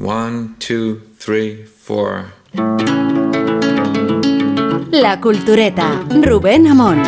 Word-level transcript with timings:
One, 0.00 0.50
two, 0.60 1.00
three, 1.18 1.64
four. 1.64 2.26
La 4.92 5.20
Cultureta, 5.20 6.04
Rubén 6.22 6.68
Amón. 6.68 7.02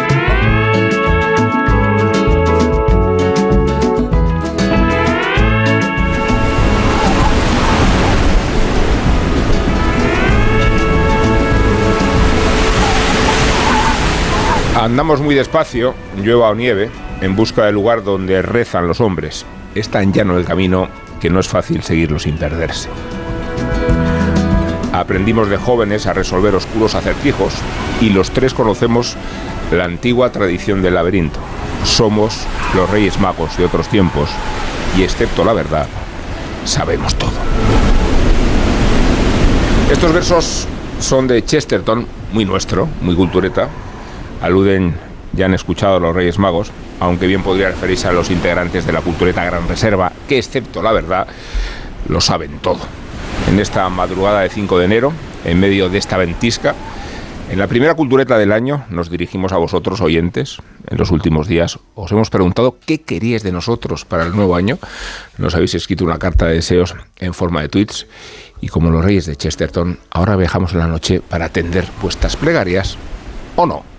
Andamos 14.74 15.20
muy 15.20 15.36
despacio, 15.36 15.94
llueva 16.16 16.50
o 16.50 16.56
nieve, 16.56 16.90
en 17.20 17.36
busca 17.36 17.66
del 17.66 17.76
lugar 17.76 18.02
donde 18.02 18.42
rezan 18.42 18.88
los 18.88 19.00
hombres. 19.00 19.46
Es 19.76 19.88
tan 19.90 20.12
llano 20.12 20.36
el 20.36 20.44
camino 20.44 20.88
que 21.20 21.30
no 21.30 21.38
es 21.38 21.48
fácil 21.48 21.82
seguirlo 21.82 22.18
sin 22.18 22.36
perderse. 22.36 22.88
Aprendimos 24.92 25.48
de 25.48 25.56
jóvenes 25.56 26.06
a 26.06 26.12
resolver 26.12 26.54
oscuros 26.54 26.94
acertijos 26.94 27.54
y 28.00 28.10
los 28.10 28.30
tres 28.30 28.54
conocemos 28.54 29.16
la 29.70 29.84
antigua 29.84 30.32
tradición 30.32 30.82
del 30.82 30.94
laberinto. 30.94 31.38
Somos 31.84 32.44
los 32.74 32.90
reyes 32.90 33.20
magos 33.20 33.56
de 33.56 33.66
otros 33.66 33.88
tiempos 33.88 34.28
y 34.98 35.02
excepto 35.02 35.44
la 35.44 35.52
verdad, 35.52 35.86
sabemos 36.64 37.14
todo. 37.14 37.30
Estos 39.90 40.12
versos 40.12 40.66
son 41.00 41.26
de 41.26 41.44
Chesterton, 41.44 42.06
muy 42.32 42.44
nuestro, 42.44 42.88
muy 43.00 43.14
cultureta. 43.14 43.68
Aluden, 44.42 44.94
ya 45.32 45.46
han 45.46 45.54
escuchado 45.54 45.96
a 45.96 46.00
los 46.00 46.14
Reyes 46.14 46.38
Magos, 46.38 46.70
aunque 47.00 47.26
bien 47.26 47.42
podría 47.42 47.70
referirse 47.70 48.08
a 48.08 48.12
los 48.12 48.30
integrantes 48.30 48.86
de 48.86 48.92
la 48.92 49.00
cultureta 49.00 49.44
Gran 49.44 49.66
Reserva, 49.66 50.12
que 50.28 50.38
excepto 50.38 50.82
la 50.82 50.92
verdad, 50.92 51.26
lo 52.08 52.20
saben 52.20 52.58
todo. 52.58 52.80
En 53.48 53.58
esta 53.58 53.88
madrugada 53.88 54.40
de 54.40 54.50
5 54.50 54.78
de 54.78 54.84
enero, 54.84 55.12
en 55.44 55.58
medio 55.58 55.88
de 55.88 55.98
esta 55.98 56.16
ventisca, 56.16 56.74
en 57.50 57.58
la 57.58 57.66
primera 57.66 57.94
cultureta 57.94 58.38
del 58.38 58.52
año 58.52 58.84
nos 58.90 59.10
dirigimos 59.10 59.52
a 59.52 59.56
vosotros, 59.56 60.00
oyentes. 60.00 60.58
En 60.86 60.98
los 60.98 61.10
últimos 61.10 61.48
días 61.48 61.80
os 61.96 62.12
hemos 62.12 62.30
preguntado 62.30 62.78
qué 62.86 63.00
queríais 63.00 63.42
de 63.42 63.50
nosotros 63.50 64.04
para 64.04 64.24
el 64.24 64.36
nuevo 64.36 64.54
año. 64.54 64.78
Nos 65.36 65.56
habéis 65.56 65.74
escrito 65.74 66.04
una 66.04 66.20
carta 66.20 66.46
de 66.46 66.54
deseos 66.54 66.94
en 67.18 67.34
forma 67.34 67.60
de 67.60 67.68
tweets. 67.68 68.06
Y 68.60 68.68
como 68.68 68.90
los 68.90 69.04
reyes 69.04 69.26
de 69.26 69.34
Chesterton, 69.34 69.98
ahora 70.10 70.36
viajamos 70.36 70.74
en 70.74 70.78
la 70.78 70.86
noche 70.86 71.20
para 71.20 71.46
atender 71.46 71.88
vuestras 72.00 72.36
plegarias 72.36 72.96
o 73.56 73.66
no. 73.66 73.89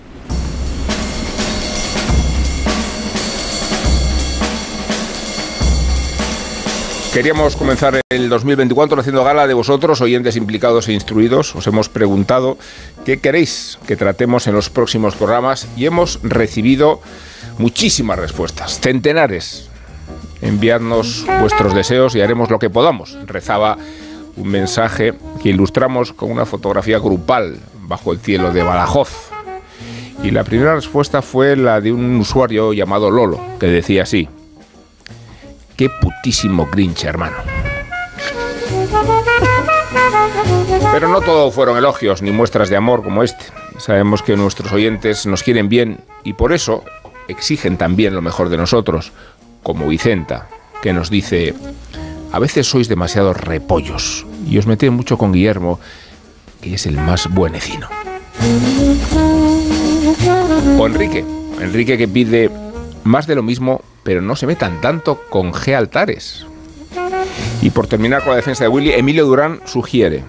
Queríamos 7.13 7.57
comenzar 7.57 7.99
el 8.09 8.29
2024 8.29 9.01
haciendo 9.01 9.25
gala 9.25 9.45
de 9.45 9.53
vosotros, 9.53 9.99
oyentes 9.99 10.37
implicados 10.37 10.87
e 10.87 10.93
instruidos. 10.93 11.53
Os 11.57 11.67
hemos 11.67 11.89
preguntado 11.89 12.57
qué 13.03 13.19
queréis 13.19 13.77
que 13.85 13.97
tratemos 13.97 14.47
en 14.47 14.53
los 14.53 14.69
próximos 14.69 15.17
programas 15.17 15.67
y 15.75 15.87
hemos 15.87 16.21
recibido 16.23 17.01
muchísimas 17.57 18.17
respuestas, 18.17 18.79
centenares. 18.79 19.69
Enviadnos 20.41 21.25
vuestros 21.41 21.75
deseos 21.75 22.15
y 22.15 22.21
haremos 22.21 22.49
lo 22.49 22.59
que 22.59 22.69
podamos. 22.69 23.17
Rezaba 23.25 23.77
un 24.37 24.47
mensaje 24.47 25.13
que 25.43 25.49
ilustramos 25.49 26.13
con 26.13 26.31
una 26.31 26.45
fotografía 26.45 26.97
grupal 26.97 27.57
bajo 27.81 28.13
el 28.13 28.19
cielo 28.19 28.51
de 28.51 28.63
Badajoz. 28.63 29.31
Y 30.23 30.31
la 30.31 30.45
primera 30.45 30.75
respuesta 30.75 31.21
fue 31.21 31.57
la 31.57 31.81
de 31.81 31.91
un 31.91 32.15
usuario 32.15 32.71
llamado 32.71 33.11
Lolo, 33.11 33.41
que 33.59 33.65
decía 33.65 34.03
así, 34.03 34.29
qué 35.81 35.89
putísimo 35.89 36.67
Grinch, 36.67 37.05
hermano. 37.05 37.37
Pero 40.93 41.07
no 41.07 41.21
todo 41.21 41.49
fueron 41.49 41.75
elogios 41.75 42.21
ni 42.21 42.29
muestras 42.29 42.69
de 42.69 42.75
amor 42.75 43.03
como 43.03 43.23
este. 43.23 43.45
Sabemos 43.79 44.21
que 44.21 44.37
nuestros 44.37 44.71
oyentes 44.73 45.25
nos 45.25 45.41
quieren 45.41 45.69
bien 45.69 46.01
y 46.23 46.33
por 46.33 46.53
eso 46.53 46.83
exigen 47.27 47.77
también 47.77 48.13
lo 48.13 48.21
mejor 48.21 48.49
de 48.49 48.57
nosotros, 48.57 49.11
como 49.63 49.87
Vicenta, 49.87 50.49
que 50.83 50.93
nos 50.93 51.09
dice, 51.09 51.55
a 52.31 52.37
veces 52.37 52.67
sois 52.67 52.87
demasiados 52.87 53.35
repollos 53.37 54.27
y 54.47 54.59
os 54.59 54.67
metéis 54.67 54.91
mucho 54.91 55.17
con 55.17 55.31
Guillermo, 55.31 55.79
que 56.61 56.75
es 56.75 56.85
el 56.85 56.97
más 56.97 57.27
buenecino. 57.27 57.89
O 60.77 60.85
Enrique, 60.85 61.25
Enrique 61.59 61.97
que 61.97 62.07
pide 62.07 62.51
más 63.03 63.25
de 63.25 63.33
lo 63.33 63.41
mismo 63.41 63.81
pero 64.03 64.21
no 64.21 64.35
se 64.35 64.47
metan 64.47 64.81
tanto 64.81 65.21
con 65.29 65.53
G 65.53 65.75
altares. 65.75 66.45
Y 67.61 67.69
por 67.69 67.87
terminar 67.87 68.21
con 68.23 68.31
la 68.31 68.37
defensa 68.37 68.63
de 68.63 68.69
Willy, 68.69 68.91
Emilio 68.93 69.25
Durán 69.25 69.61
sugiere 69.65 70.23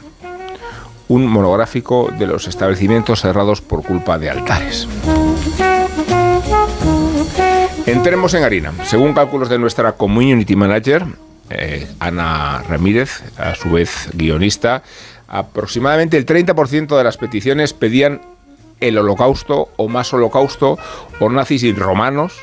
un 1.09 1.27
monográfico 1.27 2.11
de 2.19 2.27
los 2.27 2.47
establecimientos 2.47 3.21
cerrados 3.21 3.61
por 3.61 3.83
culpa 3.83 4.19
de 4.19 4.31
altares. 4.31 4.89
Entremos 7.87 8.33
en 8.35 8.45
harina. 8.45 8.73
Según 8.85 9.13
cálculos 9.13 9.49
de 9.49 9.59
nuestra 9.59 9.93
community 9.93 10.57
manager, 10.57 11.05
eh, 11.51 11.87
Ana 11.99 12.63
Ramírez, 12.69 13.23
a 13.37 13.55
su 13.55 13.71
vez 13.71 14.09
guionista, 14.15 14.83
aproximadamente 15.29 16.17
el 16.17 16.25
30% 16.25 16.97
de 16.97 17.05
las 17.05 17.17
peticiones 17.17 17.73
pedían 17.73 18.21
el 18.81 18.99
holocausto 18.99 19.69
o 19.77 19.89
más 19.89 20.13
holocausto 20.13 20.79
o 21.21 21.29
nazis 21.29 21.63
y 21.63 21.73
romanos 21.73 22.41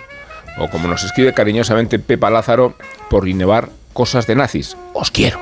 o 0.59 0.69
como 0.69 0.87
nos 0.87 1.03
escribe 1.03 1.33
cariñosamente 1.33 1.99
Pepa 1.99 2.29
Lázaro, 2.29 2.75
por 3.09 3.27
innevar 3.27 3.69
cosas 3.93 4.27
de 4.27 4.35
nazis. 4.35 4.75
Os 4.93 5.11
quiero. 5.11 5.39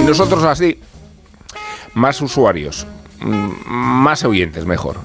Y 0.00 0.04
nosotros 0.04 0.42
así, 0.44 0.78
más 1.94 2.20
usuarios, 2.20 2.86
mm, 3.20 3.70
más 3.70 4.24
oyentes 4.24 4.66
mejor. 4.66 4.98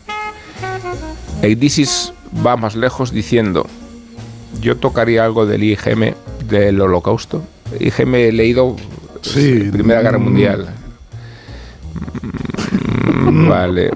Eidisis 1.42 2.14
va 2.46 2.58
más 2.58 2.76
lejos 2.76 3.12
diciendo, 3.12 3.66
yo 4.60 4.78
tocaría 4.78 5.24
algo 5.24 5.46
del 5.46 5.64
IGM, 5.64 6.16
del 6.46 6.82
holocausto. 6.82 7.44
IGM 7.80 8.16
he 8.16 8.32
leído 8.32 8.76
sí, 9.22 9.70
Primera 9.72 10.02
Guerra. 10.02 10.18
Mundial. 10.18 10.70
Vale. 13.48 13.92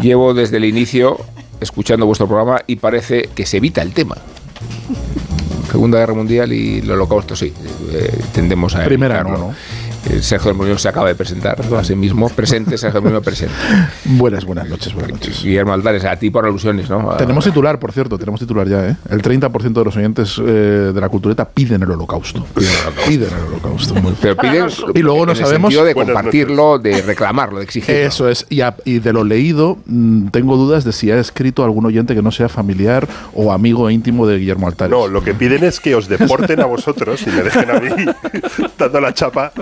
Llevo 0.00 0.34
desde 0.34 0.56
el 0.56 0.64
inicio 0.64 1.18
escuchando 1.60 2.06
vuestro 2.06 2.26
programa 2.26 2.62
y 2.66 2.76
parece 2.76 3.28
que 3.34 3.46
se 3.46 3.58
evita 3.58 3.82
el 3.82 3.92
tema. 3.92 4.16
Segunda 5.70 5.98
Guerra 5.98 6.14
Mundial 6.14 6.52
y 6.52 6.78
el 6.78 6.90
Holocausto, 6.90 7.36
sí, 7.36 7.52
eh, 7.92 8.18
tendemos 8.32 8.74
a... 8.74 8.84
Primera 8.84 9.22
no, 9.22 9.36
¿no? 9.36 9.54
Eh, 10.10 10.22
Sergio 10.22 10.54
Muñoz 10.54 10.82
se 10.82 10.88
acaba 10.88 11.08
de 11.08 11.14
presentar 11.14 11.60
a 11.60 11.84
sí 11.84 11.94
mismo. 11.94 12.28
Presente, 12.28 12.78
Sergio 12.78 13.02
Muñoz 13.02 13.22
presente. 13.22 13.54
Buenas, 14.04 14.44
buenas 14.44 14.68
noches, 14.68 14.94
buenas 14.94 15.12
noches. 15.12 15.42
Guillermo 15.42 15.72
Aldares, 15.72 16.04
a 16.04 16.16
ti 16.16 16.30
por 16.30 16.46
alusiones, 16.46 16.88
¿no? 16.88 17.16
Tenemos 17.16 17.44
titular, 17.44 17.78
por 17.78 17.92
cierto, 17.92 18.18
tenemos 18.18 18.40
titular 18.40 18.68
ya, 18.68 18.88
¿eh? 18.88 18.96
El 19.10 19.22
30% 19.22 19.72
de 19.72 19.84
los 19.84 19.96
oyentes 19.96 20.38
eh, 20.38 20.92
de 20.94 21.00
la 21.00 21.08
cultureta 21.08 21.48
piden 21.48 21.82
el 21.82 21.90
holocausto. 21.90 22.46
Piden 23.06 23.28
el 23.28 23.44
holocausto. 23.52 23.94
Pero 24.20 24.36
piden 24.36 24.66
y 24.94 25.00
luego 25.00 25.26
no 25.26 25.32
en 25.32 25.38
sabemos... 25.38 25.74
El 25.74 25.84
de 25.84 25.94
compartirlo, 25.94 26.78
de 26.78 27.02
reclamarlo, 27.02 27.58
de 27.58 27.64
exigirlo. 27.64 28.00
Eso 28.00 28.28
es. 28.28 28.46
Y, 28.50 28.60
y 28.84 28.98
de 28.98 29.12
lo 29.12 29.24
leído, 29.24 29.78
mm, 29.86 30.28
tengo 30.28 30.56
dudas 30.56 30.84
de 30.84 30.92
si 30.92 31.10
ha 31.10 31.18
escrito 31.18 31.64
algún 31.64 31.86
oyente 31.86 32.14
que 32.14 32.22
no 32.22 32.30
sea 32.30 32.48
familiar 32.48 33.06
o 33.34 33.52
amigo 33.52 33.90
íntimo 33.90 34.26
de 34.26 34.38
Guillermo 34.38 34.66
Altares. 34.66 34.90
No, 34.90 35.06
lo 35.06 35.22
que 35.22 35.34
piden 35.34 35.64
es 35.64 35.80
que 35.80 35.94
os 35.94 36.08
deporten 36.08 36.60
a 36.60 36.66
vosotros 36.66 37.22
y 37.26 37.30
me 37.30 37.42
dejen 37.42 37.70
a 37.70 37.80
mí 37.80 37.90
dando 38.78 39.00
la 39.00 39.14
chapa 39.14 39.52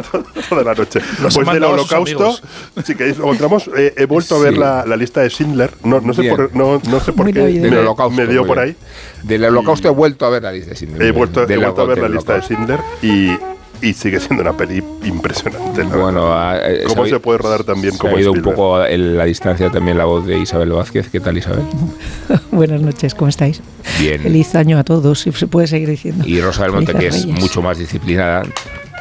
toda 0.49 0.63
la 0.65 0.75
noche. 0.75 1.01
Después 1.23 1.49
del 1.49 1.65
holocausto, 1.65 2.39
si 2.85 2.95
queréis, 2.95 3.19
lo 3.19 3.25
encontramos. 3.25 3.71
Eh, 3.77 3.95
he 3.97 4.07
vuelto 4.07 4.37
a 4.37 4.39
ver 4.41 4.57
la, 4.57 4.85
la, 4.87 4.97
lista 4.97 5.23
de 5.23 5.31
Schindler. 5.31 5.73
No, 5.85 6.01
no 6.01 6.13
sé 6.15 6.29
por, 6.29 6.55
no, 6.55 6.81
no 6.89 7.01
sé 7.01 7.13
por 7.13 7.33
qué 7.33 7.41
del 7.41 7.79
holocausto, 7.79 8.17
me 8.17 8.27
dio 8.27 8.47
por 8.47 8.59
ahí. 8.59 8.77
Del 9.23 9.45
holocausto 9.45 9.89
he 9.89 9.93
vuelto 9.93 10.27
a 10.27 10.31
ver 10.31 10.43
la 10.43 10.53
lista 10.53 10.71
de 10.71 10.77
Schindler. 10.77 11.03
He 11.03 11.13
vuelto, 11.13 11.49
he 11.49 11.57
vuelto 11.57 11.83
a 11.83 11.85
ver 11.87 11.99
la 11.99 12.09
lista 12.09 12.35
de 12.35 12.43
Schindler 12.43 12.81
y 13.03 13.37
y 13.83 13.93
sigue 13.93 14.21
siendo 14.21 14.43
una 14.43 14.57
peli 14.57 14.83
impresionante. 15.05 15.83
Bueno, 15.83 16.35
eh, 16.56 16.85
¿cómo 16.87 17.06
se 17.06 17.21
puede 17.21 17.39
rodar 17.39 17.65
también 17.65 17.93
se 17.93 17.99
como 17.99 18.17
ha 18.17 18.21
ido 18.21 18.32
un 18.32 18.43
poco 18.43 18.85
en 18.85 19.17
la 19.17 19.25
distancia 19.25 19.71
también 19.71 19.99
la 19.99 20.05
voz 20.05 20.27
de 20.27 20.39
Isabel 20.39 20.71
Vázquez. 20.71 21.09
¿Qué 21.09 21.21
tal, 21.21 21.37
Isabel? 21.37 21.65
Buenas 22.50 22.81
noches, 22.81 23.15
¿cómo 23.15 23.29
estáis? 23.29 23.61
Bien. 23.99 24.21
Feliz 24.23 24.55
año 24.55 24.79
a 24.79 24.85
todos, 24.85 25.21
si 25.21 25.32
se 25.32 25.47
puede 25.47 25.67
seguir 25.67 25.89
diciendo. 25.89 26.25
Y 26.27 26.41
Rosa 26.41 26.62
del 26.65 26.73
Monte, 26.73 26.94
que 26.94 27.09
es 27.09 27.27
mucho 27.27 27.62
más 27.62 27.79
disciplinada, 27.79 28.43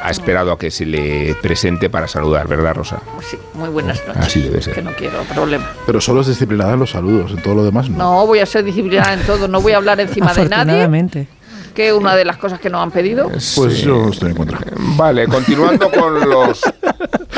ha 0.00 0.10
esperado 0.10 0.52
a 0.52 0.58
que 0.58 0.70
se 0.70 0.86
le 0.86 1.34
presente 1.42 1.90
para 1.90 2.08
saludar, 2.08 2.48
¿verdad, 2.48 2.74
Rosa? 2.74 3.00
Sí, 3.22 3.38
muy 3.54 3.68
buenas 3.68 4.00
noches. 4.06 4.22
Así 4.22 4.42
debe 4.42 4.62
ser. 4.62 4.74
Que 4.74 4.82
no 4.82 4.92
quiero 4.92 5.22
problema. 5.24 5.70
Pero 5.86 6.00
solo 6.00 6.20
es 6.20 6.26
disciplinada 6.26 6.74
en 6.74 6.80
los 6.80 6.90
saludos, 6.90 7.32
en 7.32 7.42
todo 7.42 7.54
lo 7.54 7.64
demás 7.64 7.88
no. 7.88 7.98
No, 7.98 8.26
voy 8.26 8.40
a 8.40 8.46
ser 8.46 8.64
disciplinada 8.64 9.14
en 9.14 9.20
todo, 9.20 9.48
no 9.48 9.60
voy 9.60 9.72
a 9.72 9.78
hablar 9.78 10.00
encima 10.00 10.32
de 10.34 10.48
nadie 10.48 11.26
que 11.76 11.92
una 11.92 12.16
de 12.16 12.24
las 12.24 12.38
cosas 12.38 12.58
que 12.58 12.70
nos 12.70 12.82
han 12.82 12.90
pedido. 12.90 13.28
Pues 13.28 13.82
yo 13.82 14.08
estoy 14.08 14.30
en 14.30 14.36
contra. 14.36 14.58
Vale, 14.96 15.28
continuando 15.28 15.90
con 15.90 16.28
los 16.28 16.62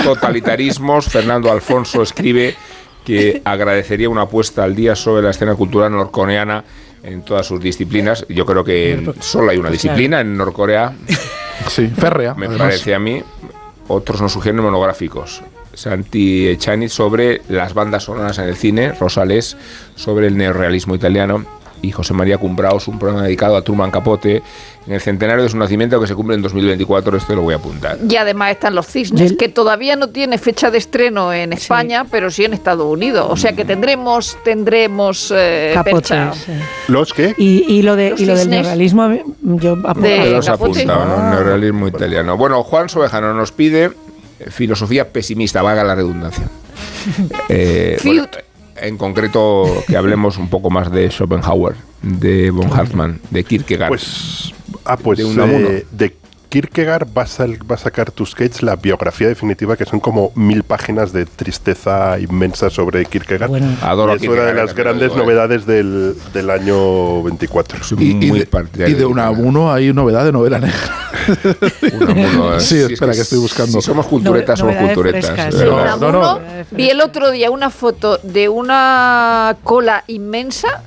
totalitarismos, 0.05 1.07
Fernando 1.07 1.51
Alfonso 1.51 2.03
escribe 2.03 2.55
que 3.05 3.43
agradecería 3.45 4.09
una 4.09 4.23
apuesta 4.23 4.63
al 4.63 4.77
día 4.77 4.95
sobre 4.95 5.23
la 5.23 5.31
escena 5.31 5.57
cultural 5.57 5.91
norcoreana 5.91 6.63
en 7.03 7.23
todas 7.23 7.47
sus 7.47 7.61
disciplinas. 7.61 8.25
Yo 8.29 8.47
creo 8.47 8.63
que 8.63 9.13
solo 9.19 9.51
hay 9.51 9.59
una 9.59 9.71
disciplina 9.71 10.21
en 10.21 10.37
Norcorea 10.37 10.93
Sí, 11.67 11.89
férrea. 11.89 12.35
Me 12.35 12.49
parece 12.49 12.95
a 12.95 12.99
mí. 12.99 13.23
Otros 13.89 14.21
nos 14.21 14.33
sugieren 14.33 14.63
monográficos. 14.63 15.43
Santi 15.75 16.49
Echani 16.49 16.89
sobre 16.89 17.43
las 17.49 17.73
bandas 17.73 18.05
sonoras 18.05 18.39
en 18.39 18.49
el 18.49 18.57
cine, 18.57 18.93
Rosales 18.93 19.57
sobre 19.95 20.27
el 20.27 20.37
neorrealismo 20.37 20.95
italiano 20.95 21.58
y 21.83 21.91
José 21.91 22.15
María 22.15 22.39
Cumbraos, 22.39 22.89
un 22.89 22.99
programa 22.99 23.25
dedicado 23.25 23.57
a 23.57 23.63
Truman 23.63 23.91
Capote 23.91 24.43
en 24.87 24.93
el 24.93 25.01
centenario 25.01 25.43
de 25.43 25.49
su 25.49 25.57
nacimiento 25.57 26.01
que 26.01 26.07
se 26.07 26.15
cumple 26.15 26.37
en 26.37 26.43
2024. 26.43 27.17
Esto 27.17 27.35
lo 27.35 27.43
voy 27.43 27.55
a 27.55 27.59
apuntar. 27.59 27.99
Y 28.09 28.17
además 28.17 28.53
están 28.53 28.75
Los 28.75 28.87
Cisnes, 28.87 29.35
que 29.35 29.49
todavía 29.49 29.97
no 29.97 30.09
tiene 30.09 30.39
fecha 30.39 30.71
de 30.71 30.79
estreno 30.79 31.33
en 31.33 31.53
España, 31.53 32.07
pero 32.11 32.31
sí 32.31 32.45
en 32.45 32.55
Estados 32.55 32.87
Unidos. 32.87 33.27
O 33.31 33.37
sea 33.37 33.53
que 33.53 33.65
tendremos, 33.65 34.37
tendremos 34.45 35.33
eh, 35.35 35.75
¿Los 36.89 37.13
qué? 37.13 37.35
Y, 37.37 37.83
lo, 37.83 37.97
de, 37.97 38.15
y 38.17 38.25
lo 38.25 38.35
del 38.35 38.51
neorrealismo, 38.51 39.11
yo 39.43 39.77
de 39.77 40.31
los 40.31 40.49
apuntado, 40.49 41.05
¿no? 41.05 41.31
neorrealismo 41.31 41.89
italiano. 41.89 42.37
Bueno, 42.37 42.63
Juan 42.63 42.89
Sobejano 42.89 43.35
nos 43.35 43.53
pide 43.53 43.93
filosofía 44.51 45.09
pesimista, 45.09 45.63
vaga 45.63 45.85
la 45.85 45.95
redundancia. 45.95 46.49
Eh, 47.49 47.97
en 48.81 48.97
concreto 48.97 49.65
que 49.87 49.97
hablemos 49.97 50.39
un 50.39 50.49
poco 50.49 50.71
más 50.71 50.91
de 50.91 51.11
Schopenhauer, 51.11 51.77
de 52.03 52.51
von 52.51 52.73
Hartmann, 52.73 53.21
de 53.31 53.45
Kierkegaard. 53.45 53.89
Pues, 53.89 54.53
ah, 54.85 54.97
pues 54.97 55.19
de, 55.19 55.79
eh, 55.79 55.87
de 55.91 56.17
Kierkegaard 56.49 57.09
va 57.17 57.23
a, 57.23 57.77
sacar 57.77 58.11
Tusquets 58.11 58.63
la 58.63 58.77
biografía 58.77 59.29
definitiva, 59.29 59.77
que 59.77 59.85
son 59.85 60.01
como 60.01 60.33
mil 60.35 60.63
páginas 60.63 61.13
de 61.13 61.27
tristeza 61.27 62.19
inmensa 62.19 62.71
sobre 62.71 63.05
Kierkegaard. 63.05 63.51
Bueno, 63.51 63.77
Adoro 63.83 64.15
es 64.15 64.23
una 64.23 64.45
de 64.45 64.55
las 64.55 64.75
grandes 64.75 65.15
novedades 65.15 65.67
del, 65.67 66.15
del, 66.33 66.51
año 66.51 67.23
24. 67.23 67.79
Y, 67.99 68.27
y, 68.27 68.31
de, 68.31 68.49
y 68.89 68.95
de 68.95 69.05
Unamuno 69.05 69.71
hay 69.71 69.93
novedad 69.93 70.25
de 70.25 70.33
novela 70.33 70.59
negra. 70.59 70.79
Unamuno, 72.01 72.61
sí, 72.61 72.79
espera, 72.79 73.13
que, 73.13 73.21
estoy 73.21 73.39
buscando. 73.39 73.83
somos 73.83 74.07
culturetas, 74.07 74.59
somos 74.59 74.77
culturetas. 74.77 75.55
no, 76.01 76.13
no, 76.13 76.41
vi 76.71 76.89
el 76.89 77.03
otro 77.03 77.31
día 77.31 77.51
una 77.51 77.69
foto 77.69 78.19
de 78.23 78.49
una 78.49 79.57
cola 79.65 80.05
inmensa. 80.07 80.83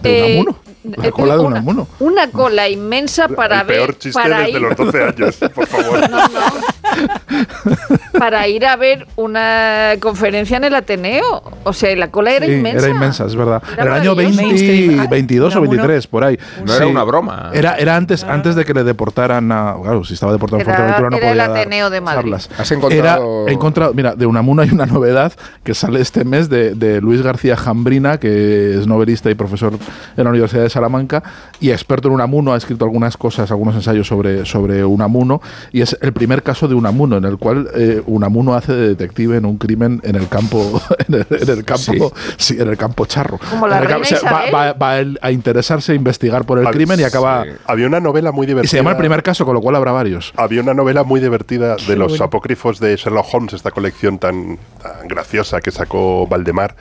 ¿De 0.00 0.40
Unamuno? 0.40 0.61
Una 0.84 1.06
eh, 1.06 1.12
cola 1.12 1.36
de 1.36 1.40
una, 1.40 1.60
mono. 1.60 1.88
Una 2.00 2.30
cola 2.30 2.68
inmensa 2.68 3.28
para 3.28 3.60
El 3.60 3.66
ver. 3.66 3.76
Peor 3.76 3.98
chiste 3.98 4.28
desde 4.28 4.60
los 4.60 4.76
12 4.76 5.02
años, 5.02 5.36
por 5.54 5.66
favor. 5.66 6.10
No, 6.10 6.28
no. 6.28 6.71
para 8.18 8.46
ir 8.48 8.66
a 8.66 8.76
ver 8.76 9.06
una 9.16 9.92
conferencia 10.00 10.56
en 10.56 10.64
el 10.64 10.74
Ateneo. 10.74 11.42
O 11.64 11.72
sea, 11.72 11.94
la 11.96 12.10
cola 12.10 12.32
era 12.32 12.46
inmensa. 12.46 12.86
Era 12.86 12.94
inmensa, 12.94 13.26
es 13.26 13.36
verdad. 13.36 13.62
Era 13.72 13.96
el 13.96 14.02
año 14.02 14.14
20, 14.14 15.08
22 15.08 15.56
o 15.56 15.60
23, 15.60 16.06
por 16.06 16.24
ahí. 16.24 16.38
No 16.64 16.74
era 16.74 16.86
una 16.86 17.04
broma. 17.04 17.50
Era, 17.52 17.76
era 17.76 17.96
antes, 17.96 18.24
antes 18.24 18.54
de 18.54 18.64
que 18.64 18.74
le 18.74 18.84
deportaran 18.84 19.50
a. 19.52 19.76
Claro, 19.82 20.04
si 20.04 20.14
estaba 20.14 20.32
deportado 20.32 20.60
en 20.60 20.66
Fuerteventura 20.66 21.10
no 21.10 21.16
era 21.16 21.28
podía. 21.28 21.44
el 21.44 21.50
Ateneo 21.50 21.90
de 21.90 22.00
Madrid. 22.00 22.34
¿Has 22.34 22.72
encontrado.? 22.72 23.42
Era, 23.42 23.50
he 23.50 23.54
encontrado. 23.54 23.94
Mira, 23.94 24.14
de 24.14 24.26
Unamuno 24.26 24.62
hay 24.62 24.70
una 24.70 24.86
novedad 24.86 25.32
que 25.64 25.74
sale 25.74 26.00
este 26.00 26.24
mes 26.24 26.48
de, 26.48 26.74
de 26.74 27.00
Luis 27.00 27.22
García 27.22 27.56
Jambrina, 27.56 28.18
que 28.18 28.78
es 28.78 28.86
novelista 28.86 29.30
y 29.30 29.34
profesor 29.34 29.72
en 30.16 30.24
la 30.24 30.30
Universidad 30.30 30.62
de 30.62 30.70
Salamanca 30.70 31.22
y 31.60 31.70
experto 31.70 32.08
en 32.08 32.14
Unamuno, 32.14 32.52
ha 32.52 32.56
escrito 32.56 32.84
algunas 32.84 33.16
cosas, 33.16 33.50
algunos 33.50 33.74
ensayos 33.74 34.06
sobre, 34.06 34.44
sobre 34.44 34.84
Unamuno, 34.84 35.40
y 35.72 35.80
es 35.80 35.96
el 36.00 36.12
primer 36.12 36.42
caso 36.42 36.68
de 36.68 36.74
Unamuno, 36.82 37.16
en 37.16 37.24
el 37.24 37.38
cual 37.38 37.68
eh, 37.74 38.02
Unamuno 38.06 38.54
hace 38.54 38.72
de 38.72 38.88
detective 38.88 39.36
en 39.36 39.44
un 39.44 39.58
crimen 39.58 40.00
en 40.04 40.16
el 40.16 40.28
campo, 40.28 40.80
en 41.08 41.14
el, 41.14 41.64
campo, 41.64 42.12
sí. 42.36 42.56
en 42.58 42.68
el 42.68 42.76
campo 42.76 43.06
charro. 43.06 43.38
Como 43.50 43.66
la 43.66 43.80
va, 43.80 44.72
va, 44.72 44.92
a 45.20 45.30
interesarse, 45.30 45.92
a 45.92 45.94
investigar 45.94 46.44
por 46.44 46.58
el 46.58 46.66
crimen 46.66 47.00
y 47.00 47.04
acaba. 47.04 47.44
Había 47.66 47.86
una 47.86 48.00
novela 48.00 48.32
muy 48.32 48.46
divertida. 48.46 48.66
Y 48.66 48.68
se 48.68 48.76
llama 48.76 48.90
el 48.90 48.96
primer 48.96 49.22
caso, 49.22 49.44
con 49.44 49.54
lo 49.54 49.60
cual 49.60 49.76
habrá 49.76 49.92
varios. 49.92 50.32
Había 50.36 50.60
una 50.60 50.74
novela 50.74 51.04
muy 51.04 51.20
divertida 51.20 51.76
de 51.76 51.96
los 51.96 52.20
apócrifos 52.20 52.80
de 52.80 52.96
Sherlock 52.96 53.26
Holmes, 53.32 53.52
esta 53.54 53.70
colección 53.70 54.18
tan, 54.18 54.58
tan 54.82 55.08
graciosa 55.08 55.60
que 55.60 55.70
sacó 55.70 56.26
Valdemar 56.26 56.74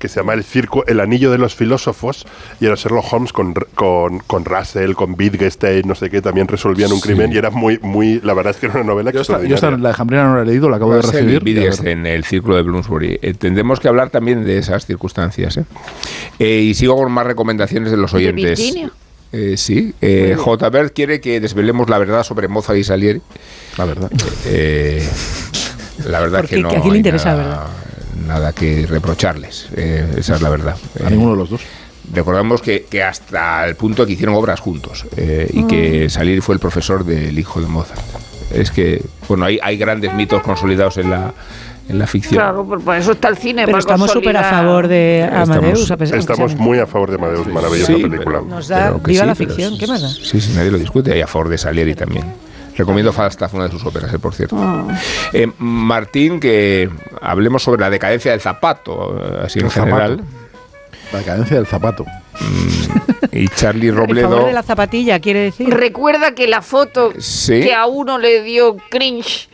que 0.00 0.08
se 0.08 0.18
llama 0.18 0.34
El 0.34 0.42
Circo, 0.42 0.84
El 0.86 0.98
Anillo 0.98 1.30
de 1.30 1.38
los 1.38 1.54
Filósofos, 1.54 2.26
y 2.58 2.66
era 2.66 2.74
Sherlock 2.74 3.12
Holmes 3.12 3.32
con, 3.32 3.54
con, 3.74 4.18
con 4.20 4.44
Russell, 4.44 4.94
con 4.94 5.14
Wittgenstein, 5.16 5.86
no 5.86 5.94
sé 5.94 6.10
qué, 6.10 6.20
también 6.20 6.48
resolvían 6.48 6.90
un 6.90 7.00
crimen 7.00 7.32
y 7.32 7.36
era 7.36 7.50
muy, 7.50 7.78
muy, 7.82 8.20
la 8.24 8.34
verdad 8.34 8.52
es 8.52 8.56
que 8.56 8.66
era 8.66 8.76
una 8.76 8.84
novela 8.84 9.12
yo 9.12 9.22
Yo 9.22 9.54
esta, 9.54 9.70
la 9.70 9.88
de 9.90 9.94
Jambrina 9.94 10.24
no 10.24 10.36
la 10.36 10.42
he 10.42 10.46
leído, 10.46 10.68
la 10.68 10.76
acabo 10.76 10.94
de 10.94 11.02
recibir. 11.02 11.42
en 11.86 12.06
El 12.06 12.24
Círculo 12.24 12.56
de 12.56 12.62
Bloomsbury. 12.62 13.18
Eh, 13.22 13.34
tendremos 13.34 13.78
que 13.78 13.88
hablar 13.88 14.10
también 14.10 14.44
de 14.44 14.58
esas 14.58 14.86
circunstancias. 14.86 15.58
¿eh? 15.58 15.64
Eh, 16.38 16.60
y 16.62 16.74
sigo 16.74 16.96
con 16.96 17.12
más 17.12 17.26
recomendaciones 17.26 17.90
de 17.90 17.96
los 17.96 18.14
oyentes. 18.14 18.74
Eh, 19.32 19.56
sí, 19.56 19.94
eh, 20.00 20.34
J. 20.36 20.70
Bert 20.70 20.92
quiere 20.92 21.20
que 21.20 21.38
desvelemos 21.38 21.88
la 21.88 21.98
verdad 21.98 22.24
sobre 22.24 22.48
Mozart 22.48 22.78
y 22.78 22.84
Salieri. 22.84 23.22
La 23.76 23.84
verdad. 23.84 24.10
Eh, 24.46 25.08
la 26.06 26.20
verdad 26.20 26.44
que 26.44 26.58
no. 26.58 26.70
Aquí 26.70 26.90
le 26.90 26.96
interesa, 26.96 27.36
¿verdad? 27.36 27.66
Nada 28.30 28.52
que 28.52 28.86
reprocharles, 28.86 29.68
eh, 29.76 30.06
esa 30.16 30.36
es 30.36 30.42
la 30.42 30.50
verdad. 30.50 30.76
A 31.02 31.08
eh, 31.08 31.10
ninguno 31.10 31.32
de 31.32 31.36
los 31.38 31.50
dos. 31.50 31.62
Recordamos 32.12 32.62
que, 32.62 32.86
que, 32.88 33.02
hasta 33.02 33.66
el 33.66 33.76
punto 33.76 34.06
que 34.06 34.12
hicieron 34.12 34.34
obras 34.34 34.60
juntos 34.60 35.06
eh, 35.16 35.48
y 35.52 35.64
que 35.64 36.06
mm. 36.06 36.10
Salieri 36.10 36.40
fue 36.40 36.54
el 36.54 36.60
profesor 36.60 37.04
del 37.04 37.38
hijo 37.38 37.60
de 37.60 37.66
Mozart. 37.66 38.00
Es 38.52 38.70
que, 38.70 39.02
bueno, 39.28 39.44
hay, 39.44 39.58
hay 39.62 39.76
grandes 39.76 40.12
mitos 40.14 40.42
consolidados 40.42 40.96
en 40.96 41.10
la, 41.10 41.32
en 41.88 41.98
la 41.98 42.06
ficción. 42.06 42.40
Claro, 42.40 42.64
por 42.66 42.96
eso 42.96 43.12
está 43.12 43.28
el 43.28 43.36
cine. 43.36 43.64
Pero 43.64 43.78
estamos 43.78 44.10
súper 44.10 44.36
a 44.36 44.44
favor 44.44 44.88
de 44.88 45.28
Amadeus. 45.32 45.82
Estamos, 45.82 46.12
estamos 46.12 46.56
muy 46.56 46.78
a 46.78 46.86
favor 46.86 47.10
de 47.10 47.16
Amadeus, 47.16 47.46
maravillosa 47.48 47.92
película. 47.92 48.40
Nos 48.40 48.68
da, 48.68 48.92
viva 49.04 49.26
la 49.26 49.34
ficción, 49.34 49.76
¿qué 49.78 49.86
más 49.86 50.02
da? 50.02 50.08
Sí, 50.08 50.40
sí, 50.40 50.52
nadie 50.54 50.70
lo 50.70 50.78
discute, 50.78 51.16
y 51.16 51.20
a 51.20 51.26
favor 51.26 51.48
de 51.48 51.58
Salieri 51.58 51.94
también. 51.94 52.24
Recomiendo 52.76 53.12
Falstaff, 53.12 53.52
una 53.54 53.64
de 53.64 53.70
sus 53.70 53.84
óperas, 53.84 54.12
eh, 54.12 54.18
por 54.18 54.34
cierto. 54.34 54.56
Ah. 54.58 54.86
Eh, 55.32 55.50
Martín, 55.58 56.40
que 56.40 56.88
hablemos 57.20 57.62
sobre 57.62 57.80
la 57.80 57.90
decadencia 57.90 58.30
del 58.30 58.40
zapato, 58.40 59.16
eh, 59.18 59.40
así 59.44 59.60
en 59.60 59.70
general. 59.70 60.22
La 61.12 61.18
decadencia 61.18 61.56
del 61.56 61.66
zapato. 61.66 62.04
Mm, 62.04 63.36
y 63.36 63.48
Charlie 63.48 63.90
Robledo. 63.90 64.28
El 64.28 64.34
favor 64.34 64.46
de 64.46 64.52
la 64.52 64.62
zapatilla, 64.62 65.20
quiere 65.20 65.40
decir. 65.40 65.68
Recuerda 65.68 66.34
que 66.34 66.46
la 66.46 66.62
foto 66.62 67.12
que 67.46 67.74
a 67.74 67.86
uno 67.86 68.18
le 68.18 68.42
dio 68.42 68.76
cringe, 68.90 69.48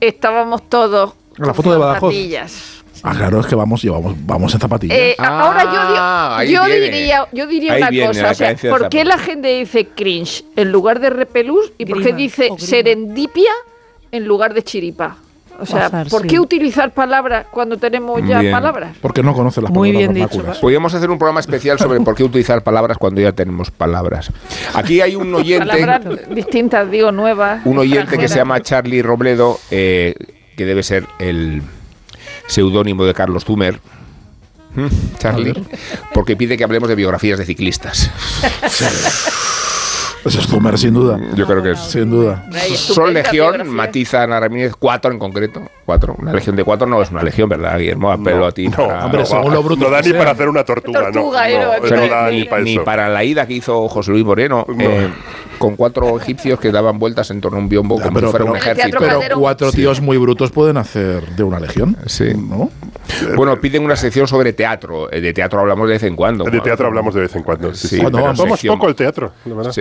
estábamos 0.00 0.68
todos. 0.68 1.14
La 1.36 1.52
foto 1.52 1.72
de 1.72 1.78
Badajoz. 1.78 2.14
Ah, 3.06 3.14
claro, 3.16 3.40
es 3.40 3.46
que 3.46 3.54
vamos, 3.54 3.84
vamos, 3.84 4.14
vamos 4.26 4.54
en 4.54 4.60
zapatillas. 4.60 4.98
Eh, 4.98 5.14
ahora 5.18 5.62
yo, 5.62 5.70
ah, 5.72 6.44
yo 6.44 6.64
diría, 6.64 7.28
yo 7.32 7.46
diría 7.46 7.76
una 7.76 8.06
cosa. 8.06 8.30
O 8.30 8.34
sea, 8.34 8.56
¿Por 8.70 8.88
qué 8.88 9.04
la 9.04 9.16
gente 9.16 9.46
dice 9.58 9.86
cringe 9.86 10.44
en 10.56 10.72
lugar 10.72 10.98
de 10.98 11.10
repelús 11.10 11.72
y 11.78 11.86
por 11.86 12.02
qué 12.02 12.12
dice 12.12 12.50
serendipia 12.58 13.52
en 14.10 14.26
lugar 14.26 14.54
de 14.54 14.64
chiripa? 14.64 15.18
O 15.58 15.64
sea, 15.64 16.04
¿por 16.10 16.26
qué 16.26 16.38
utilizar 16.38 16.92
palabras 16.92 17.46
cuando 17.50 17.76
tenemos 17.76 18.20
ya 18.26 18.42
palabras? 18.50 18.96
Porque 19.00 19.22
no 19.22 19.34
conocen 19.34 19.64
las 19.64 19.72
Muy 19.72 19.92
palabras 19.92 20.14
bien 20.14 20.28
dicho. 20.28 20.60
Podríamos 20.60 20.92
hacer 20.92 21.08
un 21.10 21.18
programa 21.18 21.40
especial 21.40 21.78
sobre 21.78 22.00
por 22.00 22.14
qué 22.14 22.24
utilizar 22.24 22.62
palabras 22.62 22.98
cuando 22.98 23.20
ya 23.20 23.32
tenemos 23.32 23.70
palabras. 23.70 24.32
Aquí 24.74 25.00
hay 25.00 25.14
un 25.16 25.34
oyente... 25.34 25.66
Palabras 25.66 26.28
distintas, 26.28 26.90
digo, 26.90 27.12
nuevas. 27.12 27.64
Un 27.64 27.78
oyente 27.78 28.18
que 28.18 28.28
se 28.28 28.36
llama 28.36 28.60
Charlie 28.60 29.00
Robledo, 29.00 29.58
eh, 29.70 30.14
que 30.56 30.66
debe 30.66 30.82
ser 30.82 31.06
el 31.18 31.62
seudónimo 32.46 33.04
de 33.04 33.14
Carlos 33.14 33.44
Zumer. 33.44 33.80
¿Mm? 34.74 34.86
Charlie, 35.18 35.54
porque 36.12 36.36
pide 36.36 36.56
que 36.58 36.64
hablemos 36.64 36.88
de 36.88 36.94
biografías 36.94 37.38
de 37.38 37.46
ciclistas. 37.46 38.10
Eso 40.26 40.40
es 40.40 40.46
Zumer, 40.48 40.76
sin 40.76 40.92
duda. 40.92 41.20
Yo 41.34 41.46
creo 41.46 41.62
que 41.62 41.70
es. 41.70 41.78
Sin 41.78 42.10
duda. 42.10 42.44
Son 42.74 43.14
legión, 43.14 43.68
matiza 43.68 44.24
Ana 44.24 44.40
Ramírez, 44.40 44.74
cuatro 44.76 45.12
en 45.12 45.20
concreto. 45.20 45.62
Cuatro. 45.84 46.16
Una 46.18 46.32
legión 46.32 46.56
de 46.56 46.64
cuatro 46.64 46.86
no 46.88 47.00
es 47.00 47.12
una 47.12 47.22
legión, 47.22 47.48
¿verdad, 47.48 47.78
Guillermo? 47.78 48.10
Apelo 48.10 48.44
a 48.44 48.50
ti. 48.50 48.66
No, 48.66 48.86
hombre, 48.86 49.24
según 49.24 49.52
lo 49.54 49.62
bruto. 49.62 49.84
No 49.84 49.90
da 49.90 50.02
ni 50.02 50.12
para 50.12 50.32
hacer 50.32 50.48
una 50.48 50.64
tortuga, 50.64 51.12
no. 51.12 51.30
ni, 52.60 52.78
para 52.80 53.08
la 53.08 53.22
ida 53.22 53.46
que 53.46 53.54
hizo 53.54 53.88
José 53.88 54.10
Luis 54.10 54.24
Moreno. 54.24 54.66
Eh, 54.76 55.08
con 55.58 55.76
cuatro 55.76 56.18
egipcios 56.18 56.60
que 56.60 56.70
daban 56.70 56.98
vueltas 56.98 57.30
en 57.30 57.40
torno 57.40 57.58
a 57.58 57.60
un 57.60 57.68
biombo 57.68 58.00
como 58.00 58.20
si 58.20 58.26
fuera 58.26 58.44
un 58.44 58.56
ejército. 58.56 58.98
Pero 58.98 59.20
cuatro 59.38 59.72
tíos 59.72 60.00
muy 60.00 60.16
brutos 60.16 60.50
pueden 60.50 60.76
hacer 60.76 61.36
de 61.36 61.42
una 61.42 61.60
legión. 61.60 61.96
Sí. 62.06 62.32
Bueno, 63.34 63.58
piden 63.60 63.84
una 63.84 63.96
sección 63.96 64.26
sobre 64.26 64.52
teatro. 64.52 65.10
Eh, 65.12 65.20
de 65.20 65.32
teatro 65.32 65.60
hablamos 65.60 65.88
de 65.88 65.94
vez 65.94 66.02
en 66.02 66.16
cuando. 66.16 66.44
De 66.44 66.60
teatro 66.60 66.86
hablamos 66.86 67.14
de 67.14 67.20
vez 67.22 67.36
en 67.36 67.42
cuando. 67.42 67.74
Sí, 67.74 68.00
vamos 68.00 68.60
poco 68.66 68.88
el 68.88 68.94
teatro. 68.94 69.32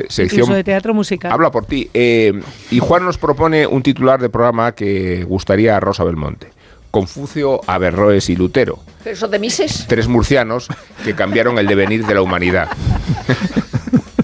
sección, 0.09 0.53
de 0.53 0.63
teatro 0.63 0.93
musical. 0.93 1.31
Habla 1.31 1.51
por 1.51 1.65
ti. 1.65 1.89
Eh, 1.93 2.33
y 2.71 2.79
Juan 2.79 3.05
nos 3.05 3.17
propone 3.17 3.67
un 3.67 3.83
titular 3.83 4.21
de 4.21 4.29
programa 4.29 4.73
que 4.73 5.23
gustaría 5.23 5.75
a 5.77 5.79
Rosa 5.79 6.03
Belmonte. 6.03 6.49
Confucio, 6.91 7.59
Averroes 7.67 8.29
y 8.29 8.37
Lutero. 8.37 8.79
¿Eso 9.03 9.27
de 9.27 9.37
Mises? 9.37 9.85
Tres 9.87 10.07
murcianos 10.07 10.69
que 11.03 11.13
cambiaron 11.13 11.57
el 11.59 11.67
devenir 11.67 12.05
de 12.05 12.13
la 12.13 12.21
humanidad. 12.21 12.69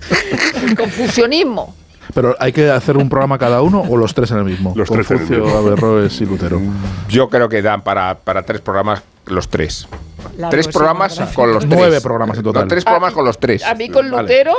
confusionismo. 0.76 1.74
Pero 2.14 2.34
hay 2.38 2.52
que 2.52 2.70
hacer 2.70 2.96
un 2.96 3.08
programa 3.08 3.38
cada 3.38 3.60
uno 3.62 3.84
o 3.86 3.96
los 3.96 4.14
tres 4.14 4.30
en 4.30 4.38
el 4.38 4.44
mismo. 4.44 4.72
Los 4.74 4.88
Confucio, 4.88 5.42
tres 5.42 5.54
Averroes 5.54 6.20
y 6.20 6.26
Lutero. 6.26 6.60
Yo 7.08 7.28
creo 7.28 7.48
que 7.48 7.60
dan 7.60 7.82
para, 7.82 8.14
para 8.16 8.42
tres 8.44 8.60
programas 8.60 9.02
los 9.30 9.48
tres. 9.48 9.86
tres 10.50 10.68
programas 10.68 11.18
con 11.34 11.52
los 11.52 11.66
tres. 11.66 11.78
Nueve 11.78 12.00
programas 12.00 12.38
en 12.38 12.44
total. 12.44 12.68
tres 12.68 12.84
programas 12.84 13.12
con 13.12 13.24
los 13.24 13.38
tres. 13.38 13.64
A 13.64 13.74
mí 13.74 13.88
con 13.88 14.08
Lutero 14.08 14.54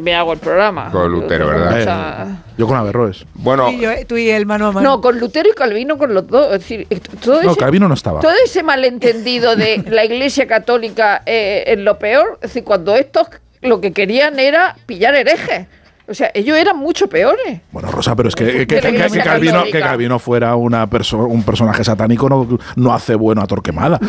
me, 0.00 0.14
hago 0.14 0.32
el 0.32 0.38
programa. 0.38 0.90
Con 0.90 1.10
Lutero, 1.10 1.46
¿verdad? 1.48 2.28
yo 2.56 2.66
con 2.66 2.76
Averroes. 2.76 3.26
Bueno. 3.34 3.68
tú 4.06 4.16
y 4.16 4.30
el 4.30 4.46
mano 4.46 4.68
a 4.68 4.72
mano. 4.72 4.88
No, 4.88 5.00
con 5.00 5.18
Lutero 5.18 5.48
y 5.50 5.52
Calvino 5.52 5.98
con 5.98 6.14
los 6.14 6.26
dos. 6.26 6.46
Es 6.54 6.60
decir, 6.60 6.86
todo 7.22 7.42
no, 7.42 7.54
Calvino 7.54 7.88
no 7.88 7.94
estaba. 7.94 8.20
Todo 8.20 8.34
ese 8.44 8.62
malentendido 8.62 9.56
de 9.56 9.84
la 9.88 10.04
Iglesia 10.04 10.46
Católica 10.46 11.22
eh, 11.26 11.64
en 11.66 11.84
lo 11.84 11.98
peor. 11.98 12.38
Es 12.40 12.50
decir, 12.50 12.64
cuando 12.64 12.94
estos 12.94 13.28
lo 13.62 13.80
que 13.80 13.92
querían 13.92 14.38
era 14.38 14.76
pillar 14.86 15.14
herejes. 15.14 15.66
O 16.08 16.14
sea, 16.14 16.30
ellos 16.34 16.56
eran 16.58 16.76
mucho 16.76 17.08
peores. 17.08 17.60
Bueno, 17.70 17.90
Rosa, 17.90 18.16
pero 18.16 18.28
es 18.28 18.34
que, 18.34 18.66
que, 18.66 18.80
Calvino, 19.80 20.18
fuera 20.18 20.56
una 20.56 20.88
un 21.12 21.42
personaje 21.44 21.84
satánico 21.84 22.28
no, 22.28 22.58
no 22.76 22.92
hace 22.92 23.14
bueno 23.14 23.40
a 23.40 23.46
Torquemada. 23.46 24.00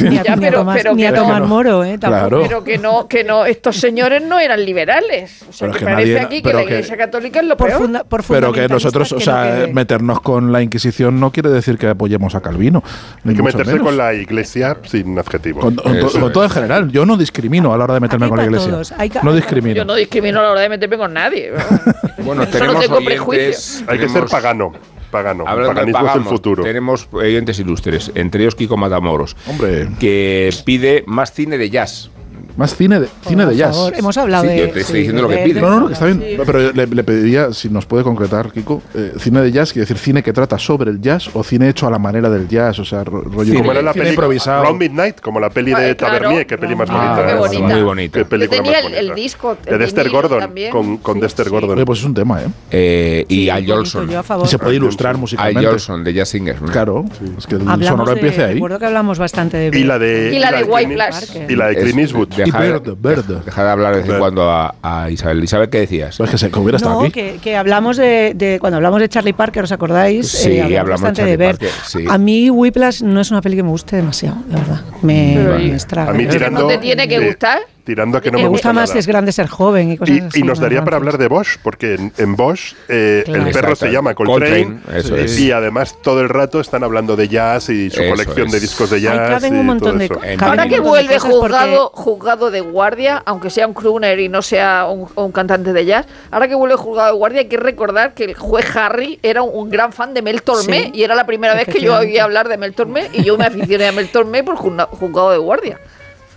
Ni 0.00 0.16
a, 0.18 1.12
Tomás, 1.14 1.46
Moro, 1.46 1.84
¿eh? 1.84 1.98
Pero 2.00 2.64
que 2.64 2.78
no, 2.78 3.06
que 3.06 3.22
no, 3.22 3.44
estos 3.44 3.76
señores 3.76 4.22
no 4.22 4.38
eran 4.38 4.64
liberales. 4.64 5.44
O 5.48 5.52
sea, 5.52 5.70
que, 5.70 5.84
parece 5.84 6.20
aquí 6.20 6.42
que 6.42 6.52
la 6.52 6.62
Iglesia 6.62 6.96
Católica 6.96 7.40
es 7.40 7.46
lo 7.46 7.56
peor. 7.56 8.04
pero 8.28 8.52
que 8.52 8.68
nosotros, 8.68 9.12
o 9.12 9.20
sea, 9.20 9.68
meternos 9.72 10.20
con 10.20 10.52
la 10.52 10.62
Inquisición 10.62 11.20
no 11.20 11.32
quiere 11.32 11.50
decir 11.50 11.76
que 11.76 11.88
apoyemos 11.88 12.34
a 12.34 12.40
Calvino. 12.40 12.82
Hay 13.26 13.34
que 13.34 13.42
meterse 13.42 13.78
con 13.78 13.96
la 13.96 14.14
Iglesia 14.14 14.78
sin 14.84 15.18
adjetivo. 15.18 15.60
Con, 15.60 15.76
todo 15.76 16.44
en 16.44 16.50
general. 16.50 16.90
Yo 16.90 17.04
no 17.04 17.16
discrimino 17.16 17.72
a 17.72 17.76
la 17.76 17.84
hora 17.84 17.94
de 17.94 18.00
meterme 18.00 18.28
con 18.28 18.38
la 18.38 18.44
Iglesia. 18.44 18.80
No 19.22 19.34
discrimino. 19.34 19.76
Yo 19.76 19.84
no 19.84 19.94
discrimino 19.94 20.40
a 20.40 20.42
la 20.42 20.50
hora 20.50 20.60
de 20.62 20.68
meterme 20.68 20.96
con 20.96 21.12
nadie. 21.12 21.41
Bueno, 22.24 22.46
tenemos 22.46 22.88
oyentes. 22.88 23.84
Hay 23.86 23.98
que 23.98 24.08
ser 24.08 24.26
pagano. 24.26 24.72
Pagano. 25.10 25.44
Paganismo 25.44 26.08
es 26.08 26.16
el 26.16 26.24
futuro. 26.24 26.62
Tenemos 26.62 27.08
oyentes 27.12 27.58
ilustres, 27.58 28.10
entre 28.14 28.42
ellos 28.42 28.54
Kiko 28.54 28.76
Matamoros, 28.76 29.36
Hombre. 29.46 29.88
que 30.00 30.50
pide 30.64 31.04
más 31.06 31.32
cine 31.32 31.58
de 31.58 31.68
jazz. 31.68 32.10
Más 32.56 32.76
cine 32.76 33.00
de, 33.00 33.08
cine 33.26 33.46
de 33.46 33.56
jazz. 33.56 33.92
Hemos 33.96 34.16
hablado 34.16 34.44
de. 34.44 34.58
Yo 34.58 34.70
te 34.70 34.80
estoy 34.80 35.00
diciendo 35.00 35.22
lo 35.22 35.28
que 35.28 35.38
pide. 35.38 35.60
No, 35.60 35.70
no, 35.70 35.80
no, 35.80 35.90
está 35.90 36.06
bien. 36.06 36.22
pero 36.44 36.72
le, 36.72 37.04
pediría, 37.04 37.52
si 37.52 37.68
nos 37.68 37.86
puede 37.86 38.04
concretar, 38.04 38.52
Kiko, 38.52 38.82
eh, 38.94 39.14
cine 39.18 39.40
de 39.40 39.52
jazz, 39.52 39.72
quiere 39.72 39.86
decir 39.86 39.98
cine 39.98 40.22
que 40.22 40.32
trata 40.32 40.58
sobre 40.58 40.90
el 40.90 41.00
jazz 41.00 41.30
o 41.34 41.42
cine 41.42 41.68
hecho 41.68 41.86
a 41.86 41.90
la 41.90 41.98
manera 41.98 42.28
del 42.30 42.48
jazz, 42.48 42.78
o 42.78 42.84
sea, 42.84 43.04
rollo 43.04 43.54
como 43.54 43.72
era 43.72 43.82
la 43.82 43.92
peli 43.92 44.10
improvisado. 44.10 44.64
Round 44.64 44.80
Midnight, 44.80 45.20
como 45.20 45.40
la 45.40 45.50
peli 45.50 45.72
de 45.72 45.94
Tavernier, 45.94 46.46
qué 46.46 46.58
peli 46.58 46.74
más 46.74 46.88
bonita. 46.88 47.26
Qué 47.26 47.34
bonita. 47.34 47.74
Muy 47.74 47.82
bonita. 47.82 48.18
Qué 48.18 48.24
película 48.24 48.62
tenía 48.62 48.78
el, 48.80 48.94
el, 49.10 49.14
disco. 49.14 49.56
de 49.64 49.78
Dexter 49.78 50.10
Gordon, 50.10 50.52
con, 50.70 50.98
con 50.98 51.20
Dexter 51.20 51.48
Gordon. 51.48 51.76
Oye, 51.76 51.86
pues 51.86 52.00
es 52.00 52.04
un 52.04 52.14
tema, 52.14 52.42
¿eh? 52.42 52.46
eh 52.70 53.24
y 53.28 53.48
Al 53.48 53.66
Jolson. 53.66 54.10
Y 54.10 54.46
se 54.48 54.58
puede 54.58 54.76
ilustrar 54.76 55.16
musicalmente. 55.16 55.66
Al 55.66 55.72
Jolson, 55.72 56.04
de 56.04 56.12
Jazz 56.12 56.28
Singers. 56.28 56.60
Claro, 56.70 57.04
es 57.38 57.46
que 57.46 57.56
el 57.56 57.84
sonoro 57.84 58.12
empiece 58.12 58.44
ahí. 58.44 58.54
Recuerdo 58.54 58.78
que 58.78 58.86
hablamos 58.86 59.18
bastante 59.18 59.70
de. 59.70 59.78
Y 59.78 59.84
la 59.84 59.98
de. 59.98 60.32
Y 60.34 60.38
la 60.38 60.52
de 60.52 60.64
White. 60.64 60.94
Y 61.48 61.56
la 61.56 61.68
de 61.68 61.76
Clint 61.76 61.98
Eastwood. 61.98 62.28
Deja 62.44 63.64
de 63.64 63.70
hablar 63.70 63.94
de 63.94 64.02
vez 64.02 64.10
en 64.10 64.18
cuando 64.18 64.50
a, 64.50 65.10
Isabel. 65.10 65.42
Isabel, 65.44 65.68
¿qué 65.68 65.80
decías? 65.80 66.16
Pues 66.16 66.30
que, 66.30 66.38
se, 66.38 66.46
hubiera 66.58 66.76
estado 66.76 66.94
no, 66.94 67.00
aquí. 67.00 67.12
Que, 67.12 67.38
que, 67.42 67.56
hablamos 67.56 67.96
de, 67.96 68.32
de, 68.34 68.58
Cuando 68.60 68.76
hablamos 68.76 69.00
de 69.00 69.08
Charlie 69.08 69.32
Parker, 69.32 69.64
¿os 69.64 69.72
acordáis? 69.72 70.28
Sí, 70.28 70.52
eh, 70.52 70.62
hablamos, 70.62 71.02
bastante 71.02 71.24
de, 71.24 71.38
Parker, 71.38 71.70
sí. 71.86 72.04
A 72.08 72.18
mí 72.18 72.50
Whiplash 72.50 73.02
no 73.02 73.20
es 73.20 73.30
una 73.30 73.40
peli 73.40 73.56
que 73.56 73.62
me 73.62 73.70
guste 73.70 73.96
demasiado, 73.96 74.36
la 74.50 74.58
verdad. 74.58 74.80
Me, 75.02 75.36
me 75.36 75.74
estraga. 75.74 76.10
A 76.10 76.14
mí 76.14 76.26
tirando, 76.26 76.62
¿No 76.62 76.66
te 76.68 76.78
tiene 76.78 77.08
que 77.08 77.24
gustar? 77.26 77.60
Tirando 77.84 78.18
a 78.18 78.20
que 78.20 78.30
no 78.30 78.38
me, 78.38 78.44
me 78.44 78.48
gusta, 78.48 78.72
más 78.72 78.94
es 78.94 79.06
grande 79.06 79.32
ser 79.32 79.48
joven 79.48 79.92
y 79.92 79.96
cosas 79.98 80.16
y, 80.16 80.20
así. 80.20 80.40
Y 80.40 80.42
nos 80.42 80.60
daría 80.60 80.84
para 80.84 80.96
hablar 80.96 81.18
de 81.18 81.28
Bosch, 81.28 81.58
porque 81.62 81.98
en, 82.16 82.36
Bosch 82.36 82.74
eh, 82.88 83.24
el 83.26 83.50
perro 83.52 83.76
se 83.76 83.90
llama 83.90 84.14
Coltrane, 84.14 84.80
y 85.38 85.50
además 85.50 85.96
todo 86.02 86.20
el 86.20 86.28
rato 86.28 86.60
están 86.60 86.84
hablando 86.84 87.16
de 87.16 87.28
jazz 87.28 87.68
y 87.68 87.90
su 87.90 88.02
colección 88.08 88.50
de 88.50 88.60
discos 88.60 88.90
de 88.90 89.00
jazz. 89.00 89.42
un 89.44 89.66
montón 89.66 89.98
de 89.98 90.10
Ahora 90.40 90.68
que 90.68 90.80
vuelve 90.80 91.18
juzgado, 91.18 91.90
juzgado 91.94 92.50
de 92.50 92.60
guardia, 92.60 93.22
aunque 93.24 93.50
sea 93.50 93.66
un 93.66 93.74
crooner 93.74 94.20
y 94.20 94.28
no 94.28 94.42
sea 94.42 94.86
un, 94.86 95.32
cantante 95.32 95.72
de 95.72 95.84
jazz, 95.84 96.06
ahora 96.30 96.48
que 96.48 96.54
vuelve 96.54 96.76
juzgado 96.76 97.12
de 97.12 97.18
guardia 97.18 97.40
hay 97.40 97.48
que 97.48 97.56
recordar 97.56 98.14
que 98.14 98.24
el 98.24 98.34
juez 98.34 98.76
Harry 98.76 99.18
era 99.22 99.42
un, 99.42 99.70
gran 99.70 99.92
fan 99.92 100.12
de 100.12 100.22
Mel 100.22 100.42
Tormé 100.42 100.90
y 100.92 101.02
era 101.02 101.14
la 101.14 101.24
primera 101.24 101.54
vez 101.54 101.66
que 101.66 101.80
yo 101.80 101.96
oía 101.96 102.24
hablar 102.24 102.48
de 102.48 102.56
Mel 102.56 102.74
Tormé 102.74 103.08
y 103.12 103.24
yo 103.24 103.38
me 103.38 103.46
aficioné 103.46 103.88
a 103.88 103.92
Mel 103.92 104.08
Tormé 104.08 104.44
por 104.44 104.56
juzgado 104.56 105.30
de 105.30 105.38
guardia. 105.38 105.78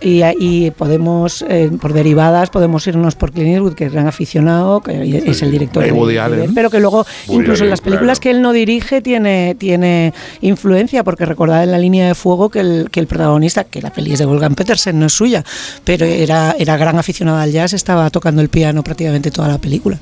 Y, 0.00 0.22
y 0.38 0.70
podemos, 0.72 1.42
eh, 1.48 1.70
por 1.80 1.94
derivadas, 1.94 2.50
podemos 2.50 2.86
irnos 2.86 3.14
por 3.14 3.32
Clint 3.32 3.48
Eastwood, 3.48 3.74
que 3.74 3.86
es 3.86 3.92
gran 3.92 4.06
aficionado, 4.06 4.80
que 4.82 5.22
es 5.24 5.42
el 5.42 5.50
director 5.50 5.82
de, 5.82 6.50
pero 6.54 6.68
que 6.68 6.80
luego, 6.80 7.06
incluso 7.28 7.64
en 7.64 7.70
las 7.70 7.80
películas 7.80 8.20
que 8.20 8.30
él 8.30 8.42
no 8.42 8.52
dirige, 8.52 9.00
tiene, 9.00 9.56
tiene 9.58 10.12
influencia, 10.42 11.02
porque 11.02 11.24
recordad 11.24 11.64
en 11.64 11.72
la 11.72 11.78
línea 11.78 12.06
de 12.06 12.14
fuego 12.14 12.50
que 12.50 12.60
el, 12.60 12.88
que 12.90 13.00
el 13.00 13.06
protagonista, 13.06 13.64
que 13.64 13.80
la 13.80 13.90
peli 13.90 14.12
es 14.12 14.18
de 14.18 14.26
Wolfgang 14.26 14.54
Petersen, 14.54 14.98
no 14.98 15.06
es 15.06 15.12
suya, 15.14 15.42
pero 15.84 16.04
era, 16.04 16.54
era 16.58 16.76
gran 16.76 16.98
aficionado 16.98 17.38
al 17.38 17.50
jazz, 17.50 17.72
estaba 17.72 18.10
tocando 18.10 18.42
el 18.42 18.50
piano 18.50 18.84
prácticamente 18.84 19.30
toda 19.30 19.48
la 19.48 19.58
película. 19.58 19.98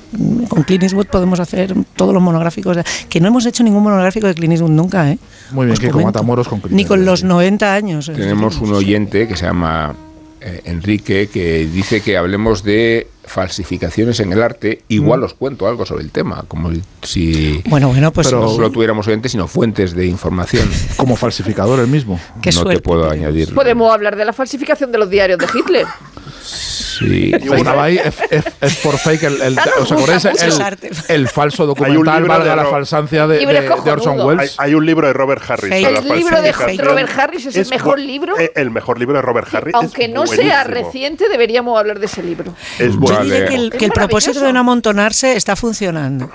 Con 0.49 0.63
Clint 0.63 0.83
Eastwood 0.83 1.07
podemos 1.07 1.39
hacer 1.39 1.73
todos 1.95 2.13
los 2.13 2.21
monográficos, 2.21 2.77
que 3.07 3.21
no 3.21 3.29
hemos 3.29 3.45
hecho 3.45 3.63
ningún 3.63 3.83
monográfico 3.83 4.27
de 4.27 4.35
Clint 4.35 4.53
Eastwood 4.53 4.71
nunca, 4.71 5.09
¿eh? 5.09 5.17
Muy 5.51 5.67
bien, 5.67 5.77
que 5.77 5.89
como 5.89 6.05
Matamoros 6.05 6.47
con 6.47 6.61
Ni 6.69 6.85
con 6.85 7.05
los 7.05 7.23
90 7.23 7.73
años. 7.73 8.11
Tenemos 8.13 8.59
un 8.59 8.73
oyente 8.73 9.27
que 9.27 9.37
se 9.37 9.45
llama 9.45 9.84
eh, 10.47 10.61
Enrique, 10.65 11.27
que 11.27 11.65
dice 11.65 12.01
que 12.01 12.17
hablemos 12.17 12.63
de 12.63 13.07
falsificaciones 13.23 14.19
en 14.19 14.31
el 14.31 14.43
arte, 14.43 14.83
igual 14.89 15.21
mm. 15.21 15.23
os 15.23 15.33
cuento 15.33 15.67
algo 15.67 15.87
sobre 15.87 16.03
el 16.03 16.11
tema, 16.11 16.45
como 16.47 16.71
si 17.01 17.63
bueno, 17.67 17.87
bueno, 17.87 18.13
pues 18.13 18.31
no 18.31 18.47
solo 18.49 18.69
tuviéramos 18.69 19.07
oyentes, 19.07 19.31
sino 19.31 19.47
fuentes 19.47 19.95
de 19.95 20.05
información. 20.05 20.69
Como 20.97 21.15
falsificador 21.15 21.79
el 21.79 21.87
mismo. 21.87 22.19
no 22.55 22.65
te 22.65 22.79
puedo 22.79 23.09
añadir. 23.09 23.55
Podemos 23.55 23.91
hablar 23.91 24.15
de 24.15 24.23
la 24.23 24.33
falsificación 24.33 24.91
de 24.91 24.99
los 24.99 25.09
diarios 25.09 25.39
de 25.39 25.47
Hitler. 25.53 25.87
Sí. 26.45 27.31
Estaba 27.33 27.85
ahí 27.85 27.99
es 28.61 28.75
por 28.77 28.97
fake 28.97 29.23
el, 29.23 29.41
el 29.41 29.59
¿os 29.79 29.91
acordáis? 29.91 30.25
El, 30.25 30.53
el, 31.07 31.27
falso 31.27 31.65
documental 31.65 32.23
valga 32.25 32.55
la 32.55 32.65
falsancia 32.65 33.27
de, 33.27 33.45
de, 33.45 33.69
Orson 33.69 34.19
Welles. 34.21 34.55
Hay, 34.59 34.75
un 34.75 34.85
libro 34.85 35.07
de 35.07 35.13
Robert 35.13 35.41
Harris. 35.49 35.71
El 35.71 36.07
libro 36.15 36.41
de 36.41 36.51
Robert 36.51 37.09
Harris 37.17 37.47
es, 37.47 37.55
el 37.55 37.67
mejor 37.67 37.99
libro. 37.99 38.37
Eh, 38.39 38.51
el 38.55 38.69
mejor 38.69 38.99
libro 38.99 39.15
de 39.15 39.21
Robert 39.21 39.53
Harris. 39.53 39.73
Aunque 39.73 40.07
no 40.07 40.27
sea 40.27 40.63
reciente, 40.63 41.29
deberíamos 41.29 41.77
hablar 41.79 41.99
de 41.99 42.05
ese 42.05 42.21
libro. 42.21 42.53
Es 42.79 42.95
bueno. 42.95 43.23
Yo 43.23 43.47
que 43.47 43.55
el, 43.55 43.71
que 43.71 43.85
el 43.85 43.91
propósito 43.91 44.39
de 44.41 44.53
no 44.53 44.59
amontonarse 44.59 45.35
está 45.35 45.55
funcionando. 45.55 46.29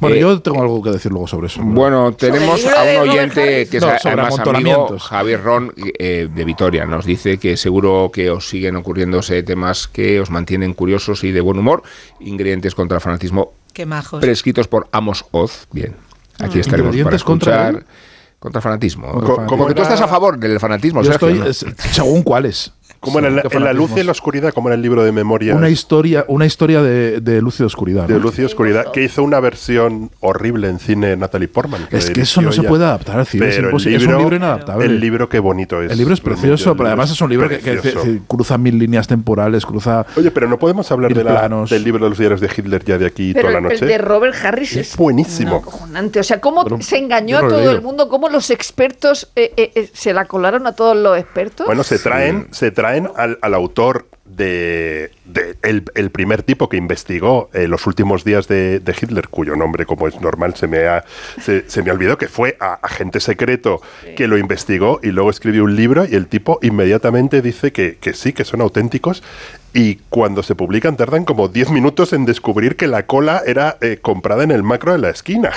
Bueno, 0.00 0.16
yo 0.16 0.40
tengo 0.40 0.62
algo 0.62 0.82
que 0.82 0.90
decir 0.90 1.12
luego 1.12 1.26
sobre 1.26 1.48
eso. 1.48 1.60
Bueno, 1.62 2.12
tenemos 2.12 2.64
a 2.66 2.82
un 2.82 3.08
oyente 3.08 3.68
que 3.68 3.76
es 3.76 3.84
además 3.84 4.38
amigo, 4.38 4.98
Javier 4.98 5.42
Ron, 5.42 5.72
eh, 5.98 6.28
de 6.32 6.44
Vitoria. 6.44 6.86
Nos 6.86 7.04
dice 7.04 7.38
que 7.38 7.56
seguro 7.56 8.10
que 8.12 8.30
os 8.30 8.48
siguen 8.48 8.76
ocurriéndose 8.76 9.41
temas 9.42 9.88
que 9.88 10.20
os 10.20 10.30
mantienen 10.30 10.74
curiosos 10.74 11.24
y 11.24 11.32
de 11.32 11.40
buen 11.40 11.58
humor. 11.58 11.82
Ingredientes 12.20 12.74
contra 12.74 12.96
el 12.96 13.00
fanatismo 13.00 13.52
Qué 13.72 13.86
majos. 13.86 14.20
prescritos 14.20 14.68
por 14.68 14.88
Amos 14.92 15.24
Oz. 15.30 15.66
Bien, 15.72 15.94
aquí 16.38 16.58
ah. 16.58 16.60
estaremos 16.60 16.96
para 16.96 17.16
escuchar. 17.16 17.72
Contra, 17.72 17.86
contra 18.38 18.58
el 18.58 18.62
fanatismo. 18.62 19.46
como 19.46 19.66
que 19.66 19.74
tú 19.74 19.82
estás 19.82 20.00
a 20.00 20.08
favor 20.08 20.38
del 20.38 20.58
fanatismo. 20.60 21.02
Yo 21.02 21.12
estoy, 21.12 21.40
según 21.92 22.22
cuáles. 22.22 22.72
Como 23.02 23.18
en, 23.18 23.34
la 23.34 23.72
luz 23.72 23.90
y 23.96 24.02
la 24.04 24.12
oscuridad, 24.12 24.54
como 24.54 24.68
en 24.68 24.74
el 24.74 24.82
libro 24.82 25.02
de 25.02 25.10
memoria. 25.10 25.56
Una 25.56 25.68
historia, 25.68 26.24
una 26.28 26.46
historia 26.46 26.82
de, 26.82 27.20
de 27.20 27.42
luz 27.42 27.58
y 27.58 27.64
oscuridad. 27.64 28.06
De 28.06 28.20
luz 28.20 28.38
y 28.38 28.44
oscuridad, 28.44 28.92
que 28.92 29.02
hizo 29.02 29.24
una 29.24 29.40
versión 29.40 30.12
horrible 30.20 30.68
en 30.68 30.78
cine 30.78 31.16
Natalie 31.16 31.48
Portman. 31.48 31.88
es 31.90 32.10
que 32.10 32.20
eso 32.20 32.40
no 32.40 32.52
se 32.52 32.62
puede 32.62 32.84
adaptar 32.84 33.18
al 33.18 33.26
cine, 33.26 33.46
pero 33.46 33.76
es, 33.76 33.86
el 33.86 33.92
libro, 33.92 34.04
es, 34.04 34.14
un 34.14 34.18
libro 34.18 34.36
inadaptable. 34.36 34.86
El 34.86 35.00
libro 35.00 35.28
qué 35.28 35.40
bonito 35.40 35.82
es. 35.82 35.90
El 35.90 35.98
libro 35.98 36.14
es 36.14 36.20
precioso, 36.20 36.76
pero 36.76 36.88
además 36.88 37.10
es 37.10 37.20
un 37.20 37.30
libro 37.30 37.48
que, 37.48 38.20
cruza 38.28 38.56
mil 38.56 38.78
líneas 38.78 39.08
temporales, 39.08 39.66
cruza. 39.66 40.06
Oye, 40.16 40.30
pero 40.30 40.48
no 40.48 40.58
podemos 40.58 40.90
hablar 40.92 41.12
de 41.12 41.24
la, 41.24 41.48
del 41.68 41.82
libro 41.82 42.04
de 42.04 42.10
los 42.10 42.18
diarios 42.18 42.40
de 42.40 42.50
Hitler 42.56 42.84
ya 42.84 42.98
de 42.98 43.06
aquí 43.06 43.34
toda 43.34 43.50
la 43.50 43.60
noche. 43.60 43.78
El 43.80 43.88
de 43.88 43.98
Robert 43.98 44.36
Harris 44.44 44.76
es, 44.76 44.96
buenísimo. 44.96 45.60
O 45.66 46.22
sea, 46.22 46.40
cómo 46.40 46.64
se 46.80 46.98
engañó 46.98 47.38
a 47.38 47.48
todo 47.48 47.68
el 47.68 47.82
mundo, 47.82 48.08
cómo 48.08 48.28
los 48.28 48.50
expertos 48.50 49.30
eh, 49.34 49.52
eh, 49.56 49.72
eh, 49.74 49.90
se 49.92 50.12
la 50.12 50.26
colaron 50.26 50.66
a 50.68 50.72
todos 50.72 50.96
los 50.96 51.18
expertos. 51.18 51.66
Bueno, 51.66 51.82
se 51.82 51.98
traen, 51.98 52.46
se 52.52 52.70
traen 52.70 52.91
al, 53.16 53.38
al 53.40 53.54
autor 53.54 53.72
autor 53.72 54.06
de, 54.24 55.10
el, 55.62 56.10
primer 56.10 56.42
tipo 56.42 56.68
que 56.68 56.76
investigó 56.76 57.50
eh, 57.52 57.68
los 57.68 57.86
últimos 57.86 58.24
días 58.24 58.48
de, 58.48 58.80
Hitler, 58.86 59.28
cuyo 59.28 59.56
nombre, 59.56 59.84
como 59.84 60.08
es 60.08 60.20
normal, 60.20 60.54
se 60.54 60.68
me 60.68 60.86
ha, 60.86 61.04
se, 61.40 61.82
me 61.82 61.90
olvidó, 61.90 62.16
que 62.16 62.28
fue 62.28 62.56
a, 62.60 62.74
agente 62.74 63.20
secreto 63.20 63.82
que 64.16 64.28
lo 64.28 64.38
investigó 64.38 65.00
y 65.02 65.08
luego 65.08 65.28
escribió 65.28 65.64
un 65.64 65.76
libro 65.76 66.06
y 66.06 66.14
el 66.14 66.28
tipo 66.28 66.58
inmediatamente 66.62 67.42
dice 67.42 67.72
que, 67.72 67.98
sí, 68.14 68.32
que 68.32 68.44
son 68.44 68.62
auténticos 68.62 69.22
y 69.74 69.96
cuando 70.08 70.42
se 70.42 70.54
publican 70.54 70.96
tardan 70.96 71.24
como 71.24 71.48
10 71.48 71.70
minutos 71.70 72.12
en 72.12 72.24
descubrir 72.24 72.76
que 72.76 72.86
la 72.86 73.06
cola 73.06 73.42
era 73.46 73.76
eh, 73.80 73.98
comprada 74.00 74.44
en 74.44 74.50
el 74.50 74.62
macro 74.62 74.92
de 74.92 74.98
la 74.98 75.10
esquina. 75.10 75.50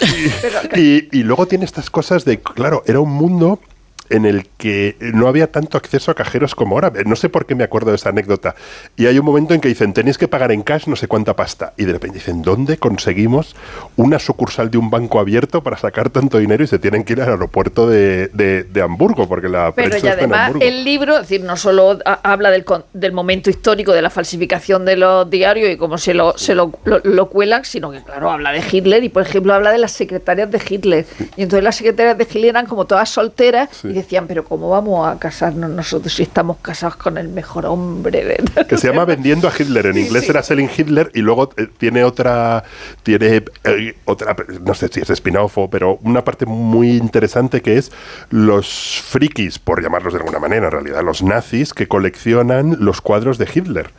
y, 0.76 1.16
y 1.16 1.22
luego 1.22 1.46
tiene 1.46 1.64
estas 1.64 1.88
cosas 1.88 2.24
de, 2.24 2.40
claro, 2.40 2.82
era 2.86 3.00
un 3.00 3.12
mundo 3.12 3.60
en 4.10 4.26
el 4.26 4.46
que 4.58 4.96
no 5.00 5.28
había 5.28 5.50
tanto 5.50 5.76
acceso 5.76 6.10
a 6.10 6.14
cajeros 6.14 6.54
como 6.54 6.76
ahora. 6.76 6.92
No 7.04 7.16
sé 7.16 7.28
por 7.28 7.46
qué 7.46 7.54
me 7.54 7.64
acuerdo 7.64 7.90
de 7.90 7.96
esa 7.96 8.10
anécdota. 8.10 8.54
Y 8.96 9.06
hay 9.06 9.18
un 9.18 9.24
momento 9.24 9.54
en 9.54 9.60
que 9.60 9.68
dicen, 9.68 9.92
tenéis 9.92 10.18
que 10.18 10.28
pagar 10.28 10.52
en 10.52 10.62
cash 10.62 10.86
no 10.86 10.96
sé 10.96 11.08
cuánta 11.08 11.34
pasta. 11.36 11.72
Y 11.76 11.84
de 11.84 11.92
repente 11.92 12.18
dicen, 12.18 12.42
¿dónde 12.42 12.78
conseguimos 12.78 13.56
una 13.96 14.18
sucursal 14.18 14.70
de 14.70 14.78
un 14.78 14.90
banco 14.90 15.20
abierto 15.20 15.62
para 15.62 15.76
sacar 15.76 16.10
tanto 16.10 16.38
dinero? 16.38 16.64
Y 16.64 16.66
se 16.66 16.78
tienen 16.78 17.04
que 17.04 17.14
ir 17.14 17.22
al 17.22 17.30
aeropuerto 17.30 17.88
de, 17.88 18.28
de, 18.28 18.82
Hamburgo, 18.82 19.28
porque 19.28 19.48
la 19.48 19.72
Pero 19.74 19.96
y 19.98 20.06
además 20.06 20.52
el 20.60 20.84
libro, 20.84 21.14
es 21.16 21.22
decir, 21.22 21.42
no 21.42 21.56
solo 21.56 21.98
habla 22.04 22.50
del, 22.50 22.64
del 22.92 23.12
momento 23.12 23.50
histórico 23.50 23.92
de 23.92 24.02
la 24.02 24.10
falsificación 24.10 24.84
de 24.84 24.96
los 24.96 25.28
diarios 25.28 25.70
y 25.70 25.76
cómo 25.76 25.98
se 25.98 26.14
lo, 26.14 26.38
se 26.38 26.54
lo, 26.54 26.72
lo, 26.84 27.28
cuelan, 27.28 27.64
sino 27.64 27.90
que, 27.90 28.02
claro, 28.02 28.30
habla 28.30 28.52
de 28.52 28.62
Hitler 28.70 29.02
y, 29.02 29.08
por 29.08 29.22
ejemplo, 29.22 29.52
habla 29.52 29.72
de 29.72 29.78
las 29.78 29.92
secretarias 29.92 30.50
de 30.50 30.60
Hitler. 30.66 31.06
Y 31.36 31.42
entonces 31.42 31.64
las 31.64 31.76
secretarias 31.76 32.16
de 32.16 32.24
Hitler 32.24 32.50
eran 32.50 32.66
como 32.66 32.86
todas 32.86 33.10
solteras 33.10 33.68
y 33.84 33.97
decían, 33.98 34.26
pero 34.26 34.44
¿cómo 34.44 34.70
vamos 34.70 35.06
a 35.06 35.18
casarnos 35.18 35.70
nosotros 35.70 36.14
si 36.14 36.22
estamos 36.22 36.58
casados 36.58 36.96
con 36.96 37.18
el 37.18 37.28
mejor 37.28 37.66
hombre? 37.66 38.24
De... 38.24 38.64
Que 38.66 38.76
se 38.76 38.88
llama 38.88 39.04
Vendiendo 39.04 39.48
a 39.48 39.52
Hitler. 39.56 39.86
En 39.86 39.98
inglés 39.98 40.28
era 40.28 40.42
Selling 40.42 40.70
Hitler 40.74 41.10
y 41.14 41.20
luego 41.20 41.50
eh, 41.56 41.68
tiene 41.76 42.04
otra, 42.04 42.64
tiene 43.02 43.44
eh, 43.64 43.96
otra, 44.04 44.36
no 44.60 44.74
sé 44.74 44.88
si 44.88 45.00
es 45.00 45.10
spin-off 45.10 45.58
pero 45.70 45.98
una 46.02 46.24
parte 46.24 46.46
muy 46.46 46.96
interesante 46.96 47.62
que 47.62 47.78
es 47.78 47.90
los 48.30 49.02
frikis, 49.04 49.58
por 49.58 49.82
llamarlos 49.82 50.12
de 50.12 50.20
alguna 50.20 50.38
manera, 50.38 50.66
en 50.66 50.72
realidad, 50.72 51.02
los 51.02 51.22
nazis 51.22 51.72
que 51.72 51.88
coleccionan 51.88 52.76
los 52.80 53.00
cuadros 53.00 53.38
de 53.38 53.48
Hitler 53.52 53.90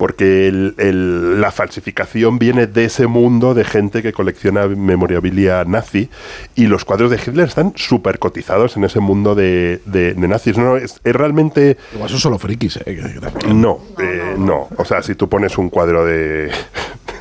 porque 0.00 0.50
la 0.50 1.50
falsificación 1.50 2.38
viene 2.38 2.66
de 2.66 2.86
ese 2.86 3.06
mundo 3.06 3.52
de 3.52 3.64
gente 3.64 4.00
que 4.00 4.14
colecciona 4.14 4.66
memorabilia 4.66 5.62
nazi 5.66 6.08
y 6.54 6.68
los 6.68 6.86
cuadros 6.86 7.10
de 7.10 7.18
Hitler 7.18 7.46
están 7.46 7.74
súper 7.76 8.18
cotizados 8.18 8.78
en 8.78 8.84
ese 8.84 8.98
mundo 8.98 9.34
de, 9.34 10.14
nazis. 10.16 10.56
No, 10.56 10.78
es, 10.78 11.02
realmente... 11.04 11.76
Igual 11.92 12.08
son 12.08 12.18
solo 12.18 12.38
frikis, 12.38 12.78
¿eh? 12.78 13.20
No, 13.52 13.80
eh, 13.98 14.36
no. 14.38 14.68
O 14.78 14.86
sea, 14.86 15.02
si 15.02 15.16
tú 15.16 15.28
pones 15.28 15.58
un 15.58 15.68
cuadro 15.68 16.06
de, 16.06 16.50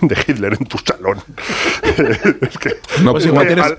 de 0.01 0.17
Hitler 0.27 0.53
en 0.59 0.65
tu 0.65 0.77
salón. 0.77 1.17
es 2.41 2.57
que 2.57 2.75
no, 3.01 3.11
pues 3.11 3.25
igual 3.25 3.47
tienes, 3.47 3.75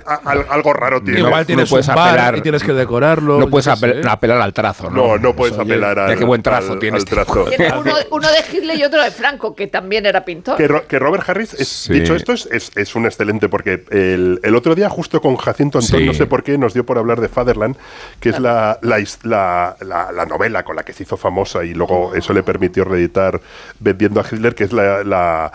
algo 0.49 0.73
raro 0.73 1.03
tiene. 1.03 1.21
Igual 1.21 1.47
tienes 1.47 1.67
no 1.67 1.71
puedes 1.71 1.89
apelar, 1.89 2.37
y 2.37 2.41
tienes 2.41 2.62
que 2.62 2.73
decorarlo. 2.73 3.39
No 3.39 3.49
puedes 3.49 3.69
apelar 3.69 4.41
al 4.41 4.53
trazo, 4.53 4.91
¿no? 4.91 5.09
No, 5.09 5.19
no 5.19 5.35
puedes 5.35 5.59
apelar 5.59 5.99
al, 5.99 6.19
qué 6.19 6.25
buen 6.25 6.43
trazo 6.43 6.79
tienes. 6.79 7.05
Trazo. 7.05 7.47
Uno, 7.81 7.95
uno, 8.11 8.29
de 8.29 8.57
Hitler 8.57 8.79
y 8.79 8.85
otro 8.85 9.03
de 9.03 9.11
Franco, 9.11 9.55
que 9.55 9.67
también 9.67 10.07
era 10.07 10.25
pintor. 10.25 10.57
Que, 10.57 10.99
Robert 10.99 11.29
Harris, 11.29 11.55
es, 11.55 11.89
dicho 11.91 12.15
esto, 12.15 12.33
es, 12.33 12.73
es, 12.75 12.95
un 12.95 13.07
excelente, 13.07 13.49
porque 13.49 13.85
el, 13.91 14.41
el, 14.43 14.55
otro 14.55 14.75
día, 14.75 14.89
justo 14.89 15.21
con 15.21 15.37
Jacinto 15.37 15.79
Antón, 15.79 16.07
no 16.07 16.15
sé 16.15 16.27
por 16.27 16.43
qué, 16.43 16.59
nos 16.59 16.75
dio 16.75 16.85
por 16.85 16.99
hablar 16.99 17.21
de 17.21 17.29
Fatherland, 17.29 17.77
que 18.21 18.31
es 18.31 18.39
la, 18.39 18.79
la, 18.83 18.99
la, 19.23 20.12
la, 20.12 20.27
novela 20.27 20.62
con 20.65 20.77
la 20.77 20.83
que 20.83 20.93
se 20.93 21.03
hizo 21.05 21.17
famosa 21.17 21.65
y 21.65 21.75
luego 21.75 22.15
eso 22.15 22.33
le 22.33 22.43
permitió 22.43 22.85
reeditar 22.85 23.41
vendiendo 23.79 24.21
a 24.21 24.25
Hitler, 24.25 24.55
que 24.55 24.65
es 24.65 24.73
la, 24.73 25.53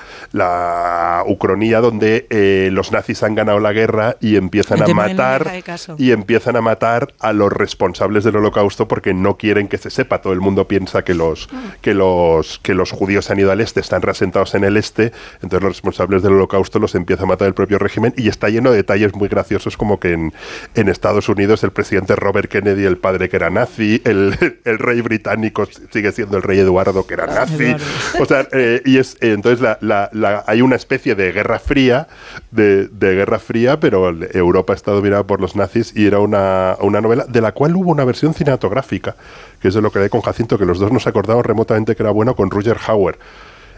la 0.56 1.24
Ucronía 1.28 1.82
donde 1.82 2.28
eh, 2.30 2.70
los 2.72 2.92
nazis 2.92 3.24
han 3.24 3.36
ganado 3.36 3.60
la 3.60 3.74
guerra 3.74 4.18
y 4.20 4.36
empiezan 4.36 4.82
a 4.84 4.88
matar 4.88 5.52
y 5.98 6.12
empiezan 6.12 6.56
a 6.56 6.62
matar 6.62 7.14
a 7.20 7.34
los 7.34 7.52
responsables 7.52 8.24
del 8.24 8.38
holocausto 8.38 8.88
porque 8.88 9.14
no 9.14 9.38
quieren 9.38 9.68
que 9.68 9.78
se 9.78 9.90
sepa. 9.90 10.22
Todo 10.22 10.34
el 10.34 10.42
mundo 10.42 10.68
piensa 10.68 11.04
que 11.04 11.14
los, 11.14 11.50
que 11.82 11.94
los, 11.94 12.60
que 12.60 12.74
los 12.74 12.92
judíos 12.92 13.30
han 13.32 13.40
ido 13.40 13.52
al 13.52 13.62
este, 13.62 13.80
están 13.80 14.02
reasentados 14.02 14.56
en 14.56 14.64
el 14.64 14.78
este, 14.78 15.12
entonces 15.36 15.62
los 15.62 15.72
responsables 15.74 16.24
del 16.24 16.34
holocausto 16.34 16.80
los 16.80 16.96
empieza 16.96 17.24
a 17.24 17.26
matar 17.28 17.48
el 17.48 17.54
propio 17.54 17.80
régimen 17.80 18.14
y 18.18 18.30
está 18.30 18.50
lleno 18.50 18.72
de 18.72 18.78
detalles 18.78 19.14
muy 19.16 19.28
graciosos 19.28 19.78
como 19.78 20.00
que 20.00 20.14
en, 20.14 20.34
en 20.76 20.90
Estados 20.90 21.30
Unidos 21.30 21.64
el 21.64 21.72
presidente 21.72 22.16
Robert 22.16 22.50
Kennedy, 22.50 22.86
el 22.86 22.98
padre 22.98 23.30
que 23.30 23.38
era 23.38 23.50
nazi, 23.50 24.02
el, 24.06 24.60
el 24.66 24.80
rey 24.80 25.02
británico 25.02 25.68
sigue 25.92 26.12
siendo 26.12 26.38
el 26.38 26.44
rey 26.44 26.60
Eduardo 26.60 27.06
que 27.06 27.14
era 27.16 27.26
ah, 27.26 27.46
nazi. 27.46 27.76
O 28.20 28.26
sea, 28.26 28.48
eh, 28.52 28.82
y 28.86 28.98
es 28.98 29.18
entonces 29.22 29.62
la, 29.62 29.78
la, 29.82 30.44
hay 30.46 30.62
una 30.62 30.76
especie 30.76 31.16
de 31.16 31.32
guerra 31.32 31.60
fría, 31.60 32.08
de, 32.52 32.90
guerra 33.00 33.40
fría, 33.40 33.80
pero 33.80 34.10
Europa 34.10 34.74
está 34.74 34.92
dominada 34.92 35.24
por 35.24 35.42
los 35.42 35.56
nazis 35.56 35.94
y 35.96 36.06
era 36.06 36.20
una, 36.20 36.76
una, 36.82 37.02
novela 37.02 37.26
de 37.28 37.42
la 37.42 37.52
cual 37.52 37.76
hubo 37.76 37.92
una 37.92 38.06
versión 38.06 38.34
cinematográfica, 38.34 39.16
que 39.62 39.70
es 39.70 39.74
de 39.74 39.82
lo 39.82 39.92
que 39.92 40.00
leí 40.00 40.10
con 40.10 40.22
Jacinto, 40.22 40.58
que 40.58 40.66
los 40.66 40.80
dos 40.80 40.92
nos 40.92 41.08
acordamos 41.08 41.46
remotamente 41.46 41.96
que 41.96 42.04
era 42.04 42.12
bueno 42.12 42.36
con 42.36 42.50
Roger 42.50 42.78
Hauer 42.88 43.18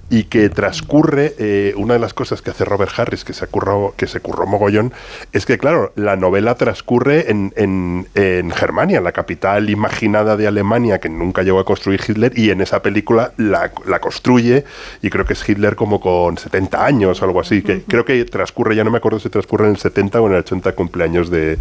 y 0.09 0.23
que 0.23 0.49
transcurre, 0.49 1.35
eh, 1.37 1.73
una 1.75 1.95
de 1.95 1.99
las 1.99 2.13
cosas 2.13 2.41
que 2.41 2.51
hace 2.51 2.63
Robert 2.63 2.91
Harris, 2.97 3.25
que 3.25 3.33
se, 3.33 3.45
curró, 3.47 3.93
que 3.97 4.07
se 4.07 4.21
curró 4.21 4.45
mogollón, 4.45 4.93
es 5.33 5.45
que, 5.45 5.57
claro, 5.57 5.91
la 5.95 6.15
novela 6.15 6.55
transcurre 6.55 7.29
en, 7.29 7.53
en, 7.57 8.07
en, 8.15 8.51
Germania, 8.51 9.01
la 9.01 9.11
capital 9.11 9.69
imaginada 9.69 10.37
de 10.37 10.47
Alemania, 10.47 10.99
que 10.99 11.09
nunca 11.09 11.43
llegó 11.43 11.59
a 11.59 11.65
construir 11.65 11.99
Hitler, 12.07 12.31
y 12.37 12.51
en 12.51 12.61
esa 12.61 12.81
película 12.81 13.33
la, 13.37 13.71
la 13.85 13.99
construye, 13.99 14.63
y 15.01 15.09
creo 15.09 15.25
que 15.25 15.33
es 15.33 15.47
Hitler 15.47 15.75
como 15.75 15.99
con 15.99 16.37
70 16.37 16.85
años 16.85 17.21
o 17.21 17.25
algo 17.25 17.41
así, 17.41 17.61
que 17.61 17.83
creo 17.83 18.05
que 18.05 18.23
transcurre, 18.25 18.75
ya 18.75 18.85
no 18.85 18.91
me 18.91 18.99
acuerdo 18.99 19.19
si 19.19 19.29
transcurre 19.29 19.65
en 19.65 19.71
el 19.71 19.77
70 19.77 20.21
o 20.21 20.27
en 20.27 20.33
el 20.33 20.39
80 20.39 20.71
cumpleaños 20.73 21.29
de, 21.29 21.57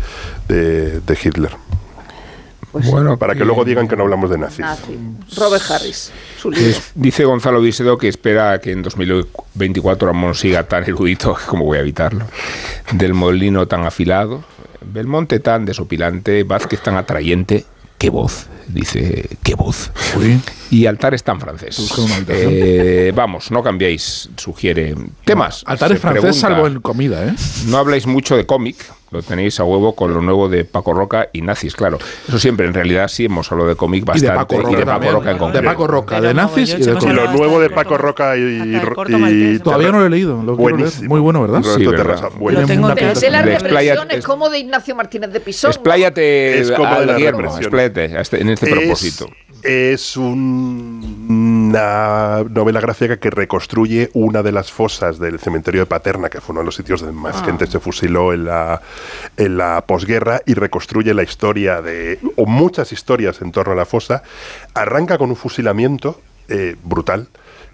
de, 0.46 1.00
de 1.00 1.18
Hitler. 1.20 1.50
Pues 2.76 2.90
bueno, 2.90 3.16
para 3.16 3.34
que 3.34 3.44
luego 3.44 3.64
digan 3.64 3.88
que 3.88 3.96
no 3.96 4.02
hablamos 4.02 4.28
de 4.28 4.36
nazis. 4.36 4.66
Robert 5.34 5.64
Harris, 5.70 6.12
dice 6.94 7.24
Gonzalo 7.24 7.60
Visedo 7.60 7.98
que 7.98 8.08
espera 8.08 8.60
que 8.60 8.72
en 8.72 8.82
2024 8.82 10.08
Ramón 10.08 10.34
siga 10.34 10.64
tan 10.64 10.84
erudito, 10.84 11.36
como 11.46 11.64
voy 11.64 11.78
a 11.78 11.80
evitarlo, 11.80 12.26
del 12.92 13.14
molino 13.14 13.66
tan 13.66 13.84
afilado, 13.84 14.44
Belmonte 14.80 15.40
tan 15.40 15.64
desopilante, 15.64 16.44
Vázquez 16.44 16.82
tan 16.82 16.96
atrayente, 16.96 17.64
qué 17.98 18.10
voz, 18.10 18.46
dice, 18.68 19.28
qué 19.42 19.54
voz. 19.54 19.90
Y 20.70 20.86
altares 20.86 21.22
tan 21.22 21.40
francés. 21.40 21.92
Eh, 22.28 23.12
vamos, 23.14 23.50
no 23.50 23.62
cambiéis, 23.62 24.30
sugiere. 24.36 24.94
Temas. 25.24 25.62
Altares 25.66 26.00
francés 26.00 26.36
salvo 26.36 26.66
en 26.66 26.80
comida, 26.80 27.24
¿eh? 27.26 27.34
No 27.66 27.78
habláis 27.78 28.06
mucho 28.06 28.36
de 28.36 28.46
cómic, 28.46 28.76
lo 29.16 29.22
tenéis 29.22 29.58
a 29.60 29.64
huevo 29.64 29.94
con 29.94 30.12
lo 30.12 30.20
nuevo 30.20 30.48
de 30.48 30.64
Paco 30.64 30.92
Roca 30.92 31.30
y 31.32 31.40
Nazis, 31.40 31.74
claro. 31.74 31.98
Eso 32.28 32.38
siempre, 32.38 32.66
en 32.66 32.74
realidad 32.74 33.08
sí 33.08 33.24
hemos 33.24 33.50
hablado 33.50 33.70
de 33.70 33.76
cómic 33.76 34.04
bastante. 34.04 34.26
Y 34.26 34.76
de 34.76 34.84
Paco 34.84 35.10
Roca, 35.10 35.30
en 35.30 35.38
concreto. 35.38 35.62
De 35.62 35.62
Paco 35.66 35.86
Roca, 35.86 36.20
de 36.20 36.34
Nazis 36.34 36.74
y 36.78 36.82
de 36.82 36.94
cómic. 36.94 37.16
Lo 37.16 37.32
nuevo 37.32 37.60
de 37.60 37.70
Paco 37.70 37.96
Roca 37.96 38.36
y... 38.36 38.78
Todavía 39.62 39.90
no 39.90 40.00
lo 40.00 40.06
he 40.06 40.10
leído. 40.10 40.42
Lo 40.42 40.56
Muy 40.56 41.20
bueno, 41.20 41.42
¿verdad? 41.42 41.62
Sí, 41.62 41.86
verdad. 41.86 42.30
Lo 42.38 42.66
tengo 42.66 42.94
de, 42.94 43.30
las 43.30 43.44
represiones 43.44 44.24
como 44.24 44.50
de 44.50 44.58
Ignacio 44.58 44.94
Martínez 44.94 45.32
de 45.32 45.40
Pisón. 45.40 45.70
Expláyate, 45.70 46.60
es 46.60 46.70
como 46.72 47.00
de 47.00 47.14
Guillermo, 47.14 47.56
expláyate 47.56 48.20
este, 48.20 48.40
en 48.40 48.50
este 48.50 48.70
propósito 48.70 49.28
es 49.62 50.16
una 51.66 52.44
novela 52.48 52.80
gráfica 52.80 53.18
que 53.18 53.30
reconstruye 53.30 54.10
una 54.14 54.42
de 54.42 54.52
las 54.52 54.70
fosas 54.70 55.18
del 55.18 55.38
cementerio 55.38 55.82
de 55.82 55.86
Paterna, 55.86 56.28
que 56.28 56.40
fue 56.40 56.52
uno 56.52 56.60
de 56.60 56.66
los 56.66 56.76
sitios 56.76 57.00
donde 57.00 57.16
más 57.16 57.36
ah. 57.42 57.44
gente 57.44 57.66
se 57.66 57.80
fusiló 57.80 58.32
en 58.32 58.44
la, 58.44 58.80
en 59.36 59.56
la 59.56 59.84
posguerra, 59.86 60.40
y 60.46 60.54
reconstruye 60.54 61.12
la 61.14 61.22
historia 61.22 61.82
de, 61.82 62.18
o 62.36 62.46
muchas 62.46 62.92
historias 62.92 63.40
en 63.42 63.52
torno 63.52 63.72
a 63.72 63.76
la 63.76 63.86
fosa. 63.86 64.22
Arranca 64.74 65.18
con 65.18 65.30
un 65.30 65.36
fusilamiento 65.36 66.20
eh, 66.48 66.76
brutal 66.82 67.28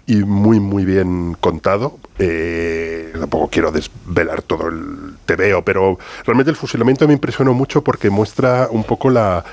y 0.05 0.15
muy 0.23 0.59
muy 0.59 0.83
bien 0.83 1.35
contado. 1.39 1.97
Eh, 2.19 3.13
tampoco 3.17 3.49
quiero 3.49 3.71
desvelar 3.71 4.41
todo 4.41 4.67
el 4.67 5.15
tebeo, 5.25 5.63
pero 5.63 5.97
realmente 6.25 6.49
el 6.49 6.57
fusilamiento 6.57 7.07
me 7.07 7.13
impresionó 7.13 7.53
mucho 7.53 7.83
porque 7.83 8.09
muestra 8.09 8.67
un 8.69 8.83
poco 8.83 9.09
la, 9.09 9.45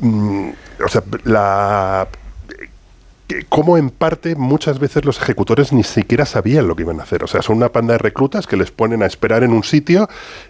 mm, 0.00 0.48
o 0.84 0.88
sea, 0.88 1.02
la 1.24 2.06
como 3.48 3.78
en 3.78 3.90
parte 3.90 4.36
muchas 4.36 4.78
veces 4.78 5.04
los 5.04 5.20
ejecutores 5.20 5.72
ni 5.72 5.82
siquiera 5.82 6.26
sabían 6.26 6.68
lo 6.68 6.76
que 6.76 6.82
iban 6.82 7.00
a 7.00 7.04
hacer. 7.04 7.24
O 7.24 7.26
sea, 7.26 7.42
son 7.42 7.56
una 7.56 7.70
panda 7.70 7.92
de 7.92 7.98
reclutas 7.98 8.46
que 8.46 8.56
les 8.56 8.70
ponen 8.70 9.02
a 9.02 9.06
esperar 9.06 9.42
en 9.42 9.52
un 9.52 9.64
sitio 9.64 10.08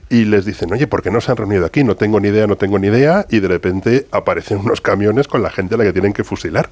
y 0.09 0.25
les 0.25 0.45
dicen, 0.45 0.73
oye, 0.73 0.87
¿por 0.87 1.03
qué 1.03 1.11
no 1.11 1.21
se 1.21 1.31
han 1.31 1.37
reunido 1.37 1.67
aquí? 1.67 1.85
No 1.85 1.97
tengo 1.97 2.19
ni 2.19 2.29
idea, 2.29 2.47
no 2.47 2.57
tengo 2.57 2.79
ni 2.79 2.89
idea. 2.89 3.27
Y 3.31 3.41
de 3.41 3.49
repente 3.49 4.07
aparecen 4.11 4.59
unos 4.59 4.81
camiones 4.81 5.29
con 5.29 5.43
la 5.43 5.51
gente 5.51 5.77
a 5.77 5.79
la 5.79 5.85
que 5.85 5.93
tienen 5.93 6.13
que 6.13 6.25
fusilar. 6.25 6.69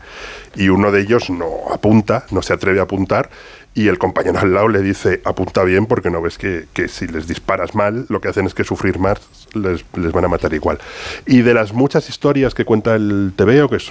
Y 0.57 0.69
uno 0.69 0.91
de 0.91 1.03
ellos 1.03 1.31
no 1.31 1.73
apunta, 1.73 2.25
no 2.31 2.43
se 2.43 2.53
atreve 2.53 2.81
a 2.81 2.85
apuntar 2.85 3.31
y 3.75 3.89
el 3.89 3.99
compañero 3.99 4.39
al 4.39 4.53
lado 4.53 4.69
le 4.69 4.83
dice, 4.83 5.23
apunta 5.25 5.63
bien 5.65 5.87
porque 5.87 6.11
no 6.11 6.21
ves 6.21 6.37
que, 6.37 6.67
si 6.89 7.07
les 7.07 7.27
disparas 7.27 7.75
mal, 7.75 8.05
lo 8.11 8.21
que 8.21 8.29
hacen 8.29 8.47
es 8.47 8.55
que 8.55 8.65
sufrir 8.65 8.99
más, 8.99 9.19
les, 9.55 9.85
van 10.13 10.27
a 10.27 10.29
matar 10.29 10.53
igual. 10.53 10.79
Y 11.25 11.41
de 11.41 11.55
las 11.55 11.73
muchas 11.73 12.09
historias 12.11 12.55
que 12.55 12.67
cuenta 12.67 12.95
el 12.95 13.33
TVO, 13.35 13.71
que 13.71 13.77
es 13.77 13.91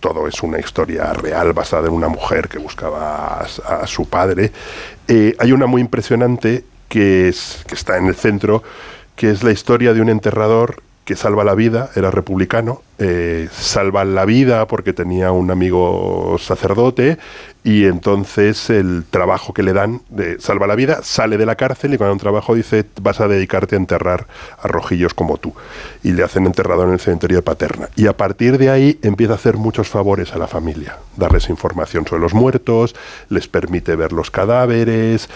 todo 0.00 0.28
es 0.28 0.42
una 0.42 0.58
historia 0.58 1.12
real 1.14 1.54
basada 1.54 1.88
en 1.88 1.94
una 1.94 2.08
mujer 2.08 2.48
que 2.48 2.58
buscaba 2.58 3.40
a, 3.40 3.86
su 3.86 4.06
padre, 4.08 4.52
eh, 5.08 5.34
hay 5.38 5.52
una 5.52 5.66
muy 5.66 5.80
impresionante 5.80 6.64
que, 6.88 7.28
es, 7.28 7.64
que 7.66 7.74
está 7.74 7.96
en 7.96 8.06
el 8.06 8.16
centro, 8.16 8.62
que 9.16 9.30
es 9.30 9.42
la 9.42 9.52
historia 9.52 9.94
de 9.94 10.02
un 10.02 10.10
enterrador 10.10 10.82
que 11.04 11.16
salva 11.16 11.44
la 11.44 11.54
vida, 11.54 11.90
era 11.94 12.10
republicano, 12.10 12.82
eh, 12.98 13.48
salva 13.52 14.04
la 14.04 14.24
vida 14.24 14.66
porque 14.66 14.92
tenía 14.92 15.32
un 15.32 15.50
amigo 15.50 16.36
sacerdote 16.38 17.18
y 17.62 17.84
entonces 17.84 18.70
el 18.70 19.04
trabajo 19.10 19.52
que 19.52 19.62
le 19.62 19.72
dan 19.72 20.00
de 20.08 20.40
salva 20.40 20.66
la 20.66 20.74
vida 20.74 21.00
sale 21.02 21.36
de 21.36 21.44
la 21.44 21.56
cárcel 21.56 21.92
y 21.92 21.98
cuando 21.98 22.14
un 22.14 22.20
trabajo 22.20 22.54
dice 22.54 22.84
vas 23.02 23.20
a 23.20 23.28
dedicarte 23.28 23.74
a 23.74 23.78
enterrar 23.78 24.26
a 24.58 24.68
rojillos 24.68 25.12
como 25.12 25.36
tú 25.36 25.52
y 26.02 26.12
le 26.12 26.22
hacen 26.22 26.46
enterrado 26.46 26.84
en 26.84 26.92
el 26.92 27.00
cementerio 27.00 27.38
de 27.38 27.42
Paterna. 27.42 27.88
Y 27.96 28.06
a 28.06 28.16
partir 28.16 28.56
de 28.56 28.70
ahí 28.70 28.98
empieza 29.02 29.34
a 29.34 29.36
hacer 29.36 29.56
muchos 29.56 29.88
favores 29.88 30.32
a 30.32 30.38
la 30.38 30.46
familia, 30.46 30.98
darles 31.16 31.50
información 31.50 32.06
sobre 32.06 32.22
los 32.22 32.32
muertos, 32.32 32.94
les 33.28 33.46
permite 33.48 33.96
ver 33.96 34.12
los 34.12 34.30
cadáveres, 34.30 35.28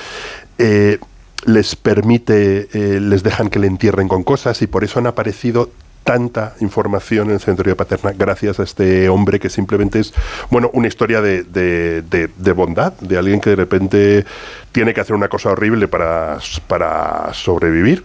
eh, 0.59 0.99
les 1.47 1.77
permite, 1.77 2.69
eh, 2.73 3.01
les 3.01 3.23
dejan 3.23 3.49
que 3.49 3.59
le 3.59 3.67
entierren 3.67 4.09
con 4.09 4.25
cosas 4.25 4.61
y 4.63 4.67
por 4.67 4.85
eso 4.85 4.99
han 4.99 5.07
aparecido 5.07 5.71
tanta 6.05 6.55
información 6.61 7.29
en 7.29 7.35
el 7.35 7.41
Centro 7.41 7.69
de 7.69 7.77
Paterna 7.77 8.13
gracias 8.17 8.59
a 8.61 8.63
este 8.63 9.11
hombre 9.11 9.39
que 9.39 9.51
simplemente 9.51 10.01
es, 10.01 10.15
bueno, 10.51 10.71
una 10.73 10.89
historia 10.89 11.21
de, 11.21 11.43
de, 11.43 12.53
bondad, 12.53 12.95
de 12.95 13.19
alguien 13.19 13.43
que 13.43 13.51
de 13.51 13.57
repente 13.57 14.25
tiene 14.73 14.95
que 14.95 15.03
hacer 15.03 15.15
una 15.15 15.29
cosa 15.29 15.51
horrible 15.51 15.87
para, 15.87 16.39
para 16.67 17.29
sobrevivir 17.35 18.05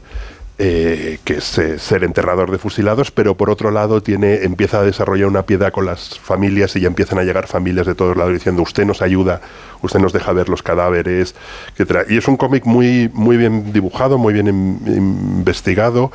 eh, 0.65 1.19
que 1.25 1.33
es 1.33 1.57
eh, 1.57 1.77
ser 1.77 2.05
enterrador 2.05 2.49
de 2.49 2.57
fusilados, 2.57 3.11
pero 3.11 3.35
por 3.35 3.49
otro 3.49 3.69
lado 3.69 4.01
tiene, 4.01 4.43
empieza 4.43 4.79
a 4.79 4.83
desarrollar 4.83 5.27
una 5.27 5.45
piedad 5.45 5.73
con 5.73 5.85
las 5.85 6.17
familias 6.17 6.73
y 6.77 6.79
ya 6.79 6.87
empiezan 6.87 7.19
a 7.19 7.23
llegar 7.23 7.47
familias 7.47 7.85
de 7.85 7.95
todos 7.95 8.15
lados 8.15 8.31
diciendo 8.31 8.61
usted 8.61 8.85
nos 8.85 9.01
ayuda, 9.01 9.41
usted 9.81 9.99
nos 9.99 10.13
deja 10.13 10.31
ver 10.31 10.47
los 10.47 10.63
cadáveres, 10.63 11.35
etc. 11.77 12.07
Y 12.07 12.15
es 12.15 12.29
un 12.29 12.37
cómic 12.37 12.63
muy, 12.63 13.11
muy 13.13 13.35
bien 13.35 13.73
dibujado, 13.73 14.17
muy 14.17 14.33
bien 14.33 14.47
investigado. 14.47 16.13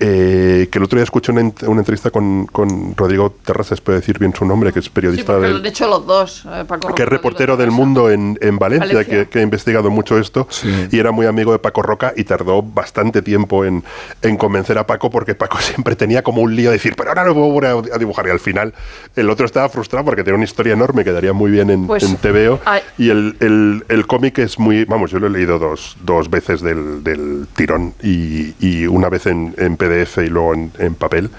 Eh, 0.00 0.68
que 0.70 0.78
el 0.78 0.84
otro 0.84 0.96
día 0.96 1.04
escuché 1.04 1.32
una, 1.32 1.52
una 1.66 1.80
entrevista 1.80 2.10
con, 2.10 2.46
con, 2.46 2.94
Rodrigo 2.96 3.34
Terrazas, 3.44 3.80
puede 3.80 3.98
decir 3.98 4.18
bien 4.18 4.32
su 4.32 4.44
nombre, 4.44 4.72
que 4.72 4.78
es 4.78 4.88
periodista. 4.88 5.34
Sí, 5.34 5.40
lo 5.40 5.56
han 5.56 5.66
hecho 5.66 5.88
los 5.88 6.06
dos. 6.06 6.44
Eh, 6.46 6.64
Paco 6.66 6.94
que 6.94 7.02
es 7.02 7.08
reportero 7.08 7.56
del 7.56 7.72
mundo 7.72 8.10
en, 8.10 8.38
en 8.40 8.58
Valencia, 8.58 9.04
Que, 9.04 9.38
ha 9.38 9.42
investigado 9.42 9.90
mucho 9.90 10.18
esto. 10.18 10.46
Y 10.90 10.98
era 10.98 11.10
muy 11.10 11.26
amigo 11.26 11.52
de 11.52 11.58
Paco 11.58 11.82
Roca 11.82 12.12
y 12.16 12.24
tardó 12.24 12.62
bastante 12.62 13.22
tiempo 13.22 13.64
en, 13.64 13.82
en, 14.22 14.36
convencer 14.36 14.78
a 14.78 14.86
Paco 14.86 15.10
porque 15.10 15.34
Paco 15.34 15.58
siempre 15.60 15.96
tenía 15.96 16.22
como 16.22 16.42
un 16.42 16.54
lío 16.54 16.70
de 16.70 16.76
decir, 16.76 16.94
pero 16.96 17.10
ahora 17.10 17.24
no 17.24 17.34
puedo 17.34 17.50
volver 17.50 17.92
a 17.92 17.98
dibujar. 17.98 18.26
Y 18.28 18.30
al 18.30 18.40
final 18.40 18.74
el 19.16 19.28
otro 19.30 19.46
estaba 19.46 19.68
frustrado 19.68 20.04
porque 20.04 20.22
tenía 20.22 20.36
una 20.36 20.44
historia 20.44 20.74
enorme 20.74 21.04
que 21.04 21.12
daría 21.12 21.32
muy 21.32 21.50
bien 21.50 21.70
en, 21.70 21.86
pues, 21.86 22.04
en 22.04 22.16
TVO. 22.16 22.60
Y 22.98 23.10
el, 23.10 23.36
el, 23.40 23.84
el 23.88 24.06
cómic 24.06 24.38
es 24.38 24.58
muy. 24.58 24.84
Vamos, 24.84 25.10
yo 25.10 25.18
lo 25.18 25.26
he 25.26 25.30
leído 25.30 25.58
dos, 25.58 25.96
dos 26.04 26.30
veces 26.30 26.60
del, 26.60 27.02
del 27.02 27.46
tirón 27.56 27.94
y, 28.02 28.54
y, 28.60 28.86
una 28.86 29.08
vez 29.08 29.26
en, 29.26 29.54
en 29.58 29.76
PDF 29.88 30.18
y 30.18 30.28
luego 30.28 30.54
en, 30.54 30.94
papel 30.94 31.30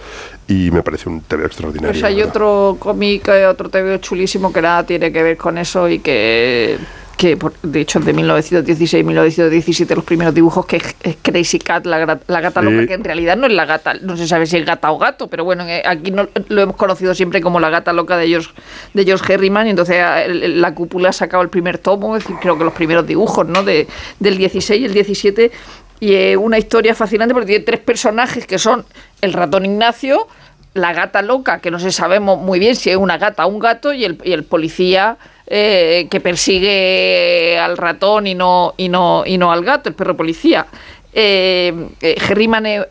y 0.47 0.71
me 0.71 0.81
parece 0.81 1.09
un 1.09 1.21
TV 1.21 1.45
extraordinario. 1.45 1.91
Pues 1.91 2.03
hay 2.03 2.21
otro 2.21 2.77
cómic, 2.79 3.27
eh, 3.27 3.45
otro 3.45 3.69
TV 3.69 3.99
chulísimo 3.99 4.51
que 4.51 4.61
nada 4.61 4.85
tiene 4.85 5.11
que 5.11 5.23
ver 5.23 5.37
con 5.37 5.57
eso 5.57 5.87
y 5.87 5.99
que 5.99 6.79
que 7.19 7.37
de 7.63 7.81
hecho 7.81 7.99
de 7.99 8.15
1916-1917 8.15 9.93
los 9.93 10.05
primeros 10.05 10.33
dibujos 10.33 10.65
que 10.65 10.77
es 10.77 11.17
Crazy 11.21 11.59
Cat, 11.59 11.85
la, 11.85 12.05
gata 12.05 12.61
loca, 12.61 12.87
que 12.87 12.93
en 12.93 13.03
realidad 13.03 13.35
no 13.35 13.45
es 13.45 13.51
la 13.51 13.65
gata, 13.65 13.95
no 13.95 14.15
se 14.15 14.25
sabe 14.25 14.45
si 14.45 14.55
es 14.55 14.65
gata 14.65 14.89
o 14.89 14.97
gato, 14.97 15.27
pero 15.27 15.43
bueno, 15.43 15.67
eh, 15.67 15.83
aquí 15.85 16.11
no, 16.11 16.29
lo 16.47 16.61
hemos 16.61 16.77
conocido 16.77 17.13
siempre 17.13 17.41
como 17.41 17.59
la 17.59 17.69
gata 17.69 17.91
loca 17.91 18.15
de 18.15 18.29
George, 18.29 18.51
de 18.93 19.03
George 19.03 19.33
Herriman, 19.33 19.67
y 19.67 19.71
entonces 19.71 19.97
eh, 19.99 20.47
la 20.47 20.73
cúpula 20.73 21.09
ha 21.09 21.11
sacado 21.11 21.43
el 21.43 21.49
primer 21.49 21.77
tomo, 21.77 22.15
es 22.15 22.23
decir, 22.23 22.37
creo 22.39 22.57
que 22.57 22.63
los 22.63 22.73
primeros 22.73 23.05
dibujos 23.05 23.45
¿no? 23.45 23.65
de, 23.65 23.85
del 24.21 24.37
16 24.37 24.81
y 24.81 24.85
el 24.85 24.93
17 24.93 25.51
y 25.99 26.13
es 26.13 26.37
una 26.37 26.57
historia 26.57 26.95
fascinante 26.95 27.33
porque 27.33 27.47
tiene 27.47 27.65
tres 27.65 27.79
personajes 27.79 28.45
que 28.45 28.57
son 28.57 28.85
el 29.21 29.33
ratón 29.33 29.65
Ignacio, 29.65 30.27
la 30.73 30.93
gata 30.93 31.21
loca, 31.21 31.59
que 31.59 31.71
no 31.71 31.79
se 31.79 31.91
sabemos 31.91 32.39
muy 32.39 32.59
bien 32.59 32.75
si 32.75 32.89
es 32.89 32.97
una 32.97 33.17
gata 33.17 33.45
o 33.45 33.49
un 33.49 33.59
gato, 33.59 33.93
y 33.93 34.05
el, 34.05 34.19
y 34.23 34.31
el 34.31 34.43
policía 34.43 35.17
eh, 35.47 36.07
que 36.09 36.19
persigue 36.19 37.57
al 37.59 37.75
ratón 37.77 38.27
y 38.27 38.35
no, 38.35 38.75
y, 38.77 38.87
no, 38.87 39.23
y 39.25 39.37
no 39.37 39.51
al 39.51 39.63
gato, 39.63 39.89
el 39.89 39.95
perro 39.95 40.15
policía. 40.15 40.67
Eh, 41.11 41.89
eh 42.01 42.17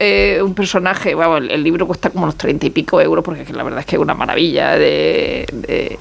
es 0.00 0.42
un 0.42 0.54
personaje, 0.54 1.14
bueno, 1.14 1.37
el, 1.37 1.62
libro 1.62 1.87
cuesta 1.87 2.11
como 2.11 2.24
unos 2.24 2.37
treinta 2.37 2.66
y 2.66 2.70
pico 2.70 3.00
euros, 3.00 3.24
porque 3.24 3.44
la 3.52 3.62
verdad 3.62 3.81
es 3.81 3.87
que 3.87 3.96
es 3.96 4.02
una 4.02 4.14
maravilla 4.14 4.76
de, 4.76 5.46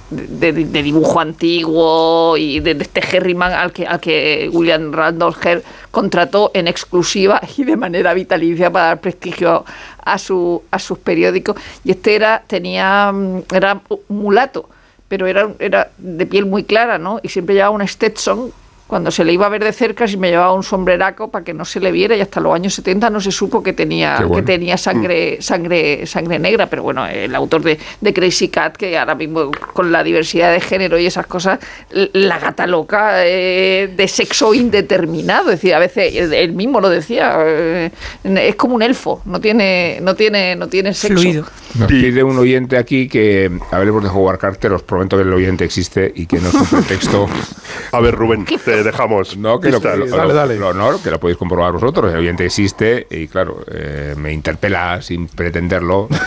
de, 0.10 0.82
dibujo 0.84 1.20
antiguo 1.20 2.36
y 2.38 2.60
de, 2.60 2.72
este 2.72 3.02
Herriman 3.02 3.54
al 3.54 3.72
que, 3.72 3.86
al 3.86 4.00
que 4.00 4.50
William 4.52 4.92
Randolph 4.92 5.46
Herr 5.46 5.64
contrató 5.92 6.50
en 6.54 6.68
exclusiva 6.68 7.40
y 7.58 7.64
de 7.64 7.78
manera 7.78 8.14
vitalicia 8.14 8.72
para 8.72 8.86
dar 8.86 9.02
prestigio 9.02 9.64
a, 10.04 10.18
su, 10.18 10.64
a 10.72 10.80
sus 10.80 10.98
periódicos. 10.98 11.56
Y 11.84 11.92
este 11.92 12.16
era, 12.16 12.44
tenía, 12.48 13.14
era 13.54 13.82
mulato, 14.10 14.70
pero 15.08 15.28
era, 15.28 15.50
era 15.60 15.92
de 15.98 16.26
piel 16.26 16.48
muy 16.48 16.64
clara, 16.64 16.98
¿no? 16.98 17.20
Y 17.22 17.30
siempre 17.30 17.54
llevaba 17.54 17.76
un 17.76 17.88
Stetson 17.88 18.52
cuando 18.88 19.12
se 19.12 19.26
le 19.26 19.34
iba 19.34 19.46
a 19.46 19.50
ver 19.50 19.64
de 19.64 19.74
cerca, 19.74 20.08
si 20.08 20.16
me 20.16 20.30
llevaba 20.30 20.54
un 20.54 20.64
sombreraco 20.64 21.30
para 21.30 21.44
que 21.44 21.54
no 21.54 21.66
se 21.66 21.82
le 21.82 21.92
viera 21.92 22.16
y 22.16 22.22
hasta 22.22 22.40
los 22.40 22.56
años 22.56 22.74
70 22.74 23.10
no 23.10 23.20
se 23.20 23.32
supo 23.32 23.62
que 23.62 23.74
tenía, 23.74 24.26
que 24.34 24.42
tenía 24.42 24.78
sangre, 24.78 25.38
mm. 25.38 25.42
sangre, 25.42 26.06
sangre 26.08 26.40
negra. 26.40 26.68
Pero 26.68 26.84
bueno, 26.84 27.06
el 27.06 27.36
autor 27.36 27.64
de, 27.64 27.78
de, 28.00 28.14
Crazy 28.14 28.48
Cat, 28.48 28.78
que 28.78 28.98
ahora 28.98 29.16
mismo 29.16 29.52
con 29.74 29.92
la 29.92 30.04
diversidad 30.04 30.54
de 30.54 30.62
género 30.62 30.98
y 30.98 31.06
esas 31.06 31.28
cosas, 31.28 31.60
la 31.92 32.40
gata 32.40 32.66
loca 32.66 33.26
eh, 33.26 33.94
de 33.96 34.08
sexo 34.08 34.54
indeterminado. 34.54 35.52
Es 35.52 35.58
decir, 35.58 35.74
a 35.74 35.80
veces 35.80 36.14
él 36.32 36.54
mismo 36.54 36.80
lo 36.80 36.90
decía, 36.90 37.36
eh, 37.40 37.92
es 38.24 38.56
como 38.56 38.76
un 38.76 38.82
elfo, 38.82 39.22
no 39.26 39.42
tiene, 39.42 40.00
no 40.02 40.16
tiene, 40.16 40.56
no 40.56 40.68
tiene 40.68 40.94
sexo. 40.94 41.20
Fluido. 41.20 41.46
Nos 41.76 41.88
pide 41.88 42.24
un 42.24 42.38
oyente 42.38 42.78
aquí 42.78 43.08
que 43.08 43.52
hablemos 43.72 44.02
de 44.02 44.10
Howard 44.10 44.40
Carter, 44.40 44.72
os 44.72 44.82
prometo 44.82 45.18
que 45.18 45.24
el 45.24 45.34
oyente 45.34 45.66
existe 45.66 46.12
y 46.16 46.26
que 46.26 46.40
no 46.40 46.48
es 46.48 46.56
un 46.56 46.66
pretexto. 46.66 47.28
a 47.92 48.00
ver, 48.00 48.16
Rubén, 48.16 48.46
dejamos. 48.84 49.38
No, 49.38 49.60
que 49.60 49.72
lo, 49.72 49.80
No, 49.80 51.02
que 51.02 51.12
lo 51.12 51.20
podéis 51.20 51.38
comprobar 51.38 51.74
vosotros. 51.74 52.12
El 52.12 52.20
oyente 52.20 52.46
existe 52.46 53.08
y, 53.10 53.28
claro, 53.28 53.64
eh, 53.72 54.16
me 54.18 54.34
interpela 54.34 55.02
sin 55.02 55.28
pretenderlo. 55.28 56.08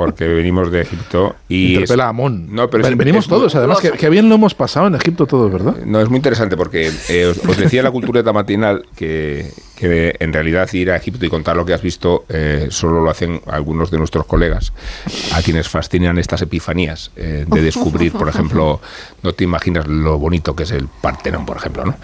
porque 0.00 0.26
venimos 0.26 0.70
de 0.72 0.80
Egipto 0.80 1.36
y 1.46 1.74
interpela 1.74 2.06
a 2.06 2.08
Amón. 2.08 2.46
No, 2.50 2.70
pero 2.70 2.96
venimos 2.96 3.28
todos, 3.28 3.54
además, 3.54 3.80
que, 3.80 4.08
bien 4.08 4.30
lo 4.30 4.36
hemos 4.36 4.54
pasado 4.54 4.86
en 4.86 4.94
Egipto 4.94 5.26
todos, 5.26 5.52
¿verdad? 5.52 5.76
No, 5.84 6.00
es 6.00 6.08
muy 6.08 6.16
interesante 6.16 6.56
porque 6.56 6.90
eh, 7.10 7.26
os, 7.26 7.58
decía 7.58 7.82
la 7.82 7.90
cultura 7.90 8.22
matinal 8.32 8.86
que, 8.96 9.52
que, 9.76 10.16
en 10.18 10.32
realidad 10.32 10.72
ir 10.72 10.90
a 10.90 10.96
Egipto 10.96 11.26
y 11.26 11.28
contar 11.28 11.54
lo 11.54 11.66
que 11.66 11.74
has 11.74 11.82
visto 11.82 12.24
eh, 12.30 12.68
solo 12.70 13.02
lo 13.02 13.10
hacen 13.10 13.42
algunos 13.46 13.90
de 13.90 13.98
nuestros 13.98 14.24
colegas, 14.24 14.72
a 15.34 15.42
quienes 15.42 15.68
fascinan 15.68 16.16
estas 16.16 16.40
epifanías 16.40 17.10
de 17.14 17.62
descubrir, 17.62 18.12
por 18.12 18.30
ejemplo, 18.30 18.80
no 19.22 19.34
te 19.34 19.44
imaginas 19.44 19.86
lo 19.86 20.18
bonito 20.18 20.56
que 20.56 20.62
es 20.62 20.70
el 20.70 20.88
Partenón, 20.88 21.44
por 21.44 21.58
ejemplo, 21.58 21.84
¿no? 21.84 21.96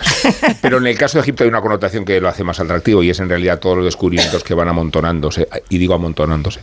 Pero 0.60 0.76
en 0.76 0.86
el 0.86 0.98
caso 0.98 1.16
de 1.16 1.22
Egipto 1.22 1.44
hay 1.44 1.48
una 1.48 1.62
connotación 1.62 2.04
que 2.04 2.20
lo 2.20 2.28
hace 2.28 2.44
más 2.44 2.60
atractivo 2.60 3.02
y 3.02 3.08
es 3.08 3.20
en 3.20 3.30
realidad 3.30 3.58
todos 3.58 3.76
los 3.78 3.86
descubrimientos 3.86 4.44
que 4.44 4.52
van 4.52 4.68
amontonándose, 4.68 5.48
y 5.70 5.78
digo 5.78 5.94
amontonándose, 5.94 6.60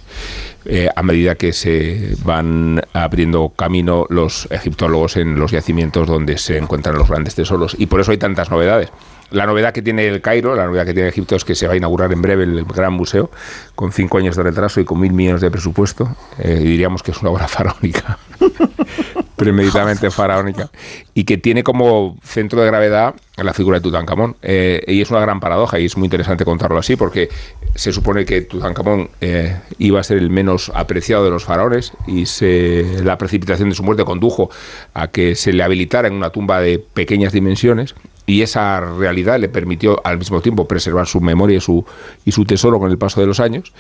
eh, 0.66 0.90
a 0.96 1.04
medida 1.04 1.23
que 1.36 1.54
se 1.54 2.16
van 2.24 2.82
abriendo 2.94 3.50
camino 3.50 4.06
los 4.10 4.48
egiptólogos 4.52 5.18
en 5.18 5.40
los 5.40 5.52
yacimientos 5.52 6.08
donde 6.08 6.38
se 6.38 6.58
encuentran 6.58 6.98
los 6.98 7.10
grandes 7.10 7.36
tesoros. 7.36 7.76
Y 7.80 7.88
por 7.88 8.00
eso 8.00 8.12
hay 8.12 8.18
tantas 8.18 8.52
novedades. 8.52 8.90
La 9.32 9.46
novedad 9.46 9.74
que 9.74 9.82
tiene 9.82 10.08
el 10.08 10.22
Cairo, 10.22 10.56
la 10.56 10.66
novedad 10.66 10.86
que 10.86 10.94
tiene 10.94 11.10
Egipto 11.10 11.36
es 11.36 11.44
que 11.44 11.56
se 11.56 11.68
va 11.68 11.74
a 11.74 11.76
inaugurar 11.76 12.12
en 12.12 12.22
breve 12.22 12.44
el 12.44 12.64
gran 12.66 12.94
museo, 12.94 13.32
con 13.76 13.92
cinco 13.92 14.18
años 14.18 14.36
de 14.36 14.44
retraso 14.44 14.80
y 14.80 14.86
con 14.86 15.00
mil 15.00 15.14
millones 15.14 15.42
de 15.42 15.50
presupuesto. 15.50 16.16
Eh, 16.40 16.56
diríamos 16.56 17.02
que 17.02 17.12
es 17.12 17.22
una 17.22 17.32
obra 17.32 17.48
faraónica, 17.50 18.20
premeditadamente 19.36 20.12
faraónica, 20.12 20.70
y 21.14 21.24
que 21.24 21.38
tiene 21.38 21.64
como 21.64 22.18
centro 22.24 22.62
de 22.62 22.68
gravedad 22.68 23.16
la 23.38 23.54
figura 23.54 23.80
de 23.80 23.82
Tutankamón. 23.82 24.36
Eh, 24.42 24.84
y 24.88 25.02
es 25.02 25.10
una 25.10 25.20
gran 25.22 25.40
paradoja 25.40 25.80
y 25.80 25.86
es 25.86 25.98
muy 25.98 26.06
interesante 26.06 26.46
contarlo 26.46 26.78
así, 26.78 26.96
porque 26.96 27.30
se 27.76 27.92
supone 27.92 28.26
que 28.26 28.42
Tutankamón 28.42 29.10
eh, 29.22 29.58
iba 29.80 30.00
a 30.00 30.04
ser 30.04 30.18
el 30.18 30.30
menos 30.30 30.72
apreciado 30.76 31.26
de 31.26 31.32
los 31.32 31.44
faraones 31.44 31.94
y 32.06 32.28
se, 32.28 33.02
la 33.04 33.18
precipitación 33.18 33.70
de 33.70 33.76
su 33.76 33.84
muerte 33.84 34.06
condujo 34.06 34.52
a 34.94 35.08
que 35.08 35.36
se 35.36 35.54
le 35.54 35.64
habilitara 35.64 36.08
en 36.08 36.14
una 36.14 36.30
tumba 36.30 36.62
de 36.62 36.78
pequeñas 36.80 37.34
dimensiones 37.34 37.96
y 38.26 38.42
esa 38.42 38.80
realidad 38.80 39.40
le 39.40 39.50
permitió 39.50 40.02
al 40.06 40.18
mismo 40.18 40.42
tiempo 40.42 40.68
preservar 40.68 41.08
su 41.08 41.22
memoria 41.22 41.58
y 41.58 41.62
su, 41.62 41.86
y 42.26 42.32
su 42.32 42.46
tesoro 42.46 42.80
con 42.80 42.92
el 42.92 42.98
paso 42.98 43.22
de 43.22 43.28
los 43.28 43.40
años 43.40 43.74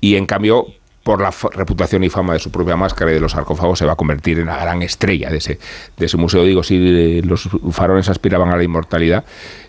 y 0.00 0.16
en 0.16 0.26
cambio 0.26 0.66
por 1.02 1.22
la 1.22 1.32
reputación 1.54 2.04
y 2.04 2.10
fama 2.10 2.34
de 2.34 2.38
su 2.38 2.50
propia 2.50 2.76
máscara 2.76 3.10
y 3.10 3.14
de 3.14 3.20
los 3.20 3.32
sarcófagos 3.32 3.78
se 3.78 3.86
va 3.86 3.92
a 3.92 3.96
convertir 3.96 4.38
en 4.40 4.46
la 4.46 4.58
gran 4.58 4.82
estrella 4.82 5.30
de 5.30 5.38
ese, 5.38 5.58
de 5.96 6.06
ese 6.06 6.18
museo. 6.18 6.44
Digo, 6.44 6.62
si 6.62 6.76
eh, 6.76 7.22
los 7.24 7.48
faraones 7.70 8.10
aspiraban 8.10 8.50
a 8.50 8.56
la 8.58 8.62
inmortalidad, 8.62 9.24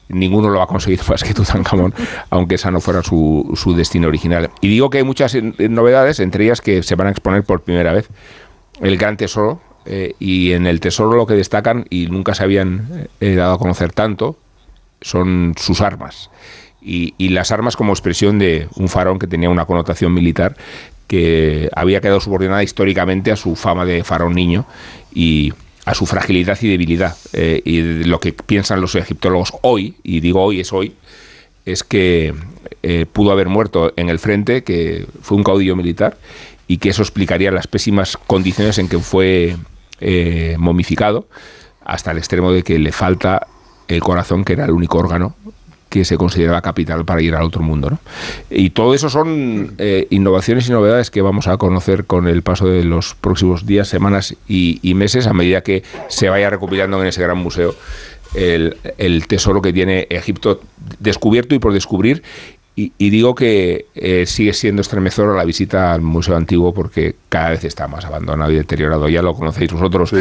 ninguno 0.10 0.50
lo 0.50 0.58
va 0.58 0.66
a 0.66 0.68
conseguir 0.68 1.00
más 1.10 1.24
que 1.24 1.34
Tutankamón, 1.34 1.94
aunque 2.30 2.56
esa 2.56 2.72
no 2.72 2.82
fuera 2.82 3.04
su, 3.04 3.54
su 3.56 3.74
destino 3.74 4.10
original. 4.10 4.50
Y 4.60 4.68
digo 4.68 4.90
que 4.90 4.98
hay 4.98 5.06
muchas 5.06 5.34
novedades, 5.60 6.20
entre 6.20 6.44
ellas 6.44 6.60
que 6.60 6.84
se 6.84 6.96
van 6.96 7.08
a 7.08 7.12
exponer 7.12 7.44
por 7.44 7.62
primera 7.62 7.94
vez 7.94 8.10
el 8.82 8.98
gran 8.98 9.16
tesoro 9.16 9.62
eh, 9.86 10.14
y 10.20 10.52
en 10.54 10.66
el 10.66 10.80
tesoro 10.80 11.16
lo 11.16 11.26
que 11.26 11.34
destacan, 11.34 11.86
y 11.90 12.08
nunca 12.08 12.36
se 12.36 12.44
habían 12.44 13.08
eh, 13.20 13.36
dado 13.36 13.54
a 13.54 13.60
conocer 13.60 13.94
tanto, 13.94 14.38
son 15.02 15.54
sus 15.58 15.82
armas. 15.82 16.30
y, 16.82 17.30
las 17.30 17.52
armas 17.52 17.76
como 17.76 17.92
expresión 17.92 18.40
de 18.40 18.68
un 18.76 18.88
faraón 18.90 19.20
que 19.20 19.28
tenía 19.28 19.50
una 19.50 19.66
connotación 19.66 20.14
militar 20.14 20.56
que 21.10 21.70
había 21.76 22.02
quedado 22.02 22.22
subordinada 22.22 22.64
históricamente 22.64 23.32
a 23.32 23.36
su 23.36 23.56
fama 23.56 23.84
de 23.84 24.04
faraón 24.04 24.36
niño 24.36 24.66
y 25.14 25.52
a 25.86 25.96
su 25.96 26.06
fragilidad 26.06 26.58
y 26.62 26.70
debilidad. 26.70 27.18
Eh, 27.34 27.62
y 27.66 27.82
lo 28.04 28.20
que 28.20 28.32
piensan 28.32 28.80
los 28.80 28.94
egiptólogos 28.94 29.54
hoy, 29.62 29.96
y 30.04 30.20
digo 30.20 30.44
hoy 30.44 30.60
es 30.60 30.72
hoy, 30.72 30.96
es 31.66 31.84
que 31.84 32.36
eh, 32.84 33.08
pudo 33.12 33.32
haber 33.32 33.50
muerto 33.50 33.92
en 33.96 34.10
el 34.10 34.20
frente, 34.20 34.64
que 34.64 35.08
fue 35.22 35.36
un 35.36 35.44
caudillo 35.44 35.76
militar, 35.76 36.18
y 36.70 36.78
que 36.78 36.90
eso 36.90 37.02
explicaría 37.02 37.52
las 37.52 37.68
pésimas 37.68 38.16
condiciones 38.16 38.78
en 38.78 38.88
que 38.88 39.00
fue 39.00 39.58
eh, 40.00 40.56
momificado, 40.60 41.28
hasta 41.84 42.12
el 42.12 42.20
extremo 42.20 42.52
de 42.52 42.62
que 42.62 42.78
le 42.78 42.92
falta 42.92 43.48
el 43.88 44.02
corazón, 44.02 44.46
que 44.46 44.54
era 44.54 44.66
el 44.66 44.72
único 44.72 45.00
órgano 45.00 45.36
que 45.90 46.06
se 46.06 46.16
consideraba 46.18 46.62
capital 46.62 47.06
para 47.06 47.24
ir 47.24 47.34
al 47.34 47.42
otro 47.42 47.64
mundo. 47.64 47.90
¿no? 47.90 48.00
Y 48.52 48.70
todo 48.70 48.94
eso 48.94 49.10
son 49.10 49.74
eh, 49.80 50.06
innovaciones 50.12 50.70
y 50.70 50.72
novedades 50.72 51.10
que 51.10 51.24
vamos 51.24 51.48
a 51.48 51.58
conocer 51.58 52.06
con 52.06 52.28
el 52.28 52.44
paso 52.44 52.68
de 52.68 52.84
los 52.84 53.16
próximos 53.16 53.66
días, 53.66 53.88
semanas 53.88 54.36
y, 54.48 54.80
meses 54.94 55.26
a 55.26 55.34
medida 55.34 55.62
que 55.62 55.82
se 56.08 56.30
vaya 56.30 56.52
recopilando 56.52 57.02
en 57.02 57.08
ese 57.08 57.24
gran 57.24 57.40
museo 57.40 57.74
el, 58.36 59.26
tesoro 59.28 59.64
que 59.64 59.74
tiene 59.74 60.06
Egipto 60.12 60.62
descubierto 61.00 61.56
y 61.56 61.60
por 61.60 61.74
descubrir 61.74 62.22
y, 62.98 63.10
digo 63.10 63.36
que 63.36 63.88
eh, 63.94 64.26
sigue 64.26 64.54
siendo 64.54 64.82
estremecedora 64.82 65.36
la 65.36 65.44
visita 65.44 65.94
al 65.94 66.02
Museo 66.02 66.36
Antiguo 66.38 66.74
porque 66.74 67.16
cada 67.28 67.50
vez 67.50 67.66
está 67.66 67.88
más 67.88 68.06
abandonado 68.06 68.52
y 68.52 68.56
deteriorado. 68.56 69.10
Ya 69.10 69.22
lo 69.22 69.34
conocéis 69.34 69.74
vosotros. 69.74 70.14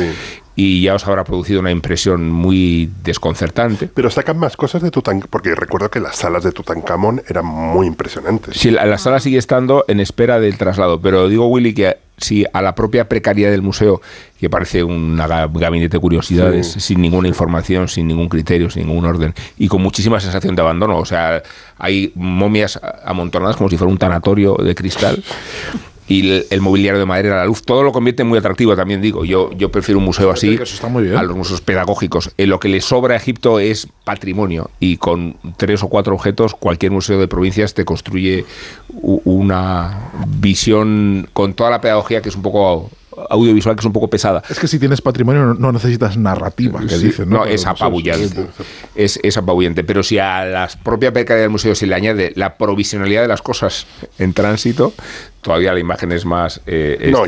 Y 0.61 0.83
ya 0.83 0.97
os 0.97 1.07
habrá 1.07 1.23
producido 1.23 1.61
una 1.61 1.71
impresión 1.71 2.33
muy 2.33 2.91
desconcertante. 3.05 3.89
Pero 3.95 4.11
sacan 4.11 4.39
más 4.39 4.57
cosas 4.57 4.83
de 4.83 4.91
Tutankamón, 4.91 5.29
porque 5.31 5.55
recuerdo 5.55 5.89
que 5.89 6.01
las 6.01 6.17
salas 6.17 6.43
de 6.43 6.51
Tutankamón 6.51 7.23
eran 7.29 7.47
muy 7.47 7.87
impresionantes. 7.87 8.57
Sí, 8.57 8.73
la 8.73 8.99
sala 8.99 9.21
sigue 9.21 9.39
estando 9.39 9.85
en 9.87 10.01
espera 10.01 10.41
del 10.41 10.59
traslado, 10.59 11.01
pero 11.01 11.29
digo, 11.29 11.47
Willy, 11.47 11.75
que 11.75 11.99
si 12.17 12.45
a 12.53 12.61
la 12.61 12.75
propia 12.75 13.09
precariedad 13.09 13.51
del 13.51 13.63
museo, 13.63 14.01
que 14.39 14.51
parece 14.51 14.83
un 14.83 15.17
gabinete 15.17 15.97
de 15.97 16.01
curiosidades, 16.01 16.67
sin 16.67 17.01
ninguna 17.01 17.29
información, 17.29 17.89
sin 17.89 18.09
ningún 18.09 18.29
criterio, 18.29 18.69
sin 18.71 18.87
ningún 18.87 19.05
orden, 19.05 19.35
y 19.57 19.69
con 19.69 19.81
muchísima 19.81 20.21
sensación 20.21 20.55
de 20.55 20.63
abandono. 20.63 20.99
O 20.99 21.05
sea, 21.05 21.43
hay 21.79 22.13
momias 22.17 22.81
amontonadas 23.05 23.57
como 23.57 23.71
si 23.71 23.77
fuera 23.77 23.91
un 23.91 23.99
tanatorio 23.99 24.57
de 24.57 24.75
cristal 24.75 25.23
y 26.09 26.45
el, 26.49 26.61
mobiliario 26.61 26.99
de 26.99 27.05
madera, 27.05 27.37
la 27.37 27.45
luz, 27.45 27.63
todo 27.63 27.83
lo 27.83 27.93
convierte 27.93 28.23
en 28.23 28.29
muy 28.29 28.39
atractivo, 28.39 28.75
también 28.75 29.03
digo. 29.03 29.27
Yo, 29.27 29.51
yo 29.53 29.71
prefiero 29.71 29.99
un 29.99 30.07
museo 30.07 30.31
así 30.31 30.59
a 31.17 31.23
los 31.23 31.37
museos 31.37 31.61
pedagógicos. 31.61 32.33
En 32.39 32.49
lo 32.49 32.59
que 32.59 32.69
le 32.69 32.81
sobra 32.81 33.15
a 33.15 33.17
Egipto 33.19 33.61
es 33.61 33.89
patrimonio 34.05 34.71
y 34.81 34.97
con 34.97 35.37
tres 35.59 35.83
o 35.83 35.89
cuatro 35.89 36.15
objetos 36.15 36.55
cualquier 36.55 36.93
museo 36.93 37.21
de 37.21 37.29
provincias 37.29 37.75
te 37.75 37.85
construye 37.85 38.47
una 39.03 40.11
visión 40.27 41.29
con 41.35 41.53
toda 41.53 41.71
la 41.71 41.81
pedagogía 41.81 42.23
que 42.23 42.31
es 42.31 42.37
un 42.37 42.43
poco 42.43 42.91
audiovisual 43.31 43.77
que 43.77 43.81
es 43.81 43.87
un 43.87 43.93
poco 43.93 44.09
pesada. 44.09 44.43
Es 44.49 44.59
que 44.59 44.69
si 44.69 44.79
tienes 44.79 45.01
patrimonio 45.01 45.55
no 45.55 45.73
necesitas 45.73 46.17
narrativa, 46.17 46.81
que 46.87 46.97
dicen, 46.99 47.29
¿no? 47.29 47.45
es 47.45 47.67
apabullante. 47.67 48.47
Es, 48.95 49.19
es, 49.23 49.37
apabullante. 49.37 49.85
Pero 49.85 50.03
si 50.03 50.19
a 50.19 50.45
la 50.45 50.71
propia 50.83 51.13
peca 51.13 51.35
del 51.35 51.51
museo 51.51 51.75
se 51.75 51.87
le 51.87 51.95
añade 51.95 52.33
la 52.37 52.57
provisionalidad 52.57 53.23
de 53.23 53.29
las 53.29 53.43
cosas 53.43 53.87
en 54.19 54.33
tránsito, 54.33 54.93
todavía 55.41 55.73
la 55.73 55.81
imagen 55.81 56.13
es 56.13 56.25
más 56.25 56.61
eh, 56.67 57.11
no, 57.13 57.23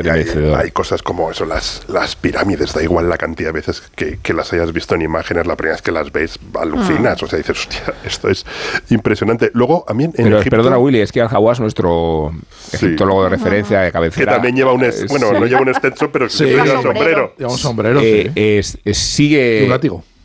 hay, 0.56 0.70
cosas 0.70 1.02
como 1.02 1.30
eso, 1.30 1.44
las, 1.44 1.84
las 1.88 2.16
pirámides, 2.16 2.74
da 2.74 2.82
igual 2.82 3.08
la 3.08 3.16
cantidad 3.16 3.48
de 3.48 3.52
veces 3.52 3.82
que, 3.94 4.18
las 4.34 4.52
hayas 4.52 4.72
visto 4.72 4.94
en 4.94 5.02
imágenes, 5.02 5.46
la 5.46 5.56
primera 5.56 5.74
vez 5.74 5.82
que 5.82 5.92
las 5.92 6.12
ves 6.12 6.38
alucinas, 6.58 7.20
ah. 7.20 7.24
o 7.24 7.28
sea, 7.28 7.38
dices, 7.38 7.58
hostia, 7.58 7.94
esto 8.04 8.28
es 8.28 8.46
impresionante. 8.90 9.50
Luego, 9.54 9.84
a 9.88 9.94
mí 9.94 10.04
en 10.04 10.12
Pero, 10.12 10.40
Perdona, 10.42 10.78
Willy, 10.78 11.00
es 11.00 11.12
que 11.12 11.20
Al-Hawass, 11.20 11.60
nuestro 11.60 12.32
egiptólogo 12.72 13.24
de 13.24 13.30
referencia 13.30 13.80
de 13.80 13.92
cabecera... 13.92 14.26
Que 14.26 14.32
también 14.32 14.56
lleva 14.56 14.72
un... 14.72 14.84
bueno, 15.08 15.32
no 15.32 15.46
lleva 15.46 15.60
un 15.62 15.68
extenso, 15.68 16.10
pero 16.10 16.28
sí, 16.28 16.44
lleva 16.44 16.78
un 16.78 16.82
sombrero. 16.82 17.34
Lleva 17.38 17.52
un 17.52 17.58
sombrero, 17.58 18.00
eh, 18.02 18.62
sigue 18.92 19.68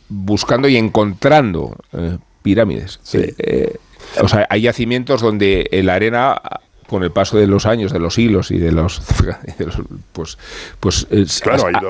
buscando 0.08 0.68
y 0.68 0.76
encontrando 0.76 1.76
eh, 1.92 2.18
pirámides. 2.42 3.00
o 4.20 4.28
sea, 4.28 4.46
hay 4.48 4.62
yacimientos 4.62 5.20
donde 5.20 5.68
la 5.82 5.94
arena 5.94 6.40
con 6.88 7.02
el 7.02 7.10
paso 7.10 7.36
de 7.36 7.46
los 7.46 7.66
años, 7.66 7.92
de 7.92 7.98
los 7.98 8.18
hilos 8.18 8.50
y 8.50 8.58
de 8.58 8.72
los, 8.72 9.02
pues, 10.12 10.38
pues 10.80 11.06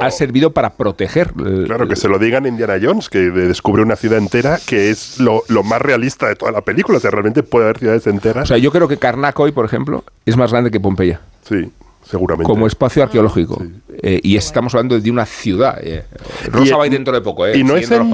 ha, 0.01 0.11
servido 0.11 0.53
para 0.53 0.75
proteger. 0.75 1.33
Claro, 1.33 1.89
que 1.89 1.97
se 1.97 2.09
lo 2.09 2.19
digan 2.19 2.47
Indiana 2.47 2.75
Jones, 2.81 3.09
que 3.09 3.19
descubre 3.31 3.83
una 3.83 3.97
ciudad 3.97 4.19
entera 4.19 4.59
que 4.65 4.91
es 4.91 5.21
lo, 5.21 5.43
más 5.65 5.83
realista 5.83 6.29
de 6.29 6.37
toda 6.37 6.53
la 6.53 6.63
película. 6.63 6.99
O 6.99 7.01
sea, 7.01 7.11
realmente 7.11 7.43
puede 7.43 7.67
haber 7.67 7.79
ciudades 7.79 8.07
enteras. 8.07 8.45
O 8.45 8.47
sea, 8.47 8.59
yo 8.59 8.71
creo 8.71 8.89
que 8.89 8.97
Karnak 8.97 9.39
hoy, 9.39 9.53
por 9.53 9.65
ejemplo, 9.65 10.05
es 10.25 10.37
más 10.37 10.53
grande 10.53 10.71
que 10.71 10.81
Pompeya. 10.81 11.21
Sí 11.43 11.71
seguramente. 12.09 12.51
Como 12.51 12.67
espacio 12.67 13.03
arqueológico. 13.03 13.63
Eh, 14.03 14.21
y 14.23 14.37
estamos 14.37 14.75
hablando 14.75 14.99
de 14.99 15.11
una 15.11 15.27
ciudad. 15.27 15.79
Eh. 15.81 16.05
Rosa 16.51 16.77
va 16.77 16.85
a 16.85 16.87
ir 16.87 16.93
dentro 16.93 17.15
de 17.15 17.21
poco, 17.21 17.47
eh, 17.47 17.57
y, 17.57 17.65
no 17.65 17.77
es 17.77 17.91
en, 17.91 18.11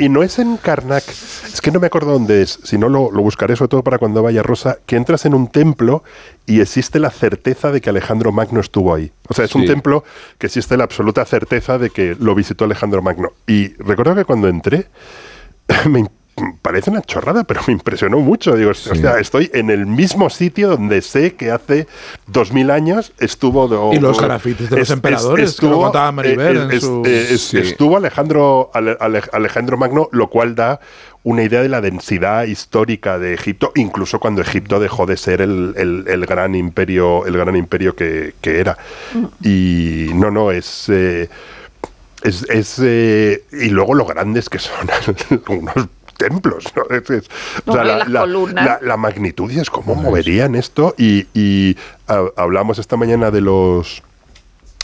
y, 0.00 0.08
no 0.08 0.22
es 0.22 0.38
en 0.38 0.56
Karnak, 0.56 1.04
es 1.06 1.60
que 1.60 1.70
no 1.70 1.80
me 1.80 1.88
acuerdo 1.88 2.12
dónde 2.12 2.42
es, 2.42 2.58
si 2.62 2.78
no 2.78 2.88
lo, 2.88 3.10
buscaré 3.10 3.56
sobre 3.56 3.68
todo 3.68 3.82
para 3.82 3.98
cuando 3.98 4.22
vaya 4.22 4.42
Rosa, 4.42 4.78
que 4.86 4.96
entras 4.96 5.26
en 5.26 5.34
un 5.34 5.48
templo 5.48 6.04
y 6.46 6.60
existe 6.60 6.98
la 6.98 7.10
certeza 7.10 7.72
de 7.72 7.80
que 7.80 7.90
Alejandro 7.90 8.32
Magno 8.32 8.60
estuvo 8.60 8.94
ahí. 8.94 9.10
O 9.28 9.34
sea, 9.34 9.44
es 9.44 9.54
un 9.54 9.66
templo 9.66 10.04
que 10.38 10.46
existe 10.46 10.76
la 10.76 10.84
absoluta 10.84 11.24
certeza 11.24 11.78
de 11.78 11.90
que 11.90 12.16
lo 12.18 12.34
visitó 12.34 12.64
Alejandro 12.64 13.02
Magno. 13.02 13.32
Y 13.46 13.74
recuerdo 13.74 14.14
que 14.14 14.24
cuando 14.24 14.48
entré, 14.48 14.86
me 15.88 16.00
parece 16.62 16.90
una 16.90 17.02
chorrada, 17.02 17.44
pero 17.44 17.60
me 17.66 17.72
impresionó 17.72 18.18
mucho. 18.18 18.56
Digo, 18.56 18.70
estoy 18.70 19.50
en 19.52 19.70
el 19.70 19.86
mismo 19.86 20.30
sitio 20.30 20.68
donde 20.68 21.02
sé 21.02 21.34
que 21.34 21.50
hace 21.50 21.86
dos 22.26 22.52
mil 22.52 22.70
años 22.70 23.12
estuvo... 23.18 23.92
y 23.92 24.00
los 24.00 24.20
grafitis 24.20 24.70
de 24.70 24.78
los 24.78 24.90
emperadores, 24.90 25.50
estuvo, 25.50 25.92
Estuvo 27.04 27.96
Alejandro, 27.96 28.70
Alejandro 29.32 29.76
Magno, 29.76 30.08
lo 30.12 30.28
cual 30.28 30.54
da 30.54 30.80
una 31.22 31.42
idea 31.42 31.62
de 31.62 31.68
la 31.68 31.80
densidad 31.80 32.44
histórica 32.44 33.18
de 33.18 33.34
Egipto, 33.34 33.72
incluso 33.76 34.20
cuando 34.20 34.42
Egipto 34.42 34.78
dejó 34.78 35.06
de 35.06 35.16
ser 35.16 35.40
el, 35.40 36.26
gran 36.28 36.54
imperio, 36.54 37.24
el 37.26 37.36
gran 37.36 37.56
imperio 37.56 37.96
que, 37.96 38.34
era. 38.42 38.76
Mm. 39.14 39.24
Y 39.42 40.10
no, 40.14 40.30
no, 40.30 40.50
es... 40.50 40.88
Eh, 40.88 41.28
es, 42.24 42.80
eh, 42.82 43.44
y 43.52 43.68
luego 43.68 43.92
lo 43.92 44.06
grandes 44.06 44.48
que 44.48 44.58
son 44.58 44.88
unos 45.48 45.88
templos. 46.16 46.64
la, 47.66 48.96
magnitud 48.96 49.50
y 49.50 49.58
es 49.58 49.70
cómo 49.70 49.94
moverían 49.94 50.54
esto. 50.54 50.94
Y, 50.96 51.26
y 51.34 51.76
hablamos 52.36 52.78
esta 52.78 52.96
mañana 52.96 53.30
de 53.30 53.40
los 53.40 54.02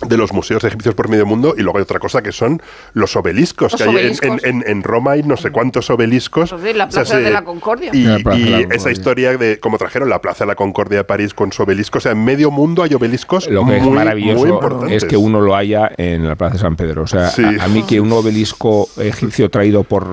de 0.06 0.16
los 0.16 0.32
museos 0.32 0.64
egipcios 0.64 0.94
por 0.94 1.08
medio 1.08 1.26
mundo 1.26 1.54
y 1.56 1.62
luego 1.62 1.78
hay 1.78 1.82
otra 1.82 1.98
cosa 1.98 2.22
que 2.22 2.32
son 2.32 2.62
los 2.94 3.16
obeliscos, 3.16 3.74
que 3.74 3.84
hay 3.84 4.12
en, 4.22 4.82
Roma 4.82 5.12
hay 5.12 5.22
no 5.22 5.36
sé 5.36 5.50
cuántos 5.50 5.90
obeliscos. 5.90 6.54
la 6.74 6.88
Plaza 6.88 7.18
de 7.18 7.30
la 7.30 7.42
Concordia. 7.42 7.90
Y, 7.92 8.66
esa 8.70 8.90
historia 8.90 9.36
de 9.36 9.58
cómo 9.58 9.78
trajeron 9.78 10.08
la 10.08 10.20
Plaza 10.20 10.44
de 10.44 10.48
la 10.48 10.54
Concordia 10.54 10.98
de 10.98 11.04
París 11.04 11.34
con 11.34 11.52
su 11.52 11.62
obelisco, 11.62 11.98
o 11.98 12.00
sea, 12.00 12.12
en 12.12 12.24
medio 12.24 12.50
mundo 12.50 12.82
hay 12.82 12.94
obeliscos 12.94 13.48
Lo 13.48 13.66
que 13.66 13.78
es 13.78 13.86
maravilloso 13.86 14.86
es 14.88 15.04
que 15.04 15.16
uno 15.16 15.40
lo 15.40 15.54
haya 15.54 15.90
en 15.96 16.26
la 16.26 16.36
Plaza 16.36 16.54
de 16.54 16.60
San 16.60 16.76
Pedro. 16.76 17.02
O 17.02 17.06
sea, 17.06 17.30
a, 17.60 17.68
mí 17.68 17.82
que 17.82 18.00
un 18.00 18.12
obelisco 18.12 18.88
egipcio 18.98 19.50
traído 19.50 19.84
por, 19.84 20.06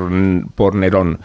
por 0.55 0.75
Nerón, 0.75 1.19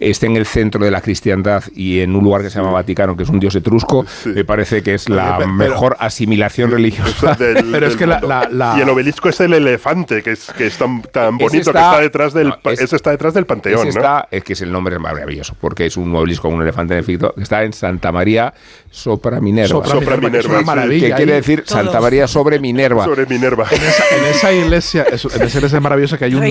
esté 0.00 0.26
en 0.26 0.36
el 0.36 0.46
centro 0.46 0.84
de 0.84 0.90
la 0.90 1.00
cristiandad 1.00 1.64
y 1.74 2.00
en 2.00 2.14
un 2.14 2.24
lugar 2.24 2.42
que 2.42 2.50
se 2.50 2.58
llama 2.58 2.72
Vaticano, 2.72 3.16
que 3.16 3.24
es 3.24 3.28
un 3.28 3.40
dios 3.40 3.54
etrusco, 3.54 4.04
me 4.24 4.44
parece 4.44 4.82
que 4.82 4.94
es 4.94 5.08
la 5.08 5.38
mejor 5.46 5.96
asimilación 5.98 6.70
religiosa. 6.70 7.36
Y 8.04 8.80
el 8.80 8.88
obelisco 8.88 9.28
es 9.28 9.40
el 9.40 9.54
elefante, 9.54 10.22
que 10.22 10.32
es, 10.32 10.52
que 10.56 10.66
es 10.66 10.78
tan, 10.78 11.02
bonito, 11.38 11.72
que 11.72 11.78
está 11.78 12.00
detrás 12.00 12.32
del, 12.32 12.54
está 12.64 13.10
detrás 13.10 13.34
del 13.34 13.46
panteón. 13.46 13.86
Está, 13.88 14.28
es 14.30 14.44
que 14.44 14.52
es 14.52 14.62
el 14.62 14.72
nombre 14.72 14.98
maravilloso, 14.98 15.56
porque 15.60 15.86
es 15.86 15.96
un 15.96 16.14
obelisco 16.14 16.48
con 16.48 16.56
un 16.56 16.62
elefante 16.62 16.94
en 16.94 17.00
efecto, 17.00 17.32
que 17.34 17.42
está 17.42 17.62
en 17.62 17.72
Santa 17.72 18.12
María 18.12 18.52
Sopra 18.90 19.40
Minerva. 19.40 19.86
Sopra, 19.86 20.16
Minerva. 20.16 20.88
Que 20.88 21.12
quiere 21.12 21.34
decir 21.34 21.64
Santa 21.66 22.00
María 22.00 22.26
sobre 22.26 22.58
Minerva. 22.58 23.04
Sobre 23.04 23.26
Minerva. 23.26 23.66
En 23.70 24.24
esa, 24.24 24.52
iglesia, 24.52 25.06
en 25.08 25.14
esa 25.14 25.58
iglesia 25.58 25.80
maravillosa 25.80 26.18
que 26.18 26.24
hay 26.24 26.34
un, 26.34 26.42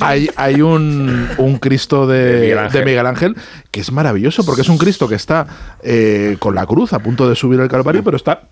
hay, 0.00 0.30
hay 0.36 0.62
un, 0.62 1.28
un 1.38 1.58
Cristo 1.58 2.06
de, 2.06 2.54
de, 2.54 2.84
Miguel 2.84 3.06
Ángel 3.06 3.36
que 3.70 3.80
es 3.80 3.92
maravilloso 3.92 4.44
porque 4.44 4.62
es 4.62 4.68
un 4.68 4.78
Cristo 4.78 5.08
que 5.08 5.14
está 5.14 5.46
eh, 5.82 6.36
con 6.38 6.54
la 6.54 6.66
cruz 6.66 6.92
a 6.92 6.98
punto 6.98 7.28
de 7.28 7.36
subir 7.36 7.60
al 7.60 7.68
Calvario, 7.68 8.02
pero 8.02 8.16
está 8.16 8.42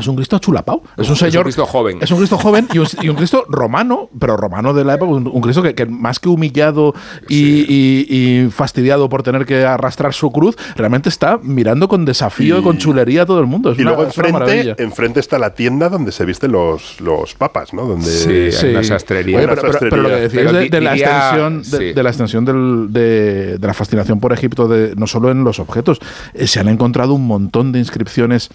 es 0.00 0.08
un 0.08 0.16
Cristo 0.16 0.38
chulapao. 0.38 0.82
Es 0.96 1.08
un 1.08 1.16
señor. 1.16 1.32
Es 1.32 1.36
un 1.36 1.42
Cristo 1.42 1.66
joven. 1.66 1.98
Es 2.00 2.10
un 2.10 2.18
Cristo 2.18 2.38
joven 2.38 2.68
y 2.72 3.08
un, 3.08 3.16
Cristo 3.16 3.44
romano, 3.48 4.08
pero 4.18 4.36
romano 4.36 4.74
de 4.74 4.84
la 4.84 4.94
época. 4.94 5.12
Un, 5.12 5.40
Cristo 5.40 5.62
que, 5.62 5.86
más 5.86 6.18
que 6.18 6.28
humillado 6.28 6.94
y, 7.28 8.48
fastidiado 8.50 9.08
por 9.08 9.22
tener 9.22 9.46
que 9.46 9.64
arrastrar 9.64 10.14
su 10.14 10.30
cruz, 10.30 10.56
realmente 10.76 11.08
está 11.08 11.38
mirando 11.42 11.88
con 11.88 12.04
desafío 12.04 12.58
y, 12.58 12.62
con 12.62 12.78
chulería 12.78 13.22
a 13.22 13.26
todo 13.26 13.40
el 13.40 13.46
mundo. 13.46 13.74
y 13.76 13.82
luego 13.82 14.04
enfrente, 14.04 14.74
enfrente 14.78 15.20
está 15.20 15.38
la 15.38 15.54
tienda 15.54 15.88
donde 15.88 16.12
se 16.12 16.24
visten 16.24 16.52
los, 16.52 17.00
los 17.00 17.34
papas, 17.34 17.72
¿no? 17.72 17.86
Donde 17.86 18.52
sí, 18.52 18.66
hay 18.66 18.74
una 18.74 18.84
sastrería. 18.84 19.40
pero, 19.80 19.96
lo 19.96 20.08
que 20.08 20.14
decías 20.14 20.52
de, 20.52 20.80
la 20.80 20.96
extensión, 20.96 21.62
de, 21.62 22.02
la 22.02 22.10
extensión 22.10 22.44
de, 22.44 23.58
la 23.60 23.74
fascinación 23.74 24.20
por 24.20 24.32
Egipto, 24.32 24.68
de, 24.68 24.94
no 24.96 25.06
solo 25.06 25.30
en 25.30 25.44
los 25.44 25.58
objetos, 25.58 26.00
eh, 26.34 26.46
se 26.46 26.60
han 26.60 26.68
encontrado 26.68 27.14
un 27.14 27.26
montón 27.26 27.72
de 27.72 27.78
inscripciones 27.78 28.50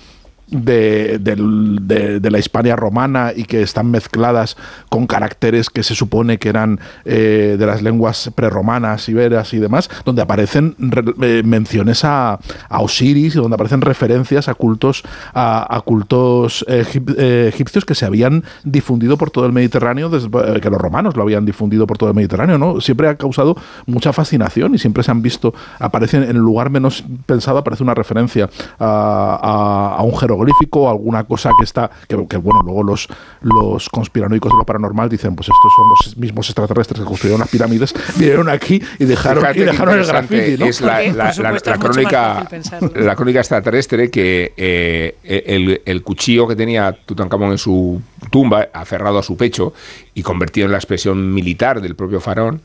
de, 0.47 1.17
de, 1.19 2.31
la 2.31 2.39
Hispania 2.39 2.75
romana 2.75 3.31
y 3.36 3.45
que 3.45 3.62
están 3.62 3.89
mezcladas 3.89 4.58
con 4.89 5.08
caracteres 5.08 5.69
que 5.69 5.84
se 5.84 5.95
supone 5.95 6.38
que 6.38 6.49
eran 6.49 6.79
eh, 7.03 7.55
de 7.58 7.65
las 7.65 7.81
lenguas 7.81 8.31
preromanas, 8.36 9.10
iberas 9.10 9.53
y 9.53 9.60
demás, 9.60 9.89
donde 10.03 10.21
aparecen 10.21 10.75
eh, 11.21 11.41
menciones 11.43 12.03
a, 12.03 12.39
Osiris 12.69 13.36
y 13.36 13.39
donde 13.39 13.55
aparecen 13.55 13.81
referencias 13.81 14.47
a 14.47 14.53
cultos, 14.53 15.03
a, 15.34 15.81
cultos 15.86 16.63
eh, 16.67 17.49
egipcios 17.51 17.86
que 17.86 17.95
se 17.95 18.05
habían 18.05 18.43
difundido 18.63 19.17
por 19.17 19.31
todo 19.31 19.45
el 19.45 19.53
Mediterráneo, 19.53 20.12
que 20.12 20.69
los 20.69 20.79
romanos 20.79 21.15
lo 21.15 21.23
habían 21.23 21.45
difundido 21.45 21.88
por 21.88 21.97
todo 21.97 22.10
el 22.10 22.15
Mediterráneo, 22.15 22.58
¿no? 22.58 22.81
Siempre 22.81 23.08
ha 23.08 23.15
causado 23.15 23.55
mucha 23.88 24.13
fascinación 24.13 24.75
y 24.75 24.77
siempre 24.77 25.03
se 25.03 25.12
han 25.12 25.21
visto, 25.21 25.53
aparecen 25.79 26.23
en 26.23 26.31
el 26.31 26.38
lugar 26.38 26.69
menos 26.69 27.03
pensado, 27.25 27.58
aparece 27.58 27.84
una 27.84 27.93
referencia 27.93 28.49
a, 28.79 29.95
a 29.97 30.03
un 30.03 30.15
jeroglífico 30.15 30.34
jeroglífico, 30.35 30.89
alguna 30.89 31.23
cosa 31.23 31.51
que 31.57 31.63
está, 31.63 31.89
que, 32.07 32.37
bueno, 32.37 32.61
luego 32.63 32.83
los, 32.83 33.07
los 33.41 33.89
conspiranoicos 33.89 34.51
de 34.51 34.57
lo 34.57 34.65
paranormal 34.65 35.09
dicen, 35.09 35.35
pues 35.35 35.49
estos 35.49 35.73
son 35.75 35.89
los 35.89 36.17
mismos 36.17 36.47
extraterrestres 36.49 36.99
que 36.99 37.05
construyeron 37.05 37.39
las 37.39 37.49
pirámides, 37.49 37.93
vinieron 38.17 38.49
aquí 38.49 38.81
y 38.99 39.05
dejaron, 39.05 39.45
y 39.55 39.59
dejaron 39.59 39.99
el 39.99 40.05
graffiti. 40.05 40.63
Es 40.63 40.81
la, 40.81 41.77
crónica, 41.79 42.47
la 42.95 43.15
crónica 43.15 43.39
extraterrestre 43.39 44.09
que 44.09 44.53
eh, 44.57 45.15
el, 45.23 45.81
el 45.85 46.03
cuchillo 46.03 46.47
que 46.47 46.55
tenía 46.55 46.91
Tutankamón 47.05 47.51
en 47.51 47.57
su 47.57 48.01
tumba, 48.31 48.67
aferrado 48.73 49.19
a 49.19 49.23
su 49.23 49.37
pecho 49.37 49.73
y 50.13 50.23
convertido 50.23 50.65
en 50.65 50.71
la 50.71 50.77
expresión 50.77 51.33
militar 51.33 51.81
del 51.81 51.95
propio 51.95 52.19
faraón, 52.19 52.61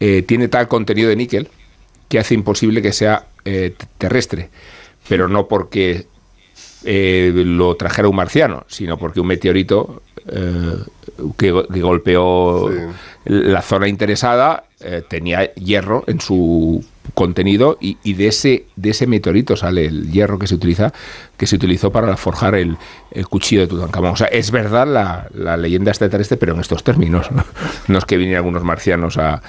eh, 0.00 0.22
tiene 0.22 0.48
tal 0.48 0.68
contenido 0.68 1.08
de 1.08 1.16
níquel 1.16 1.48
que 2.08 2.18
hace 2.18 2.34
imposible 2.34 2.82
que 2.82 2.92
sea 2.92 3.26
eh, 3.44 3.74
terrestre, 3.98 4.50
pero 5.08 5.28
no 5.28 5.46
porque 5.46 6.06
eh, 6.84 7.32
lo 7.34 7.74
trajera 7.76 8.08
un 8.08 8.16
marciano, 8.16 8.64
sino 8.66 8.96
porque 8.96 9.20
un 9.20 9.26
meteorito 9.26 10.02
eh, 10.26 10.76
que, 11.36 11.50
golpeó 11.50 12.70
la 13.24 13.62
zona 13.62 13.88
interesada 13.88 14.64
eh, 14.80 15.02
tenía 15.06 15.52
hierro 15.54 16.04
en 16.06 16.20
su 16.20 16.84
contenido 17.14 17.76
y, 17.80 18.12
de 18.14 18.28
ese 18.28 18.66
de 18.76 18.90
ese 18.90 19.06
meteorito 19.06 19.56
sale 19.56 19.86
el 19.86 20.10
hierro 20.10 20.38
que 20.38 20.46
se 20.46 20.54
utiliza 20.54 20.92
que 21.36 21.46
se 21.46 21.56
utilizó 21.56 21.90
para 21.90 22.16
forjar 22.16 22.54
el, 22.54 22.76
cuchillo 23.28 23.62
de 23.62 23.66
Tutankamón. 23.66 24.12
O 24.12 24.16
sea, 24.16 24.28
es 24.28 24.50
verdad 24.50 24.86
la, 24.86 25.28
la 25.34 25.56
leyenda 25.56 25.90
extraterrestre, 25.90 26.36
pero 26.36 26.54
en 26.54 26.60
estos 26.60 26.84
términos. 26.84 27.28
No, 27.88 27.98
es 27.98 28.04
que 28.04 28.16
vinieran 28.16 28.44
algunos 28.44 28.62
marcianos 28.62 29.18
a, 29.18 29.42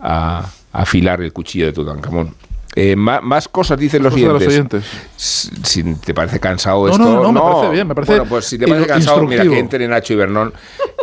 a 0.00 0.48
afilar 0.72 1.20
el 1.20 1.32
cuchillo 1.32 1.66
de 1.66 1.72
Tutankamón. 1.72 2.34
Eh, 2.74 2.94
más, 2.96 3.48
cosas 3.48 3.78
dicen 3.78 4.02
los 4.02 4.14
oyentes. 4.14 4.84
Si 5.16 5.82
te 5.94 6.14
parece 6.14 6.38
cansado 6.38 6.88
esto. 6.88 6.98
No, 6.98 7.22
no, 7.22 7.32
me 7.32 7.40
parece 7.40 7.72
bien. 7.72 7.88
Me 7.88 7.94
parece 7.94 8.12
bueno, 8.12 8.26
pues 8.26 8.44
si 8.44 8.58
te 8.58 8.68
parece 8.68 8.86
cansado, 8.86 9.24
mira, 9.24 9.42
que 9.42 9.58
entre 9.58 9.88
Nacho 9.88 10.12
y 10.12 10.16
Bernón 10.16 10.52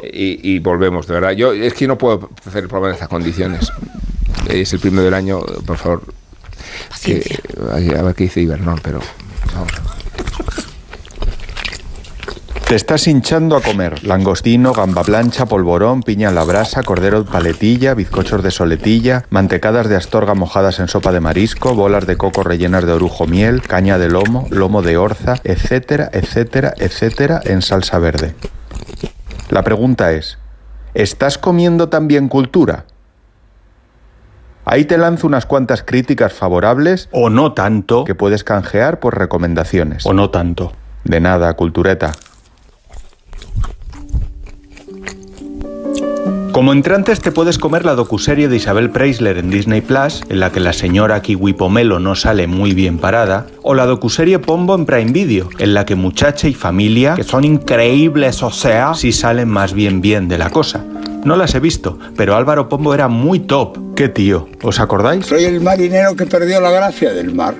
y, 0.04 0.60
volvemos, 0.60 1.08
de 1.08 1.14
verdad. 1.16 1.32
Yo 1.32 1.54
es 1.54 1.74
que 1.74 1.88
no 1.88 1.98
puedo 1.98 2.30
hacer 2.46 2.64
el 2.64 2.70
programa 2.70 2.90
en 2.90 2.94
estas 2.94 3.10
condiciones. 3.10 3.72
Es 4.50 4.74
el 4.74 4.80
primero 4.80 5.04
del 5.04 5.14
año, 5.14 5.42
por 5.66 5.78
favor. 5.78 6.04
a 7.72 7.76
ver 7.76 8.16
qué 8.16 8.24
dice 8.26 8.42
Ibernón, 8.42 8.80
pero 8.84 9.00
vamos. 9.54 9.85
Te 12.68 12.74
estás 12.74 13.08
hinchando 13.08 13.56
a 13.56 13.62
comer 13.62 14.04
langostino, 14.08 14.74
gamba 14.74 15.04
plancha, 15.04 15.46
polvorón, 15.46 16.02
piña 16.02 16.30
en 16.30 16.36
la 16.36 16.44
brasa, 16.44 16.82
cordero 16.82 17.24
paletilla, 17.24 17.94
bizcochos 17.94 18.42
de 18.42 18.50
soletilla, 18.50 19.24
mantecadas 19.30 19.88
de 19.88 19.96
astorga 19.96 20.34
mojadas 20.34 20.80
en 20.80 20.88
sopa 20.88 21.12
de 21.12 21.20
marisco, 21.20 21.76
bolas 21.76 22.08
de 22.08 22.18
coco 22.18 22.42
rellenas 22.42 22.84
de 22.84 22.94
orujo 22.94 23.28
miel, 23.28 23.62
caña 23.62 24.00
de 24.00 24.10
lomo, 24.10 24.48
lomo 24.50 24.82
de 24.82 24.98
orza, 24.98 25.36
etcétera, 25.44 26.10
etcétera, 26.12 26.74
etcétera, 26.78 27.40
en 27.44 27.62
salsa 27.62 28.00
verde. 28.00 28.34
La 29.52 29.62
pregunta 29.62 30.14
es, 30.14 30.40
¿estás 30.96 31.38
comiendo 31.38 31.90
también 31.90 32.30
cultura? 32.30 32.86
Ahí 34.66 34.86
te 34.86 34.98
lanzo 34.98 35.28
unas 35.28 35.46
cuantas 35.46 35.84
críticas 35.84 36.34
favorables 36.34 37.10
o 37.12 37.30
no 37.30 37.54
tanto 37.54 38.06
que 38.06 38.16
puedes 38.16 38.44
canjear 38.44 39.00
por 39.00 39.20
recomendaciones. 39.20 40.04
O 40.04 40.14
no 40.14 40.32
tanto. 40.32 40.74
De 41.04 41.20
nada, 41.20 41.54
cultureta. 41.54 42.14
Como 46.56 46.72
entrantes 46.72 47.20
te 47.20 47.34
puedes 47.34 47.58
comer 47.58 47.84
la 47.84 47.96
docuserie 47.96 48.48
de 48.48 48.56
Isabel 48.56 48.90
Preisler 48.90 49.40
en 49.40 49.50
Disney 49.50 49.82
Plus, 49.82 50.24
en 50.30 50.40
la 50.40 50.54
que 50.54 50.62
la 50.62 50.72
señora 50.72 51.22
Kiwi 51.22 51.52
Pomelo 51.52 52.00
no 52.00 52.16
sale 52.16 52.48
muy 52.48 52.74
bien 52.74 52.98
parada, 52.98 53.48
o 53.62 53.74
la 53.74 53.86
docuserie 53.86 54.40
Pombo 54.40 54.74
en 54.74 54.86
Prime 54.86 55.12
Video, 55.12 55.50
en 55.60 55.74
la 55.74 55.86
que 55.86 55.96
muchacha 55.96 56.48
y 56.48 56.54
familia, 56.54 57.16
que 57.16 57.26
son 57.26 57.44
increíbles, 57.44 58.42
o 58.42 58.52
sea, 58.52 58.94
sí 58.94 59.12
salen 59.12 59.50
más 59.50 59.74
bien 59.74 60.00
bien 60.00 60.30
de 60.30 60.38
la 60.38 60.50
cosa. 60.50 60.86
No 61.26 61.36
las 61.36 61.56
he 61.56 61.60
visto, 61.60 61.98
pero 62.16 62.36
Álvaro 62.36 62.70
Pombo 62.70 62.94
era 62.94 63.08
muy 63.08 63.40
top. 63.40 63.96
¿Qué 63.96 64.10
tío? 64.10 64.48
¿Os 64.62 64.80
acordáis? 64.80 65.26
Soy 65.26 65.46
el 65.46 65.60
marinero 65.60 66.16
que 66.16 66.28
perdió 66.28 66.62
la 66.62 66.70
gracia 66.70 67.14
del 67.14 67.34
mar. 67.34 67.56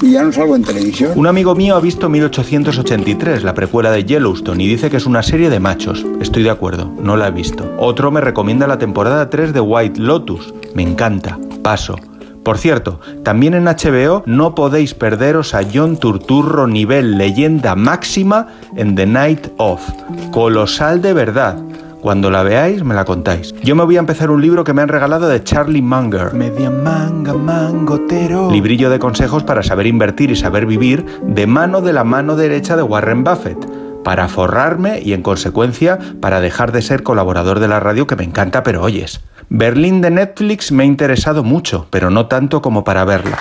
Y 0.00 0.12
ya 0.12 0.22
no 0.22 0.32
salgo 0.32 0.54
en 0.54 0.62
televisión. 0.62 1.12
Un 1.16 1.26
amigo 1.26 1.56
mío 1.56 1.74
ha 1.74 1.80
visto 1.80 2.08
1883, 2.08 3.42
la 3.42 3.52
precuela 3.52 3.90
de 3.90 4.04
Yellowstone, 4.04 4.62
y 4.62 4.68
dice 4.68 4.90
que 4.90 4.96
es 4.96 5.06
una 5.06 5.24
serie 5.24 5.50
de 5.50 5.58
machos. 5.58 6.06
Estoy 6.20 6.44
de 6.44 6.50
acuerdo, 6.50 6.88
no 7.02 7.16
la 7.16 7.26
he 7.26 7.32
visto. 7.32 7.68
Otro 7.78 8.12
me 8.12 8.20
recomienda 8.20 8.68
la 8.68 8.78
temporada 8.78 9.28
3 9.28 9.52
de 9.52 9.60
White 9.60 10.00
Lotus. 10.00 10.54
Me 10.74 10.84
encanta. 10.84 11.36
Paso. 11.64 11.96
Por 12.44 12.58
cierto, 12.58 13.00
también 13.24 13.54
en 13.54 13.64
HBO 13.64 14.22
no 14.24 14.54
podéis 14.54 14.94
perderos 14.94 15.52
a 15.54 15.62
John 15.74 15.98
Turturro 15.98 16.68
nivel 16.68 17.18
leyenda 17.18 17.74
máxima 17.74 18.46
en 18.76 18.94
The 18.94 19.06
Night 19.06 19.48
Of. 19.58 19.82
Colosal 20.30 21.02
de 21.02 21.12
verdad. 21.12 21.58
Cuando 22.00 22.30
la 22.30 22.42
veáis, 22.42 22.82
me 22.82 22.94
la 22.94 23.04
contáis. 23.04 23.54
Yo 23.62 23.76
me 23.76 23.84
voy 23.84 23.96
a 23.96 24.00
empezar 24.00 24.30
un 24.30 24.40
libro 24.40 24.64
que 24.64 24.72
me 24.72 24.80
han 24.80 24.88
regalado 24.88 25.28
de 25.28 25.44
Charlie 25.44 25.82
Munger. 25.82 26.32
Media 26.32 26.70
manga, 26.70 27.34
mangotero. 27.34 28.50
Librillo 28.50 28.88
de 28.88 28.98
consejos 28.98 29.44
para 29.44 29.62
saber 29.62 29.86
invertir 29.86 30.30
y 30.30 30.36
saber 30.36 30.64
vivir 30.64 31.04
de 31.22 31.46
mano 31.46 31.82
de 31.82 31.92
la 31.92 32.04
mano 32.04 32.36
derecha 32.36 32.74
de 32.74 32.82
Warren 32.82 33.22
Buffett. 33.22 33.58
Para 34.02 34.28
forrarme 34.28 35.00
y 35.00 35.12
en 35.12 35.22
consecuencia 35.22 35.98
para 36.20 36.40
dejar 36.40 36.72
de 36.72 36.80
ser 36.80 37.02
colaborador 37.02 37.60
de 37.60 37.68
la 37.68 37.80
radio 37.80 38.06
que 38.06 38.16
me 38.16 38.24
encanta 38.24 38.62
pero 38.62 38.82
oyes. 38.82 39.20
Berlín 39.50 40.00
de 40.00 40.10
Netflix 40.10 40.72
me 40.72 40.84
ha 40.84 40.86
interesado 40.86 41.44
mucho, 41.44 41.86
pero 41.90 42.08
no 42.08 42.26
tanto 42.26 42.62
como 42.62 42.82
para 42.82 43.04
verla. 43.04 43.38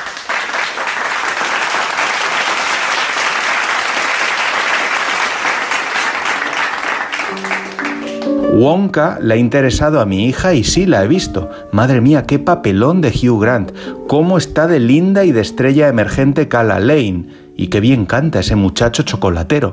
Wonka 8.59 9.19
le 9.21 9.35
ha 9.35 9.37
interesado 9.37 10.01
a 10.01 10.05
mi 10.05 10.25
hija 10.25 10.53
y 10.53 10.65
sí 10.65 10.85
la 10.85 11.05
he 11.05 11.07
visto. 11.07 11.49
Madre 11.71 12.01
mía, 12.01 12.23
qué 12.23 12.39
papelón 12.39 12.99
de 12.99 13.07
Hugh 13.07 13.41
Grant. 13.41 13.71
Cómo 14.07 14.37
está 14.37 14.67
de 14.67 14.81
linda 14.81 15.23
y 15.23 15.31
de 15.31 15.39
estrella 15.39 15.87
emergente 15.87 16.49
Cala 16.49 16.81
Lane. 16.81 17.27
Y 17.55 17.67
qué 17.67 17.79
bien 17.79 18.05
canta 18.05 18.41
ese 18.41 18.57
muchacho 18.57 19.03
chocolatero. 19.03 19.71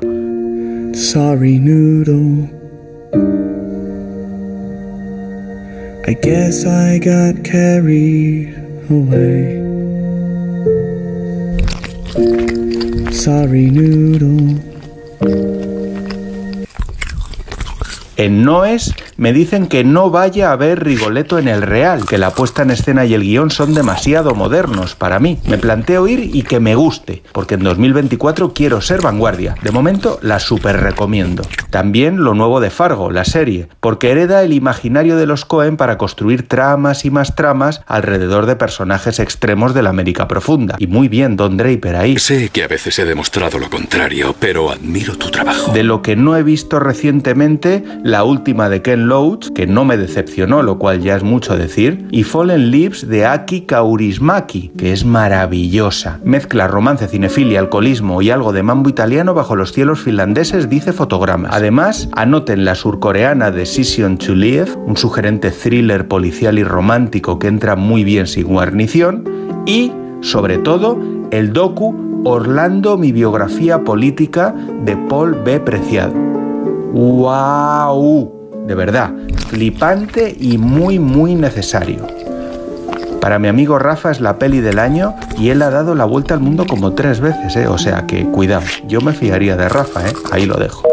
Sorry, 0.93 1.59
noodle. 1.59 2.49
I 6.07 6.13
guess 6.21 6.65
I 6.65 6.99
got 6.99 7.43
carried 7.43 8.55
away. 8.89 9.61
Sorry, 13.11 13.69
noodle. 13.69 15.66
En 18.17 18.43
Noes 18.43 18.95
me 19.15 19.31
dicen 19.31 19.67
que 19.67 19.83
no 19.83 20.09
vaya 20.09 20.51
a 20.51 20.55
ver 20.55 20.83
Rigoletto 20.83 21.37
en 21.37 21.47
el 21.47 21.61
Real, 21.61 22.03
que 22.07 22.17
la 22.17 22.31
puesta 22.31 22.63
en 22.63 22.71
escena 22.71 23.05
y 23.05 23.13
el 23.13 23.21
guion 23.21 23.51
son 23.51 23.75
demasiado 23.75 24.33
modernos 24.33 24.95
para 24.95 25.19
mí. 25.19 25.37
Me 25.45 25.59
planteo 25.59 26.07
ir 26.07 26.31
y 26.33 26.41
que 26.41 26.59
me 26.59 26.73
guste, 26.73 27.21
porque 27.31 27.53
en 27.53 27.63
2024 27.63 28.53
quiero 28.53 28.81
ser 28.81 29.01
vanguardia. 29.03 29.53
De 29.61 29.69
momento 29.69 30.17
la 30.23 30.39
super 30.39 30.81
recomiendo. 30.81 31.43
También 31.69 32.23
lo 32.23 32.33
nuevo 32.33 32.59
de 32.59 32.71
Fargo, 32.71 33.11
la 33.11 33.23
serie, 33.23 33.67
porque 33.81 34.09
hereda 34.09 34.41
el 34.41 34.53
imaginario 34.53 35.15
de 35.15 35.27
los 35.27 35.45
Cohen 35.45 35.77
para 35.77 35.99
construir 35.99 36.47
tramas 36.47 37.05
y 37.05 37.11
más 37.11 37.35
tramas 37.35 37.81
alrededor 37.85 38.47
de 38.47 38.55
personajes 38.55 39.19
extremos 39.19 39.75
de 39.75 39.83
la 39.83 39.91
América 39.91 40.27
profunda. 40.27 40.75
Y 40.79 40.87
muy 40.87 41.07
bien 41.07 41.35
Don 41.35 41.55
Draper 41.55 41.95
ahí. 41.95 42.17
Sé 42.17 42.49
que 42.49 42.63
a 42.63 42.67
veces 42.67 42.97
he 42.97 43.05
demostrado 43.05 43.59
lo 43.59 43.69
contrario, 43.69 44.35
pero 44.39 44.71
admiro 44.71 45.15
tu 45.17 45.29
trabajo. 45.29 45.71
De 45.71 45.83
lo 45.83 46.01
que 46.01 46.15
no 46.15 46.35
he 46.35 46.41
visto 46.41 46.79
recientemente, 46.79 47.83
la 48.07 48.23
última 48.23 48.69
de 48.69 48.81
Ken 48.81 49.07
Loach, 49.07 49.49
que 49.49 49.67
no 49.67 49.83
me 49.83 49.97
decepcionó, 49.97 50.63
lo 50.63 50.79
cual 50.79 51.01
ya 51.01 51.17
es 51.17 51.23
mucho 51.23 51.57
decir, 51.57 52.07
y 52.09 52.23
Fallen 52.23 52.71
Lips 52.71 53.05
de 53.05 53.25
Aki 53.25 53.61
Kaurismaki, 53.61 54.69
que 54.77 54.93
es 54.93 55.03
maravillosa. 55.03 56.19
Mezcla 56.23 56.69
romance, 56.69 57.07
cinefilia, 57.09 57.59
alcoholismo 57.59 58.21
y 58.21 58.29
algo 58.29 58.53
de 58.53 58.63
mambo 58.63 58.89
italiano 58.89 59.33
bajo 59.33 59.57
los 59.57 59.73
cielos 59.73 59.99
finlandeses, 59.99 60.69
dice 60.69 60.93
fotogramas. 60.93 61.51
Además, 61.53 62.07
anoten 62.13 62.63
la 62.63 62.75
surcoreana 62.75 63.51
Decision 63.51 64.17
to 64.17 64.33
Live, 64.33 64.71
un 64.85 64.95
sugerente 64.95 65.51
thriller 65.51 66.07
policial 66.07 66.57
y 66.57 66.63
romántico 66.63 67.39
que 67.39 67.47
entra 67.47 67.75
muy 67.75 68.05
bien 68.05 68.25
sin 68.25 68.47
guarnición, 68.47 69.25
y, 69.65 69.91
sobre 70.21 70.59
todo, 70.59 70.97
el 71.31 71.51
docu 71.51 72.21
Orlando, 72.23 72.97
mi 72.97 73.11
biografía 73.11 73.83
política 73.83 74.55
de 74.85 74.95
Paul 75.09 75.35
B. 75.43 75.59
Preciado. 75.59 76.26
¡Wow! 76.97 78.65
De 78.65 78.73
verdad, 78.73 79.11
flipante 79.49 80.35
y 80.39 80.57
muy, 80.57 80.97
muy 80.97 81.35
necesario. 81.35 82.07
Para 83.21 83.37
mi 83.37 83.47
amigo 83.47 83.77
Rafa 83.77 84.09
es 84.09 84.19
la 84.19 84.39
peli 84.39 84.61
del 84.61 84.79
año 84.79 85.13
y 85.37 85.49
él 85.49 85.61
ha 85.61 85.69
dado 85.69 85.93
la 85.93 86.05
vuelta 86.05 86.33
al 86.33 86.39
mundo 86.39 86.65
como 86.65 86.93
tres 86.93 87.19
veces, 87.19 87.55
¿eh? 87.55 87.67
O 87.67 87.77
sea 87.77 88.07
que 88.07 88.25
cuidado, 88.25 88.65
yo 88.87 88.99
me 89.01 89.13
fiaría 89.13 89.55
de 89.55 89.69
Rafa, 89.69 90.09
¿eh? 90.09 90.13
Ahí 90.31 90.47
lo 90.47 90.55
dejo. 90.55 90.87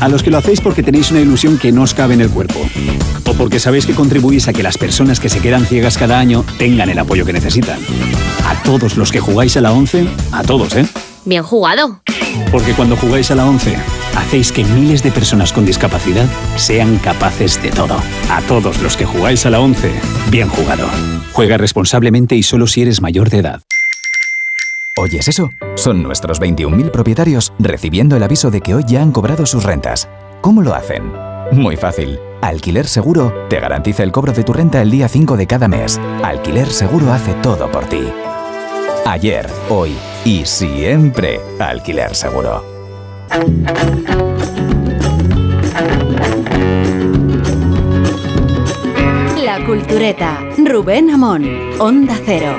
A 0.00 0.08
los 0.08 0.24
que 0.24 0.32
lo 0.32 0.38
hacéis 0.38 0.60
porque 0.60 0.82
tenéis 0.82 1.12
una 1.12 1.20
ilusión 1.20 1.56
que 1.56 1.70
no 1.70 1.82
os 1.82 1.94
cabe 1.94 2.14
en 2.14 2.22
el 2.22 2.30
cuerpo. 2.30 2.58
O 3.28 3.34
porque 3.34 3.60
sabéis 3.60 3.86
que 3.86 3.94
contribuís 3.94 4.48
a 4.48 4.52
que 4.52 4.64
las 4.64 4.76
personas 4.76 5.20
que 5.20 5.28
se 5.28 5.38
quedan 5.38 5.66
ciegas 5.66 5.98
cada 5.98 6.18
año 6.18 6.44
tengan 6.58 6.88
el 6.88 6.98
apoyo 6.98 7.24
que 7.24 7.32
necesitan. 7.32 7.78
A 8.44 8.60
todos 8.64 8.96
los 8.96 9.12
que 9.12 9.20
jugáis 9.20 9.56
a 9.56 9.60
la 9.60 9.70
11, 9.70 10.08
a 10.32 10.42
todos, 10.42 10.74
¿eh? 10.74 10.84
Bien 11.28 11.42
jugado. 11.42 12.00
Porque 12.50 12.72
cuando 12.72 12.96
jugáis 12.96 13.30
a 13.30 13.34
la 13.34 13.46
11, 13.46 13.76
hacéis 14.16 14.50
que 14.50 14.64
miles 14.64 15.02
de 15.02 15.12
personas 15.12 15.52
con 15.52 15.66
discapacidad 15.66 16.24
sean 16.56 16.96
capaces 16.96 17.62
de 17.62 17.70
todo. 17.70 17.96
A 18.30 18.40
todos 18.48 18.80
los 18.80 18.96
que 18.96 19.04
jugáis 19.04 19.44
a 19.44 19.50
la 19.50 19.60
11, 19.60 19.92
bien 20.30 20.48
jugado. 20.48 20.88
Juega 21.34 21.58
responsablemente 21.58 22.34
y 22.34 22.42
solo 22.42 22.66
si 22.66 22.80
eres 22.80 23.02
mayor 23.02 23.28
de 23.28 23.40
edad. 23.40 23.62
¿Oyes 24.96 25.28
eso? 25.28 25.50
Son 25.74 26.02
nuestros 26.02 26.40
21.000 26.40 26.90
propietarios 26.90 27.52
recibiendo 27.58 28.16
el 28.16 28.22
aviso 28.22 28.50
de 28.50 28.62
que 28.62 28.74
hoy 28.74 28.84
ya 28.88 29.02
han 29.02 29.12
cobrado 29.12 29.44
sus 29.44 29.64
rentas. 29.64 30.08
¿Cómo 30.40 30.62
lo 30.62 30.74
hacen? 30.74 31.12
Muy 31.52 31.76
fácil. 31.76 32.18
Alquiler 32.40 32.86
Seguro 32.86 33.34
te 33.50 33.60
garantiza 33.60 34.02
el 34.02 34.12
cobro 34.12 34.32
de 34.32 34.44
tu 34.44 34.54
renta 34.54 34.80
el 34.80 34.90
día 34.90 35.08
5 35.08 35.36
de 35.36 35.46
cada 35.46 35.68
mes. 35.68 36.00
Alquiler 36.24 36.68
Seguro 36.68 37.12
hace 37.12 37.34
todo 37.34 37.70
por 37.70 37.84
ti. 37.84 38.02
Ayer, 39.10 39.48
hoy 39.70 39.96
y 40.22 40.44
siempre 40.44 41.40
Alquiler 41.58 42.14
Seguro. 42.14 42.62
La 49.42 49.64
Cultureta. 49.64 50.38
Rubén 50.58 51.08
Amón. 51.08 51.48
Onda 51.78 52.20
Cero. 52.22 52.58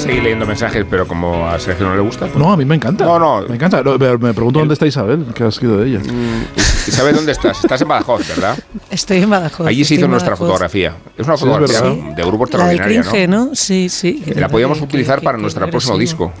Seguir 0.00 0.22
leyendo 0.22 0.46
mensajes, 0.46 0.84
pero 0.88 1.06
como 1.06 1.46
a 1.46 1.58
Sergio 1.58 1.86
no 1.86 1.94
le 1.94 2.00
gusta. 2.00 2.26
Pues 2.26 2.36
no, 2.36 2.52
a 2.52 2.56
mí 2.56 2.64
me 2.64 2.74
encanta. 2.74 3.04
No, 3.04 3.18
no. 3.18 3.46
Me 3.46 3.56
encanta. 3.56 3.82
Me 3.82 4.34
pregunto 4.34 4.58
dónde 4.58 4.74
está 4.74 4.86
Isabel, 4.86 5.26
qué 5.34 5.44
ha 5.44 5.50
sido 5.50 5.78
de 5.78 5.88
ella. 5.88 5.98
Mm, 6.00 6.90
¿Sabes 6.90 7.14
dónde 7.14 7.32
estás? 7.32 7.62
Estás 7.62 7.80
en 7.82 7.88
Badajoz, 7.88 8.26
¿verdad? 8.28 8.58
Estoy 8.90 9.18
en 9.18 9.30
Badajoz. 9.30 9.66
Allí 9.66 9.84
se 9.84 9.94
hizo 9.94 10.08
nuestra 10.08 10.36
fotografía. 10.36 10.94
Es 11.16 11.26
una 11.26 11.36
fotografía 11.36 11.80
de 12.16 12.22
grupo 12.24 12.44
extraordinaria, 12.44 13.02
la 13.02 13.12
del 13.12 13.30
¿no? 13.30 13.50
Sí, 13.54 13.88
sí. 13.88 14.22
La 14.36 14.48
podíamos 14.48 14.80
utilizar 14.80 15.20
para 15.22 15.38
nuestro 15.38 15.68
próximo 15.70 15.98
disco. 15.98 16.32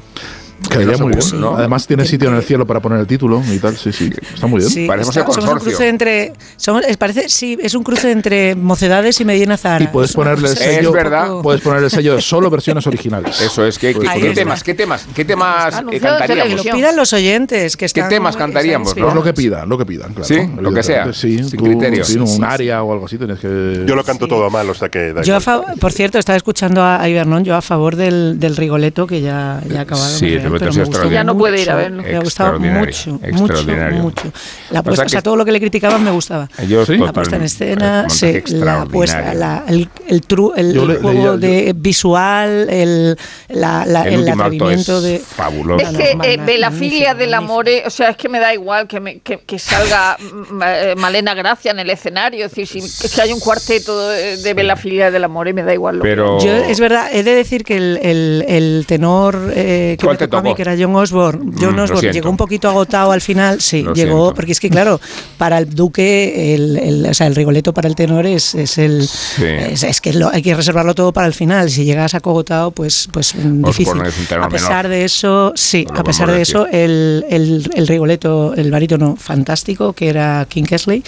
Quedaría 0.68 0.98
muy 0.98 1.12
bien. 1.14 1.40
¿no? 1.40 1.56
Además 1.56 1.86
tiene 1.86 2.04
sitio 2.04 2.28
en 2.28 2.36
el 2.36 2.42
cielo 2.42 2.66
para 2.66 2.80
poner 2.80 3.00
el 3.00 3.06
título 3.06 3.42
y 3.50 3.58
tal. 3.58 3.76
Sí, 3.76 3.92
sí. 3.92 4.10
Está 4.34 4.46
muy 4.46 4.60
bien. 4.60 4.70
Sí, 4.70 4.86
Parecemos 4.86 5.16
el 5.16 5.24
consorcio. 5.24 5.48
Somos 5.50 5.62
un 5.62 5.68
cruce 5.68 5.88
entre, 5.88 6.32
somos, 6.56 6.84
parece, 6.98 7.28
sí, 7.28 7.58
es 7.60 7.74
un 7.74 7.82
cruce 7.82 8.10
entre 8.10 8.54
Mocedades 8.54 9.20
y 9.20 9.24
Medina 9.24 9.56
Zara. 9.56 9.84
Y 9.84 9.88
puedes 9.88 10.12
ponerle 10.12 10.48
el 10.48 10.56
sello. 10.56 10.88
Es 10.88 10.92
verdad. 10.92 11.40
Puedes 11.42 11.60
poner 11.60 11.82
el 11.82 11.90
sello 11.90 12.14
de 12.14 12.20
solo 12.20 12.50
versiones 12.50 12.86
originales. 12.86 13.40
Eso 13.40 13.64
es. 13.64 13.78
¿Qué, 13.78 13.94
qué, 13.94 14.32
temas, 14.34 14.62
¿Qué 14.62 14.74
temas, 14.74 15.06
qué 15.14 15.24
temas 15.24 15.82
eh, 15.90 16.00
cantaríamos? 16.00 16.62
Que 16.62 16.68
lo 16.70 16.76
pidan 16.76 16.96
los 16.96 17.12
oyentes. 17.12 17.76
Que 17.76 17.86
¿Qué 17.86 18.02
temas 18.04 18.36
cantaríamos? 18.36 18.94
Pues 18.94 19.14
lo 19.14 19.22
que 19.22 19.32
pidan, 19.32 19.68
lo 19.68 19.78
que 19.78 19.86
pidan. 19.86 20.12
Claro. 20.12 20.24
Sí, 20.24 20.38
lo 20.60 20.72
que 20.72 20.82
sea. 20.82 21.12
Sí, 21.12 21.42
sin 21.42 21.60
criterio. 21.60 22.04
un 22.24 22.44
área 22.44 22.82
o 22.82 22.92
algo 22.92 23.06
así 23.06 23.18
tienes 23.18 23.38
que. 23.38 23.84
Yo 23.86 23.94
lo 23.94 24.04
canto 24.04 24.28
todo 24.28 24.44
a 24.46 24.50
mal, 24.50 24.68
o 24.68 24.74
sea 24.74 24.88
que. 24.88 25.14
Yo, 25.24 25.38
por 25.80 25.92
cierto, 25.92 26.18
estaba 26.18 26.36
escuchando 26.36 26.84
a 26.84 27.08
Ibernón, 27.08 27.44
yo 27.44 27.56
a 27.56 27.62
favor 27.62 27.96
del, 27.96 28.38
del 28.38 28.56
Rigoleto 28.56 29.06
que 29.06 29.20
ya, 29.20 29.58
ha 29.58 29.80
acabado. 29.80 30.08
Sí, 30.08 30.38
Rigoleto 30.58 30.82
es 30.82 31.24
no 31.24 31.36
puede 31.36 31.60
ir 31.60 31.70
a 31.70 31.76
verlo. 31.76 32.02
Me 32.02 32.16
ha 32.16 32.20
gustado 32.20 32.58
mucho, 32.58 33.20
mucho, 33.32 33.64
mucho. 33.92 34.32
La 34.70 34.82
puesta, 34.82 35.04
o 35.04 35.08
sea, 35.08 35.22
todo 35.22 35.36
lo 35.36 35.44
que 35.44 35.52
le 35.52 35.60
criticaban 35.60 36.02
me 36.02 36.10
gustaba. 36.10 36.48
Yo 36.66 36.84
¿Sí? 36.86 36.96
La 36.96 37.12
puesta 37.12 37.36
en 37.36 37.42
escena, 37.42 38.08
sí, 38.08 38.42
la 38.48 38.86
puesta, 38.86 39.34
la, 39.34 39.64
el, 39.68 39.88
el, 40.08 40.22
tru, 40.22 40.52
el, 40.56 40.76
el 40.76 40.98
juego 40.98 41.36
de 41.36 41.74
visual, 41.76 42.68
el, 42.70 43.16
la, 43.48 43.84
la, 43.86 44.02
el, 44.04 44.22
el 44.22 44.28
atrevimiento 44.28 45.00
de... 45.00 45.18
Fabuloso. 45.18 45.86
Es 45.86 45.96
que 45.96 46.16
eh, 46.22 46.40
Belafilia 46.44 47.14
del 47.14 47.34
amor, 47.34 47.66
o 47.84 47.90
sea, 47.90 48.10
es 48.10 48.16
que 48.16 48.28
me 48.28 48.40
da 48.40 48.52
igual 48.54 48.86
que, 48.86 49.00
me, 49.00 49.18
que, 49.20 49.38
que 49.38 49.58
salga 49.58 50.16
eh, 50.66 50.94
Malena 50.96 51.34
Gracia 51.34 51.70
en 51.72 51.78
el 51.78 51.90
escenario, 51.90 52.46
es 52.46 52.54
decir, 52.54 52.82
si, 52.82 53.08
que 53.08 53.22
hay 53.22 53.32
un 53.32 53.40
cuarteto 53.40 54.08
de, 54.08 54.36
de 54.36 54.54
Belafilia 54.54 55.10
del 55.10 55.24
amor, 55.24 55.52
me 55.52 55.62
da 55.62 55.74
igual. 55.74 55.96
Lo 55.96 56.02
Pero... 56.02 56.38
Yo, 56.40 56.52
es 56.52 56.80
verdad, 56.80 57.08
he 57.12 57.22
de 57.22 57.34
decir 57.34 57.64
que 57.64 57.76
el, 57.76 57.98
el, 58.02 58.44
el 58.46 58.84
tenor 58.86 59.52
eh, 59.54 59.96
que 59.98 60.06
me 60.06 60.16
tocó 60.16 60.39
que 60.42 60.62
era 60.62 60.74
John 60.78 60.94
Osborne, 60.96 61.52
John 61.58 61.76
mm, 61.76 61.80
Osborne 61.80 62.12
llegó 62.12 62.30
un 62.30 62.36
poquito 62.36 62.68
agotado 62.68 63.12
al 63.12 63.20
final, 63.20 63.60
sí, 63.60 63.84
llegó, 63.94 64.34
porque 64.34 64.52
es 64.52 64.60
que 64.60 64.70
claro, 64.70 65.00
para 65.38 65.58
el 65.58 65.74
duque, 65.74 66.54
el, 66.54 67.06
o 67.08 67.14
sea, 67.14 67.26
el 67.26 67.34
rigoleto 67.34 67.72
para 67.72 67.88
el 67.88 67.94
tenor 67.94 68.26
es, 68.26 68.54
es 68.54 68.78
el 68.78 69.08
es, 69.40 70.00
que 70.00 70.12
hay 70.32 70.42
que 70.42 70.54
reservarlo 70.54 70.94
todo 70.94 71.12
para 71.12 71.26
el 71.26 71.34
final. 71.34 71.70
Si 71.70 71.84
llegas 71.84 72.14
agotado, 72.14 72.70
pues, 72.70 73.08
pues 73.12 73.34
difícil. 73.36 74.00
A 74.40 74.48
pesar 74.48 74.88
de 74.88 75.04
eso, 75.04 75.52
sí, 75.54 75.86
a 75.94 76.02
pesar 76.02 76.30
de 76.30 76.42
eso, 76.42 76.66
el, 76.66 77.24
el, 77.30 77.86
rigoleto, 77.86 78.54
el 78.54 78.70
barítono 78.70 79.16
fantástico, 79.16 79.92
que 79.92 80.08
era 80.08 80.46
King 80.48 80.64
Kesley, 80.64 81.02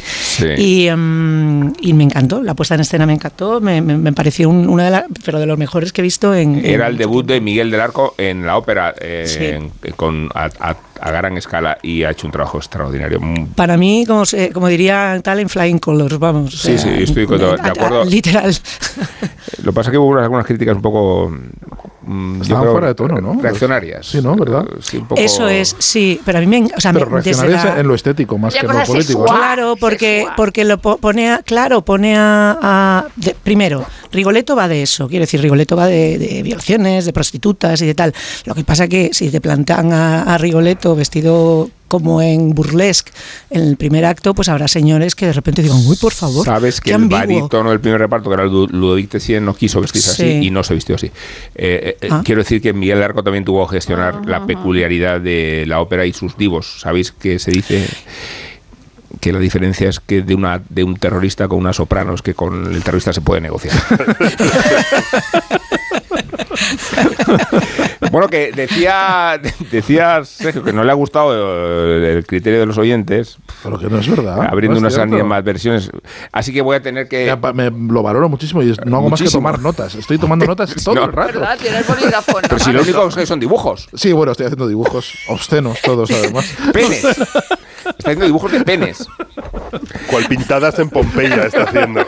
y, 0.56 0.86
em, 0.86 1.72
y, 1.80 1.92
me 1.92 2.04
encantó, 2.04 2.42
la 2.42 2.54
puesta 2.54 2.74
en 2.74 2.80
escena 2.80 3.06
me 3.06 3.14
encantó, 3.14 3.60
me, 3.60 3.80
me, 3.80 4.12
pareció 4.12 4.48
una 4.48 4.84
de 4.84 4.90
las, 4.90 5.04
pero 5.24 5.38
de 5.38 5.46
los 5.46 5.58
mejores 5.58 5.92
que 5.92 6.00
he 6.00 6.04
visto 6.04 6.34
en... 6.34 6.64
Era 6.64 6.88
el 6.88 6.96
debut 6.96 7.26
de 7.26 7.40
Miguel 7.40 7.70
del 7.70 7.80
Arco 7.80 8.14
en 8.18 8.46
la 8.46 8.56
ópera, 8.56 8.94
eh, 9.00 9.21
en, 9.24 9.70
con, 9.96 10.28
a, 10.34 10.76
gran 11.10 11.36
escala 11.36 11.78
y 11.82 12.04
ha 12.04 12.10
hecho 12.10 12.26
un 12.26 12.32
trabajo 12.32 12.58
extraordinario. 12.58 13.20
Para 13.54 13.76
mí, 13.76 14.04
como, 14.06 14.24
como 14.52 14.68
diría 14.68 15.20
tal, 15.22 15.40
en 15.40 15.48
Flying 15.48 15.78
Colors, 15.78 16.18
vamos. 16.18 16.54
Sí, 16.54 16.78
sí, 16.78 16.88
estoy 16.98 17.26
de, 17.26 17.52
acuerdo. 17.62 18.04
literal. 18.04 18.54
Lo 19.62 19.72
que 19.72 19.74
pasa 19.74 19.90
es 19.90 19.92
que 19.92 19.98
hubo 19.98 20.18
algunas 20.18 20.46
críticas 20.46 20.76
un 20.76 20.82
poco 20.82 21.32
Mm, 22.04 22.42
Estaban 22.42 22.68
fuera 22.70 22.88
de 22.88 22.94
tono, 22.94 23.20
¿no? 23.20 23.40
Reaccionarias. 23.40 24.06
Sí, 24.06 24.20
¿no? 24.20 24.34
¿Verdad? 24.34 24.66
Eso 25.16 25.48
es, 25.48 25.76
sí, 25.78 26.20
pero 26.24 26.38
a 26.38 26.40
mí 26.40 26.46
me... 26.46 26.64
O 26.76 26.80
sea, 26.80 26.92
pero 26.92 27.06
reaccionarias 27.06 27.78
en 27.78 27.86
lo 27.86 27.94
estético 27.94 28.38
más 28.38 28.54
que 28.54 28.60
en 28.60 28.66
lo 28.66 28.84
político. 28.84 29.24
Claro, 29.24 29.76
porque, 29.78 30.26
porque 30.36 30.64
lo 30.64 30.78
pone 30.78 31.30
a, 31.30 31.38
claro, 31.44 31.82
pone 31.82 32.16
a... 32.16 33.06
primero, 33.42 33.86
Rigoletto 34.10 34.56
va 34.56 34.66
de 34.66 34.82
eso, 34.82 35.08
quiero 35.08 35.22
decir, 35.22 35.40
Rigoletto 35.40 35.76
va 35.76 35.86
de, 35.86 36.42
violaciones, 36.42 37.04
de 37.04 37.12
prostitutas 37.12 37.80
y 37.82 37.86
de 37.86 37.94
tal. 37.94 38.12
Lo 38.46 38.54
que 38.54 38.64
pasa 38.64 38.88
que 38.88 39.10
si 39.12 39.30
te 39.30 39.40
plantan 39.40 39.92
a, 39.92 40.22
a 40.22 40.38
Rigoletto 40.38 40.91
vestido 40.96 41.70
como 41.88 42.22
en 42.22 42.54
Burlesque, 42.54 43.12
en 43.50 43.62
el 43.62 43.76
primer 43.76 44.06
acto, 44.06 44.34
pues 44.34 44.48
habrá 44.48 44.66
señores 44.66 45.14
que 45.14 45.26
de 45.26 45.34
repente 45.34 45.60
digan, 45.60 45.78
uy, 45.86 45.96
por 45.96 46.12
favor. 46.12 46.44
Sabes 46.44 46.80
que 46.80 46.92
el 46.92 47.06
barítono 47.06 47.68
del 47.68 47.80
primer 47.80 48.00
reparto, 48.00 48.30
que 48.30 48.34
era 48.34 48.44
Ludovic 48.44 49.10
Tessien, 49.10 49.44
no 49.44 49.54
quiso 49.54 49.80
vestirse 49.80 50.10
así 50.10 50.46
y 50.46 50.50
no 50.50 50.64
se 50.64 50.74
vistió 50.74 50.94
así. 50.94 51.10
Eh, 51.54 51.98
eh, 52.00 52.08
ah. 52.10 52.22
Quiero 52.24 52.40
decir 52.40 52.62
que 52.62 52.72
Miguel 52.72 53.02
Arco 53.02 53.22
también 53.22 53.44
tuvo 53.44 53.68
que 53.68 53.76
gestionar 53.76 54.26
la 54.26 54.38
ah. 54.38 54.46
peculiaridad 54.46 55.20
de 55.20 55.64
la 55.66 55.80
ópera 55.80 56.06
y 56.06 56.14
sus 56.14 56.38
divos. 56.38 56.80
¿Sabéis 56.80 57.12
qué 57.12 57.38
se 57.38 57.50
dice? 57.50 57.86
que 59.20 59.32
la 59.32 59.38
diferencia 59.38 59.88
es 59.88 60.00
que 60.00 60.22
de 60.22 60.34
una 60.34 60.60
de 60.68 60.82
un 60.82 60.96
terrorista 60.96 61.46
con 61.46 61.58
una 61.58 61.72
soprano 61.72 62.14
es 62.14 62.22
que 62.22 62.34
con 62.34 62.74
el 62.74 62.82
terrorista 62.82 63.12
se 63.12 63.20
puede 63.20 63.42
negociar. 63.42 63.76
bueno, 68.10 68.28
que 68.28 68.52
decía, 68.52 69.40
decía 69.70 70.24
Sergio 70.24 70.62
que 70.62 70.72
no 70.72 70.84
le 70.84 70.90
ha 70.90 70.94
gustado 70.94 71.32
el 71.94 72.26
criterio 72.26 72.60
de 72.60 72.66
los 72.66 72.78
oyentes. 72.78 73.38
Pero 73.62 73.78
que 73.78 73.88
no 73.88 73.98
es 73.98 74.08
verdad. 74.08 74.48
Abriendo 74.48 74.78
unas 74.78 74.96
más 75.24 75.44
versiones. 75.44 75.90
Así 76.30 76.52
que 76.52 76.62
voy 76.62 76.76
a 76.76 76.82
tener 76.82 77.08
que. 77.08 77.36
me 77.54 77.70
lo 77.70 78.02
valoro 78.02 78.28
muchísimo 78.28 78.62
y 78.62 78.74
no 78.84 78.98
hago 78.98 79.10
más 79.10 79.22
que 79.22 79.28
tomar 79.28 79.58
notas. 79.58 79.94
Estoy 79.94 80.18
tomando 80.18 80.46
notas 80.46 80.74
todo 80.84 81.04
el 81.04 81.12
rato. 81.12 81.40
¿Verdad? 81.40 81.58
Tienes 81.60 81.86
bolígrafo. 81.86 82.38
Pero 82.42 82.58
si 82.58 82.72
lo 82.72 82.82
único 82.82 83.08
que 83.08 83.26
son 83.26 83.40
dibujos. 83.40 83.88
Sí, 83.94 84.12
bueno, 84.12 84.32
estoy 84.32 84.46
haciendo 84.46 84.68
dibujos 84.68 85.14
obscenos 85.28 85.80
todos, 85.82 86.10
además. 86.10 86.52
Penes. 86.72 87.04
Está 87.04 88.10
haciendo 88.10 88.26
dibujos 88.26 88.52
de 88.52 88.60
penes. 88.64 89.06
Cual 90.10 90.26
pintadas 90.26 90.78
en 90.78 90.90
Pompeya 90.90 91.46
está 91.46 91.64
haciendo. 91.64 92.06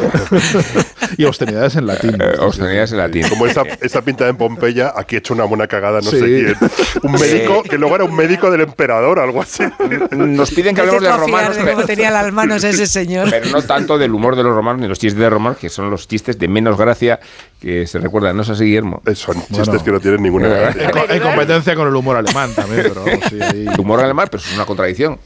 y 1.16 1.24
obscenidades 1.24 1.76
en 1.76 1.86
latín. 1.86 2.16
Eh, 2.20 2.36
obscenidades 2.38 2.92
en 2.92 2.98
latín. 2.98 3.28
Como 3.28 3.46
esa, 3.46 3.62
esa 3.80 4.02
pintada 4.02 4.30
en 4.30 4.36
Pompeya, 4.36 4.92
aquí 4.96 5.16
he 5.16 5.18
hecho 5.18 5.34
una 5.34 5.44
buena 5.44 5.66
cagada, 5.66 6.00
no 6.00 6.10
sé 6.10 6.20
quién. 6.20 6.56
Un 7.02 7.12
médico, 7.12 7.62
que 7.62 7.78
luego 7.78 7.96
era 7.96 8.04
un 8.04 8.14
médico 8.14 8.50
del 8.50 8.62
emperador, 8.62 9.18
algo 9.18 9.42
así. 9.42 9.64
Nos 10.10 10.50
piden 10.50 10.74
que 10.74 10.80
hablemos 10.80 11.02
de 11.02 11.12
romanos. 11.12 11.56
De 11.56 11.72
cómo 11.72 11.84
tenía 11.84 12.10
las 12.10 12.32
manos 12.32 12.64
ese 12.64 12.86
señor. 12.86 13.28
Pero 13.30 13.50
no 13.50 13.62
tanto 13.62 13.98
del 13.98 14.12
humor 14.12 14.36
de 14.36 14.42
los 14.42 14.54
romanos 14.54 14.80
ni 14.80 14.88
los 14.88 14.98
chistes 14.98 15.20
de 15.20 15.30
romanos, 15.30 15.58
que 15.58 15.68
son 15.68 15.90
los 15.90 16.08
chistes 16.08 16.38
de 16.38 16.48
menos 16.48 16.76
gracia 16.76 17.20
que 17.60 17.86
se 17.86 17.98
recuerdan. 17.98 18.36
¿No 18.36 18.42
es 18.42 18.50
así, 18.50 18.64
Guillermo? 18.64 19.02
Eh, 19.06 19.14
son 19.14 19.42
chistes 19.46 19.82
que 19.82 19.90
no 19.90 20.00
tienen 20.00 20.22
ninguna 20.22 20.48
gracia. 20.74 20.90
Hay 21.08 21.20
competencia 21.20 21.74
con 21.74 21.88
el 21.88 21.94
humor 21.94 22.16
alemán 22.16 22.52
también, 22.54 22.82
pero 22.82 23.04
sí, 23.28 23.66
Humor 23.78 24.00
alemán, 24.00 24.28
pero 24.30 24.42
es 24.42 24.54
una 24.54 24.66
contradicción, 24.66 25.18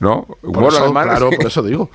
¿no? 0.00 0.26
Humor 0.42 0.74
alemán. 0.76 1.08
Claro, 1.08 1.30
por 1.30 1.46
eso 1.46 1.62
digo. 1.62 1.90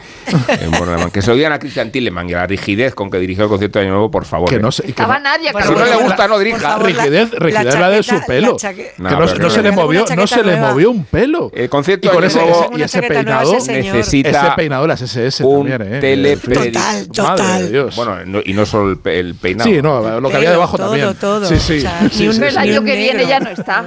humor 0.68 0.90
alemán. 0.90 1.12
Que 1.12 1.22
se 1.22 1.32
odian 1.32 1.52
a 1.52 1.60
Christian 1.60 1.92
Tilleman 1.92 2.30
y 2.30 2.34
a 2.34 2.38
la 2.38 2.48
rigidez 2.48 2.94
con 2.94 3.10
que 3.10 3.18
dirigió 3.20 3.46
el 3.46 3.50
concierto 3.50 3.80
de 3.80 3.86
Año 3.86 3.94
Nuevo, 3.94 4.12
por 4.12 4.26
favor. 4.26 4.50
Que 4.50 4.60
no 4.60 4.72
se, 4.72 4.84
que 4.84 5.02
no, 5.02 5.20
nadie, 5.20 5.50
Si 5.50 5.74
no 5.74 5.86
le 5.86 5.96
gusta, 5.96 6.28
no 6.28 6.40
dirija. 6.40 6.78
rigidez, 6.80 7.32
rigidez 7.32 7.80
la, 7.80 7.90
de 7.90 8.04
su 8.04 8.22
pelo. 8.28 8.58
que 8.58 8.94
no, 8.98 9.50
se 9.50 9.62
le 9.62 9.72
movió, 9.72 10.06
no 10.16 10.28
se 10.28 10.44
le 10.44 10.58
movió 10.58 10.92
un 10.92 11.06
pelo. 11.06 11.52
El 11.54 11.70
concierto 11.70 12.08
y 12.08 12.12
con 12.12 12.24
ese, 12.24 12.40
nuevo, 12.40 12.70
y 12.78 12.82
ese 12.82 13.02
peinado 13.02 13.52
necesita 13.52 14.30
ese 14.30 14.52
peinado 14.56 14.88
las 14.88 15.02
SS 15.02 15.44
un 15.44 15.68
también, 15.68 16.04
¿eh? 16.04 16.38
Total, 16.38 17.08
total. 17.08 17.90
Bueno, 17.96 18.42
y 18.46 18.54
no 18.54 18.66
solo 18.66 19.00
el, 19.06 19.36
peinado. 19.36 19.79
Sí, 19.80 19.84
no, 19.84 20.20
lo 20.20 20.30
que 20.30 20.36
había 20.36 20.52
debajo 20.52 20.78
también. 20.78 21.16
Todo, 21.16 21.46
Sí, 21.46 21.58
sí. 21.60 21.86
Ni 22.20 22.28
un 22.28 22.44
el 22.44 22.58
año 22.58 22.84
que 22.84 22.96
viene 22.96 23.26
ya 23.26 23.40
no 23.40 23.50
está. 23.50 23.86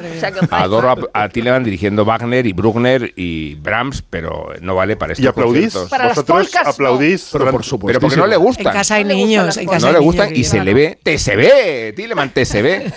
Adoro 0.50 0.90
a, 1.12 1.24
a 1.24 1.28
Tilleman 1.28 1.64
dirigiendo 1.64 2.04
Wagner 2.04 2.46
y 2.46 2.52
Bruckner 2.52 3.12
y 3.16 3.54
Brahms, 3.56 4.02
pero 4.08 4.52
no 4.60 4.74
vale 4.74 4.96
para 4.96 5.12
estos 5.12 5.24
¿Y 5.24 5.28
aplaudís? 5.28 5.74
¿Vosotros 5.74 6.50
aplaudís? 6.64 7.28
Pero 7.32 7.50
por 7.50 7.64
supuesto. 7.64 7.98
Pero 7.98 8.00
porque 8.00 8.16
no 8.16 8.26
le 8.26 8.36
gustan. 8.36 8.66
En 8.68 8.72
casa 8.72 8.94
hay 8.94 9.04
niños. 9.04 9.56
En 9.56 9.66
casa 9.66 9.88
no 9.88 9.92
le 9.92 9.98
gustan 9.98 10.34
y 10.34 10.44
se 10.44 10.62
le 10.62 10.74
ve. 10.74 10.98
Te 11.02 11.18
se 11.18 11.36
ve, 11.36 11.92
Tilleman, 11.94 12.30
te 12.30 12.44
se 12.44 12.62
ve. 12.62 12.92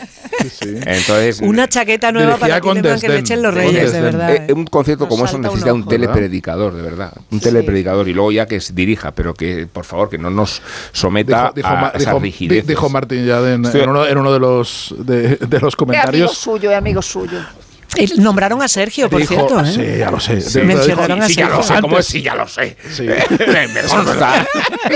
Entonces, 0.62 1.41
Una 1.41 1.68
chaqueta 1.68 2.12
nueva 2.12 2.38
para 2.38 2.62
Tilleman 2.62 3.00
que 3.00 3.10
le 3.10 3.20
echen 3.20 3.41
los 3.41 3.54
reyes, 3.54 3.91
de 3.91 4.02
verdad. 4.02 4.36
Eh, 4.36 4.54
un 4.54 4.66
concierto 4.66 5.08
como 5.08 5.26
eso 5.26 5.38
necesita 5.38 5.74
un 5.74 5.88
telepredicador, 5.88 6.74
de 6.74 6.82
verdad. 6.82 7.14
Un 7.32 7.39
telepredicador 7.39 8.08
y 8.08 8.14
luego 8.14 8.32
ya 8.32 8.46
que 8.46 8.60
dirija, 8.74 9.12
pero 9.12 9.34
que 9.34 9.68
por 9.68 9.86
favor 9.86 10.10
que 10.10 10.18
no 10.18 10.30
nos 10.30 10.62
someta 10.91 11.54
a 11.64 11.91
esa 11.96 12.14
rigidez. 12.20 12.66
Dijo 12.86 12.94
Martín 12.94 13.26
ya 13.26 13.40
en, 13.52 13.66
uno, 13.90 14.34
de 14.34 14.40
los 14.40 14.94
de, 14.98 15.60
los 15.62 15.76
comentarios. 15.76 16.32
Es 16.32 16.38
amigo 16.48 16.60
suyo, 16.60 16.72
es 16.72 16.78
amigo 16.78 17.02
suyo. 17.02 17.40
Nombraron 18.18 18.62
a 18.62 18.68
Sergio, 18.68 19.10
por 19.10 19.26
cierto. 19.26 19.60
¿eh? 19.62 19.72
Sí, 19.74 19.98
ya 20.00 20.12
lo 20.12 20.20
sé. 20.20 20.41
Sí, 20.41 20.62
Mencionaron 20.62 21.22
a 21.22 21.28
Sergio. 21.28 21.48
Ya 21.48 21.56
lo 21.56 21.64
sé, 21.64 21.82
¿cómo 21.82 22.00
es? 22.00 22.06
Sí, 22.06 22.22
ya 22.22 22.36
lo 22.36 22.48
sé. 22.48 22.78
Sí. 22.91 23.04
Me 23.04 23.82
consta. 23.88 24.48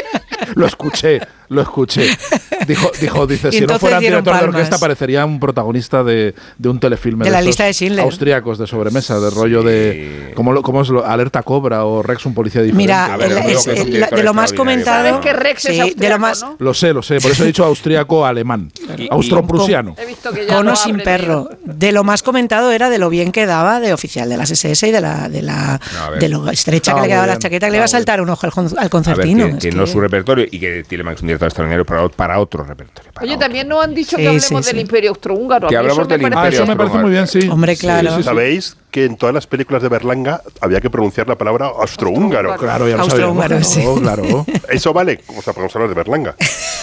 lo 0.56 0.66
escuché 0.66 1.20
lo 1.50 1.62
escuché. 1.62 2.08
Dijo, 2.68 2.92
dijo 3.02 3.28
dice, 3.28 3.52
si 3.52 3.62
no 3.62 3.80
fuera 3.80 4.00
director 4.00 4.38
de 4.38 4.44
orquesta, 4.44 4.78
parecería 4.78 5.26
un 5.26 5.40
protagonista 5.40 6.04
de, 6.04 6.36
de 6.58 6.70
un 6.70 6.80
telefilme 6.80 7.26
de, 7.26 7.32
la 7.32 7.42
lista 7.42 7.66
de 7.66 7.74
Schindler. 7.74 8.06
Austriacos 8.06 8.58
de 8.58 8.68
sobremesa, 8.68 9.20
de 9.20 9.30
rollo 9.32 9.64
de. 9.64 10.32
¿Cómo, 10.36 10.62
cómo 10.62 10.82
es 10.82 10.90
lo, 10.90 11.06
Alerta 11.06 11.42
Cobra 11.44 11.86
o 11.86 12.04
Rex, 12.04 12.26
un 12.26 12.36
policía 12.36 12.62
diferente? 12.62 12.84
Mira, 12.84 13.18
de 13.18 14.24
lo 14.24 14.34
más 14.34 14.54
comentado. 14.54 15.10
¿Sabes 15.10 15.22
que 15.22 15.34
Rex 15.34 15.66
es 15.66 15.80
austriaco, 15.80 16.00
de 16.00 16.10
lo 16.10 16.20
más, 16.20 16.42
¿no? 16.42 16.56
Lo 16.60 16.74
sé, 16.74 16.94
lo 16.94 17.02
sé. 17.02 17.20
Por 17.20 17.32
eso 17.32 17.44
he 17.44 17.48
dicho 17.48 17.66
austriaco 17.66 18.26
alemán. 18.26 18.72
Austroprusiano. 19.10 19.96
He 19.98 20.06
visto 20.06 20.32
que 20.32 20.46
Cono 20.46 20.76
sin 20.76 20.98
perro. 20.98 21.50
De 21.64 21.92
lo 21.92 22.04
más 22.04 22.22
comentado 22.22 22.72
era 22.72 22.89
de 22.90 22.98
lo 22.98 23.10
bien 23.10 23.32
que 23.32 23.46
daba 23.46 23.80
de 23.80 23.94
oficial 23.94 24.30
de 24.30 24.38
las 24.38 24.52
SS 24.52 24.88
y 24.88 24.92
de 24.92 25.02
la 25.02 25.30
de 25.30 25.42
la 25.42 25.80
de 26.20 26.30
lo 26.30 26.50
estrecha 26.50 26.94
que 26.96 27.02
le 27.02 27.08
quedaba 27.08 27.28
la 27.28 27.40
chaqueta 27.40 27.68
que 27.68 27.72
le 27.72 27.78
iba 27.78 27.86
a 27.86 27.90
saltar 27.90 28.22
un 28.22 28.30
ojo 28.30 28.48
al, 28.48 28.90
concertino. 28.90 29.58
que, 29.60 29.72
no 29.72 29.84
es 29.84 29.92
su 29.92 30.00
repertorio 30.00 30.46
y 30.50 30.60
que 30.60 30.84
tiene 30.88 31.04
más 31.04 31.22
un 31.22 31.30
extranjero 31.30 31.86
para, 31.86 32.10
para 32.10 32.40
otro 32.40 32.64
repertorio. 32.64 33.12
Oye, 33.22 33.38
también 33.38 33.68
nos 33.68 33.84
han 33.84 33.94
dicho 33.94 34.18
que 34.18 34.28
hablemos 34.28 34.66
del 34.66 34.80
Imperio 34.80 35.12
Austrohúngaro. 35.12 35.68
Que 35.68 35.78
hablamos 35.78 36.08
del 36.08 36.22
Imperio 36.22 36.40
Ah, 36.40 36.48
eso 36.48 36.66
me 36.66 36.76
parece 36.76 36.98
muy 36.98 37.12
bien, 37.12 37.28
sí. 37.28 37.48
Hombre, 37.50 37.76
claro. 37.76 38.22
¿Sabéis 38.24 38.78
que 38.92 39.06
en 39.06 39.18
todas 39.18 39.36
las 39.36 39.46
películas 39.48 39.82
de 39.82 39.90
Berlanga 39.90 40.42
había 40.62 40.82
que 40.82 40.90
pronunciar 40.90 41.28
la 41.28 41.36
palabra 41.36 41.68
austrohúngaro? 41.68 42.56
Claro, 42.58 42.88
ya 42.88 42.96
lo 42.96 43.04
Austrohúngaro, 43.04 43.64
sí. 43.64 43.84
claro. 44.02 44.46
Eso 44.70 44.94
vale, 44.94 45.22
o 45.28 45.42
sea, 45.42 45.54
podemos 45.54 45.76
hablar 45.76 45.90
de 45.90 45.96
Berlanga. 45.96 46.36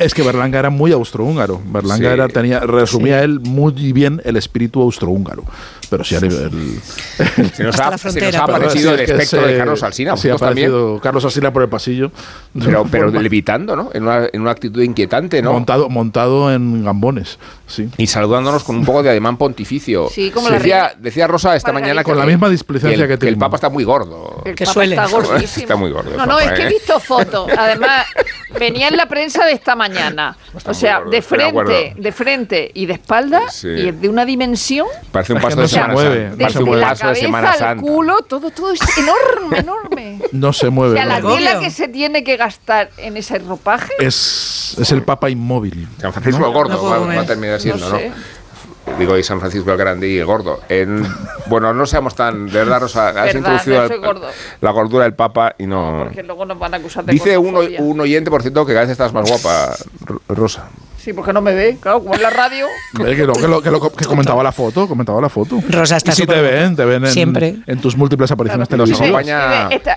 es 0.00 0.14
que 0.14 0.22
Berlanga 0.22 0.58
era 0.58 0.70
muy 0.70 0.92
austrohúngaro. 0.92 1.60
Berlanga 1.66 2.12
era, 2.12 2.28
tenía, 2.28 2.60
resumía 2.60 3.22
él 3.22 3.40
muy 3.40 3.92
bien 3.92 4.20
el 4.24 4.36
espíritu 4.36 4.80
austrohúngaro. 4.82 5.44
Pero 5.88 6.04
sí, 6.04 6.14
el, 6.14 6.24
el, 6.24 7.52
se, 7.52 7.64
nos 7.64 7.78
ha, 7.78 7.98
se 7.98 8.20
nos 8.20 8.34
ha 8.34 8.44
aparecido 8.44 8.94
el 8.94 9.00
espectro 9.00 9.46
de 9.46 9.58
Carlos 9.58 9.82
Alsina. 9.82 10.16
Sí, 10.16 10.28
ha 10.30 10.34
aparecido 10.34 11.00
Carlos 11.00 11.24
Alsina 11.24 11.52
por 11.52 11.62
el 11.62 11.68
pasillo. 11.68 12.10
Pero, 12.58 12.86
pero 12.90 13.10
levitando, 13.10 13.74
¿no? 13.74 13.90
En 13.92 14.04
una, 14.04 14.28
en 14.32 14.40
una, 14.40 14.52
actitud 14.52 14.82
inquietante, 14.82 15.42
¿no? 15.42 15.52
Montado, 15.52 15.88
montado 15.88 16.52
en 16.52 16.84
gambones, 16.84 17.38
sí. 17.66 17.88
Y 17.96 18.06
saludándonos 18.06 18.62
con 18.62 18.76
un 18.76 18.84
poco 18.84 19.02
de 19.02 19.10
ademán 19.10 19.36
pontificio. 19.36 20.08
Sí, 20.08 20.30
como 20.30 20.50
decía, 20.50 20.94
decía 20.98 21.26
Rosa 21.26 21.56
esta 21.56 21.72
mañana 21.72 22.04
con 22.04 22.16
la 22.16 22.26
misma 22.26 22.48
displicencia 22.48 23.08
que, 23.08 23.18
que, 23.18 23.28
el 23.28 23.36
Papa 23.36 23.56
está 23.56 23.70
muy 23.70 23.84
gordo. 23.84 24.42
El 24.44 24.54
que 24.54 24.66
suele. 24.66 24.94
Está 24.94 25.08
gordísimo. 25.08 25.62
Está 25.64 25.76
muy 25.76 25.90
gordo. 25.90 26.16
No, 26.16 26.26
no, 26.26 26.38
es 26.38 26.52
que 26.52 26.62
he 26.62 26.66
¿eh? 26.66 26.68
visto 26.68 27.00
fotos. 27.00 27.50
Además, 27.56 28.06
venía 28.58 28.88
en 28.88 28.96
la 28.96 29.06
prensa 29.06 29.44
de 29.44 29.52
esta 29.52 29.74
mañana. 29.74 30.36
o 30.64 30.74
sea, 30.74 31.02
de 31.02 31.22
frente, 31.22 31.94
de 31.96 32.12
frente 32.12 32.70
y 32.74 32.86
de 32.86 32.94
espalda 32.94 33.42
y 33.62 33.90
de 33.90 34.08
una 34.08 34.24
dimensión. 34.24 34.86
Parece 35.10 35.32
un 35.32 35.40
paso 35.40 35.60
de 35.60 35.68
Semana 35.86 36.14
Santa. 36.28 36.36
Parece 36.38 36.62
un 36.62 36.80
paso 36.80 37.08
de 37.08 37.14
Semana 37.14 37.52
Santa. 37.54 37.82
culo, 37.82 38.22
todo, 38.22 38.50
todo 38.50 38.72
es 38.72 38.80
enorme, 38.98 39.58
enorme. 39.58 40.18
No 40.32 40.52
se 40.52 40.70
mueve. 40.70 40.94
O 40.94 40.96
sea, 40.96 41.06
la 41.06 41.20
tela 41.20 41.60
que 41.60 41.70
se 41.70 41.88
tiene 41.88 42.24
que 42.24 42.36
gastar 42.36 42.90
en 42.96 43.16
ese 43.16 43.38
ropaje. 43.38 43.92
Es, 43.98 44.76
es 44.80 44.92
el 44.92 45.02
Papa 45.02 45.30
inmóvil. 45.30 45.88
San 46.00 46.12
Francisco 46.12 46.46
el 46.46 46.52
Gordo 46.52 46.84
va, 46.84 47.20
a 47.20 47.26
terminar 47.26 47.60
siendo, 47.60 47.88
¿no? 47.88 47.98
digo, 48.98 49.16
y 49.16 49.22
San 49.22 49.40
Francisco 49.40 49.70
el 49.72 49.78
Grande 49.78 50.08
y 50.08 50.18
el 50.18 50.26
Gordo. 50.26 50.60
En, 50.68 51.06
bueno, 51.46 51.72
no 51.72 51.86
seamos 51.86 52.14
tan, 52.14 52.46
de 52.46 52.58
verdad, 52.58 52.80
Rosa, 52.80 53.08
has 53.08 53.34
introducido 53.34 53.88
la 54.60 54.70
gordura 54.70 55.04
del 55.04 55.14
Papa 55.14 55.54
y 55.58 55.66
no... 55.66 56.02
Porque 56.04 56.22
luego 56.22 56.44
nos 56.44 56.58
van 56.58 56.74
a 56.74 56.76
acusar 56.78 57.04
de 57.04 57.12
Dice 57.12 57.38
un, 57.38 57.54
un, 57.78 58.00
oyente, 58.00 58.30
por 58.30 58.42
cierto, 58.42 58.64
que 58.66 58.72
cada 58.72 58.84
vez 58.84 58.92
estás 58.92 59.12
más 59.12 59.28
guapa, 59.28 59.74
Rosa. 60.28 60.68
Sí, 61.04 61.12
porque 61.12 61.34
no 61.34 61.42
me 61.42 61.52
ve, 61.52 61.76
claro, 61.78 62.00
como 62.00 62.14
en 62.14 62.22
la 62.22 62.30
radio. 62.30 62.66
que, 62.96 63.26
lo, 63.26 63.34
que, 63.34 63.70
lo, 63.70 63.92
que, 63.92 64.06
comentaba 64.06 64.42
la 64.42 64.52
foto, 64.52 64.88
comentaba 64.88 65.20
la 65.20 65.28
foto. 65.28 65.60
Rosa 65.68 65.98
está 65.98 66.12
y 66.12 66.14
si 66.14 66.26
te 66.26 66.40
ven, 66.40 66.74
te 66.74 66.86
ven 66.86 67.04
en, 67.04 67.10
Siempre. 67.10 67.56
en 67.66 67.78
tus 67.78 67.94
múltiples 67.94 68.30
apariciones 68.30 68.68
claro, 68.68 68.84
televisivas. 68.84 69.26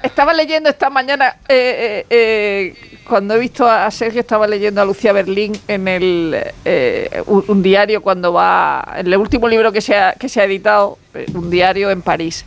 estaba 0.04 0.34
leyendo 0.34 0.70
esta 0.70 0.90
mañana, 0.90 1.38
eh, 1.48 2.04
eh, 2.04 2.06
eh, 2.10 3.00
cuando 3.08 3.36
he 3.36 3.40
visto 3.40 3.66
a 3.66 3.90
Sergio, 3.90 4.20
estaba 4.20 4.48
leyendo 4.48 4.82
a 4.82 4.86
Lucía 4.86 5.14
Berlín 5.14 5.58
en 5.70 5.88
el 5.88 6.36
un, 7.26 7.64
diario 7.64 8.02
cuando 8.02 8.34
va, 8.34 8.96
en 8.98 9.08
el 9.08 9.16
último 9.16 9.48
libro 9.48 9.72
que 9.72 9.80
se 9.80 9.96
ha, 9.96 10.12
que 10.12 10.28
se 10.28 10.42
ha 10.42 10.44
editado, 10.44 10.98
un 11.34 11.50
diario 11.50 11.90
en 11.90 12.02
París. 12.02 12.44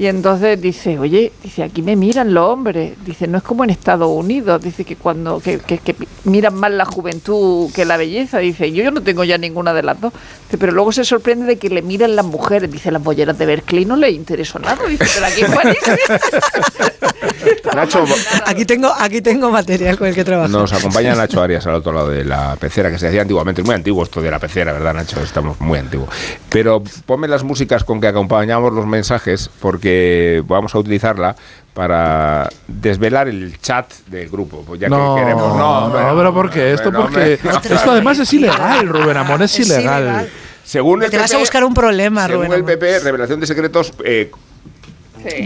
Y 0.00 0.06
entonces 0.06 0.58
dice, 0.58 0.98
oye, 0.98 1.30
dice, 1.42 1.62
aquí 1.62 1.82
me 1.82 1.94
miran 1.94 2.32
los 2.32 2.48
hombres. 2.48 2.94
Dice, 3.04 3.26
no 3.26 3.36
es 3.36 3.44
como 3.44 3.64
en 3.64 3.68
Estados 3.68 4.08
Unidos. 4.08 4.62
Dice 4.62 4.82
que 4.82 4.96
cuando 4.96 5.40
que, 5.40 5.58
que, 5.58 5.94
miran 6.24 6.54
más 6.54 6.72
la 6.72 6.86
juventud 6.86 7.70
que 7.74 7.84
la 7.84 7.98
belleza. 7.98 8.38
Dice, 8.38 8.72
yo, 8.72 8.82
yo 8.82 8.92
no 8.92 9.02
tengo 9.02 9.24
ya 9.24 9.36
ninguna 9.36 9.74
de 9.74 9.82
las 9.82 10.00
dos. 10.00 10.14
Dice, 10.46 10.56
pero 10.56 10.72
luego 10.72 10.90
se 10.90 11.04
sorprende 11.04 11.44
de 11.44 11.58
que 11.58 11.68
le 11.68 11.82
miran 11.82 12.16
las 12.16 12.24
mujeres. 12.24 12.72
Dice, 12.72 12.90
las 12.90 13.02
bolleras 13.02 13.36
de 13.36 13.44
Berkeley 13.44 13.84
no 13.84 13.94
le 13.94 14.10
interesó 14.10 14.58
nada. 14.58 14.86
Dice, 14.86 15.04
pero 15.14 15.26
aquí 15.26 15.42
en. 15.42 15.50
Nacho, 17.74 18.04
aquí 18.46 18.64
tengo, 18.64 18.92
aquí 18.98 19.20
tengo 19.20 19.50
material 19.50 19.96
con 19.96 20.08
el 20.08 20.14
que 20.14 20.24
trabajar. 20.24 20.50
Nos 20.50 20.72
acompaña 20.72 21.14
Nacho 21.14 21.42
Arias 21.42 21.66
al 21.66 21.74
otro 21.74 21.92
lado 21.92 22.10
de 22.10 22.24
la 22.24 22.56
pecera, 22.56 22.90
que 22.90 22.98
se 22.98 23.06
decía 23.06 23.22
antiguamente. 23.22 23.60
Es 23.60 23.66
muy 23.66 23.74
antiguo 23.74 24.02
esto 24.02 24.20
de 24.20 24.30
la 24.30 24.38
pecera, 24.38 24.72
¿verdad, 24.72 24.94
Nacho? 24.94 25.20
Estamos 25.20 25.60
muy 25.60 25.78
antiguos. 25.78 26.08
Pero 26.48 26.82
ponme 27.06 27.28
las 27.28 27.44
músicas 27.44 27.84
con 27.84 28.00
que 28.00 28.08
acompañamos 28.08 28.72
los 28.72 28.86
mensajes, 28.86 29.50
porque 29.60 30.42
vamos 30.46 30.74
a 30.74 30.78
utilizarla 30.78 31.36
para 31.74 32.48
desvelar 32.66 33.28
el 33.28 33.58
chat 33.60 33.92
del 34.06 34.28
grupo. 34.28 34.64
Pues 34.66 34.80
ya 34.80 34.88
no, 34.88 35.14
que 35.14 35.22
queremos. 35.22 35.56
No, 35.56 35.88
no, 35.88 36.16
pero 36.16 36.34
¿por 36.34 36.50
qué? 36.50 36.72
Esto, 36.72 36.92
porque, 36.92 37.34
esto 37.34 37.90
además 37.90 38.18
es 38.18 38.32
ilegal, 38.32 38.88
Rubén 38.88 39.16
Amón, 39.16 39.42
es, 39.42 39.58
ilegal. 39.58 40.28
Según 40.64 41.00
Te 41.00 41.18
vas 41.18 41.32
a 41.34 41.38
buscar 41.38 41.64
un 41.64 41.74
problema, 41.74 42.26
según 42.26 42.46
Rubén. 42.46 42.60
el 42.60 42.64
PP, 42.64 43.00
revelación 43.00 43.40
de 43.40 43.46
secretos. 43.46 43.92
Eh, 44.04 44.30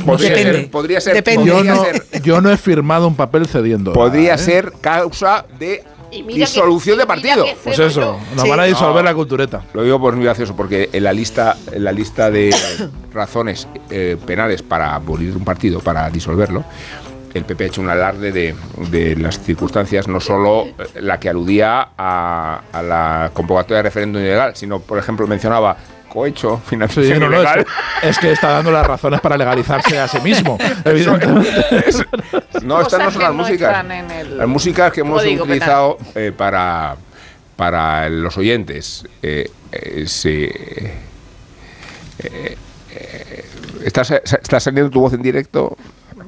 Podría, 0.05 0.35
ser, 0.35 0.70
podría 0.70 1.01
ser. 1.01 1.14
Depende. 1.14 1.47
Yo, 1.47 1.64
no, 1.64 1.85
yo 2.22 2.41
no 2.41 2.51
he 2.51 2.57
firmado 2.57 3.09
un 3.09 3.16
papel 3.16 3.47
cediendo. 3.47 3.93
Podría 3.93 4.35
¿eh? 4.35 4.39
ser 4.39 4.72
causa 4.81 5.45
de 5.59 5.83
disolución 6.22 6.99
de 6.99 7.07
partido. 7.07 7.45
Pues 7.62 7.79
eso, 7.79 8.18
nos 8.37 8.49
van 8.49 8.61
a 8.61 8.64
disolver 8.64 9.05
la 9.05 9.14
cultureta. 9.14 9.62
Lo 9.72 9.83
digo 9.83 10.01
por 10.01 10.14
muy 10.14 10.25
gracioso, 10.25 10.55
porque 10.55 10.91
en 10.93 11.05
la 11.05 11.12
lista, 11.12 11.57
en 11.72 11.85
la 11.85 11.93
lista 11.93 12.31
de 12.31 12.55
razones 13.12 13.68
eh, 13.91 14.16
penales 14.25 14.62
para 14.62 14.95
abolir 14.95 15.37
un 15.37 15.45
partido, 15.45 15.81
para 15.81 16.09
disolverlo, 16.11 16.64
el 17.35 17.45
PP 17.45 17.64
ha 17.64 17.66
hecho 17.66 17.81
un 17.81 17.91
alarde 17.91 18.31
de, 18.31 19.16
las 19.16 19.41
circunstancias, 19.41 20.07
no 20.07 20.20
solo 20.20 20.68
la 21.01 21.18
que 21.18 21.29
aludía 21.29 21.89
a, 21.99 22.62
la 22.72 23.31
convocatoria 23.35 23.79
de 23.79 23.83
referéndum 23.83 24.22
ilegal, 24.22 24.55
sino, 24.55 24.79
por 24.79 24.99
ejemplo, 24.99 25.27
mencionaba 25.27 25.77
cohecho, 26.14 26.62
financiación 26.64 27.24
ilegal. 27.24 27.66
es, 28.00 28.18
que, 28.18 28.30
está 28.30 28.50
dando 28.50 28.70
las 28.70 28.86
razones 28.86 29.20
para 29.20 29.36
legalizarse 29.36 29.98
a 29.98 30.06
sí 30.06 30.20
mismo, 30.20 30.56
no, 32.62 32.80
estas 32.80 33.00
no 33.00 33.10
son 33.10 33.22
las 33.22 33.34
músicas. 33.34 33.84
Las 34.30 34.48
músicas 34.48 34.92
que 34.92 35.00
hemos 35.00 35.24
utilizado 35.24 35.98
eh, 36.14 36.32
para, 36.34 36.96
para 37.56 38.08
los 38.08 38.38
oyentes. 38.38 39.04
Eh, 39.22 39.50
eh, 39.72 40.94
¿Estás, 43.84 44.12
¿Estás 44.12 44.62
saliendo 44.62 44.90
tu 44.90 45.00
voz 45.00 45.12
en 45.12 45.22
directo? 45.22 45.76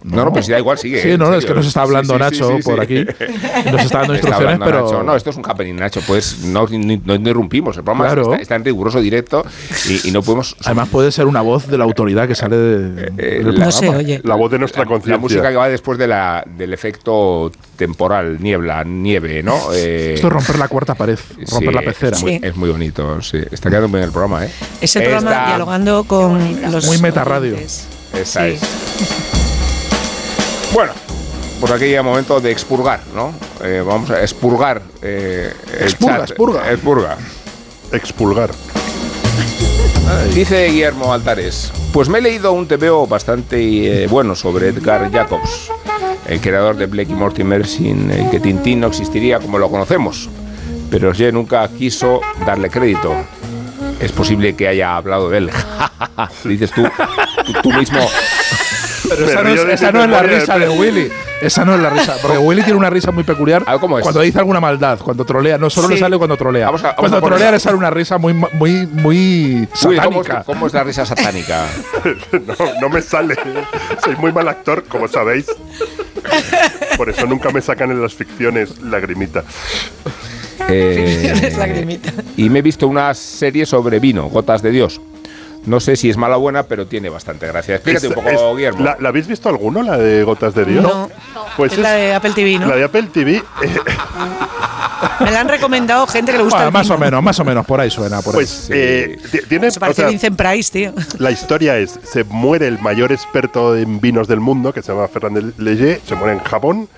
No, 0.07 0.25
no, 0.25 0.33
pues 0.33 0.47
da 0.47 0.59
igual, 0.59 0.79
sigue. 0.79 1.03
Sí, 1.03 1.19
no, 1.19 1.35
es 1.35 1.45
que 1.45 1.53
nos 1.53 1.67
está 1.67 1.83
hablando 1.83 2.17
Nacho 2.17 2.59
por 2.65 2.81
aquí. 2.81 3.05
Nos 3.73 3.85
está 3.85 3.99
dando 3.99 4.15
instrucciones, 4.15 4.59
pero. 4.63 5.03
No, 5.03 5.17
esto 5.17 5.31
es 5.31 5.37
un 5.37 5.45
happening, 5.45 5.75
Nacho. 5.75 6.01
Pues 6.07 6.45
no, 6.45 6.67
no 6.67 7.15
interrumpimos. 7.15 7.77
El 7.77 7.85
programa 7.85 8.37
está, 8.41 8.55
en 8.55 8.65
riguroso 8.65 9.01
directo 9.01 9.45
y, 10.05 10.11
no 10.13 10.23
podemos. 10.23 10.57
Además, 10.65 10.89
puede 10.89 11.11
ser 11.11 11.27
una 11.27 11.41
voz 11.41 11.67
de 11.67 11.79
la 11.79 11.85
autoridad 11.85 12.29
que 12.29 12.35
sale 12.35 12.57
de. 12.57 13.13
Eh, 13.19 13.43
la, 13.43 13.67
no 13.67 13.73
sé, 13.73 13.89
oye. 13.89 14.21
La 14.23 14.37
voz 14.37 14.51
de 14.51 14.59
nuestra 14.59 14.85
conciencia. 14.85 15.15
La 15.15 15.19
música 15.19 15.51
que 15.51 15.57
va 15.57 15.69
después 15.69 15.99
de 15.99 16.07
la, 16.07 16.45
del 16.47 16.73
efecto 16.73 17.51
temporal, 17.77 18.41
niebla, 18.41 18.85
nieve, 18.85 19.43
¿no? 19.43 19.57
Eh, 19.77 20.15
esto 20.15 20.29
es 20.29 20.33
romper 20.33 20.59
la 20.59 20.69
cuarta 20.69 20.95
pared, 20.95 21.19
romper 21.51 21.75
la 21.75 21.83
pecera. 21.83 22.17
Es 22.43 22.57
muy 22.57 22.71
bonito, 22.71 23.21
sí. 23.21 23.39
Está 23.51 23.69
quedando 23.69 23.89
bien 23.89 24.05
el 24.05 24.11
programa, 24.11 24.47
¿eh? 24.47 24.51
Ese 24.81 25.01
programa 25.01 25.47
dialogando 25.49 26.05
con 26.05 26.39
los. 26.71 26.87
Muy 26.87 26.99
meta 26.99 27.25
radio. 27.25 27.57
Esa 28.15 28.47
es. 28.49 29.36
Bueno, 30.77 30.93
pues 31.59 31.73
aquí 31.73 31.87
llega 31.87 32.01
el 32.01 32.05
momento 32.05 32.39
de 32.39 32.51
expurgar, 32.51 33.01
¿no? 33.15 33.33
Eh, 33.65 33.83
vamos 33.83 34.11
a 34.11 34.21
expurgar 34.21 34.83
eh, 35.01 35.51
el 35.75 35.85
expurga, 35.85 36.25
Expurga. 36.25 36.71
Expurga. 36.71 37.17
Expulgar. 37.93 38.51
Dice 40.35 40.67
Guillermo 40.67 41.15
Altares, 41.15 41.73
pues 41.95 42.11
me 42.11 42.19
he 42.19 42.21
leído 42.21 42.53
un 42.53 42.69
TVO 42.69 43.07
bastante 43.07 44.05
eh, 44.05 44.07
bueno 44.07 44.35
sobre 44.35 44.69
Edgar 44.69 45.11
Jacobs, 45.11 45.71
el 46.29 46.43
creador 46.43 46.77
de 46.77 46.85
Blake 46.85 47.11
y 47.11 47.15
Mortimer, 47.15 47.67
sin 47.67 48.11
el 48.11 48.29
que 48.29 48.39
Tintín 48.39 48.81
no 48.81 48.89
existiría 48.89 49.41
como 49.41 49.57
lo 49.57 49.71
conocemos. 49.71 50.29
Pero 50.91 51.15
G 51.15 51.33
nunca 51.33 51.67
quiso 51.69 52.21
darle 52.45 52.69
crédito. 52.69 53.17
Es 53.99 54.13
posible 54.13 54.55
que 54.55 54.69
haya 54.69 54.95
hablado 54.95 55.31
de 55.31 55.39
él. 55.39 55.51
Dices 56.45 56.71
tú, 56.71 56.87
tú 57.63 57.73
mismo 57.73 58.01
pero 59.09 59.27
esa, 59.27 59.43
no 59.45 59.49
es, 59.51 59.65
esa 59.65 59.93
no 59.93 60.05
es, 60.05 60.11
la 60.11 60.23
risa 60.23 60.59
de 60.59 60.69
Willy. 60.69 61.11
Esa 61.41 61.65
no 61.65 61.75
es 61.75 61.81
la 61.81 61.91
risa. 61.91 62.17
Porque 62.21 62.39
Willy 62.39 62.63
tiene 62.63 62.79
una 62.79 62.91
risa 62.91 63.11
muy 63.11 63.25
peculiar 63.25 63.63
ah, 63.67 63.79
cuando 63.79 64.21
dice 64.21 64.39
alguna 64.39 64.61
maldad, 64.61 64.99
cuando 65.01 65.25
trolea. 65.25 65.59
No 65.59 65.71
solo 65.71 65.89
le 65.89 65.99
sale 65.99 66.17
cuando 66.19 66.37
trolea. 66.37 66.71
cuando 66.97 67.21
trolea 67.21 67.51
le 67.53 67.61
sale 67.61 67.77
una 67.77 67.91
risa 67.91 68.19
muy, 68.19 68.35
muy, 68.35 68.87
muy 68.87 69.69
satánica. 69.75 70.43
¿cómo, 70.45 70.67
es, 70.67 70.73
la 70.73 70.85
risa 70.85 71.05
satánica? 71.05 71.67
no, 72.33 72.81
no 72.81 72.89
me 72.89 73.03
sale. 73.03 73.37
Soy 74.03 74.17
muy 74.17 74.33
mal 74.33 74.49
actor, 74.49 74.85
como 74.85 75.09
sabéis. 75.09 75.47
Por 76.97 77.11
eso 77.11 77.27
nunca 77.27 77.51
me 77.51 77.61
sacan 77.61 77.91
en 77.91 78.03
las 78.03 78.15
ficciones 78.15 78.81
lagrimita. 78.83 79.45
Eh, 80.69 81.55
lagrimita. 81.59 82.13
Y 82.37 82.49
me 82.51 82.61
he 82.61 82.63
visto 82.63 82.89
una 82.89 83.13
serie 83.15 83.67
sobre 83.67 84.01
vino, 84.01 84.25
Gotas 84.29 84.63
de 84.63 84.71
Dios. 84.71 85.01
No 85.67 85.81
sé 85.81 85.97
si 85.97 86.09
es 86.09 86.17
mala 86.17 86.37
o 86.39 86.41
buena, 86.41 86.63
pero 86.63 86.87
tiene 86.87 87.09
bastante 87.09 87.47
gracia. 87.47 87.75
Explícate 87.75 88.09
un 88.09 88.15
poco, 88.15 88.55
Guillermo. 88.55 88.85
¿la, 88.99 89.09
habéis 89.09 89.27
visto 89.27 89.49
alguno, 89.49 89.83
la 89.83 89.99
de 89.99 90.23
Gotas 90.23 90.55
de 90.55 90.65
Dios? 90.65 90.83
No. 90.83 91.11
Pues 91.57 91.73
es, 91.73 91.79
la 91.79 91.93
de 91.93 92.15
Apple 92.15 92.33
TV, 92.35 92.59
¿no? 92.59 92.69
La 92.69 92.77
de 92.77 92.85
Apple 92.85 93.09
TV. 93.13 93.37
Eh, 93.37 93.43
Me 95.21 95.31
la 95.31 95.41
han 95.41 95.49
recomendado 95.49 96.07
gente 96.07 96.33
que 96.33 96.39
le 96.39 96.45
gusta. 96.45 96.71
más 96.71 96.89
o 96.89 96.97
menos, 96.97 97.23
más 97.23 97.39
o 97.41 97.45
menos, 97.45 97.67
por 97.67 97.81
ahí 97.81 97.91
suena. 97.91 98.23
Por 98.23 98.35
pues 98.35 98.69
eh, 98.73 99.19
tiene. 99.49 99.71
Se 99.71 99.81
parece 99.81 100.07
Vincent 100.07 100.37
Price, 100.37 100.73
tío. 100.73 100.93
La 101.19 101.33
historia 101.33 101.79
es: 101.79 101.99
se 102.05 102.23
muere 102.25 102.69
el 102.69 102.79
mayor 102.79 103.11
experto 103.11 103.77
en 103.77 104.01
vinos 104.01 104.29
del 104.29 104.41
mundo, 104.41 104.73
que 104.73 104.83
se 104.83 104.93
llama 104.93 105.09
Fernández 105.09 105.59
Leger, 105.59 106.01
se 106.07 106.15
muere 106.15 106.35
en 106.35 106.41
Japón. 106.41 106.89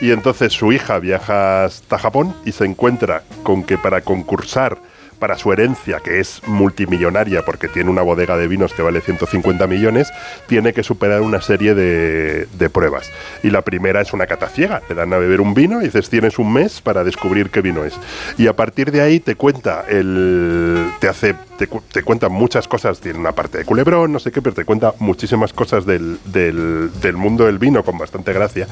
Y 0.00 0.12
entonces 0.12 0.52
su 0.52 0.70
hija 0.70 0.98
viaja 0.98 1.64
hasta 1.64 1.98
Japón 1.98 2.34
y 2.44 2.52
se 2.52 2.64
encuentra 2.64 3.22
con 3.42 3.64
que 3.64 3.78
para 3.78 4.00
concursar 4.02 4.78
para 5.18 5.36
su 5.36 5.52
herencia, 5.52 6.00
que 6.00 6.20
es 6.20 6.40
multimillonaria 6.46 7.44
porque 7.44 7.68
tiene 7.68 7.90
una 7.90 8.02
bodega 8.02 8.36
de 8.36 8.48
vinos 8.48 8.72
que 8.72 8.82
vale 8.82 9.00
150 9.00 9.66
millones, 9.66 10.10
tiene 10.46 10.72
que 10.72 10.82
superar 10.82 11.20
una 11.20 11.40
serie 11.40 11.74
de, 11.74 12.46
pruebas. 12.72 13.10
Y 13.42 13.50
la 13.50 13.62
primera 13.62 14.00
es 14.00 14.12
una 14.12 14.26
cata 14.26 14.48
ciega. 14.48 14.82
Te 14.86 14.94
dan 14.94 15.12
a 15.12 15.18
beber 15.18 15.40
un 15.40 15.54
vino 15.54 15.80
y 15.80 15.84
dices, 15.84 16.10
tienes 16.10 16.38
un 16.38 16.52
mes 16.52 16.80
para 16.80 17.02
descubrir 17.02 17.50
qué 17.50 17.62
vino 17.62 17.84
es. 17.84 17.98
Y 18.36 18.46
a 18.46 18.54
partir 18.54 18.92
de 18.92 19.00
ahí 19.00 19.20
te 19.20 19.34
cuenta 19.34 19.84
el... 19.88 20.90
te 21.00 21.08
hace... 21.08 21.47
Te, 21.58 22.02
cuenta 22.02 22.28
muchas 22.28 22.68
cosas, 22.68 23.00
tiene 23.00 23.18
una 23.18 23.32
parte 23.32 23.58
de 23.58 23.64
culebrón, 23.64 24.12
no 24.12 24.18
sé 24.18 24.30
qué, 24.30 24.40
pero 24.40 24.54
te 24.54 24.64
cuenta 24.64 24.94
muchísimas 24.98 25.52
cosas 25.52 25.84
del, 25.84 26.18
del, 26.24 26.90
del 27.00 27.16
mundo 27.16 27.44
del 27.44 27.58
vino 27.58 27.82
con 27.82 27.98
bastante 27.98 28.32
gracia. 28.32 28.66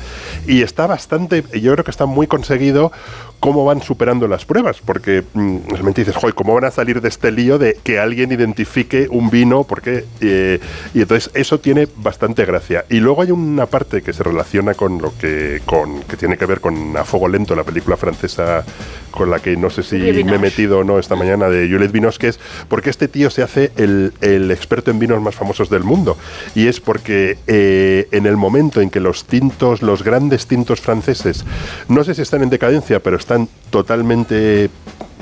Y 0.47 0.63
está 0.63 0.87
bastante, 0.87 1.45
yo 1.61 1.73
creo 1.73 1.85
que 1.85 1.91
está 1.91 2.07
muy 2.07 2.27
conseguido 2.27 2.93
cómo 3.41 3.65
van 3.65 3.83
superando 3.83 4.29
las 4.29 4.45
pruebas, 4.45 4.81
porque 4.85 5.23
mm, 5.35 5.59
realmente 5.69 6.03
dices, 6.03 6.17
joder, 6.17 6.35
¿cómo 6.35 6.55
van 6.55 6.65
a 6.65 6.71
salir 6.71 7.01
de 7.01 7.09
este 7.09 7.31
lío 7.31 7.59
de 7.59 7.79
que 7.83 7.99
alguien 7.99 8.33
identifique 8.33 9.09
un 9.11 9.31
vino? 9.31 9.65
Porque, 9.65 10.05
eh, 10.21 10.61
y 10.95 11.03
entonces 11.03 11.31
eso 11.35 11.61
tiene 11.61 11.89
bastante 11.97 12.45
gracia. 12.45 12.85
Y 12.89 13.01
luego 13.01 13.23
hay 13.23 13.31
una 13.31 13.67
parte 13.67 14.03
que 14.03 14.13
se 14.13 14.23
relaciona 14.23 14.75
con 14.75 15.01
lo 15.01 15.17
que, 15.19 15.61
con, 15.67 16.03
que 16.03 16.17
tiene 16.17 16.37
que 16.37 16.47
ver 16.47 16.61
con 16.61 16.97
A 16.97 17.05
Fuego 17.05 17.29
Lento, 17.29 17.55
la 17.55 17.65
película 17.65 17.97
francesa 17.97 18.65
con 19.11 19.31
la 19.31 19.41
que 19.41 19.57
no 19.57 19.71
sé 19.71 19.83
si 19.83 19.97
me 19.97 20.35
he 20.35 20.39
metido 20.39 20.81
o 20.81 20.85
no 20.85 20.99
esta 20.99 21.17
mañana 21.17 21.49
de 21.49 21.69
Juliette 21.71 21.93
Vinos, 21.93 22.19
que 22.19 22.29
es 22.29 22.39
porque 22.77 22.91
este 22.91 23.09
tío 23.09 23.31
se 23.31 23.43
hace 23.43 23.73
el, 23.77 24.51
experto 24.51 24.91
en 24.91 24.99
vinos 24.99 25.23
más 25.23 25.35
famosos 25.35 25.71
del 25.71 25.83
mundo. 25.83 26.19
Y 26.55 26.67
es 26.67 26.79
porque 26.79 27.39
eh, 27.47 28.07
en 28.13 28.27
el 28.27 28.37
momento 28.37 28.83
en 28.83 28.91
que 28.91 29.01
los 29.01 29.25
tintos, 29.25 29.81
los 29.81 30.03
grandes 30.03 30.47
tintos 30.47 30.83
franceses, 30.83 31.47
no 31.89 32.05
sé 32.05 32.15
si 32.15 32.21
están 32.21 32.43
en 32.43 32.51
decadencia, 32.51 33.01
pero 33.01 33.17
están 33.17 33.49
totalmente 33.71 34.69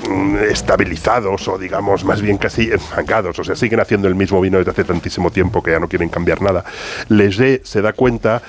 mm, 0.05 0.35
estabilizados 0.51 1.47
o 1.47 1.57
digamos 1.57 2.03
más 2.03 2.21
bien 2.21 2.37
casi 2.37 2.63
enfangados, 2.63 3.39
o 3.39 3.45
sea, 3.45 3.55
siguen 3.55 3.79
haciendo 3.79 4.09
el 4.09 4.15
mismo 4.15 4.41
vino 4.41 4.57
desde 4.57 4.71
hace 4.71 4.83
tantísimo 4.83 5.31
tiempo 5.31 5.63
que 5.63 5.71
ya 5.71 5.79
no 5.79 5.87
quieren 5.87 6.09
cambiar 6.09 6.41
nada. 6.41 6.65
Leger 7.07 7.61
se 7.63 7.81
da 7.81 7.93
cuenta 7.93 8.41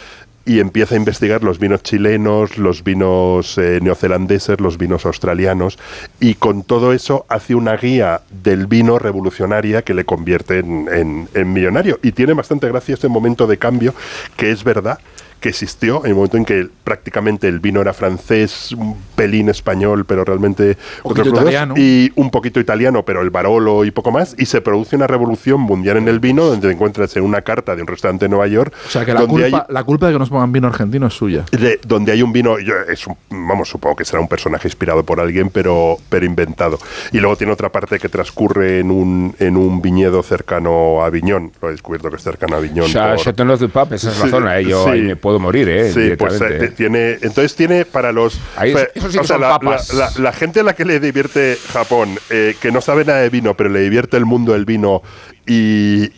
y 0.46 0.60
empieza 0.60 0.94
a 0.94 0.98
investigar 0.98 1.42
los 1.42 1.58
vinos 1.58 1.82
chilenos, 1.82 2.56
los 2.56 2.84
vinos 2.84 3.58
eh, 3.58 3.80
neozelandeses, 3.82 4.60
los 4.60 4.78
vinos 4.78 5.04
australianos, 5.04 5.78
y 6.20 6.34
con 6.34 6.62
todo 6.62 6.92
eso 6.92 7.26
hace 7.28 7.56
una 7.56 7.76
guía 7.76 8.22
del 8.30 8.66
vino 8.66 8.98
revolucionaria 8.98 9.82
que 9.82 9.92
le 9.92 10.04
convierte 10.04 10.60
en, 10.60 11.28
en 11.34 11.52
millonario. 11.52 11.98
Y 12.02 12.12
tiene 12.12 12.32
bastante 12.32 12.68
gracia 12.68 12.94
ese 12.94 13.08
momento 13.08 13.46
de 13.48 13.58
cambio, 13.58 13.94
que 14.36 14.52
es 14.52 14.62
verdad 14.62 15.00
que 15.40 15.48
existió 15.50 16.04
en 16.04 16.10
el 16.10 16.14
momento 16.14 16.36
en 16.36 16.44
que 16.44 16.68
prácticamente 16.84 17.48
el 17.48 17.60
vino 17.60 17.80
era 17.80 17.92
francés, 17.92 18.72
un 18.72 18.96
pelín 19.14 19.48
español, 19.48 20.04
pero 20.04 20.24
realmente 20.24 20.76
italiano. 21.04 21.74
y 21.76 22.12
un 22.16 22.30
poquito 22.30 22.60
italiano, 22.60 23.04
pero 23.04 23.22
el 23.22 23.30
Barolo 23.30 23.84
y 23.84 23.90
poco 23.90 24.10
más, 24.10 24.34
y 24.38 24.46
se 24.46 24.60
produce 24.60 24.96
una 24.96 25.06
revolución 25.06 25.60
mundial 25.60 25.96
en 25.98 26.08
el 26.08 26.20
vino 26.20 26.44
donde 26.44 26.68
te 26.68 26.74
encuentras 26.74 27.16
en 27.16 27.24
una 27.24 27.42
carta 27.42 27.76
de 27.76 27.82
un 27.82 27.88
restaurante 27.88 28.26
de 28.26 28.28
Nueva 28.28 28.46
York. 28.46 28.72
O 28.86 28.90
sea 28.90 29.04
que 29.04 29.14
la 29.14 29.26
culpa, 29.26 29.66
la 29.68 29.84
culpa 29.84 30.06
de 30.06 30.12
que 30.12 30.18
nos 30.18 30.30
pongan 30.30 30.52
vino 30.52 30.68
argentino 30.68 31.06
es 31.06 31.14
suya. 31.14 31.44
donde 31.86 32.12
hay 32.12 32.22
un 32.22 32.32
vino, 32.32 32.56
es 32.58 33.06
vamos, 33.30 33.68
supongo 33.68 33.96
que 33.96 34.04
será 34.04 34.20
un 34.20 34.28
personaje 34.28 34.68
inspirado 34.68 35.04
por 35.04 35.20
alguien, 35.20 35.50
pero, 35.50 35.96
pero 36.08 36.24
inventado. 36.26 36.78
Y 37.12 37.18
luego 37.18 37.36
tiene 37.36 37.52
otra 37.52 37.70
parte 37.70 37.98
que 37.98 38.08
transcurre 38.08 38.80
en 38.80 38.90
un, 38.90 39.34
en 39.38 39.56
un 39.56 39.82
viñedo 39.82 40.22
cercano 40.22 41.04
a 41.04 41.10
Viñón, 41.10 41.52
lo 41.60 41.68
he 41.68 41.72
descubierto 41.72 42.10
que 42.10 42.16
es 42.16 42.22
cercano 42.22 42.56
a 42.56 42.60
Viñón. 42.60 42.86
O 42.86 42.88
sea, 42.88 43.16
por... 43.34 43.58
du 43.58 43.68
Pape, 43.68 43.96
esa 43.96 44.10
es 44.10 44.18
la 44.18 44.28
zona, 44.28 44.58
¿eh? 44.58 44.64
yo 44.64 44.86
puedo 45.26 45.40
morir, 45.40 45.68
¿eh? 45.68 45.92
Sí, 45.92 46.14
pues 46.16 46.40
eh, 46.40 46.72
tiene, 46.76 47.14
entonces 47.14 47.56
tiene 47.56 47.84
para 47.84 48.12
los... 48.12 48.38
la, 48.56 50.32
gente 50.32 50.60
a 50.60 50.62
la 50.62 50.76
que 50.76 50.84
le 50.84 51.00
divierte 51.00 51.58
Japón, 51.72 52.16
eh, 52.30 52.54
que 52.60 52.70
no 52.70 52.80
sabe 52.80 53.04
nada 53.04 53.22
de 53.22 53.28
vino, 53.28 53.56
pero 53.56 53.68
le 53.68 53.80
divierte 53.80 54.16
el 54.16 54.24
mundo 54.24 54.52
del 54.52 54.64
vino 54.64 55.02
y, 55.48 56.10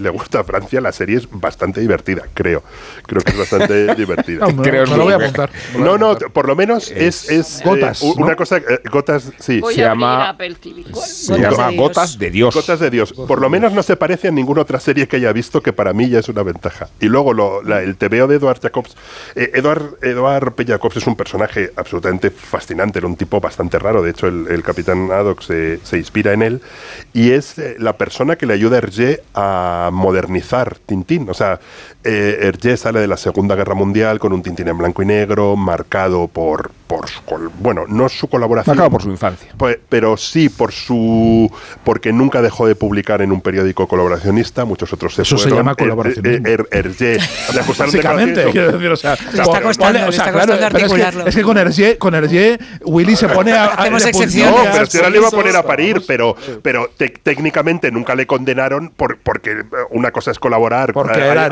le, 0.00 0.10
gusta 0.10 0.40
a 0.40 0.44
Francia, 0.44 0.80
la 0.80 0.90
serie 0.90 1.16
es 1.16 1.28
bastante 1.30 1.80
divertida, 1.80 2.24
creo. 2.34 2.64
Creo 3.06 3.22
que 3.22 3.30
es 3.30 3.38
bastante 3.38 3.94
divertida. 3.96 4.50
No, 4.50 4.62
creo 4.64 4.84
lo 4.84 5.04
voy 5.04 5.12
a 5.12 5.16
apuntar. 5.16 5.48
No, 5.78 5.96
no, 5.96 6.16
por 6.16 6.48
lo 6.48 6.56
menos 6.56 6.90
es, 6.90 7.30
es 7.30 7.62
gotas. 7.64 8.02
Eh, 8.02 8.12
una 8.16 8.34
cosa, 8.34 8.56
eh, 8.56 8.80
gotas, 8.90 9.30
sí. 9.38 9.62
se 9.64 9.76
llama, 9.76 10.36
se 11.06 11.38
llama 11.38 11.70
Gotas 11.70 12.18
de 12.18 12.32
Dios. 12.32 12.52
Gotas 12.52 12.80
de 12.80 12.90
Dios. 12.90 13.12
Por 13.12 13.40
lo 13.40 13.48
menos 13.48 13.72
no 13.72 13.84
se 13.84 13.94
parece 13.94 14.26
a 14.26 14.32
ninguna 14.32 14.62
otra 14.62 14.80
serie 14.80 15.06
que 15.06 15.16
haya 15.16 15.32
visto, 15.32 15.62
que 15.62 15.72
para 15.72 15.92
mí 15.92 16.08
ya 16.08 16.18
es 16.18 16.28
una 16.28 16.42
ventaja. 16.42 16.88
Y 16.98 17.06
luego 17.06 17.32
lo, 17.34 17.60
el 17.60 17.96
TVO 17.96 18.26
de 18.26 18.36
Eduard 18.36 18.60
Jacobs. 18.60 18.96
Eh, 19.36 19.52
Eduard, 19.54 20.02
Eduard 20.02 20.54
P. 20.54 20.64
Jacobs 20.64 20.96
es 20.96 21.06
un 21.06 21.14
personaje 21.14 21.70
absolutamente 21.76 22.30
fascinante, 22.30 22.98
era 22.98 23.06
un 23.06 23.14
tipo 23.14 23.40
bastante 23.40 23.78
raro. 23.78 24.02
De 24.02 24.10
hecho, 24.10 24.26
el, 24.26 24.62
capitán 24.64 25.12
Haddock 25.12 25.42
se, 25.42 25.78
se, 25.84 25.96
inspira 25.96 26.32
en 26.32 26.42
él. 26.42 26.60
Y 27.12 27.30
es 27.30 27.54
la 27.78 27.96
persona 27.96 28.34
que 28.34 28.47
le 28.48 28.54
ayuda 28.54 28.76
a 28.76 28.78
Hergé 28.78 29.22
a 29.34 29.90
modernizar 29.92 30.78
Tintín. 30.84 31.28
O 31.30 31.34
sea, 31.34 31.60
eh, 32.02 32.38
Hergé 32.42 32.76
sale 32.76 33.00
de 33.00 33.06
la 33.06 33.16
Segunda 33.16 33.54
Guerra 33.54 33.74
Mundial 33.74 34.18
con 34.18 34.32
un 34.32 34.42
Tintín 34.42 34.66
en 34.68 34.78
blanco 34.78 35.02
y 35.02 35.06
negro, 35.06 35.54
marcado 35.54 36.26
por, 36.26 36.72
por 36.88 37.08
su, 37.08 37.20
bueno, 37.60 37.84
no 37.86 38.08
su 38.08 38.28
colaboración. 38.28 38.76
Marcado 38.76 38.90
por 38.90 39.02
su 39.02 39.10
infancia. 39.10 39.52
Pero 39.88 40.16
sí 40.16 40.48
por 40.48 40.72
su. 40.72 41.52
porque 41.84 42.12
nunca 42.12 42.42
dejó 42.42 42.66
de 42.66 42.74
publicar 42.74 43.20
en 43.22 43.30
un 43.30 43.42
periódico 43.42 43.86
colaboracionista, 43.86 44.64
muchos 44.64 44.92
otros 44.92 45.14
se 45.14 45.22
Eso 45.22 45.36
se 45.36 45.50
llama 45.50 45.74
colaboración. 45.74 46.42
Hergé. 46.70 47.18
Básicamente, 47.78 48.46
quiero 48.50 48.72
decir, 48.72 48.88
o 48.88 48.96
sea. 48.96 49.14
está 49.14 49.60
costando, 49.60 50.08
o 50.08 50.12
sea, 50.12 50.32
claro, 50.32 50.54
articularlo. 50.54 51.26
Es 51.26 51.36
que, 51.36 51.42
con 51.42 51.58
Hergé, 51.58 51.98
con 51.98 52.14
Hergé, 52.14 52.58
Willy 52.84 53.14
se 53.16 53.28
pone 53.28 53.52
a. 53.52 53.66
Hacemos 53.66 54.04
excepciones. 54.06 54.54
No, 54.54 54.72
pero 54.72 54.86
si 54.86 54.96
ahora 54.96 55.10
le 55.10 55.18
iba 55.18 55.28
a 55.28 55.30
poner 55.30 55.56
a 55.56 55.62
parir, 55.62 56.02
pero, 56.06 56.34
pero 56.62 56.90
técnicamente 56.96 57.90
nunca 57.90 58.14
le 58.14 58.26
condenaron 58.26 58.90
por, 58.96 59.18
porque 59.18 59.62
una 59.90 60.10
cosa 60.10 60.30
es 60.30 60.38
colaborar. 60.38 60.94
Porque 60.94 61.20
era 61.20 61.50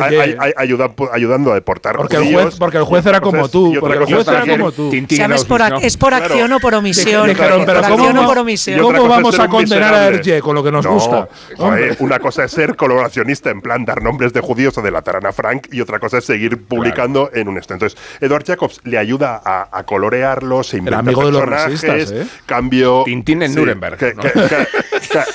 ayudando 1.13 1.53
a 1.53 1.55
deportar 1.55 1.97
porque 1.97 2.17
el 2.17 2.35
juez 2.35 2.57
Porque 2.57 2.79
el 2.79 2.85
juez 2.85 3.07
era 3.07 3.21
como 3.21 3.49
tú. 3.49 3.75
Porque 3.79 3.99
el 3.99 4.05
juez 4.07 4.29
era 4.29 4.47
como 4.47 4.73
tú. 4.73 4.91
¿Sabes? 5.27 5.45
Por, 5.45 5.63
es 5.83 5.97
por 5.97 6.15
acción 6.15 6.53
o 6.53 6.61
por 6.61 6.75
omisión. 6.75 7.33
pero 7.37 7.59
¿cómo, 7.89 8.23
o 8.23 8.27
por 8.27 8.39
omisión. 8.39 8.81
¿Cómo 8.81 9.09
vamos 9.09 9.39
a 9.39 9.49
condenar 9.49 9.95
a 9.95 10.07
Hergé 10.07 10.41
con 10.41 10.55
lo 10.55 10.63
que 10.63 10.73
nos 10.73 10.87
gusta? 10.87 11.29
una 11.99 12.19
cosa 12.19 12.45
es 12.45 12.53
ser 12.53 12.77
colaboracionista, 12.77 13.51
en 13.51 13.61
plan 13.61 13.85
dar 13.85 14.03
nombres 14.03 14.33
de 14.33 14.41
judíos 14.41 14.77
o 14.79 14.83
de 14.83 14.91
la 14.91 15.03
Tarana 15.03 15.33
Frank, 15.33 15.69
y 15.73 15.81
otra 15.81 15.99
cosa 15.99 16.19
es 16.19 16.25
seguir 16.25 16.65
publicando 16.65 17.31
en 17.33 17.49
un 17.49 17.59
esto. 17.59 17.75
Entonces, 17.75 17.99
Edward 18.21 18.45
Jacobs 18.45 18.81
le 18.85 18.99
ayuda 18.99 19.43
a, 19.45 19.83
colorearlo, 19.85 20.63
se 20.63 20.79
inventa 20.79 21.01
el 21.01 21.07
amigo 21.07 21.23
personajes, 21.23 21.81
de 21.83 21.99
los 21.99 22.13
¿eh? 22.13 22.31
cambio... 22.45 23.03
Tintín 23.05 23.43
en 23.43 23.55
Nuremberg. 23.55 23.99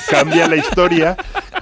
cambia 0.10 0.48
la 0.48 0.56
historia 0.58 1.18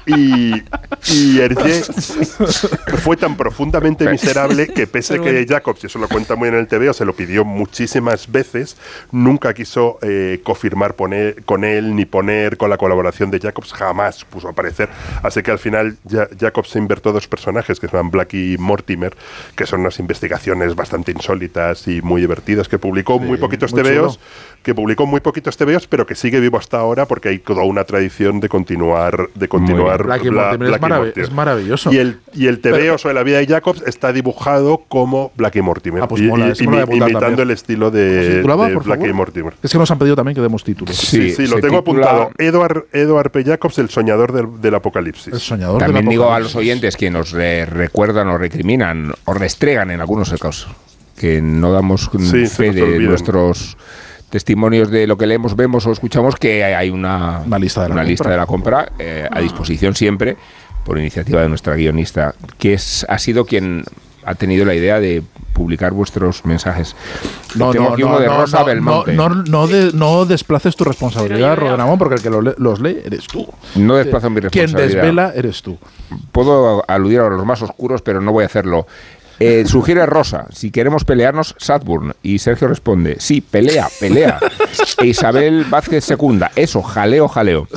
y, 0.05 0.63
y 1.07 1.39
Hergé 1.39 1.83
fue 3.03 3.17
tan 3.17 3.37
profundamente 3.37 4.09
miserable 4.09 4.67
que 4.67 4.87
pese 4.87 5.15
a 5.15 5.19
que 5.19 5.45
Jacobs, 5.47 5.83
y 5.83 5.87
eso 5.87 5.99
lo 5.99 6.07
cuenta 6.07 6.35
muy 6.35 6.49
en 6.49 6.55
el 6.55 6.67
TV, 6.67 6.93
se 6.93 7.05
lo 7.05 7.13
pidió 7.13 7.45
muchísimas 7.45 8.18
veces, 8.31 8.77
nunca 9.11 9.53
quiso 9.53 9.99
eh, 10.01 10.41
confirmar 10.43 10.95
poner, 10.95 11.43
con 11.45 11.63
él 11.63 11.95
ni 11.95 12.05
poner 12.05 12.57
con 12.57 12.69
la 12.69 12.77
colaboración 12.77 13.31
de 13.31 13.39
Jacobs, 13.39 13.73
jamás 13.73 14.25
puso 14.25 14.47
a 14.47 14.51
aparecer. 14.51 14.89
Así 15.23 15.41
que 15.41 15.51
al 15.51 15.59
final 15.59 15.97
Jacobs 16.39 16.69
se 16.69 16.79
invertó 16.79 17.11
dos 17.11 17.27
personajes 17.27 17.79
que 17.79 17.87
se 17.87 17.95
llaman 17.95 18.11
Black 18.11 18.33
y 18.33 18.57
Mortimer, 18.57 19.15
que 19.55 19.65
son 19.65 19.81
unas 19.81 19.99
investigaciones 19.99 20.75
bastante 20.75 21.11
insólitas 21.11 21.87
y 21.87 22.01
muy 22.01 22.21
divertidas, 22.21 22.67
que 22.67 22.79
publicó 22.79 23.19
muy 23.19 23.37
poquitos 23.37 23.73
TVOs, 23.73 24.19
que 24.63 24.75
publicó 24.75 25.05
muy 25.05 25.21
poquitos 25.21 25.57
TVOs, 25.57 25.87
pero 25.87 26.05
que 26.05 26.15
sigue 26.15 26.39
vivo 26.39 26.57
hasta 26.57 26.77
ahora 26.77 27.05
porque 27.05 27.29
hay 27.29 27.39
toda 27.39 27.63
una 27.63 27.83
tradición 27.83 28.39
de 28.39 28.49
continuar, 28.49 29.29
de 29.35 29.47
continuar 29.47 30.03
Black 30.03 30.23
y 30.23 31.19
es, 31.19 31.31
maravilloso. 31.31 31.91
Y 31.91 31.97
el, 31.97 32.19
y 32.33 32.47
el 32.47 32.59
TVO 32.59 32.97
sobre 32.97 33.15
la 33.15 33.23
vida 33.23 33.39
de 33.39 33.47
Jacobs 33.47 33.83
está 33.85 34.11
dibujado 34.11 34.83
como 34.87 35.31
Black 35.35 35.55
y 35.57 35.61
Mortimer. 35.61 36.03
Ah, 36.03 36.07
pues 36.07 36.21
mola, 36.21 36.53
imitando 36.59 37.41
el 37.41 37.51
estilo 37.51 37.91
de, 37.91 38.43
Black 38.43 39.05
y 39.07 39.13
Mortimer. 39.13 39.53
Es 39.63 39.71
que 39.71 39.77
nos 39.77 39.89
han 39.91 39.99
pedido 39.99 40.15
también 40.15 40.35
que 40.35 40.41
demos 40.41 40.63
títulos. 40.63 40.95
Sí, 40.95 41.31
sí, 41.31 41.47
lo 41.47 41.59
tengo 41.59 41.77
apuntado. 41.77 42.31
Edward, 42.37 42.85
Edward 42.91 43.31
P. 43.31 43.43
Jacobs, 43.43 43.77
el 43.79 43.89
soñador 43.89 44.59
del, 44.59 44.75
apocalipsis. 44.75 45.33
El 45.33 45.39
soñador 45.39 45.79
También 45.79 46.07
digo 46.07 46.31
a 46.31 46.39
los 46.39 46.55
oyentes 46.55 46.95
que 46.95 47.09
nos 47.09 47.31
recuerdan 47.31 48.29
o 48.29 48.37
recriminan 48.37 49.13
o 49.25 49.33
restregan 49.33 49.91
en 49.91 49.99
algunos 49.99 50.29
casos 50.39 50.67
que 51.17 51.41
no 51.41 51.73
damos 51.73 52.09
fe 52.09 52.71
de 52.71 52.99
nuestros 52.99 53.77
testimonios 54.29 54.89
de 54.89 55.07
lo 55.07 55.17
que 55.17 55.27
leemos, 55.27 55.55
vemos 55.55 55.85
o 55.85 55.91
escuchamos, 55.91 56.35
que 56.35 56.63
hay 56.63 56.89
una, 56.89 57.43
lista 57.59 57.83
de 57.83 57.89
la 57.89 57.95
una 57.95 58.01
compra, 58.01 58.03
lista 58.03 58.29
de 58.29 58.37
la 58.37 58.45
compra 58.45 58.91
eh, 58.99 59.27
a 59.29 59.39
disposición 59.39 59.95
siempre 59.95 60.37
por 60.83 60.97
iniciativa 60.97 61.41
de 61.41 61.49
nuestra 61.49 61.75
guionista, 61.75 62.33
que 62.57 62.73
es, 62.73 63.05
ha 63.09 63.19
sido 63.19 63.45
quien 63.45 63.83
ha 64.25 64.35
tenido 64.35 64.65
la 64.65 64.75
idea 64.75 64.99
de 64.99 65.23
publicar 65.53 65.91
vuestros 65.91 66.45
mensajes. 66.45 66.95
No, 67.55 67.73
no, 67.73 67.97
no, 67.97 68.19
de 68.19 68.27
Rosa 68.27 68.63
no, 68.75 69.03
no, 69.05 69.29
no, 69.29 69.67
no, 69.67 70.25
desplaces 70.25 70.75
tu 70.75 70.83
responsabilidad, 70.83 71.57
Rodenamón, 71.57 71.97
porque 71.97 72.15
el 72.15 72.21
que 72.21 72.29
los 72.29 72.79
lee 72.79 73.01
eres 73.03 73.27
tú. 73.27 73.47
No 73.75 73.95
desplazo 73.95 74.29
mi 74.29 74.39
responsabilidad. 74.39 74.77
Quien 74.77 75.01
desvela 75.01 75.33
eres 75.35 75.61
tú. 75.61 75.77
Puedo 76.31 76.83
aludir 76.87 77.19
a 77.19 77.29
los 77.29 77.45
más 77.45 77.61
oscuros, 77.61 78.01
pero 78.01 78.21
no 78.21 78.31
voy 78.31 78.43
a 78.43 78.45
hacerlo. 78.45 78.87
Eh, 79.39 79.63
sugiere 79.65 80.05
Rosa, 80.05 80.47
si 80.51 80.69
queremos 80.69 81.05
pelearnos, 81.05 81.55
Sadburn. 81.57 82.13
Y 82.21 82.39
Sergio 82.39 82.67
responde, 82.67 83.17
sí, 83.19 83.41
pelea, 83.41 83.87
pelea. 83.99 84.39
E 85.01 85.07
Isabel 85.07 85.65
Vázquez 85.65 86.03
secunda, 86.03 86.51
eso, 86.55 86.81
jaleo, 86.81 87.27
jaleo. 87.27 87.67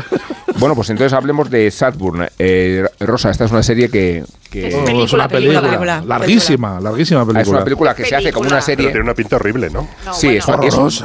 Bueno, 0.59 0.75
pues 0.75 0.91
entonces 0.91 1.13
hablemos 1.13 1.51
de 1.51 1.71
Sadburn. 1.71 2.29
Eh, 2.39 2.85
Rosa, 3.01 3.31
esta 3.31 3.45
es 3.45 3.51
una 3.51 3.63
serie 3.63 3.89
que... 3.91 4.25
es 4.53 5.13
una 5.13 5.29
película, 5.29 6.03
larguísima, 6.07 6.81
larguísima 6.81 7.21
película. 7.21 7.43
Es 7.43 7.49
una 7.49 7.65
película 7.65 7.95
que 7.95 8.05
se 8.05 8.17
hace 8.17 8.33
como 8.33 8.49
una 8.49 8.61
serie... 8.61 8.87
tiene 8.87 9.01
una 9.01 9.15
pinta 9.15 9.37
horrible, 9.37 9.71
¿no? 9.71 9.89
sí, 10.13 10.39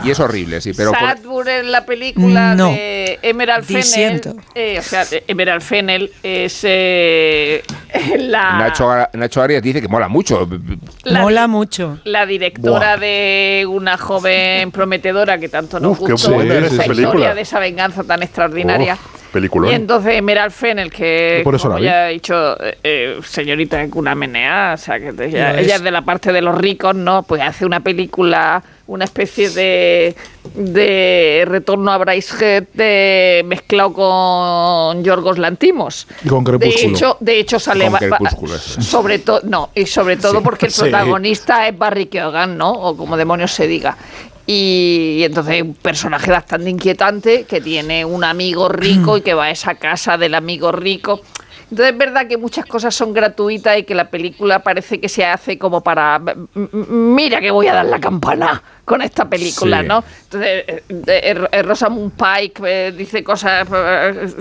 y 0.03 0.09
es 0.11 0.19
horrible, 0.19 0.61
sí. 0.61 0.71
Pero 0.75 0.91
Sadburn 0.91 1.47
es 1.47 1.65
la 1.65 1.85
película 1.85 2.55
de 2.55 3.19
Emerald 3.21 3.65
Fennel. 3.65 4.21
Eh, 4.55 4.77
o 4.79 4.83
sea, 4.83 5.05
Emerald 5.27 5.61
Fennel 5.61 6.11
es 6.23 6.63
la... 8.19 8.57
Nacho, 8.57 8.89
Nacho 9.13 9.41
Arias 9.41 9.61
dice 9.61 9.81
que 9.81 9.87
mola 9.87 10.07
mucho 10.07 10.47
Mola 11.05 11.47
mucho. 11.47 11.99
La 12.03 12.25
directora 12.25 12.97
de 12.97 13.65
una 13.67 13.97
joven 13.97 14.71
prometedora 14.71 15.37
que 15.37 15.49
tanto 15.49 15.79
nos 15.79 15.97
gustó, 15.97 16.41
esa 16.41 16.85
historia 16.85 17.33
de 17.33 17.41
esa 17.41 17.59
venganza 17.59 18.03
tan 18.03 18.23
extraordinaria. 18.23 18.97
Película. 19.31 19.71
Y 19.71 19.75
entonces 19.75 20.15
Emerald 20.15 20.51
Fennel, 20.51 20.91
que 20.91 21.41
Por 21.43 21.55
eso 21.55 21.67
como 21.67 21.79
ya 21.79 22.05
ha 22.05 22.07
dicho, 22.07 22.61
eh, 22.63 22.77
eh, 22.83 23.19
señorita 23.23 23.81
en 23.81 23.91
una 23.95 24.15
menea, 24.15 24.73
o 24.75 24.77
sea, 24.77 24.99
que 24.99 25.09
ella, 25.09 25.59
ella, 25.59 25.75
es 25.75 25.83
de 25.83 25.91
la 25.91 26.01
parte 26.01 26.31
de 26.31 26.41
los 26.41 26.57
ricos, 26.57 26.95
¿no? 26.95 27.23
Pues 27.23 27.41
hace 27.41 27.65
una 27.65 27.79
película 27.79 28.63
una 28.87 29.03
especie 29.03 29.49
de, 29.49 30.15
de 30.55 31.43
retorno 31.45 31.91
a 31.91 31.97
Bryce 31.97 32.65
Head 32.75 33.43
mezclado 33.43 33.93
con 33.93 35.03
Yorgos 35.03 35.37
Lantimos. 35.37 36.07
Y 36.23 36.29
con 36.29 36.43
Crepúsculo. 36.43 36.87
De 36.87 36.93
hecho, 36.93 37.17
de 37.19 37.39
hecho 37.39 37.59
sale 37.59 37.89
sobre 38.79 39.19
todo 39.19 39.41
no 39.43 39.69
y 39.75 39.85
sobre 39.85 40.17
todo 40.17 40.41
porque 40.41 40.67
el 40.67 40.73
protagonista 40.77 41.67
es 41.67 41.77
Barry 41.77 42.07
Keoghan, 42.07 42.57
¿no? 42.57 42.71
O 42.71 42.95
como 42.95 43.17
demonios 43.17 43.51
se 43.51 43.67
diga. 43.67 43.97
Y, 44.47 45.17
y, 45.19 45.23
entonces 45.23 45.61
un 45.61 45.75
personaje 45.75 46.31
bastante 46.31 46.69
inquietante 46.69 47.43
que 47.43 47.61
tiene 47.61 48.05
un 48.05 48.23
amigo 48.23 48.69
rico 48.69 49.17
y 49.17 49.21
que 49.21 49.33
va 49.33 49.45
a 49.45 49.51
esa 49.51 49.75
casa 49.75 50.17
del 50.17 50.33
amigo 50.33 50.71
rico. 50.71 51.21
Entonces 51.69 51.91
es 51.91 51.97
verdad 51.97 52.27
que 52.27 52.37
muchas 52.37 52.65
cosas 52.65 52.95
son 52.95 53.11
gratuitas 53.11 53.77
y 53.77 53.83
que 53.83 53.93
la 53.93 54.09
película 54.09 54.63
parece 54.63 55.01
que 55.01 55.09
se 55.09 55.25
hace 55.25 55.57
como 55.57 55.83
para, 55.83 56.21
mira 56.53 57.41
que 57.41 57.51
voy 57.51 57.67
a 57.67 57.73
dar 57.73 57.85
la 57.85 57.99
campana 57.99 58.63
con 58.85 59.01
esta 59.01 59.29
película, 59.29 59.83
¿no? 59.83 60.01
Entonces 60.23 60.63
eh, 60.65 60.83
eh, 60.87 61.47
eh, 61.51 61.61
Rosamund 61.63 62.13
Pike 62.13 62.93
dice 62.93 63.21
cosas 63.21 63.67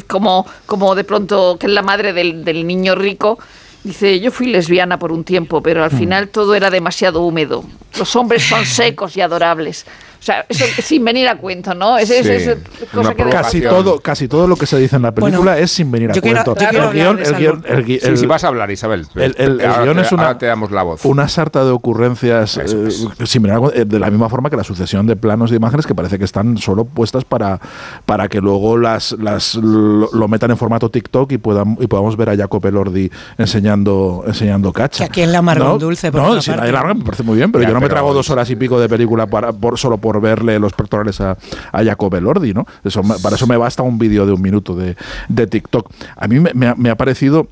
como, 0.06 0.46
como 0.66 0.94
de 0.94 1.02
pronto 1.02 1.56
que 1.58 1.66
es 1.66 1.72
la 1.72 1.82
madre 1.82 2.12
del, 2.12 2.44
del 2.44 2.64
niño 2.64 2.94
rico. 2.94 3.40
Dice, 3.86 4.18
yo 4.18 4.32
fui 4.32 4.48
lesbiana 4.48 4.98
por 4.98 5.12
un 5.12 5.22
tiempo, 5.22 5.62
pero 5.62 5.84
al 5.84 5.92
mm. 5.92 5.96
final 5.96 6.28
todo 6.28 6.56
era 6.56 6.70
demasiado 6.70 7.22
húmedo. 7.22 7.62
Los 7.96 8.16
hombres 8.16 8.42
son 8.42 8.66
secos 8.66 9.16
y 9.16 9.20
adorables. 9.20 9.86
O 10.18 10.22
sea, 10.22 10.44
eso 10.48 10.64
sin 10.82 11.04
venir 11.04 11.28
a 11.28 11.36
cuento, 11.36 11.74
¿no? 11.74 11.98
Es, 11.98 12.10
es, 12.10 12.56
cosa 12.92 13.14
que 13.14 13.24
casi 13.24 13.60
todo, 13.60 14.00
casi 14.00 14.28
todo 14.28 14.46
lo 14.46 14.56
que 14.56 14.66
se 14.66 14.78
dice 14.78 14.96
en 14.96 15.02
la 15.02 15.12
película 15.12 15.58
es 15.58 15.70
sin 15.70 15.90
venir 15.90 16.10
a 16.10 16.20
cuento. 16.20 16.56
el 16.58 16.92
guion, 16.92 17.18
el 17.20 17.34
guion, 17.36 17.64
el 17.66 18.18
si 18.18 18.26
vas 18.26 18.44
a 18.44 18.48
hablar, 18.48 18.70
Isabel. 18.70 19.06
El, 19.14 19.34
el, 19.38 19.58
guion 19.58 19.98
es 19.98 20.12
una, 20.12 20.38
te 20.38 20.46
damos 20.46 20.70
la 20.70 20.82
voz. 20.82 21.04
una 21.04 21.28
sarta 21.28 21.64
de 21.64 21.70
ocurrencias 21.70 22.56
eh, 22.58 22.88
sin 23.24 23.42
venir 23.42 23.58
a, 23.58 23.84
de 23.84 23.98
la 23.98 24.10
misma 24.10 24.28
forma 24.28 24.50
que 24.50 24.56
la 24.56 24.64
sucesión 24.64 25.06
de 25.06 25.16
planos 25.16 25.50
de 25.50 25.56
imágenes 25.56 25.86
que 25.86 25.94
parece 25.94 26.18
que 26.18 26.24
están 26.24 26.58
solo 26.58 26.84
puestas 26.84 27.24
para, 27.24 27.60
para 28.04 28.28
que 28.28 28.40
luego 28.40 28.76
las, 28.76 29.12
las 29.12 29.54
lo, 29.54 30.28
metan 30.28 30.50
en 30.50 30.56
formato 30.56 30.90
TikTok 30.90 31.32
y, 31.32 31.38
puedan, 31.38 31.76
y 31.80 31.86
podamos 31.86 32.16
ver 32.16 32.30
a 32.30 32.36
Jacob 32.36 32.64
Elordi 32.66 33.10
enseñando, 33.38 34.24
enseñando 34.26 34.72
cacha. 34.72 35.04
Que 35.04 35.10
aquí 35.10 35.22
en 35.22 35.32
la 35.32 35.38
amargo 35.38 35.78
dulce, 35.78 36.10
por 36.10 36.22
No, 36.22 36.40
si 36.40 36.50
la 36.50 36.94
me 36.94 37.04
parece 37.04 37.22
muy 37.22 37.36
bien, 37.36 37.52
pero 37.52 37.64
yo 37.64 37.74
no 37.74 37.80
me 37.80 37.88
trago 37.88 38.12
dos 38.14 38.30
horas 38.30 38.48
y 38.50 38.56
pico 38.56 38.80
de 38.80 38.88
película 38.88 39.26
para, 39.26 39.52
por, 39.52 39.78
solo 39.78 39.98
por 39.98 40.05
verle 40.20 40.58
los 40.58 40.72
pectorales 40.72 41.20
a, 41.20 41.36
a 41.72 41.84
Jacob 41.84 42.14
Elordi, 42.14 42.54
¿no? 42.54 42.66
Eso, 42.84 43.02
para 43.22 43.36
eso 43.36 43.46
me 43.46 43.56
basta 43.56 43.82
un 43.82 43.98
vídeo 43.98 44.26
de 44.26 44.32
un 44.32 44.42
minuto 44.42 44.74
de, 44.74 44.96
de 45.28 45.46
TikTok. 45.46 45.90
A 46.16 46.28
mí 46.28 46.40
me, 46.40 46.90
ha 46.90 46.94
parecido 46.96 47.48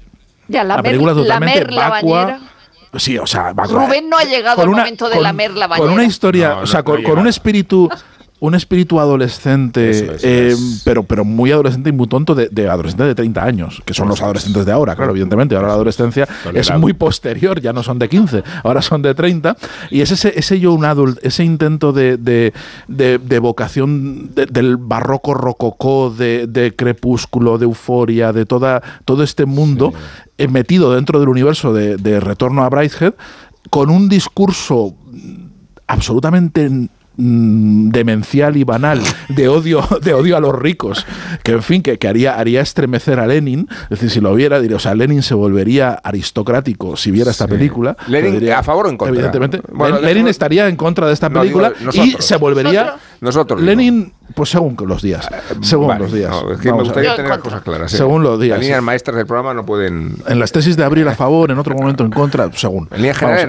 ya, 0.49 0.65
la, 0.65 0.83
película 0.83 1.15
totalmente 1.15 1.75
vacua. 1.75 2.39
Sí, 2.97 3.19
o 3.19 3.27
sea, 3.27 3.53
Rubén 3.53 4.09
no 4.09 4.17
ha 4.17 4.25
llegado 4.25 4.63
al 4.63 4.69
momento 4.69 5.09
de 5.09 5.21
lamer 5.21 5.53
la 5.53 5.67
bañera. 5.67 5.87
Con 5.87 5.95
una 5.95 6.05
historia, 6.05 6.59
o 6.59 6.67
sea, 6.67 6.83
con, 6.83 7.05
un 7.05 7.27
espíritu 7.27 7.91
un 8.45 8.55
espíritu 8.55 9.01
adolescente, 9.01 10.19
eh, 10.23 10.55
pero, 10.85 11.03
pero 11.03 11.25
muy 11.25 11.51
adolescente 11.51 11.89
y 11.89 11.93
muy 11.93 12.07
tonto 12.07 12.35
de, 12.35 12.49
de 12.51 12.69
adolescentes 12.69 13.07
de 13.07 13.15
30 13.15 13.43
años, 13.43 13.83
que 13.87 13.95
son 13.95 14.07
los 14.07 14.21
adolescentes 14.21 14.67
de 14.67 14.73
ahora, 14.73 14.95
claro, 14.95 15.13
evidentemente. 15.13 15.57
Ahora 15.57 15.69
la 15.69 15.75
adolescencia 15.75 16.29
es 16.53 16.71
muy 16.79 16.93
posterior, 16.93 17.63
ya 17.63 17.73
no 17.73 17.83
son 17.83 17.99
de 17.99 18.07
15, 18.11 18.43
ahora 18.63 18.83
son 18.83 19.01
de 19.01 19.15
30. 19.15 19.57
Y 19.91 20.03
es 20.03 20.11
ese, 20.11 20.39
ese 20.39 20.61
yo 20.61 20.75
un 20.75 20.85
adult, 20.85 21.25
ese 21.25 21.43
intento 21.43 21.95
de, 21.95 22.19
de, 22.19 22.53
de, 22.87 23.39
vocación 23.39 24.35
del 24.35 24.77
barroco 24.77 25.33
rococó, 25.33 26.11
de, 26.11 26.75
crepúsculo, 26.77 27.57
de 27.57 27.65
euforia, 27.65 28.35
de 28.35 28.45
toda, 28.45 28.83
todo 29.07 29.23
este 29.23 29.47
mundo 29.47 29.95
eh, 30.37 30.49
metido 30.49 30.95
dentro 30.95 31.19
del 31.19 31.31
universo 31.31 31.73
de, 31.73 32.21
Retorno 32.21 32.63
a 32.63 32.69
Brighthead, 32.69 33.15
con 33.71 33.89
un 33.89 34.11
discurso 34.11 34.95
absolutamente 35.87 36.91
Mm, 37.17 37.91
demencial 37.91 38.57
y 38.57 38.65
banal 38.65 39.01
de 39.29 39.49
odio, 39.49 39.87
de 40.03 40.15
odio 40.15 40.37
a 40.37 40.41
los 40.41 40.53
ricos, 40.53 41.07
que 41.45 41.53
en 41.53 41.63
fin, 41.63 41.81
que, 41.81 41.97
que, 41.97 42.09
haría, 42.09 42.35
haría 42.35 42.61
estremecer 42.61 43.21
a 43.21 43.27
Lenin. 43.29 43.69
Es 43.85 43.91
decir, 43.91 44.11
si 44.11 44.21
lo 44.21 44.35
viera, 44.35 44.59
diría, 44.61 44.79
o 44.79 44.81
sea, 44.81 44.97
Lenin 44.97 45.23
se 45.23 45.35
volvería 45.35 45.93
aristocrático 45.93 46.97
si 46.97 47.13
viera 47.13 47.31
esta 47.31 47.47
película. 47.47 47.97
¿Lenin 48.09 48.51
a 48.51 48.65
favor 48.65 48.87
o 48.87 48.91
en 48.91 48.97
contra? 48.97 49.15
Evidentemente. 49.15 49.61
Lenin 50.03 50.27
estaría 50.27 50.67
en 50.69 50.75
contra 50.75 51.07
de 51.07 51.13
esta 51.13 51.31
película 51.31 51.73
y 51.93 52.17
se 52.19 52.37
volvería. 52.37 52.83
Nosotros. 52.83 53.01
Lenin, 53.59 54.13
pues 54.35 54.51
según 54.51 54.77
los 54.87 55.03
días. 55.03 55.27
Eh, 55.31 55.55
según 55.63 55.99
los 55.99 56.13
días. 56.13 56.35
es 56.53 56.61
que 56.61 56.73
me 56.73 56.83
gustaría 56.83 57.17
tener 57.17 57.31
las 57.31 57.39
cosas 57.39 57.63
claras. 57.63 57.93
¿eh? 57.93 57.97
Según 57.97 58.23
los 58.23 58.41
días. 58.41 58.59
Las 58.59 58.65
líneas 58.65 58.83
maestras 58.83 59.17
del 59.17 59.27
programa 59.27 59.55
no 59.55 59.65
pueden. 59.65 60.17
En 60.27 60.39
las 60.39 60.53
tesis 60.53 60.77
de 60.77 60.85
abril 60.85 61.07
a 61.09 61.15
favor, 61.15 61.51
en 61.51 61.59
otro 61.59 61.75
momento 61.75 62.05
en 62.05 62.11
contra, 62.11 62.51
según. 62.53 62.89
En 62.91 63.03
líneas 63.03 63.19
generales, 63.19 63.45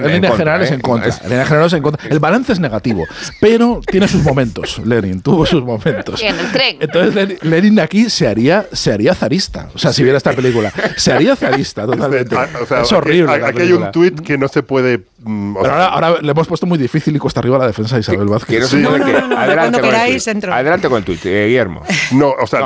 en, 0.70 0.80
contra. 0.80 1.06
En 1.06 1.30
líneas 1.30 1.48
generales 1.48 1.72
en 1.72 1.82
contra. 1.82 2.08
El 2.08 2.18
balance 2.18 2.52
es 2.52 2.60
negativo, 2.60 3.04
pero 3.40 3.80
tiene 3.86 4.08
sus 4.08 4.22
momentos. 4.22 4.80
Lenin 4.84 5.20
tuvo 5.20 5.46
sus 5.46 5.62
momentos. 5.62 6.22
en 6.22 6.38
el 6.38 6.52
tren. 6.52 6.76
Entonces 6.80 7.42
Lenin 7.42 7.80
aquí 7.80 8.10
se 8.10 8.28
haría, 8.28 8.66
se 8.72 8.92
haría 8.92 9.14
zarista. 9.14 9.68
O 9.74 9.78
sea, 9.78 9.92
si 9.92 10.02
viera 10.02 10.18
esta 10.18 10.32
película, 10.32 10.72
se 10.96 11.12
haría 11.12 11.36
zarista 11.36 11.86
totalmente. 11.86 12.36
es 12.82 12.92
horrible. 12.92 13.32
Aquí, 13.44 13.62
hay 13.62 13.72
un 13.72 13.90
tuit 13.92 14.20
que 14.20 14.38
no 14.38 14.48
se 14.48 14.62
puede. 14.62 15.04
Mm, 15.26 15.56
pero 15.60 15.74
ahora, 15.74 16.22
le 16.22 16.30
hemos 16.30 16.46
puesto 16.46 16.66
muy 16.66 16.78
difícil 16.78 17.16
y 17.16 17.18
cuesta 17.18 17.40
arriba 17.40 17.58
la 17.58 17.66
defensa 17.66 17.96
de 17.96 18.02
Isabel 18.02 18.28
Vázquez. 18.28 18.68
Sí. 18.68 18.76
adelante, 18.76 19.80
con 19.80 20.52
adelante 20.52 20.88
con 20.88 20.98
el 20.98 21.04
tuit, 21.04 21.26
eh, 21.26 21.46
Guillermo. 21.46 21.82
No, 22.12 22.30
o 22.30 22.46
sea, 22.46 22.60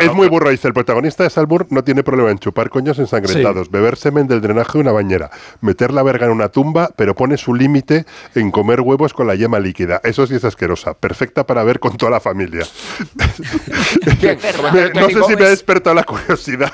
es, 0.00 0.12
muy 0.14 0.26
burro. 0.28 0.48
Dice: 0.48 0.66
el 0.66 0.72
protagonista 0.72 1.24
de 1.24 1.30
Salbur 1.30 1.66
no 1.68 1.84
tiene 1.84 2.02
problema 2.02 2.30
en 2.30 2.38
chupar 2.38 2.70
coños 2.70 2.98
ensangrentados, 2.98 3.70
beber 3.70 3.98
semen 3.98 4.26
del 4.26 4.40
drenaje 4.40 4.72
de 4.72 4.78
una 4.78 4.92
bañera, 4.92 5.30
meter 5.60 5.92
la 5.92 6.02
verga 6.02 6.24
en 6.24 6.32
una 6.32 6.48
tumba, 6.48 6.88
pero 6.96 7.14
pone 7.14 7.36
su 7.36 7.54
límite 7.54 8.06
en 8.34 8.50
comer 8.50 8.80
huevos 8.80 9.12
con 9.12 9.26
la 9.26 9.34
yema 9.34 9.60
líquida. 9.60 10.00
Eso 10.02 10.26
sí 10.26 10.36
es 10.36 10.44
asquerosa. 10.44 10.94
Perfecta 10.94 11.46
para 11.46 11.64
ver 11.64 11.80
con 11.80 11.98
toda 11.98 12.12
la 12.12 12.20
familia. 12.20 12.66
no 14.94 15.08
sé 15.10 15.22
si 15.26 15.36
me 15.36 15.44
ha 15.44 15.50
despertado 15.50 15.94
la 15.94 16.04
curiosidad 16.04 16.72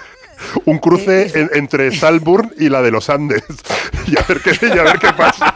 un 0.65 0.79
cruce 0.79 1.31
entre 1.53 1.93
Salburn 1.93 2.53
y 2.59 2.69
la 2.69 2.83
de 2.83 2.91
los 2.91 3.11
Andes. 3.11 3.43
y, 4.07 4.19
a 4.19 4.25
ver 4.29 4.41
qué, 4.41 4.51
a 4.67 4.83
ver 4.83 4.99
qué 4.99 5.13
pasa. 5.17 5.55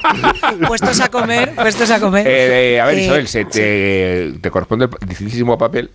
Puestos 0.66 1.00
a 1.00 1.08
comer, 1.08 1.54
puestos 1.54 1.90
a 1.90 2.00
comer. 2.00 2.26
Eh, 2.26 2.74
eh, 2.74 2.80
a 2.80 2.86
ver, 2.86 2.98
Isabel, 2.98 3.28
se 3.28 3.44
te, 3.44 4.34
te, 4.40 4.50
corresponde 4.50 4.88
el 5.00 5.08
dificilísimo 5.08 5.56
papel 5.58 5.90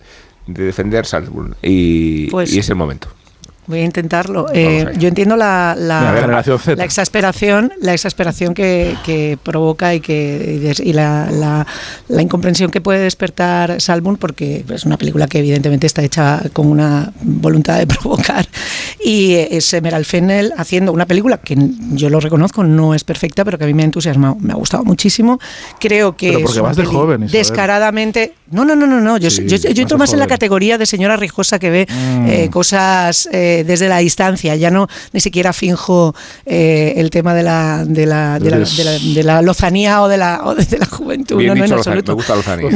de 0.48 0.64
defender 0.64 1.06
Salzburg 1.06 1.56
y, 1.62 2.28
pues 2.28 2.54
y 2.54 2.60
es 2.60 2.70
el 2.70 2.76
momento. 2.76 3.08
Voy 3.68 3.80
a 3.80 3.84
intentarlo. 3.84 4.48
Eh, 4.54 4.92
yo 4.98 5.08
entiendo 5.08 5.38
la, 5.38 5.76
la, 5.78 6.44
exasperación, 6.80 7.72
la 7.80 7.94
exasperación 7.94 8.56
que, 8.56 9.38
provoca 9.44 9.94
y 9.94 10.00
que 10.00 10.74
y 10.84 10.94
la, 10.94 11.66
incomprensión 12.10 12.72
que 12.72 12.82
puede 12.82 13.00
despertar 13.00 13.80
Salmon, 13.80 14.18
porque 14.18 14.66
es 14.68 14.84
una 14.86 14.98
película 14.98 15.28
que 15.28 15.40
evidentemente 15.40 15.86
está 15.86 16.02
hecha 16.02 16.42
con 16.54 16.68
una 16.68 17.14
voluntad 17.22 17.78
de 17.78 17.86
provocar. 18.02 18.48
Y 19.04 19.36
es 19.36 19.72
Emerald 19.74 20.06
Fennel 20.06 20.54
haciendo 20.58 20.92
una 20.92 21.06
película 21.06 21.38
que 21.38 21.56
yo 21.92 22.10
lo 22.10 22.20
reconozco, 22.20 22.64
no 22.64 22.96
es 22.96 23.04
perfecta, 23.04 23.46
pero 23.46 23.60
que 23.60 23.66
a 23.66 23.68
mí 23.68 23.76
me 23.76 23.84
ha 23.84 23.86
entusiasmado, 23.86 24.38
me 24.40 24.54
ha 24.54 24.56
gustado 24.56 24.84
muchísimo. 24.84 25.40
Creo 25.80 26.18
que 26.18 26.32
pero 26.34 26.46
porque 26.46 26.62
vas 26.62 26.78
de 26.78 26.86
joven, 26.86 27.28
descaradamente. 27.28 28.34
No, 28.50 28.66
no, 28.66 28.76
no, 28.76 28.88
no, 28.88 29.00
no. 29.00 29.18
Yo, 29.18 29.30
yo, 29.30 29.82
entro 29.82 29.98
más 30.00 30.12
en 30.14 30.20
la 30.20 30.28
categoría 30.28 30.78
de 30.78 30.86
señora 30.86 31.16
rijosa 31.16 31.60
que 31.60 31.70
ve 31.70 31.88
mm. 31.88 32.28
eh, 32.28 32.50
cosas. 32.50 33.30
Eh, 33.32 33.51
desde 33.64 33.90
la 33.90 33.98
distancia, 34.00 34.56
ya 34.56 34.72
no 34.72 34.88
ni 35.14 35.20
siquiera 35.20 35.54
finjo 35.54 36.16
eh, 36.46 36.94
el 36.98 37.10
tema 37.10 37.34
de 37.34 37.44
la, 37.44 37.84
de 37.86 38.06
la, 38.06 38.40
de 38.40 38.50
la, 38.50 38.60
de 38.60 39.24
la, 39.24 39.42
lozanía 39.42 40.02
o 40.02 40.08
de 40.08 40.18
la, 40.18 40.42
o 40.44 40.56
de 40.56 40.78
la 40.78 40.86
juventud. 40.86 41.42
no, 41.42 41.56
no, 41.56 41.66
en 41.66 41.74
absoluto. 41.74 42.12
Me 42.12 42.16
gusta 42.16 42.36
lozanía. 42.36 42.70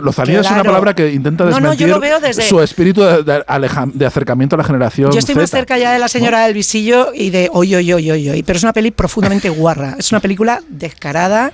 lozanía 0.00 0.40
es 0.40 0.50
una 0.50 0.64
palabra 0.64 0.94
que 0.94 1.12
intenta 1.12 1.44
desmentir 1.46 1.94
su 2.48 2.60
espíritu 2.60 3.02
de, 3.02 3.44
acercamiento 4.06 4.56
a 4.56 4.58
la 4.58 4.64
generación 4.64 5.10
Yo 5.12 5.18
estoy 5.18 5.34
más 5.34 5.50
cerca 5.50 5.78
ya 5.78 5.92
de 5.92 5.98
la 5.98 6.08
señora 6.08 6.44
del 6.44 6.54
visillo 6.54 7.10
y 7.14 7.30
de 7.30 7.48
hoy, 7.52 7.74
hoy, 7.74 7.92
hoy, 7.92 8.10
hoy, 8.10 8.28
hoy. 8.28 8.42
Pero 8.42 8.56
es 8.56 8.62
una 8.62 8.72
peli 8.72 8.90
profundamente 8.90 9.48
guarra. 9.48 9.96
Es 9.98 10.10
una 10.12 10.20
película 10.20 10.62
descarada, 10.68 11.52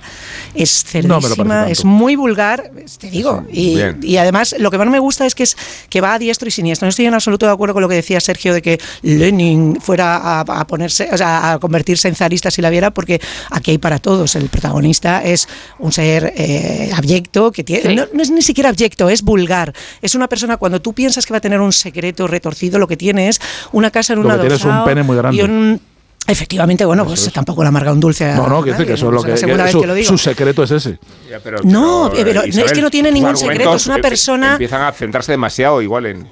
es 0.53 0.83
cerdísima, 0.83 1.69
es 1.69 1.85
muy 1.85 2.15
vulgar, 2.15 2.71
te 2.99 3.09
digo. 3.09 3.45
Y, 3.51 3.79
y, 4.01 4.17
además, 4.17 4.55
lo 4.57 4.71
que 4.71 4.77
más 4.77 4.87
me 4.87 4.99
gusta 4.99 5.25
es 5.25 5.35
que, 5.35 5.43
es 5.43 5.57
que 5.89 6.01
va 6.01 6.13
a 6.13 6.19
diestro 6.19 6.47
y 6.47 6.51
siniestro. 6.51 6.85
No 6.85 6.89
estoy 6.89 7.05
en 7.05 7.13
absoluto 7.13 7.45
de 7.45 7.51
acuerdo 7.51 7.73
con 7.73 7.81
lo 7.81 7.89
que 7.89 7.95
decía 7.95 8.19
Sergio 8.19 8.53
de 8.53 8.61
que 8.63 8.79
Lenin 9.03 9.79
fuera 9.79 10.39
a, 10.39 10.67
ponerse, 10.67 11.07
o 11.11 11.17
sea, 11.17 11.53
a 11.53 11.59
convertirse 11.59 12.07
en 12.07 12.15
zarista 12.15 12.49
si 12.49 12.61
la 12.63 12.71
viera, 12.71 12.91
porque 12.91 13.21
aquí 13.51 13.69
hay 13.71 13.77
para 13.77 13.99
todos. 13.99 14.35
El 14.35 14.49
protagonista 14.49 15.23
es 15.23 15.47
un 15.77 15.91
ser 15.91 16.33
eh, 16.35 16.89
abyecto, 16.95 17.51
que 17.51 17.63
tiene, 17.63 17.95
no, 17.95 18.21
es 18.21 18.31
ni 18.31 18.41
siquiera 18.41 18.69
abyecto, 18.69 19.09
es 19.09 19.21
vulgar. 19.21 19.73
Es 20.01 20.15
una 20.15 20.27
persona, 20.27 20.57
cuando 20.57 20.81
tú 20.81 20.93
piensas 20.93 21.25
que 21.25 21.33
va 21.33 21.37
a 21.37 21.41
tener 21.41 21.61
un 21.61 21.73
secreto 21.73 22.25
retorcido, 22.25 22.79
lo 22.79 22.87
que 22.87 22.97
tiene 22.97 23.29
es 23.29 23.39
una 23.71 23.91
casa 23.91 24.13
en 24.13 24.19
una 24.19 24.37
lo 24.37 24.47
que 24.47 24.67
un 24.67 24.85
pene 24.85 25.03
muy 25.03 25.17
grande. 25.17 25.79
Efectivamente, 26.25 26.85
bueno, 26.85 27.05
pues 27.05 27.31
tampoco 27.33 27.63
le 27.63 27.67
amarga 27.67 27.91
un 27.91 27.99
dulce 27.99 28.33
No, 28.33 28.47
no, 28.47 28.63
que, 28.63 28.71
que 28.71 28.93
eso 28.93 29.07
es 29.07 29.13
lo 29.13 29.23
que, 29.23 29.35
su, 30.05 30.17
secreto 30.17 30.63
es 30.63 30.71
ese. 30.71 30.97
no, 31.65 32.11
pero, 32.13 32.43
no 32.43 32.65
es 32.65 32.71
que 32.71 32.81
no 32.81 32.89
tiene 32.89 33.11
ningún 33.11 33.35
secreto, 33.35 33.75
es 33.75 33.87
una 33.87 33.97
persona... 33.97 34.53
Empiezan 34.53 34.83
a 34.83 34.91
centrarse 34.93 35.33
demasiado 35.33 35.81
igual 35.81 36.05
en... 36.05 36.27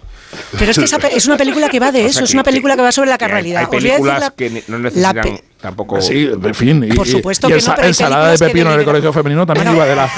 Pero 0.58 0.72
es 0.72 0.78
que 0.78 1.16
es 1.16 1.26
una 1.26 1.38
película 1.38 1.70
que 1.70 1.80
va 1.80 1.92
de 1.92 2.06
eso, 2.08 2.24
es 2.24 2.34
una 2.34 2.44
película 2.44 2.76
que 2.76 2.82
va 2.82 2.92
sobre 2.92 3.10
la 3.10 3.18
carnalidad. 3.18 3.62
Hay, 3.62 3.68
películas 3.68 4.32
que 4.36 4.64
no 4.68 4.80
necesitan 4.80 5.40
tampoco. 5.60 6.02
Sí, 6.02 6.30
en 6.32 6.56
fin. 6.56 6.84
Y, 6.84 6.94
Por 6.94 7.08
supuesto 7.08 7.48
y, 7.50 7.54
que 7.54 7.62
no, 7.62 7.76
ensalada 7.84 8.32
de 8.32 8.38
pepino 8.38 8.74
en 8.74 8.80
el 8.80 8.86
colegio 8.86 9.14
femenino 9.14 9.46
también 9.46 9.74
iba 9.74 9.86
de 9.86 9.96
la. 9.96 10.10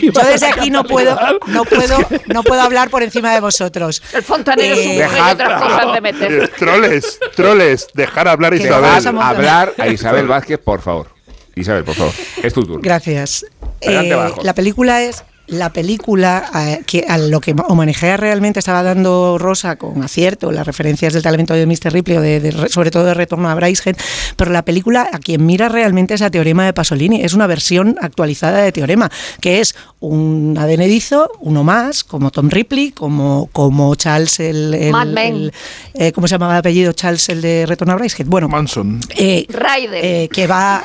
Yo 0.00 0.22
desde 0.22 0.46
aquí 0.46 0.70
no 0.70 0.84
puedo, 0.84 1.16
no 1.46 1.64
puedo, 1.64 1.98
no 2.26 2.42
puedo 2.42 2.62
hablar 2.62 2.90
por 2.90 3.02
encima 3.02 3.32
de 3.34 3.40
vosotros. 3.40 4.02
El 4.12 4.22
fontanero 4.22 4.74
eh, 4.74 4.98
dejar, 4.98 5.34
otras 5.34 5.62
cosas 5.62 5.92
de 5.92 6.00
meter. 6.00 6.48
Troles, 6.58 7.20
troles, 7.36 7.88
dejar 7.94 8.28
hablar 8.28 8.52
a 8.52 8.56
Isabel. 8.56 9.18
Hablar 9.20 9.74
a 9.78 9.88
Isabel 9.88 10.26
Vázquez, 10.26 10.58
por 10.58 10.80
favor. 10.80 11.08
Isabel, 11.54 11.84
por 11.84 11.94
favor, 11.94 12.14
es 12.42 12.54
tu 12.54 12.62
turno. 12.62 12.80
Gracias. 12.82 13.44
Eh, 13.82 14.16
la 14.42 14.54
película 14.54 15.02
es 15.02 15.24
la 15.46 15.70
película, 15.70 16.50
eh, 16.54 16.82
que 16.86 17.04
a 17.08 17.18
lo 17.18 17.40
que 17.40 17.54
homenajea 17.68 18.16
realmente 18.16 18.58
estaba 18.60 18.82
dando 18.82 19.38
Rosa 19.38 19.76
con 19.76 20.02
acierto, 20.02 20.52
las 20.52 20.66
referencias 20.66 21.12
del 21.12 21.22
talento 21.22 21.54
de 21.54 21.66
Mr. 21.66 21.92
Ripley, 21.92 22.16
o 22.16 22.20
de, 22.20 22.68
sobre 22.68 22.90
todo 22.90 23.04
de 23.04 23.14
Retorno 23.14 23.48
a 23.48 23.54
Brycehead, 23.54 23.96
pero 24.36 24.50
la 24.50 24.64
película 24.64 25.08
a 25.12 25.18
quien 25.18 25.44
mira 25.44 25.68
realmente 25.68 26.14
es 26.14 26.22
a 26.22 26.30
Teorema 26.30 26.64
de 26.64 26.72
Pasolini, 26.72 27.22
es 27.22 27.34
una 27.34 27.46
versión 27.46 27.96
actualizada 28.00 28.62
de 28.62 28.72
Teorema, 28.72 29.10
que 29.40 29.60
es 29.60 29.74
un 30.00 30.56
adenedizo, 30.58 31.30
uno 31.40 31.64
más, 31.64 32.04
como 32.04 32.30
Tom 32.30 32.48
Ripley, 32.48 32.92
como, 32.92 33.48
como 33.52 33.94
Charles 33.94 34.40
el... 34.40 34.74
el, 34.74 35.52
eh, 35.94 36.12
¿Cómo 36.12 36.28
se 36.28 36.34
llamaba 36.34 36.54
el 36.54 36.58
apellido? 36.60 36.92
Charles 36.92 37.28
el 37.28 37.42
de 37.42 37.66
Retorno 37.66 37.94
a 37.94 37.96
Brycehead. 37.96 38.28
Bueno, 38.28 38.48
Manson. 38.48 39.00
Eh, 39.16 39.46
eh 39.48 40.28
que 40.32 40.46
va 40.46 40.84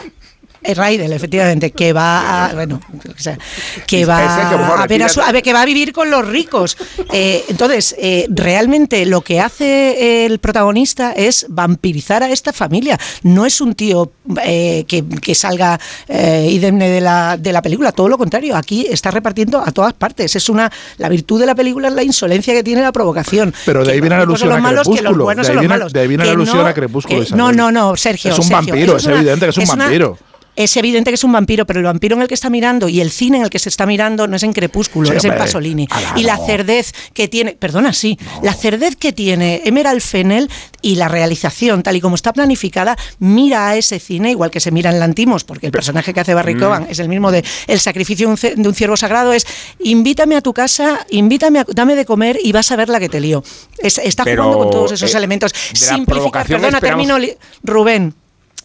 Raidel, 0.75 1.13
efectivamente, 1.13 1.71
que 1.71 1.93
va 1.93 2.47
a, 2.47 2.53
bueno, 2.53 2.79
que 3.85 4.05
va 4.05 4.17
a 4.17 4.87
ver, 4.87 5.03
a, 5.03 5.31
ver, 5.31 5.43
que 5.43 5.53
va 5.53 5.61
a 5.61 5.65
vivir 5.65 5.93
con 5.93 6.09
los 6.09 6.27
ricos. 6.27 6.77
Eh, 7.11 7.43
entonces, 7.47 7.95
eh, 7.97 8.25
realmente 8.29 9.05
lo 9.05 9.21
que 9.21 9.39
hace 9.39 10.25
el 10.25 10.39
protagonista 10.39 11.13
es 11.13 11.45
vampirizar 11.49 12.23
a 12.23 12.29
esta 12.29 12.53
familia. 12.53 12.99
No 13.23 13.45
es 13.45 13.61
un 13.61 13.75
tío 13.75 14.11
eh, 14.43 14.85
que, 14.87 15.35
salga 15.35 15.79
idemne 16.09 16.89
de 16.89 17.01
la, 17.01 17.37
de 17.37 17.53
la 17.53 17.61
película, 17.61 17.91
todo 17.91 18.09
lo 18.09 18.17
contrario. 18.17 18.55
Aquí 18.55 18.87
está 18.89 19.11
repartiendo 19.11 19.61
a 19.63 19.71
todas 19.71 19.93
partes. 19.93 20.35
Es 20.35 20.49
una 20.49 20.71
la 20.97 21.09
virtud 21.09 21.39
de 21.39 21.45
la 21.45 21.55
película 21.55 21.87
es 21.87 21.93
la 21.93 22.03
insolencia 22.03 22.53
que 22.53 22.63
tiene 22.63 22.81
la 22.81 22.91
provocación. 22.91 23.53
Pero 23.65 23.83
de 23.83 23.93
ahí 23.93 24.01
viene 24.01 24.15
la 24.15 24.23
alusión 24.23 24.51
a 24.51 24.57
Crepúsculo. 24.57 25.27
De 25.27 25.99
ahí 25.99 26.07
viene, 26.07 26.25
la 26.25 26.31
alusión 26.31 26.65
a 26.65 26.73
Crepúsculo. 26.73 27.23
no, 27.35 27.51
no, 27.51 27.71
no, 27.71 27.95
Sergio. 27.95 28.31
Es 28.31 28.39
un 28.39 28.49
vampiro, 28.49 28.97
es 28.97 29.05
evidente 29.05 29.45
que 29.45 29.49
es 29.49 29.57
un 29.57 29.77
vampiro. 29.77 30.17
Es 30.57 30.75
evidente 30.75 31.11
que 31.11 31.15
es 31.15 31.23
un 31.23 31.31
vampiro, 31.31 31.65
pero 31.67 31.79
el 31.79 31.85
vampiro 31.85 32.15
en 32.15 32.23
el 32.23 32.27
que 32.27 32.33
está 32.33 32.49
mirando 32.49 32.89
y 32.89 32.99
el 32.99 33.11
cine 33.11 33.37
en 33.37 33.43
el 33.43 33.49
que 33.49 33.59
se 33.59 33.69
está 33.69 33.85
mirando 33.85 34.27
no 34.27 34.35
es 34.35 34.43
en 34.43 34.53
Crepúsculo, 34.53 35.13
es 35.13 35.23
en 35.23 35.37
Pasolini. 35.37 35.87
y 36.15 36.23
la 36.23 36.35
cerdez 36.37 36.93
que 37.13 37.27
tiene, 37.27 37.53
perdona, 37.53 37.93
sí, 37.93 38.17
la 38.41 38.53
cerdez 38.53 38.95
que 38.95 39.13
tiene 39.13 39.61
Emerald 39.65 40.01
Fennel 40.01 40.49
y 40.81 40.95
la 40.95 41.07
realización, 41.07 41.83
tal 41.83 41.95
y 41.95 42.01
como 42.01 42.15
está 42.15 42.33
planificada, 42.33 42.97
mira 43.19 43.69
a 43.69 43.77
ese 43.77 43.99
cine 43.99 44.31
igual 44.31 44.49
que 44.49 44.59
se 44.59 44.71
mira 44.71 44.89
en 44.89 44.99
Lantimos, 44.99 45.43
porque 45.43 45.67
el 45.67 45.71
personaje 45.71 46.11
que 46.11 46.21
hace 46.21 46.33
Barry 46.33 46.55
mm. 46.55 46.59
Coban 46.59 46.87
es 46.89 46.97
el 46.97 47.07
mismo 47.07 47.31
de 47.31 47.43
El 47.67 47.79
sacrificio 47.79 48.27
de 48.35 48.67
un 48.67 48.73
ciervo 48.73 48.97
sagrado, 48.97 49.33
es 49.33 49.45
invítame 49.79 50.35
a 50.35 50.41
tu 50.41 50.53
casa, 50.53 51.05
invítame, 51.11 51.59
a, 51.59 51.65
dame 51.71 51.95
de 51.95 52.05
comer 52.05 52.39
y 52.43 52.51
vas 52.51 52.71
a 52.71 52.75
ver 52.75 52.89
la 52.89 52.99
que 52.99 53.09
te 53.09 53.19
lío. 53.19 53.43
está 53.77 54.23
jugando 54.23 54.57
con 54.57 54.71
todos 54.71 54.91
esos 54.93 55.13
eh, 55.13 55.17
elementos. 55.17 55.51
Simplificar, 55.73 56.47
perdona, 56.47 56.79
termino, 56.79 57.17
Rubén 57.63 58.15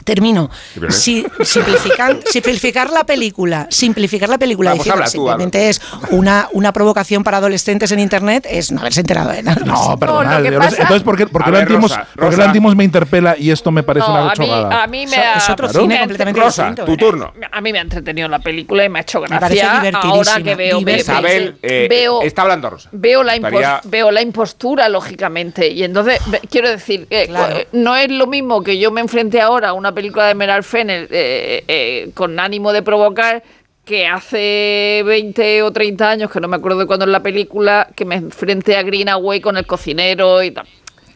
termino. 0.05 0.50
Si, 0.88 1.24
simplificar, 1.42 2.18
simplificar 2.30 2.90
la 2.90 3.05
película, 3.05 3.66
simplificar 3.70 4.28
la 4.28 4.38
película 4.38 4.72
diciendo 4.72 5.07
simplemente 5.07 5.68
es 5.68 5.80
una, 6.11 6.48
una 6.53 6.72
provocación 6.72 7.24
para 7.24 7.38
adolescentes 7.38 7.92
en 7.92 8.00
internet, 8.00 8.46
es 8.48 8.72
no 8.72 8.80
haberse 8.80 9.00
enterado 9.00 9.30
de 9.30 9.42
nada. 9.42 9.62
No, 9.64 9.98
perdona. 9.98 10.38
entonces, 10.38 11.03
¿por 11.03 11.16
qué, 11.16 11.26
por 11.26 11.44
qué 11.44 11.64
Rosa, 11.64 12.44
Antimos, 12.44 12.76
me 12.76 12.84
interpela 12.84 13.36
y 13.38 13.50
esto 13.50 13.70
me 13.70 13.82
parece 13.82 14.11
una 14.11 14.32
chorrada? 14.32 14.82
A 14.82 14.86
mí, 14.86 15.07
me 15.07 15.16
ha, 15.16 15.34
es 15.34 15.48
otro 15.50 15.68
cine 15.68 15.98
completamente 16.00 16.40
Rosa, 16.40 16.74
tu 16.74 16.96
turno. 16.96 17.32
A 17.50 17.61
mí 17.61 17.72
me 17.72 17.78
ha 17.78 17.82
entretenido 17.82 18.28
la 18.28 18.38
película 18.38 18.84
y 18.84 18.88
me 18.88 18.98
ha 18.98 19.03
hecho 19.03 19.20
gracia. 19.20 19.82
ahora 19.94 20.42
que 20.42 20.55
veo, 20.55 20.80
Isabel, 20.80 21.57
eh, 21.62 21.86
veo, 21.88 22.22
está 22.22 22.42
hablando 22.42 22.70
Rosa. 22.70 22.88
Veo 22.92 23.22
la, 23.22 23.80
veo 23.84 24.11
la 24.11 24.22
impostura, 24.22 24.88
lógicamente. 24.88 25.68
Y 25.68 25.84
entonces, 25.84 26.20
quiero 26.50 26.68
decir, 26.68 27.07
eh, 27.11 27.66
no 27.72 27.96
es 27.96 28.11
lo 28.11 28.26
mismo 28.26 28.62
que 28.62 28.78
yo 28.78 28.90
me 28.90 29.00
enfrente 29.00 29.40
ahora 29.40 29.70
a 29.70 29.72
una 29.72 29.91
película 29.93 30.26
de 30.28 30.34
Meral 30.34 30.64
Fennel 30.64 31.09
eh, 31.11 31.64
eh, 31.68 32.11
con 32.14 32.38
ánimo 32.38 32.72
de 32.72 32.82
provocar 32.82 33.43
que 33.84 34.07
hace 34.07 35.03
20 35.05 35.62
o 35.62 35.72
30 35.72 36.09
años, 36.09 36.30
que 36.30 36.40
no 36.40 36.49
me 36.49 36.57
acuerdo 36.57 36.78
de 36.78 36.86
cuándo 36.86 37.05
es 37.05 37.11
la 37.11 37.22
película, 37.22 37.88
que 37.97 38.05
me 38.05 38.14
enfrenté 38.14 38.76
a 38.76 38.82
Greenaway 38.82 39.40
con 39.40 39.57
el 39.57 39.66
cocinero 39.66 40.43
y 40.43 40.53
tal. 40.53 40.66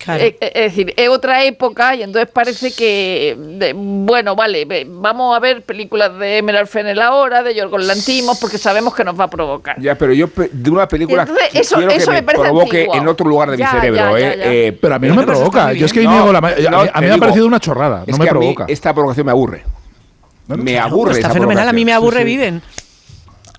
Eh, 0.09 0.37
eh, 0.41 0.53
es, 0.55 0.73
decir, 0.73 0.95
es 0.97 1.09
otra 1.09 1.45
época 1.45 1.95
y 1.95 2.03
entonces 2.03 2.31
parece 2.31 2.73
que, 2.73 3.37
bueno, 3.75 4.37
vale, 4.37 4.87
vamos 4.87 5.37
a 5.37 5.41
ver 5.41 5.63
películas 5.63 6.17
de 6.19 6.39
Emerald 6.39 6.69
Fennel 6.69 7.01
ahora, 7.01 7.43
de 7.43 7.55
Yorgos 7.55 7.85
Lantimos, 7.85 8.39
porque 8.39 8.59
sabemos 8.59 8.95
que 8.95 9.05
nos 9.05 9.19
va 9.19 9.25
a 9.25 9.31
provocar. 9.31 9.81
Ya, 9.81 9.97
pero 9.97 10.13
yo 10.13 10.29
de 10.53 10.71
una 10.71 10.87
película 10.87 11.27
eso, 11.53 11.77
quiero 11.77 11.93
que 11.93 12.11
me, 12.11 12.23
provoque 12.23 12.89
en 12.93 13.09
otro 13.09 13.29
lugar 13.29 13.51
de 13.51 13.57
mi 13.57 13.65
cerebro. 13.65 14.17
eh, 14.17 14.77
pero 14.81 14.95
a 14.95 14.99
mí 14.99 15.09
no 15.09 15.15
me 15.15 15.25
provoca. 15.25 15.73
Yo 15.73 15.87
es 15.87 15.93
que 15.93 16.05
no, 16.05 16.33
la, 16.33 16.39
a, 16.39 17.01
mí 17.01 17.07
me 17.07 17.13
ha 17.13 17.19
parecido 17.19 17.47
una 17.47 17.61
chorrada. 17.61 18.05
No 18.07 18.17
me 18.17 18.27
provoca. 18.27 18.67
esta 18.69 18.95
provocación 18.95 19.27
me 19.27 19.33
aburre. 19.33 19.65
me 20.49 20.79
aburre. 20.79 21.15
Está 21.15 21.31
fenomenal, 21.31 21.69
a 21.69 21.73
mí 21.73 21.85
me 21.85 21.93
aburre, 21.93 22.25
viven. 22.25 22.63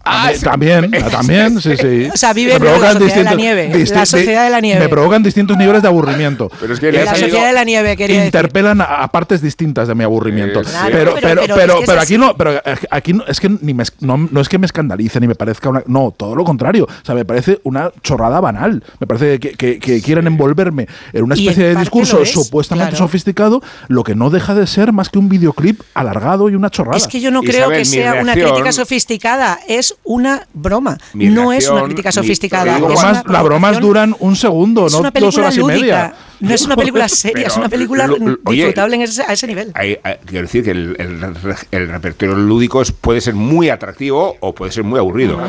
Ah, 0.09 0.31
también, 0.41 0.91
también, 1.11 1.61
sí, 1.61 1.75
sí. 1.77 2.09
O 2.13 2.17
sea, 2.17 2.33
vive 2.33 2.55
en 2.55 2.63
la 2.63 2.93
sociedad 2.93 3.15
de 3.15 3.23
la 3.23 3.35
nieve. 3.35 3.85
La 3.93 4.05
sociedad 4.05 4.43
de 4.45 4.49
la 4.49 4.61
nieve. 4.61 4.79
Me 4.79 4.89
provocan 4.89 5.23
distintos 5.23 5.57
niveles 5.57 5.81
de 5.81 5.87
aburrimiento. 5.87 6.49
Pero 6.59 6.73
es 6.73 6.79
que 6.79 6.91
la 6.91 7.15
sociedad 7.15 7.47
de 7.47 7.53
la 7.53 7.63
nieve, 7.63 7.97
quería 7.97 8.25
Interpelan 8.25 8.81
a, 8.81 9.07
partes 9.09 9.41
distintas 9.41 9.87
de 9.87 9.95
mi 9.95 10.03
aburrimiento. 10.03 10.61
pero, 10.91 11.15
pero, 11.21 11.41
pero, 11.47 11.79
pero, 11.85 12.01
aquí 12.01 12.17
no, 12.17 12.35
pero 12.35 12.61
aquí 12.89 13.13
no, 13.13 13.25
es 13.25 13.39
que 13.39 13.49
ni 13.49 13.73
me, 13.73 13.83
no, 14.01 14.17
no, 14.17 14.41
es 14.41 14.49
que 14.49 14.57
me 14.57 14.65
escandalice 14.65 15.19
ni 15.19 15.27
me 15.27 15.35
parezca 15.35 15.69
una. 15.69 15.83
No, 15.87 16.13
todo 16.15 16.35
lo 16.35 16.43
contrario. 16.43 16.85
O 16.85 17.05
sea, 17.05 17.15
me 17.15 17.25
parece 17.25 17.59
una 17.63 17.91
chorrada 18.01 18.39
banal. 18.39 18.83
Me 18.99 19.07
parece 19.07 19.39
que, 19.39 19.51
que, 19.51 19.79
que 19.79 20.01
quieren 20.01 20.27
envolverme 20.27 20.87
en 21.13 21.23
una 21.23 21.35
especie 21.35 21.67
de 21.67 21.75
discurso 21.75 22.25
supuestamente 22.25 22.95
sofisticado, 22.95 23.61
lo 23.87 24.03
que 24.03 24.15
no 24.15 24.29
deja 24.29 24.53
de 24.53 24.67
ser 24.67 24.91
más 24.93 25.09
que 25.09 25.19
un 25.19 25.29
videoclip 25.29 25.81
alargado 25.93 26.49
y 26.49 26.55
una 26.55 26.69
chorrada. 26.69 26.97
Es 26.97 27.07
que 27.07 27.19
yo 27.19 27.31
no 27.31 27.41
creo 27.41 27.69
que 27.69 27.85
sea 27.85 28.15
una 28.15 28.33
crítica 28.33 28.71
sofisticada. 28.71 29.59
Es 29.67 29.95
una 30.03 30.47
broma. 30.53 30.97
no 31.13 31.51
es 31.51 31.69
una 31.69 31.83
crítica 31.83 32.11
sofisticada. 32.11 32.79
las 32.79 33.43
bromas 33.43 33.79
duran 33.79 34.15
un 34.19 34.35
segundo, 34.35 34.87
no 34.89 35.11
dos 35.11 35.37
horas 35.37 35.57
y 35.57 35.63
media. 35.63 36.13
No 36.39 36.53
es 36.53 36.61
una 36.65 36.75
película 36.77 37.09
seria, 37.09 37.47
es 37.47 37.57
una 37.57 37.69
película 37.69 38.07
disfrutable 38.49 39.03
a 39.27 39.33
ese 39.33 39.47
nivel. 39.47 39.73
quiero 39.73 40.41
decir 40.41 40.63
que 40.63 40.71
el, 40.71 41.87
repertorio 41.89 42.35
lúdico 42.35 42.81
puede 43.01 43.21
ser 43.21 43.33
muy 43.33 43.69
atractivo 43.69 44.37
o 44.39 44.53
puede 44.53 44.71
ser 44.71 44.83
muy 44.83 44.99
aburrido. 44.99 45.39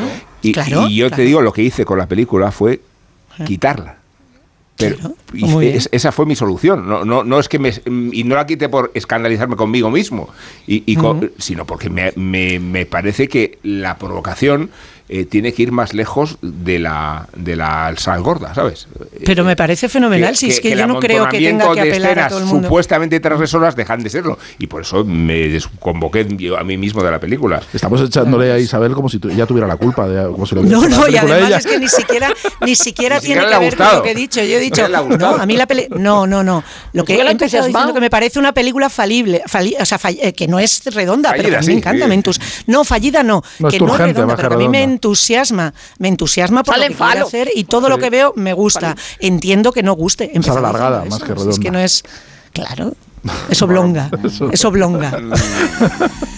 y, 0.41 0.53
yo 0.95 1.09
te 1.11 1.21
digo, 1.21 1.41
lo 1.41 1.53
que 1.53 1.63
hice 1.63 1.85
con 1.85 1.97
la 1.97 2.07
película 2.07 2.51
fue 2.51 2.81
quitarla. 3.45 3.98
Pero 4.79 4.97
esa 5.91 6.11
fue 6.11 6.25
mi 6.25 6.35
solución. 6.35 6.87
No, 6.87 7.03
no, 7.03 7.23
no 7.23 7.39
es 7.39 7.49
que 7.49 7.59
me, 7.59 7.73
y 7.85 8.23
no 8.23 8.35
la 8.35 8.45
quité 8.45 8.69
por 8.69 8.91
escandalizarme 8.93 9.55
conmigo 9.55 9.89
mismo, 9.89 10.29
y, 10.65 10.97
sino 11.37 11.65
porque 11.65 11.89
me, 11.89 12.13
me, 12.15 12.59
me, 12.59 12.85
parece 12.85 13.27
que 13.27 13.59
la 13.61 13.97
provocación 13.97 14.69
eh, 15.11 15.25
tiene 15.25 15.53
que 15.53 15.63
ir 15.63 15.71
más 15.71 15.95
lejos 15.95 16.37
de 16.41 16.77
la, 16.77 17.27
de 17.35 17.55
la 17.55 17.91
sal 17.97 18.21
gorda, 18.21 18.53
¿sabes? 18.53 18.87
Pero 19.25 19.43
me 19.43 19.55
parece 19.55 19.89
fenomenal, 19.89 20.35
si 20.35 20.49
es 20.49 20.59
que, 20.59 20.75
yo 20.75 20.85
no 20.85 20.99
creo 20.99 21.27
que 21.27 21.39
tenga 21.39 21.73
que 21.73 21.81
apelar 21.81 22.19
a 22.19 22.29
todo 22.29 22.39
el 22.39 22.45
mundo. 22.45 22.67
supuestamente 22.67 23.19
transgresoras 23.19 23.75
dejan 23.75 24.03
de 24.03 24.11
serlo, 24.11 24.37
y 24.59 24.67
por 24.67 24.83
eso 24.83 25.03
me 25.03 25.47
desconvoqué 25.47 26.27
a 26.55 26.63
mí 26.63 26.77
mismo 26.77 27.01
de 27.01 27.09
la 27.09 27.19
película. 27.19 27.59
Estamos 27.73 28.01
echándole 28.01 28.51
a 28.51 28.59
Isabel 28.59 28.93
como 28.93 29.09
si 29.09 29.19
ella 29.31 29.47
tuviera 29.47 29.65
la 29.65 29.77
culpa, 29.77 30.07
de, 30.07 30.31
como 30.31 30.45
si 30.45 30.53
lo 30.53 30.61
No, 30.61 30.87
no, 30.87 31.07
y 31.09 31.17
además 31.17 31.65
es 31.65 31.65
que 31.65 31.79
ni 31.79 31.87
siquiera, 31.87 32.31
ni 32.61 32.75
siquiera 32.75 33.19
tiene 33.19 33.47
que 33.47 33.57
ver 33.57 33.75
con 33.75 33.87
lo 33.95 34.03
que 34.03 34.11
he 34.11 34.15
dicho. 34.15 34.41
Yo 34.41 34.57
he 34.57 34.59
dicho, 34.59 34.87
no, 34.87 35.29
a 35.29 35.45
mí 35.47 35.57
la 35.57 35.65
peli 35.65 35.87
no, 35.89 36.27
no, 36.27 36.43
no. 36.43 36.63
Lo 36.93 37.03
que 37.03 37.15
he 37.15 37.31
empezado 37.31 37.65
diciendo 37.65 37.95
que 37.95 38.01
me 38.01 38.11
parece 38.11 38.37
una 38.37 38.53
película 38.53 38.89
falible, 38.89 39.41
o 39.43 39.85
sea, 39.85 39.99
eh, 40.21 40.33
que 40.33 40.47
no 40.47 40.59
es 40.59 40.83
redonda, 40.93 41.33
pero 41.35 41.49
que 41.49 41.57
a 41.57 41.61
mí 41.61 41.67
me 41.67 41.73
encanta. 41.73 42.07
no, 42.67 42.83
fallida 42.83 43.23
no, 43.23 43.41
que 43.69 43.79
no 43.79 43.93
es 43.93 43.97
redonda, 43.97 44.35
pero 44.35 44.49
que 44.49 44.55
a 44.55 44.57
mí 44.57 44.69
me 44.69 44.98
entusiasma, 44.99 45.73
me 45.97 46.09
entusiasma 46.09 46.63
por 46.63 46.77
lo 46.77 46.87
que 46.87 46.93
quiere 46.93 47.19
hacer 47.21 47.49
y 47.55 47.63
todo 47.63 47.87
lo 47.87 47.97
que 47.97 48.09
veo 48.09 48.33
me 48.35 48.53
gusta. 48.53 48.95
Entiendo 49.19 49.71
que 49.71 49.81
no 49.81 49.93
guste. 49.93 50.29
Es 50.33 50.47
alargada, 50.49 51.05
más 51.05 51.19
que 51.23 51.33
redonda. 51.33 51.51
Es 51.51 51.59
que 51.59 51.71
no 51.71 51.79
es, 51.79 52.03
claro. 52.53 52.93
Es 53.49 53.61
oblonga, 53.61 54.09
es 54.53 54.63
oblonga. 54.63 55.11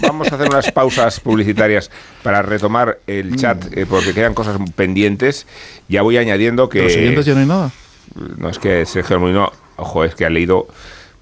Vamos 0.02 0.32
a 0.32 0.36
hacer 0.36 0.48
unas 0.48 0.72
pausas 0.72 1.20
publicitarias 1.20 1.92
para 2.24 2.42
retomar 2.42 2.98
el 3.06 3.36
chat, 3.36 3.66
eh, 3.78 3.86
porque 3.88 4.16
quedan 4.16 4.34
cosas 4.34 4.58
pendientes. 4.76 5.46
Ya 5.90 6.02
voy 6.02 6.18
añadiendo 6.18 6.70
que... 6.70 6.82
¿Los 6.82 6.94
siguientes 6.94 7.28
ya 7.28 7.36
no 7.36 7.42
hay 7.42 7.46
nada? 7.46 7.72
No 8.16 8.50
es 8.50 8.58
que 8.58 8.88
Sergio 8.88 9.20
Molino, 9.20 9.52
ojo, 9.78 10.04
es 10.04 10.16
que 10.16 10.26
ha 10.26 10.32
leído 10.32 10.66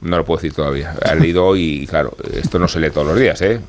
no 0.02 0.18
lo 0.18 0.26
puedo 0.26 0.38
decir 0.38 0.54
todavía. 0.54 0.95
Ha 1.06 1.16
leído 1.16 1.56
y, 1.56 1.86
claro, 1.88 2.16
esto 2.34 2.60
no 2.60 2.68
se 2.68 2.80
lee 2.80 2.89
todos 2.89 3.08
los 3.08 3.20
días, 3.20 3.41
¿eh? 3.41 3.60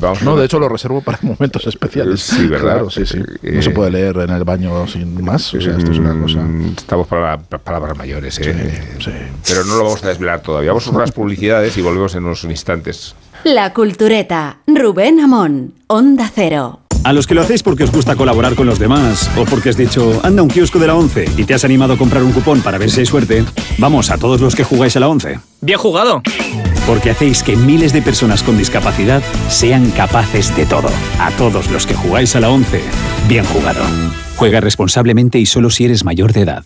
Vamos 0.00 0.22
no, 0.22 0.36
de 0.36 0.46
hecho 0.46 0.58
lo 0.58 0.68
reservo 0.68 1.00
para 1.02 1.18
momentos 1.22 1.66
especiales. 1.66 2.20
Sí, 2.22 2.46
¿verdad? 2.46 2.84
sí, 2.90 3.04
sí. 3.04 3.22
No 3.42 3.62
se 3.62 3.70
puede 3.70 3.90
leer 3.90 4.16
en 4.18 4.30
el 4.30 4.44
baño 4.44 4.86
sin 4.86 5.22
más. 5.22 5.52
O 5.54 5.60
sea, 5.60 5.76
esto 5.76 5.92
es 5.92 5.98
una 5.98 6.14
mm, 6.14 6.22
cosa. 6.22 6.46
Estamos 6.76 7.06
para 7.06 7.38
palabras 7.38 7.96
mayores, 7.96 8.38
¿eh? 8.38 8.82
Sí, 8.98 9.10
Pero 9.46 9.64
no 9.64 9.76
lo 9.76 9.84
vamos 9.84 10.04
a 10.04 10.08
desvelar 10.08 10.40
todavía. 10.40 10.70
Vamos 10.70 10.88
a 10.88 10.98
las 10.98 11.12
publicidades 11.12 11.76
y 11.76 11.82
volvemos 11.82 12.14
en 12.14 12.24
unos 12.24 12.44
instantes. 12.44 13.14
La 13.44 13.72
Cultureta. 13.72 14.58
Rubén 14.66 15.20
Amón. 15.20 15.74
Onda 15.88 16.30
Cero. 16.34 16.80
A 17.06 17.12
los 17.12 17.28
que 17.28 17.36
lo 17.36 17.42
hacéis 17.42 17.62
porque 17.62 17.84
os 17.84 17.92
gusta 17.92 18.16
colaborar 18.16 18.56
con 18.56 18.66
los 18.66 18.80
demás 18.80 19.30
o 19.36 19.44
porque 19.44 19.68
has 19.68 19.76
dicho, 19.76 20.18
anda 20.24 20.42
un 20.42 20.48
kiosco 20.48 20.80
de 20.80 20.88
la 20.88 20.96
11 20.96 21.26
y 21.36 21.44
te 21.44 21.54
has 21.54 21.64
animado 21.64 21.92
a 21.92 21.96
comprar 21.96 22.24
un 22.24 22.32
cupón 22.32 22.62
para 22.62 22.78
ver 22.78 22.90
si 22.90 22.98
hay 22.98 23.06
suerte, 23.06 23.44
vamos 23.78 24.10
a 24.10 24.18
todos 24.18 24.40
los 24.40 24.56
que 24.56 24.64
jugáis 24.64 24.96
a 24.96 25.00
la 25.00 25.08
11. 25.08 25.38
Bien 25.60 25.78
jugado. 25.78 26.20
Porque 26.84 27.10
hacéis 27.10 27.44
que 27.44 27.54
miles 27.54 27.92
de 27.92 28.02
personas 28.02 28.42
con 28.42 28.58
discapacidad 28.58 29.22
sean 29.48 29.92
capaces 29.92 30.56
de 30.56 30.66
todo. 30.66 30.88
A 31.20 31.30
todos 31.38 31.70
los 31.70 31.86
que 31.86 31.94
jugáis 31.94 32.34
a 32.34 32.40
la 32.40 32.50
11, 32.50 32.82
bien 33.28 33.44
jugado. 33.44 33.84
Juega 34.34 34.60
responsablemente 34.60 35.38
y 35.38 35.46
solo 35.46 35.70
si 35.70 35.84
eres 35.84 36.04
mayor 36.04 36.32
de 36.32 36.40
edad. 36.40 36.64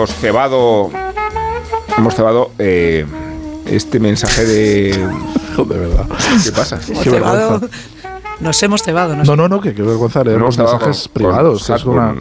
Hemos 0.00 0.14
cebado. 0.14 0.90
Hemos 1.98 2.14
cebado 2.14 2.52
eh, 2.58 3.04
este 3.66 4.00
mensaje 4.00 4.44
de. 4.44 4.92
de 5.56 5.78
verdad. 5.78 6.06
¿Qué 6.42 6.52
pasa? 6.52 6.78
Qué 7.02 7.10
vergüenza. 7.10 7.60
Nos 8.40 8.62
hemos 8.62 8.82
cebado. 8.82 9.14
No, 9.16 9.36
no, 9.36 9.48
no, 9.48 9.60
que 9.60 9.74
qué 9.74 9.82
vergüenza 9.82 10.24
leer 10.24 10.40
los 10.40 10.56
mensajes 10.56 11.08
privados. 11.08 11.68
es 11.68 11.84
una... 11.84 12.14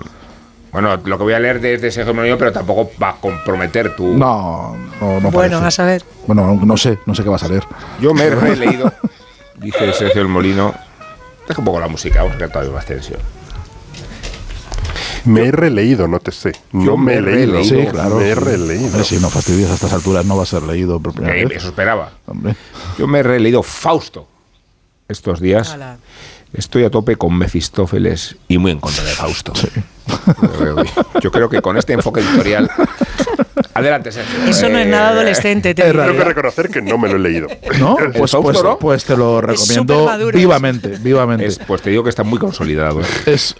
Bueno, 0.73 0.97
lo 0.97 1.17
que 1.17 1.23
voy 1.23 1.33
a 1.33 1.39
leer 1.39 1.61
desde 1.61 1.87
ese 1.87 2.13
Molino, 2.13 2.37
pero 2.37 2.51
tampoco 2.51 2.91
va 3.01 3.11
a 3.11 3.15
comprometer 3.15 3.95
tu. 3.95 4.05
No, 4.17 4.75
no, 4.99 5.19
no. 5.19 5.31
Bueno, 5.31 5.57
a 5.57 5.71
saber. 5.71 6.03
Bueno, 6.27 6.59
no 6.61 6.77
sé, 6.77 6.99
no 7.07 7.15
sé 7.15 7.23
qué 7.23 7.29
vas 7.29 7.43
a 7.43 7.47
leer. 7.47 7.63
Yo 7.99 8.13
me 8.13 8.25
he 8.25 8.55
leído, 8.55 8.91
dice 9.57 9.93
Sergio 9.93 10.21
el 10.21 10.27
Molino. 10.27 10.75
Deja 11.47 11.59
un 11.59 11.65
poco 11.65 11.79
la 11.79 11.87
música, 11.87 12.21
vamos 12.21 12.35
a 12.35 12.39
ver 12.39 12.51
todavía 12.51 12.73
más 12.73 12.85
tensión. 12.85 13.19
Me 15.25 15.47
he 15.47 15.51
releído, 15.51 16.07
no 16.07 16.19
te 16.19 16.31
sé. 16.31 16.53
Yo 16.71 16.97
me 16.97 17.15
he 17.15 17.21
releído. 17.21 17.63
Sí, 17.63 17.87
claro. 17.91 18.17
Me 18.17 18.29
he 18.29 18.35
releído. 18.35 19.03
Si 19.03 19.17
no 19.17 19.29
fastidias 19.29 19.71
a 19.71 19.75
estas 19.75 19.93
alturas, 19.93 20.25
no 20.25 20.37
va 20.37 20.43
a 20.43 20.45
ser 20.45 20.63
leído 20.63 20.99
por 20.99 21.13
primera 21.13 21.33
vez. 21.33 21.57
Eso 21.57 21.69
esperaba. 21.69 22.11
Yo 22.97 23.07
me 23.07 23.19
he 23.19 23.23
releído 23.23 23.63
Fausto 23.63 24.27
estos 25.07 25.39
días. 25.39 25.75
Estoy 26.53 26.83
a 26.83 26.89
tope 26.89 27.15
con 27.15 27.37
Mefistófeles 27.37 28.35
y 28.47 28.57
muy 28.57 28.71
en 28.71 28.79
contra 28.79 29.03
de 29.03 29.11
Fausto. 29.11 29.53
Yo 31.21 31.31
creo 31.31 31.49
que 31.49 31.61
con 31.61 31.77
este 31.77 31.93
enfoque 31.93 32.21
editorial. 32.21 32.69
Adelante, 33.75 34.11
Sergio. 34.11 34.43
Eso 34.45 34.67
no 34.67 34.79
es 34.79 34.87
nada 34.87 35.09
adolescente. 35.09 35.75
Te 35.75 35.83
tengo 35.83 36.13
que 36.13 36.23
reconocer 36.23 36.69
que 36.69 36.81
no 36.81 36.97
me 36.97 37.07
lo 37.07 37.17
he 37.17 37.19
leído. 37.19 37.47
¿No? 37.79 37.97
Pues, 38.17 38.31
pues, 38.31 38.57
pues, 38.79 39.05
te 39.05 39.15
lo 39.15 39.41
recomiendo 39.41 40.09
vivamente. 40.33 40.97
vivamente. 40.99 41.47
pues 41.67 41.81
te 41.81 41.91
digo 41.91 42.03
que 42.03 42.09
está 42.09 42.23
muy 42.23 42.39
consolidado. 42.39 43.01
Es, 43.25 43.55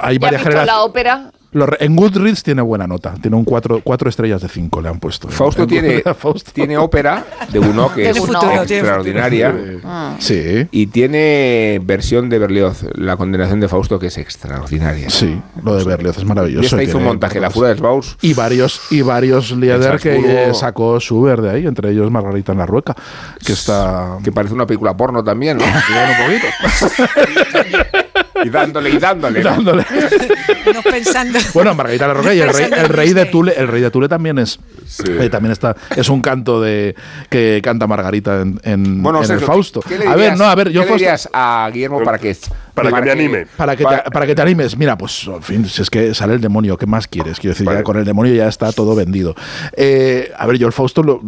hay 0.00 0.18
varias 0.18 0.42
generaciones. 0.42 0.66
la 0.66 0.82
ópera? 0.82 1.30
En 1.78 1.96
Goodreads 1.96 2.42
tiene 2.42 2.62
buena 2.62 2.86
nota. 2.86 3.14
Tiene 3.20 3.36
un 3.36 3.44
cuatro, 3.44 3.80
cuatro 3.82 4.08
estrellas 4.08 4.42
de 4.42 4.48
cinco 4.48 4.80
le 4.80 4.88
han 4.88 4.98
puesto. 4.98 5.28
Fausto, 5.28 5.66
tiene, 5.66 6.02
tiene 6.52 6.76
ópera 6.76 7.24
de 7.50 7.58
uno 7.58 7.92
que 7.92 8.10
es 8.10 8.16
extraordinaria. 8.16 9.54
Ah. 9.84 10.16
Sí. 10.18 10.66
Y 10.70 10.86
tiene 10.88 11.80
versión 11.82 12.28
de 12.28 12.38
Berlioz, 12.38 12.84
La 12.94 13.16
condenación 13.16 13.60
de 13.60 13.68
Fausto, 13.68 13.98
que 13.98 14.08
es 14.08 14.18
extraordinaria. 14.18 15.10
Sí, 15.10 15.40
lo 15.62 15.76
de 15.76 15.84
Berlioz 15.84 16.18
es 16.18 16.24
maravilloso. 16.24 16.62
Y 16.62 16.66
esta 16.66 16.82
hizo 16.82 16.98
un 16.98 17.04
montaje, 17.04 17.40
La 17.40 17.50
Fura 17.50 17.68
del 17.68 17.80
Baus. 17.80 18.16
Y 18.20 18.34
varios, 18.34 18.80
y 18.90 19.02
varios 19.02 19.52
Lieder 19.52 19.98
que 19.98 20.50
sacó 20.54 20.98
Schubert 20.98 21.42
de 21.42 21.50
ahí, 21.50 21.66
entre 21.66 21.90
ellos 21.90 22.10
Margarita 22.10 22.52
en 22.52 22.58
la 22.58 22.66
Rueca, 22.66 22.94
que 23.44 23.52
está... 23.52 24.18
Que 24.22 24.32
parece 24.32 24.54
una 24.54 24.66
película 24.66 24.96
porno 24.96 25.22
también, 25.22 25.58
¿no? 25.58 25.64
un 25.64 26.26
poquito. 26.26 27.98
y 28.44 28.50
dándole 28.50 28.90
y 28.90 28.98
dándole. 28.98 29.42
dándole. 29.42 29.84
pensando. 30.90 31.38
Bueno, 31.52 31.74
Margarita 31.74 32.08
la 32.08 32.14
Roca 32.14 32.34
y 32.34 32.40
el 32.40 32.52
rey, 32.52 32.70
el 32.76 32.88
rey 32.88 33.12
de 33.12 33.26
Tule, 33.26 33.54
el 33.56 33.68
rey 33.68 33.82
de 33.82 33.90
Tule 33.90 34.08
también 34.08 34.38
es 34.38 34.58
eh, 35.06 35.28
también 35.30 35.52
está 35.52 35.76
es 35.96 36.08
un 36.08 36.20
canto 36.20 36.60
de 36.60 36.94
que 37.28 37.60
canta 37.62 37.86
Margarita 37.86 38.40
en, 38.40 38.60
en, 38.62 39.02
bueno, 39.02 39.22
en 39.22 39.30
el 39.30 39.40
Fausto. 39.40 39.80
a 40.06 40.16
ver, 40.16 40.36
no, 40.36 40.44
a 40.44 40.54
ver, 40.54 40.70
yo 40.70 40.86
¿qué 40.86 40.96
le 40.98 41.14
a 41.32 41.70
Guillermo 41.72 42.02
para 42.02 42.18
que 42.18 42.36
para, 42.74 42.90
que 42.90 43.02
me 43.02 43.10
anime. 43.10 43.46
Para 43.56 43.76
que, 43.76 43.84
te, 43.84 44.10
para 44.10 44.26
que 44.26 44.34
te 44.34 44.42
animes. 44.42 44.76
Mira, 44.76 44.98
pues, 44.98 45.26
en 45.26 45.42
fin, 45.42 45.66
si 45.66 45.82
es 45.82 45.90
que 45.90 46.14
sale 46.14 46.34
el 46.34 46.40
demonio, 46.40 46.76
¿qué 46.76 46.86
más 46.86 47.06
quieres? 47.06 47.38
Quiero 47.38 47.54
decir, 47.54 47.66
ya 47.66 47.82
con 47.82 47.96
el 47.96 48.04
demonio 48.04 48.34
ya 48.34 48.48
está 48.48 48.72
todo 48.72 48.94
vendido. 48.94 49.34
Eh, 49.76 50.32
a 50.36 50.46
ver, 50.46 50.58
yo 50.58 50.66
el 50.66 50.72
Fausto 50.72 51.20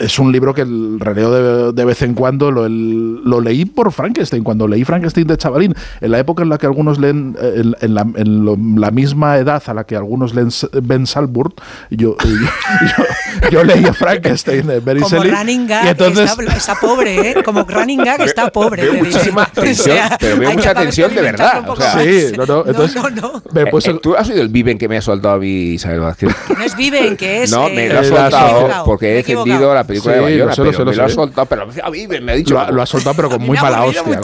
es 0.00 0.18
un 0.18 0.32
libro 0.32 0.54
que 0.54 0.62
el 0.62 0.98
releo 0.98 1.72
de, 1.72 1.84
vez 1.84 2.02
en 2.02 2.14
cuando 2.14 2.50
lo, 2.50 2.68
lo, 2.68 3.40
leí 3.40 3.64
por 3.66 3.92
Frankenstein, 3.92 4.42
cuando 4.42 4.66
leí 4.66 4.84
Frankenstein 4.84 5.26
de 5.26 5.36
chavalín, 5.36 5.74
en 6.00 6.10
la 6.10 6.18
época 6.18 6.42
en 6.42 6.48
la 6.48 6.58
que 6.58 6.66
algunos 6.66 6.98
leen, 6.98 7.36
eh, 7.40 7.62
en, 7.80 7.94
la, 7.94 8.06
en 8.16 8.80
la, 8.80 8.90
misma 8.90 9.36
edad 9.36 9.62
a 9.66 9.74
la 9.74 9.84
que 9.84 9.96
algunos 9.96 10.34
leen 10.34 10.48
Ben 10.82 11.06
Salburg, 11.06 11.54
yo, 11.90 12.16
yo, 12.18 13.50
yo, 13.50 13.64
leía 13.64 13.92
Frankenstein 13.92 14.66
de 14.66 14.80
Mary 14.80 15.00
Como 15.00 15.22
Running 15.22 15.66
Gag, 15.66 15.88
entonces, 15.88 16.34
está, 16.56 16.74
pobre, 16.76 17.30
¿eh? 17.30 17.42
Como 17.44 17.64
Running 17.64 18.04
Gag 18.04 18.22
está 18.22 18.50
pobre. 18.50 18.82
Veo 18.82 18.94
muchísima 18.94 19.42
atención, 19.54 19.98
pero 20.18 20.38
veo 20.38 20.52
mucha 20.52 20.70
atención 21.02 21.14
de 21.14 21.22
verdad. 21.22 21.64
sí, 22.02 22.32
no, 22.36 22.46
no. 22.46 22.64
Entonces, 22.66 23.94
eh, 23.94 23.98
¿Tú 24.02 24.14
has 24.16 24.28
oído 24.28 24.42
el 24.42 24.48
Viven 24.48 24.78
que 24.78 24.88
me 24.88 24.96
ha 24.96 25.02
soltado 25.02 25.34
a 25.34 25.38
mí 25.38 25.74
Isabel 25.74 26.00
Vázquez? 26.00 26.34
No 26.56 26.64
es 26.64 26.76
Viven, 26.76 27.16
que 27.16 27.42
es. 27.42 27.50
No, 27.50 27.68
me 27.68 27.88
lo 27.88 28.00
ha 28.00 28.04
soltado 28.04 28.84
porque 28.84 29.12
he 29.12 29.14
defendido 29.16 29.74
la 29.74 29.84
película 29.84 30.14
de 30.14 30.20
Bayona. 30.20 30.52
pero 30.56 30.84
me 30.84 30.94
lo 30.94 31.04
ha 31.04 31.08
soltado, 31.08 31.46
pero 31.46 31.66
a 31.82 31.90
Viven 31.90 32.24
me 32.24 32.32
ha 32.32 32.34
dicho. 32.34 32.54
Lo, 32.54 32.82
ha 32.82 32.86
soltado, 32.86 33.14
pero 33.16 33.30
con 33.30 33.42
muy 33.42 33.58
mala 33.58 33.84
hostia. 33.84 34.20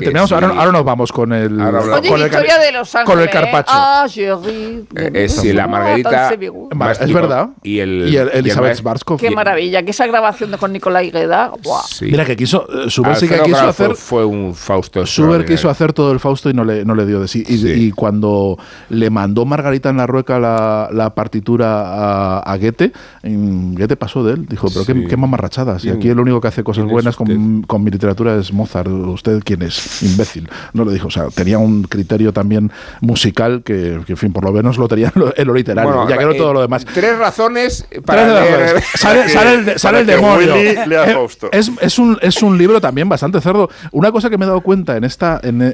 Tenemos, 0.00 0.32
ahora, 0.32 0.48
ahora 0.48 0.72
nos 0.72 0.84
vamos 0.84 1.12
con 1.12 1.32
el. 1.32 1.56
Con 1.56 2.20
el 2.20 2.26
historia 2.26 2.58
de 2.58 2.72
Los 2.72 2.94
Ángeles. 2.94 3.14
Con 3.14 3.22
el 3.22 3.30
carpacho. 3.30 3.72
Ah, 3.72 4.06
Es 5.14 5.44
la 5.44 5.66
Margarita. 5.66 6.30
Es 7.00 7.12
verdad. 7.12 7.48
Y 7.62 7.78
el. 7.80 8.08
Y 8.08 8.16
Elizabeth 8.16 8.76
Schwarzkopf. 8.76 9.20
Qué 9.20 9.30
maravilla, 9.30 9.82
que 9.82 9.90
esa 9.90 10.06
grabación 10.06 10.50
con 10.58 10.72
Nicolai 10.72 11.10
Gueda. 11.10 11.52
Mira 12.00 12.24
que 12.24 12.36
quiso. 12.36 12.66
Schubert 12.88 13.18
sí 13.18 13.28
que 13.28 13.40
quiso 13.42 13.68
hacer. 13.68 13.94
Fue 13.94 14.24
un 14.24 14.54
Fausto. 14.54 15.04
Schubert 15.06 15.46
quiso 15.46 15.68
hacer 15.68 15.92
todo 15.92 16.09
el 16.12 16.20
Fausto 16.20 16.50
y 16.50 16.54
no 16.54 16.64
le, 16.64 16.84
no 16.84 16.94
le 16.94 17.06
dio 17.06 17.20
de 17.20 17.28
sí. 17.28 17.44
Y, 17.46 17.90
cuando 17.92 18.58
le 18.88 19.10
mandó 19.10 19.44
Margarita 19.44 19.90
en 19.90 19.96
la 19.96 20.06
Rueca 20.06 20.38
la, 20.38 20.88
la 20.92 21.14
partitura 21.14 21.80
a, 21.80 22.38
a, 22.40 22.56
Goethe, 22.56 22.92
Goethe 23.22 23.96
pasó 23.96 24.24
de 24.24 24.34
él. 24.34 24.46
Dijo, 24.46 24.68
pero 24.72 24.84
qué, 24.84 25.06
qué 25.06 25.16
mamarrachadas. 25.16 25.84
Y 25.84 25.90
aquí 25.90 26.08
el 26.08 26.20
único 26.20 26.40
que 26.40 26.48
hace 26.48 26.64
cosas 26.64 26.86
buenas 26.86 27.16
con, 27.16 27.62
con, 27.62 27.82
mi 27.82 27.90
literatura 27.90 28.36
es 28.36 28.52
Mozart. 28.52 28.88
¿Usted 28.88 29.42
quién 29.44 29.62
es? 29.62 30.02
Imbécil. 30.02 30.48
No 30.72 30.84
le 30.84 30.92
dijo. 30.92 31.08
O 31.08 31.10
sea, 31.10 31.28
tenía 31.28 31.58
un 31.58 31.82
criterio 31.82 32.32
también 32.32 32.70
musical 33.00 33.62
que, 33.62 33.94
en 34.06 34.16
fin, 34.16 34.32
por 34.32 34.44
lo 34.44 34.52
menos 34.52 34.78
lo 34.78 34.88
tenía 34.88 35.12
en 35.36 35.46
lo 35.46 35.54
literario. 35.54 36.08
ya 36.08 36.18
que 36.18 36.24
no 36.24 36.34
todo 36.34 36.52
lo 36.52 36.60
demás. 36.62 36.84
Tres 36.84 37.18
razones 37.18 37.86
para 38.04 38.20
Sale, 38.94 39.28
sale, 39.28 39.54
el, 39.54 39.78
sale 39.78 40.00
el 40.00 40.06
demonio. 40.06 40.54
Es, 41.52 41.70
es, 41.80 41.98
un, 41.98 42.18
es 42.20 42.42
un 42.42 42.58
libro 42.58 42.80
también 42.80 43.08
bastante 43.08 43.40
cerdo. 43.40 43.68
Una 43.92 44.12
cosa 44.12 44.30
que 44.30 44.38
me 44.38 44.44
he 44.44 44.48
dado 44.48 44.60
cuenta 44.60 44.96
en 44.96 45.04
esta, 45.04 45.40
en, 45.42 45.62
en, 45.62 45.72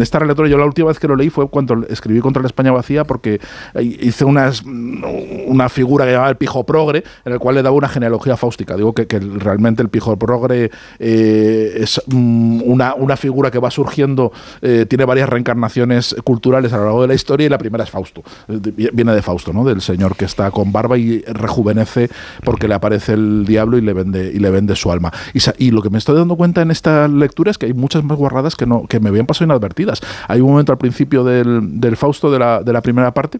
esta 0.00 0.18
relatora, 0.18 0.48
yo 0.48 0.58
la 0.58 0.64
última 0.64 0.88
vez 0.88 0.98
que 0.98 1.08
lo 1.08 1.16
leí 1.16 1.30
fue 1.30 1.48
cuando 1.48 1.84
escribí 1.88 2.20
contra 2.20 2.42
la 2.42 2.46
España 2.46 2.72
vacía 2.72 3.04
porque 3.04 3.40
hice 3.80 4.24
unas, 4.24 4.62
una 4.62 5.68
figura 5.68 6.04
que 6.04 6.12
llamaba 6.12 6.30
el 6.30 6.36
pijo 6.36 6.64
progre, 6.64 7.04
en 7.24 7.32
el 7.32 7.38
cual 7.38 7.56
le 7.56 7.62
daba 7.62 7.76
una 7.76 7.88
genealogía 7.88 8.36
fáustica. 8.36 8.76
Digo 8.76 8.92
que, 8.92 9.06
que 9.06 9.18
realmente 9.20 9.82
el 9.82 9.88
pijo 9.88 10.16
progre 10.16 10.70
eh, 10.98 11.78
es 11.80 12.00
mm, 12.06 12.62
una, 12.64 12.94
una, 12.94 13.16
figura 13.16 13.50
que 13.50 13.58
va 13.58 13.70
surgiendo, 13.70 14.32
eh, 14.62 14.86
tiene 14.88 15.04
varias 15.04 15.28
reencarnaciones 15.28 16.16
culturales 16.24 16.72
a 16.72 16.78
lo 16.78 16.84
largo 16.84 17.02
de 17.02 17.08
la 17.08 17.14
historia 17.14 17.46
y 17.46 17.48
la 17.48 17.58
primera 17.58 17.84
es 17.84 17.90
Fausto. 17.90 18.22
Viene 18.48 19.14
de 19.14 19.22
Fausto, 19.22 19.52
¿no? 19.52 19.64
del 19.64 19.80
señor 19.80 20.16
que 20.16 20.24
está 20.24 20.50
con 20.50 20.72
barba 20.72 20.98
y 20.98 21.22
rejuvenece 21.22 22.08
porque 22.44 22.68
le 22.68 22.74
aparece 22.74 23.12
el 23.14 23.44
diablo 23.44 23.78
y 23.78 23.80
le 23.80 23.92
vende, 23.92 24.32
y 24.32 24.38
le 24.38 24.50
vende 24.50 24.76
su 24.76 24.90
alma. 24.90 25.12
Y, 25.58 25.70
lo 25.72 25.82
que 25.82 25.90
me 25.90 25.98
estoy 25.98 26.16
dando 26.16 26.36
cuenta 26.36 26.60
en 26.60 26.70
esta 26.70 27.08
lectura 27.08 27.50
es 27.50 27.58
que 27.58 27.66
hay 27.66 27.72
muchas 27.72 28.04
más 28.04 28.18
guarradas 28.18 28.56
que, 28.56 28.66
no, 28.66 28.86
que 28.86 29.00
me 29.00 29.10
habían 29.22 29.26
pasado 29.26 29.46
inadvertidas. 29.46 30.00
Hay 30.28 30.40
un 30.40 30.50
momento 30.50 30.72
al 30.72 30.78
principio 30.78 31.24
del, 31.24 31.80
del 31.80 31.96
Fausto 31.96 32.30
de 32.30 32.38
la, 32.38 32.62
de 32.62 32.72
la 32.72 32.80
primera 32.80 33.12
parte 33.12 33.38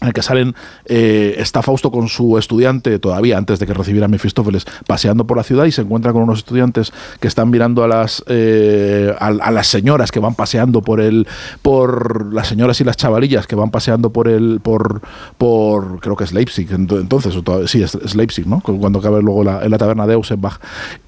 en 0.00 0.08
el 0.08 0.14
que 0.14 0.22
salen, 0.22 0.54
eh, 0.86 1.34
está 1.38 1.62
Fausto 1.62 1.90
con 1.90 2.08
su 2.08 2.38
estudiante, 2.38 2.98
todavía 2.98 3.36
antes 3.36 3.58
de 3.58 3.66
que 3.66 3.74
recibiera 3.74 4.08
Mefistófeles, 4.08 4.66
paseando 4.86 5.26
por 5.26 5.36
la 5.36 5.42
ciudad 5.42 5.66
y 5.66 5.72
se 5.72 5.82
encuentra 5.82 6.12
con 6.12 6.22
unos 6.22 6.38
estudiantes 6.38 6.92
que 7.20 7.28
están 7.28 7.50
mirando 7.50 7.84
a 7.84 7.88
las, 7.88 8.24
eh, 8.26 9.14
a, 9.18 9.50
las 9.50 9.66
señoras 9.66 10.10
que 10.10 10.18
van 10.18 10.34
paseando 10.34 10.80
por 10.80 11.00
el, 11.00 11.28
por 11.60 12.32
las 12.32 12.48
señoras 12.48 12.80
y 12.80 12.84
las 12.84 12.96
chavalillas 12.96 13.46
que 13.46 13.56
van 13.56 13.70
paseando 13.70 14.10
por 14.10 14.28
el, 14.28 14.60
por, 14.60 15.02
por 15.36 16.00
creo 16.00 16.16
que 16.16 16.24
es 16.24 16.32
Leipzig, 16.32 16.68
entonces, 16.72 17.34
sí, 17.66 17.82
es, 17.82 18.14
Leipzig, 18.14 18.46
¿no? 18.46 18.60
Cuando 18.60 19.00
cabe 19.02 19.20
luego 19.22 19.44
la, 19.44 19.62
en 19.62 19.70
la 19.70 19.78
taberna 19.78 20.06
de 20.06 20.14
Ausenbach. 20.14 20.60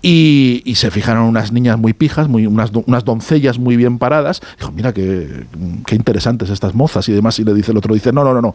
Y, 0.02 0.62
y, 0.64 0.74
se 0.74 0.90
fijan 0.90 1.16
en 1.16 1.22
unas 1.22 1.52
niñas 1.52 1.78
muy 1.78 1.92
pijas, 1.92 2.28
muy, 2.28 2.46
unas, 2.46 2.70
unas 2.86 3.04
doncellas 3.04 3.58
muy 3.58 3.76
bien 3.76 3.98
paradas. 3.98 4.42
Dijo, 4.58 4.72
mira 4.72 4.92
qué, 4.92 5.46
qué 5.86 5.94
interesantes 5.94 6.50
estas 6.50 6.74
mozas 6.74 7.08
y 7.08 7.12
demás. 7.12 7.38
Y 7.38 7.44
le 7.44 7.54
dice 7.54 7.70
el 7.70 7.78
otro, 7.78 7.94
dice, 7.94 8.12
no, 8.12 8.24
no, 8.24 8.34
no, 8.34 8.42
no 8.42 8.54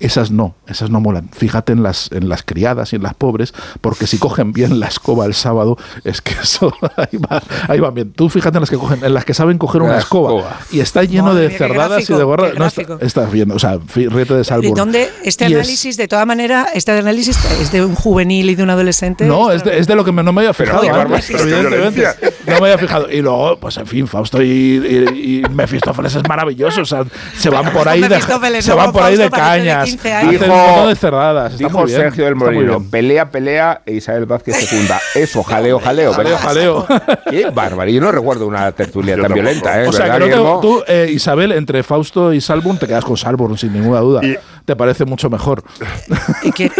esas 0.00 0.30
no, 0.30 0.54
esas 0.66 0.90
no 0.90 1.00
molan. 1.00 1.28
Fíjate 1.32 1.72
en 1.72 1.82
las, 1.82 2.10
en 2.12 2.28
las 2.28 2.42
criadas 2.42 2.92
y 2.92 2.96
en 2.96 3.02
las 3.02 3.14
pobres, 3.14 3.54
porque 3.80 4.06
si 4.06 4.18
cogen 4.18 4.52
bien 4.52 4.80
la 4.80 4.86
escoba 4.86 5.26
el 5.26 5.34
sábado, 5.34 5.78
es 6.04 6.20
que 6.20 6.34
eso 6.42 6.72
ahí 6.96 7.18
va, 7.18 7.42
ahí 7.68 7.80
va 7.80 7.90
bien. 7.90 8.12
Tú 8.12 8.28
fíjate 8.28 8.58
en 8.58 8.62
las 8.62 8.70
que 8.70 8.76
cogen, 8.76 9.04
en 9.04 9.14
las 9.14 9.24
que 9.24 9.34
saben 9.34 9.58
coger 9.58 9.82
una 9.82 9.98
escoba, 9.98 10.58
y 10.70 10.80
está 10.80 11.04
lleno 11.04 11.34
de 11.34 11.50
cerdadas 11.50 12.08
y 12.08 12.14
de 12.14 12.24
gorras. 12.24 12.54
No, 12.58 12.66
estás 12.66 13.30
viendo, 13.30 13.54
o 13.54 13.58
sea, 13.58 13.78
ríete 13.94 14.34
de 14.34 14.44
salvo. 14.44 14.68
¿Y 14.68 14.72
dónde 14.72 15.10
este 15.22 15.44
análisis, 15.44 15.96
de 15.96 16.08
toda 16.08 16.26
manera, 16.26 16.68
este 16.74 16.92
análisis 16.92 17.38
es 17.60 17.72
de 17.72 17.84
un 17.84 17.94
juvenil 17.94 18.50
y 18.50 18.54
de 18.54 18.62
un 18.62 18.70
adolescente? 18.70 19.24
No, 19.24 19.50
es 19.50 19.64
de, 19.64 19.78
es 19.78 19.86
de 19.86 19.94
lo 19.94 20.04
que 20.04 20.12
no 20.12 20.32
me 20.32 20.40
había 20.40 20.54
fijado. 20.54 20.82
evidentemente, 20.82 22.04
no 22.46 22.60
me 22.60 22.66
había 22.66 22.78
fijado. 22.78 23.10
Y 23.10 23.20
luego, 23.20 23.58
pues 23.58 23.76
en 23.76 23.86
fin, 23.86 24.06
Fausto 24.06 24.42
y, 24.42 24.44
y, 24.46 25.42
Mefistófeles 25.50 26.14
es 26.14 26.28
maravilloso. 26.28 26.82
O 26.82 26.84
sea, 26.84 27.04
se 27.36 27.50
van 27.50 27.72
por 27.72 27.88
ahí 27.88 28.00
de, 28.00 28.20
se 28.62 28.72
van 28.72 28.92
por 28.92 29.02
ahí 29.02 29.16
de 29.16 29.30
cañas. 29.96 30.30
Dijo, 30.30 30.88
de 30.88 30.96
cerradas. 30.96 31.58
Dijo 31.58 31.88
Sergio 31.88 32.24
del 32.24 32.36
Molino, 32.36 32.82
pelea, 32.90 33.30
pelea 33.30 33.82
e 33.86 33.94
Isabel 33.94 34.26
Vázquez 34.26 34.56
segunda. 34.56 35.00
Eso, 35.14 35.42
jaleo, 35.42 35.78
jaleo. 35.78 36.12
Jaleo, 36.12 36.38
jaleo. 36.38 36.86
Qué 37.30 37.50
bárbaro. 37.50 37.90
Yo 37.90 38.00
no 38.00 38.12
recuerdo 38.12 38.46
una 38.46 38.70
tertulia 38.72 39.16
tan 39.16 39.32
violenta, 39.32 39.82
¿eh? 39.82 39.88
O 39.88 39.92
sea, 39.92 40.18
que 40.18 40.30
tú, 40.30 40.82
eh, 40.86 41.08
Isabel, 41.12 41.52
entre 41.52 41.82
Fausto 41.82 42.32
y 42.32 42.40
Salbun, 42.40 42.78
te 42.78 42.86
quedas 42.86 43.04
con 43.04 43.16
Salbun, 43.16 43.56
sin 43.58 43.72
ninguna 43.72 44.00
duda. 44.00 44.20
Te 44.64 44.76
parece 44.76 45.04
mucho 45.04 45.28
mejor. 45.28 45.62
¿Y 46.42 46.52
que, 46.52 46.70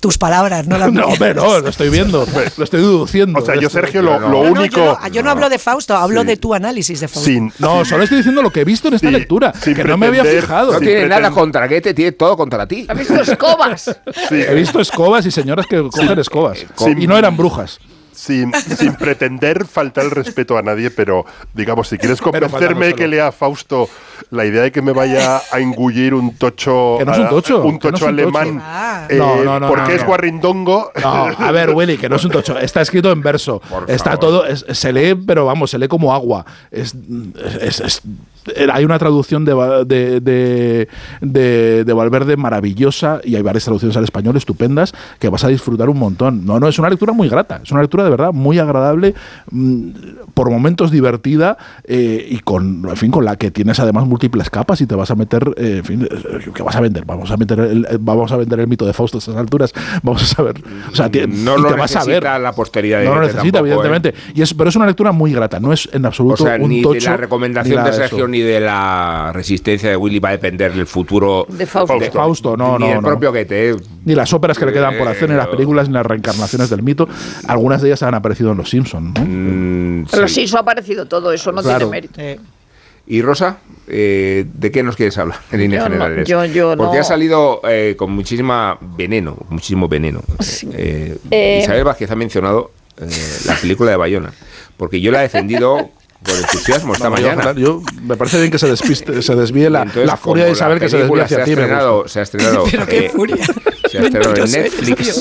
tus 0.00 0.18
palabras, 0.18 0.66
no 0.66 0.78
las 0.78 0.92
No, 0.92 1.08
no, 1.34 1.60
lo 1.60 1.68
estoy 1.68 1.88
viendo, 1.90 2.26
lo 2.56 2.64
estoy 2.64 2.80
deduciendo. 2.80 3.40
O 3.40 3.44
sea, 3.44 3.56
yo, 3.56 3.68
Sergio, 3.68 4.02
lo, 4.02 4.40
único. 4.40 4.98
yo, 5.10 5.22
no, 5.22 5.30
hablo 5.30 5.48
de 5.48 5.58
Fausto, 5.58 5.96
hablo 5.96 6.24
de 6.24 6.36
tu 6.36 6.54
análisis 6.54 7.00
de 7.00 7.08
Fausto. 7.08 7.30
no, 7.58 7.84
solo 7.84 8.04
estoy 8.04 8.18
diciendo 8.18 8.42
lo 8.42 8.50
que 8.50 8.60
he 8.60 8.64
visto 8.64 8.88
en 8.88 8.94
esta 8.94 9.10
lectura, 9.10 9.52
que 9.52 9.84
no 9.84 9.96
me 9.96 10.06
había 10.06 10.24
fijado. 10.24 10.72
No 10.72 10.80
tiene 10.80 11.08
nada 11.08 11.30
contra 11.30 11.64
te 11.68 11.94
tiene 11.94 12.12
todo 12.12 12.36
contra 12.36 12.66
ti. 12.66 12.86
¿Has 12.88 12.98
visto 12.98 13.20
escobas? 13.20 13.96
He 14.30 14.54
visto 14.54 14.80
escobas 14.80 15.26
y 15.26 15.30
señoras 15.30 15.66
que 15.66 15.82
cogen 15.82 16.18
escobas. 16.18 16.64
Y 16.96 17.06
no 17.06 17.16
eran 17.16 17.36
brujas. 17.36 17.80
sin, 18.12 18.52
sin 18.54 18.94
pretender 18.94 19.66
faltar 19.66 20.04
el 20.04 20.10
respeto 20.10 20.56
a 20.56 20.62
nadie, 20.62 20.90
pero 20.90 21.24
digamos, 21.52 21.88
si 21.88 21.98
quieres 21.98 22.20
convencerme 22.20 22.94
que 22.94 23.08
lea 23.08 23.28
a 23.28 23.32
Fausto 23.32 23.88
la 24.30 24.44
idea 24.44 24.62
de 24.62 24.72
que 24.72 24.82
me 24.82 24.92
vaya 24.92 25.40
a 25.50 25.60
engullir 25.60 26.14
un 26.14 26.34
tocho, 26.36 26.96
que 26.98 27.04
no 27.04 27.12
es 27.12 27.18
un 27.18 27.28
tocho, 27.28 27.62
un 27.64 27.78
tocho 27.78 28.08
alemán, 28.08 28.62
eh, 29.08 29.16
no, 29.16 29.60
no, 29.60 29.68
porque 29.68 29.94
es 29.94 30.04
guarrindongo. 30.04 30.90
a 30.94 31.50
ver, 31.52 31.70
Willy, 31.70 31.98
que 31.98 32.08
no 32.08 32.16
es 32.16 32.24
un 32.24 32.30
tocho, 32.30 32.58
está 32.58 32.80
escrito 32.80 33.10
en 33.10 33.22
verso, 33.22 33.60
está 33.88 34.16
todo, 34.16 34.44
se 34.54 34.92
lee, 34.92 35.14
pero 35.14 35.46
vamos, 35.46 35.70
se 35.70 35.78
lee 35.78 35.88
como 35.88 36.12
agua. 36.12 36.44
es, 36.70 36.94
es 37.60 38.02
hay 38.70 38.84
una 38.84 38.98
traducción 38.98 39.44
de, 39.44 39.54
de, 40.20 40.88
de, 41.84 41.92
Valverde 41.92 42.36
maravillosa 42.36 43.20
y 43.24 43.36
hay 43.36 43.42
varias 43.42 43.64
traducciones 43.64 43.96
al 43.96 44.04
español 44.04 44.36
estupendas 44.36 44.92
que 45.18 45.28
vas 45.28 45.44
a 45.44 45.48
disfrutar 45.48 45.88
un 45.88 45.98
montón. 45.98 46.44
No, 46.44 46.60
no, 46.60 46.68
es 46.68 46.78
una 46.78 46.90
lectura 46.90 47.12
muy 47.12 47.28
grata, 47.28 47.60
es 47.62 47.70
una 47.70 47.82
lectura 47.82 48.04
de 48.04 48.10
verdad 48.10 48.32
muy 48.32 48.58
agradable, 48.58 49.14
mm, 49.50 49.88
por 50.34 50.50
momentos 50.50 50.90
divertida 50.90 51.56
eh, 51.84 52.26
y 52.28 52.38
con, 52.40 52.86
en 52.88 52.96
fin, 52.96 53.10
con 53.10 53.24
la 53.24 53.36
que 53.36 53.50
tienes 53.50 53.78
además 53.80 54.03
múltiples 54.06 54.50
capas 54.50 54.80
y 54.80 54.86
te 54.86 54.94
vas 54.94 55.10
a 55.10 55.14
meter, 55.14 55.42
eh, 55.56 55.76
en 55.78 55.84
fin, 55.84 56.08
eh, 56.10 56.50
¿qué 56.54 56.62
vas 56.62 56.76
a 56.76 56.80
vender? 56.80 57.04
Vamos 57.04 57.30
a 57.30 57.36
meter 57.36 57.58
el, 57.60 57.86
vamos 58.00 58.32
a 58.32 58.36
vender 58.36 58.60
el 58.60 58.66
mito 58.66 58.86
de 58.86 58.92
Fausto 58.92 59.18
a 59.18 59.20
estas 59.20 59.36
alturas, 59.36 59.72
vamos 60.02 60.22
a 60.22 60.26
saber. 60.26 60.56
O 60.90 60.94
sea, 60.94 61.10
no 61.28 61.56
lo 61.56 61.68
te 61.68 61.74
vas 61.74 61.96
a 61.96 62.04
ver. 62.04 62.22
la 62.22 62.52
posteridad. 62.52 63.02
No 63.04 63.14
lo 63.16 63.22
necesita, 63.22 63.58
evidentemente. 63.60 64.14
Y 64.34 64.42
es, 64.42 64.54
pero 64.54 64.68
es 64.70 64.76
una 64.76 64.86
lectura 64.86 65.12
muy 65.12 65.32
grata, 65.32 65.60
no 65.60 65.72
es 65.72 65.88
en 65.92 66.04
absoluto 66.06 66.44
un 66.44 66.68
ni 66.68 66.82
tocho, 66.82 67.10
la 67.10 67.16
recomendación 67.16 67.84
de 67.84 67.92
Sergio 67.92 68.28
ni 68.28 68.40
de 68.40 68.60
la 68.60 69.30
resistencia 69.32 69.90
de 69.90 69.96
Willy 69.96 70.18
va 70.18 70.30
a 70.30 70.32
depender 70.32 70.72
del 70.72 70.86
futuro 70.86 71.46
de 71.48 71.66
Fausto. 71.66 71.98
De 71.98 72.10
Fausto 72.10 72.56
no, 72.56 72.78
ni 72.78 72.86
no, 72.86 72.92
del 72.92 73.00
propio 73.00 73.32
Goethe. 73.32 73.76
Ni 74.04 74.14
las 74.14 74.32
óperas 74.32 74.58
que 74.58 74.66
le 74.66 74.72
quedan 74.72 74.96
por 74.98 75.08
hacer, 75.08 75.28
ni 75.28 75.36
las 75.36 75.48
películas, 75.48 75.88
ni 75.88 75.94
las 75.94 76.06
reencarnaciones 76.06 76.70
del 76.70 76.82
mito. 76.82 77.08
Algunas 77.48 77.82
de 77.82 77.88
ellas 77.88 78.02
han 78.02 78.14
aparecido 78.14 78.52
en 78.52 78.58
Los 78.58 78.70
Simpsons. 78.70 79.18
¿no? 79.18 79.24
Mm, 79.24 80.06
Pero 80.10 80.28
sí. 80.28 80.46
ha 80.54 80.58
aparecido 80.60 81.06
todo, 81.06 81.32
eso 81.32 81.52
no 81.52 81.62
tiene 81.62 81.86
mérito. 81.86 82.20
Y 83.06 83.20
Rosa, 83.20 83.58
eh, 83.86 84.46
¿de 84.52 84.70
qué 84.70 84.82
nos 84.82 84.96
quieres 84.96 85.18
hablar 85.18 85.38
en 85.52 85.60
líneas 85.60 85.84
generales? 85.84 86.26
yo, 86.26 86.44
yo 86.46 86.74
Porque 86.76 86.98
ha 86.98 87.04
salido 87.04 87.60
eh, 87.68 87.96
con 87.98 88.10
muchísima 88.12 88.78
veneno, 88.80 89.36
muchísimo 89.50 89.88
veneno. 89.88 90.22
Eh, 90.72 91.60
Isabel 91.62 91.84
Vázquez 91.84 92.10
ha 92.10 92.16
mencionado 92.16 92.70
la 93.46 93.56
película 93.56 93.90
de 93.90 93.96
Bayona, 93.96 94.32
porque 94.76 95.00
yo 95.00 95.10
la 95.10 95.18
he 95.18 95.22
defendido 95.22 95.90
por 96.22 96.36
entusiasmo 96.36 96.94
esta 96.94 97.10
mañana. 97.10 97.52
Yo, 97.52 97.82
me 98.02 98.16
parece 98.16 98.38
bien 98.38 98.50
que 98.50 98.58
se, 98.58 98.68
despiste, 98.68 99.20
se 99.20 99.34
desvíe 99.36 99.68
la, 99.68 99.84
la 99.84 100.16
furia 100.16 100.46
de 100.46 100.52
Isabel 100.52 100.80
que 100.80 100.88
se 100.88 100.98
desvíe 100.98 101.20
hacia 101.20 101.36
se 101.36 101.42
ha 101.42 101.44
ti. 101.44 101.50
Estrenado, 101.50 102.08
se 102.08 102.20
ha 102.20 102.22
estrenado. 102.22 102.64
Pero 102.70 102.86
qué 102.86 103.10
furia. 103.10 103.44
Se 103.90 103.98
ha 103.98 104.02
estrenado 104.04 104.34
en 104.36 104.50
Netflix. 104.50 105.14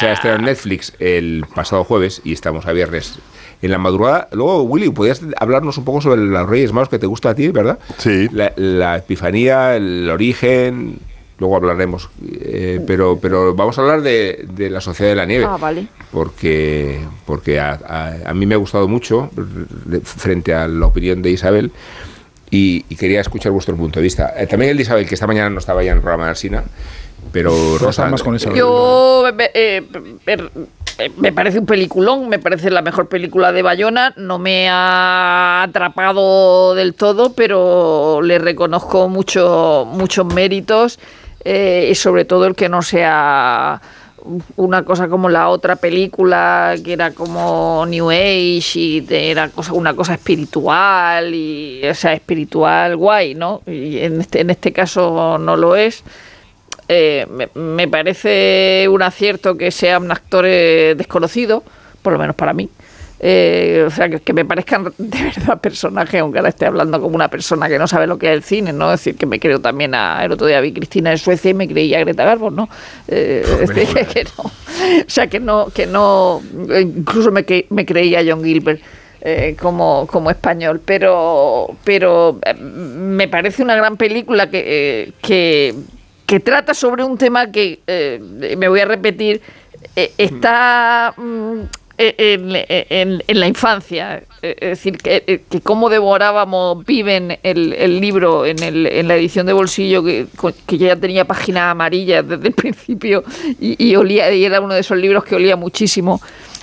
Se 0.00 0.06
ha 0.06 0.12
estrenado 0.14 0.38
en 0.38 0.44
Netflix 0.46 0.92
el 0.98 1.44
pasado 1.54 1.84
jueves 1.84 2.22
y 2.24 2.32
estamos 2.32 2.64
a 2.64 2.72
viernes 2.72 3.18
en 3.62 3.70
la 3.70 3.78
madrugada. 3.78 4.28
Luego, 4.32 4.62
Willy, 4.62 4.90
¿podrías 4.90 5.20
hablarnos 5.38 5.78
un 5.78 5.84
poco 5.84 6.00
sobre 6.00 6.20
los 6.20 6.48
Reyes 6.48 6.72
Magos 6.72 6.88
que 6.88 6.98
te 6.98 7.06
gusta 7.06 7.30
a 7.30 7.34
ti, 7.34 7.48
verdad? 7.48 7.78
Sí. 7.98 8.28
La, 8.32 8.52
la 8.56 8.98
epifanía, 8.98 9.76
el 9.76 10.08
origen, 10.10 10.98
luego 11.38 11.56
hablaremos. 11.56 12.10
Eh, 12.40 12.80
pero, 12.86 13.18
pero 13.20 13.54
vamos 13.54 13.78
a 13.78 13.82
hablar 13.82 14.02
de, 14.02 14.46
de, 14.52 14.70
la 14.70 14.80
Sociedad 14.80 15.12
de 15.12 15.16
la 15.16 15.26
Nieve. 15.26 15.44
Ah, 15.48 15.56
vale. 15.56 15.86
Porque, 16.10 17.00
porque 17.26 17.60
a, 17.60 17.78
a, 18.24 18.34
mí 18.34 18.46
me 18.46 18.54
ha 18.54 18.58
gustado 18.58 18.88
mucho 18.88 19.30
frente 20.02 20.54
a 20.54 20.68
la 20.68 20.86
opinión 20.86 21.22
de 21.22 21.30
Isabel. 21.30 21.72
Y, 22.50 22.82
quería 22.96 23.20
escuchar 23.20 23.52
vuestro 23.52 23.76
punto 23.76 24.00
de 24.00 24.04
vista. 24.04 24.32
Eh, 24.36 24.46
también 24.46 24.70
el 24.70 24.76
de 24.76 24.82
Isabel, 24.82 25.06
que 25.06 25.14
esta 25.14 25.26
mañana 25.26 25.50
no 25.50 25.58
estaba 25.58 25.82
ya 25.82 25.90
en 25.90 25.98
el 25.98 26.02
programa 26.02 26.24
de 26.24 26.30
Arsina, 26.30 26.64
pero 27.32 27.78
Rosa... 27.78 28.06
más 28.06 28.22
con 28.22 28.34
Isabel. 28.34 28.58
Yo... 28.58 29.24
Eh, 29.54 29.82
me 31.16 31.32
parece 31.32 31.60
un 31.60 31.66
peliculón, 31.66 32.28
me 32.28 32.40
parece 32.40 32.70
la 32.70 32.82
mejor 32.82 33.08
película 33.08 33.52
de 33.52 33.62
Bayona, 33.62 34.14
no 34.16 34.38
me 34.38 34.68
ha 34.68 35.62
atrapado 35.62 36.74
del 36.74 36.94
todo, 36.94 37.32
pero 37.34 38.20
le 38.20 38.38
reconozco 38.38 39.08
mucho, 39.08 39.86
muchos 39.88 40.26
méritos 40.26 40.98
eh, 41.44 41.88
y 41.90 41.94
sobre 41.94 42.24
todo 42.24 42.46
el 42.46 42.56
que 42.56 42.68
no 42.68 42.82
sea 42.82 43.80
una 44.56 44.84
cosa 44.84 45.08
como 45.08 45.28
la 45.28 45.48
otra 45.48 45.76
película 45.76 46.74
que 46.84 46.92
era 46.92 47.12
como 47.12 47.86
New 47.86 48.10
Age 48.10 48.60
y 48.74 49.06
era 49.08 49.48
cosa, 49.48 49.72
una 49.72 49.94
cosa 49.94 50.14
espiritual 50.14 51.32
y 51.32 51.80
o 51.86 51.94
sea 51.94 52.12
espiritual 52.12 52.96
guay 52.96 53.34
no 53.34 53.62
y 53.64 53.98
en 53.98 54.20
este 54.20 54.40
en 54.40 54.50
este 54.50 54.72
caso 54.72 55.38
no 55.38 55.56
lo 55.56 55.76
es 55.76 56.02
eh, 56.88 57.26
me, 57.54 57.88
parece 57.88 58.86
un 58.90 59.02
acierto 59.02 59.56
que 59.56 59.70
sea 59.70 59.98
un 59.98 60.10
actor 60.10 60.44
eh, 60.46 60.94
desconocido 60.96 61.62
por 62.02 62.12
lo 62.12 62.18
menos 62.18 62.34
para 62.34 62.52
mí 62.52 62.68
eh, 63.20 63.82
o 63.84 63.90
sea, 63.90 64.08
que, 64.08 64.32
me 64.32 64.44
parezcan 64.44 64.84
de 64.98 65.22
verdad 65.22 65.60
personajes, 65.60 66.20
aunque 66.20 66.38
ahora 66.38 66.50
esté 66.50 66.66
hablando 66.66 67.00
como 67.00 67.16
una 67.16 67.28
persona 67.28 67.68
que 67.68 67.78
no 67.78 67.88
sabe 67.88 68.06
lo 68.06 68.18
que 68.18 68.26
es 68.26 68.32
el 68.32 68.42
cine, 68.42 68.72
¿no? 68.72 68.92
Es 68.92 69.00
decir, 69.00 69.16
que 69.16 69.26
me 69.26 69.40
creo 69.40 69.60
también 69.60 69.94
a. 69.94 70.24
El 70.24 70.32
otro 70.32 70.46
día 70.46 70.60
vi 70.60 70.72
Cristina 70.72 71.10
en 71.10 71.18
Suecia 71.18 71.50
y 71.50 71.54
me 71.54 71.66
creía 71.66 71.98
a 71.98 72.00
Greta 72.00 72.24
Garbo, 72.24 72.50
¿no? 72.50 72.68
Eh, 73.08 73.44
que 74.12 74.24
no. 74.24 74.44
O 74.44 75.08
sea, 75.08 75.26
que 75.26 75.40
no, 75.40 75.66
que 75.74 75.86
no. 75.86 76.40
Incluso 76.80 77.32
me, 77.32 77.44
me 77.70 77.86
creía 77.86 78.20
a 78.20 78.24
John 78.26 78.44
Gilbert. 78.44 78.80
Eh, 79.20 79.56
como, 79.60 80.06
como 80.06 80.30
español, 80.30 80.80
pero, 80.84 81.74
pero 81.82 82.38
me 82.56 83.26
parece 83.26 83.64
una 83.64 83.74
gran 83.74 83.96
película 83.96 84.48
que, 84.48 85.12
que, 85.20 85.74
que 86.28 86.40
trata 86.40 86.74
sobre 86.74 87.02
un 87.02 87.16
tema 87.16 87.50
que, 87.50 87.80
me 88.58 88.68
voy 88.68 88.80
a 88.80 88.84
repetir, 88.84 89.40
está 89.96 91.14
mm, 91.16 91.60
en, 91.96 93.22
la 93.26 93.46
infancia. 93.48 94.22
Es 94.42 94.60
decir, 94.60 94.98
que, 94.98 95.42
que 95.48 95.60
cómo 95.62 95.88
devorábamos 95.88 96.84
Viven 96.84 97.38
el, 97.42 97.72
el 97.72 97.98
libro 97.98 98.44
en, 98.44 98.62
el, 98.62 98.86
en 98.86 99.08
la 99.08 99.16
edición 99.16 99.46
de 99.46 99.54
bolsillo, 99.54 100.04
que, 100.04 100.26
que 100.66 100.76
ya 100.76 100.96
tenía 100.96 101.24
páginas 101.24 101.72
amarillas 101.72 102.28
desde 102.28 102.48
el 102.48 102.54
principio 102.62 103.24
y, 103.58 103.96
olía, 103.96 104.30
y 104.30 104.44
era 104.44 104.60
uno 104.60 104.74
de 104.74 104.80
esos 104.80 104.98
libros 104.98 105.24
que 105.24 105.34
olía 105.34 105.56
muchísimo. 105.56 106.20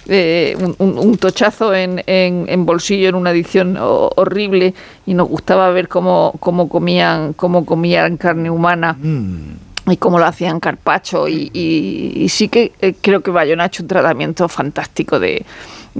Eh, 0.08 0.56
un, 0.78 1.18
tochazo 1.18 1.74
en, 1.74 2.04
en, 2.06 2.66
bolsillo 2.66 3.10
en 3.10 3.16
una 3.16 3.32
edición 3.32 3.76
horrible 3.80 4.76
y 5.08 5.16
nos 5.16 5.28
gustaba 5.28 5.70
ver 5.72 5.88
cómo, 5.88 6.36
cómo 6.40 6.70
comían 6.70 7.34
cómo 7.34 7.66
comían 7.66 8.18
carne 8.18 8.52
humana. 8.52 8.96
Mm 9.02 9.65
y 9.88 9.98
cómo 9.98 10.18
lo 10.18 10.26
hacían 10.26 10.60
Carpacho 10.60 11.28
y, 11.28 12.28
sí 12.30 12.50
que 12.50 12.72
eh, 12.82 12.96
creo 13.00 13.22
que 13.22 13.32
Bayona 13.32 13.64
ha 13.64 13.68
hecho 13.68 13.84
un 13.84 13.88
tratamiento 13.88 14.48
fantástico 14.50 15.20
de, 15.20 15.46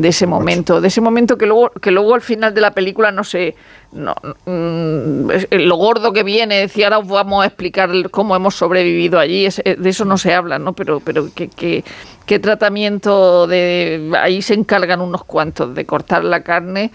ese 0.02 0.26
momento, 0.26 0.82
de 0.82 0.88
ese 0.88 1.02
momento 1.02 1.38
que 1.38 1.46
luego, 1.46 1.70
que 1.70 1.92
luego 1.92 2.16
al 2.16 2.22
final 2.22 2.54
de 2.54 2.62
la 2.62 2.72
película 2.72 3.12
no 3.12 3.24
sé, 3.24 3.56
no, 3.92 4.16
mm, 4.46 5.30
lo 5.52 5.76
gordo 5.76 6.12
que 6.14 6.24
viene, 6.24 6.60
decía 6.60 6.88
ahora 6.88 7.00
os 7.00 7.08
vamos 7.08 7.44
a 7.44 7.48
explicar 7.48 7.90
cómo 8.10 8.36
hemos 8.36 8.56
sobrevivido 8.56 9.20
allí, 9.20 9.46
eh, 9.46 9.76
de 9.78 9.90
eso 9.90 10.04
no 10.04 10.18
se 10.18 10.34
habla, 10.34 10.58
¿no? 10.58 10.74
Pero, 10.74 11.00
pero 11.00 11.30
que, 11.34 11.84
qué 12.26 12.40
tratamiento 12.40 13.46
de 13.46 14.12
ahí 14.20 14.42
se 14.42 14.56
encargan 14.56 15.02
unos 15.02 15.24
cuantos 15.24 15.76
de 15.76 15.86
cortar 15.86 16.24
la 16.24 16.42
carne 16.42 16.92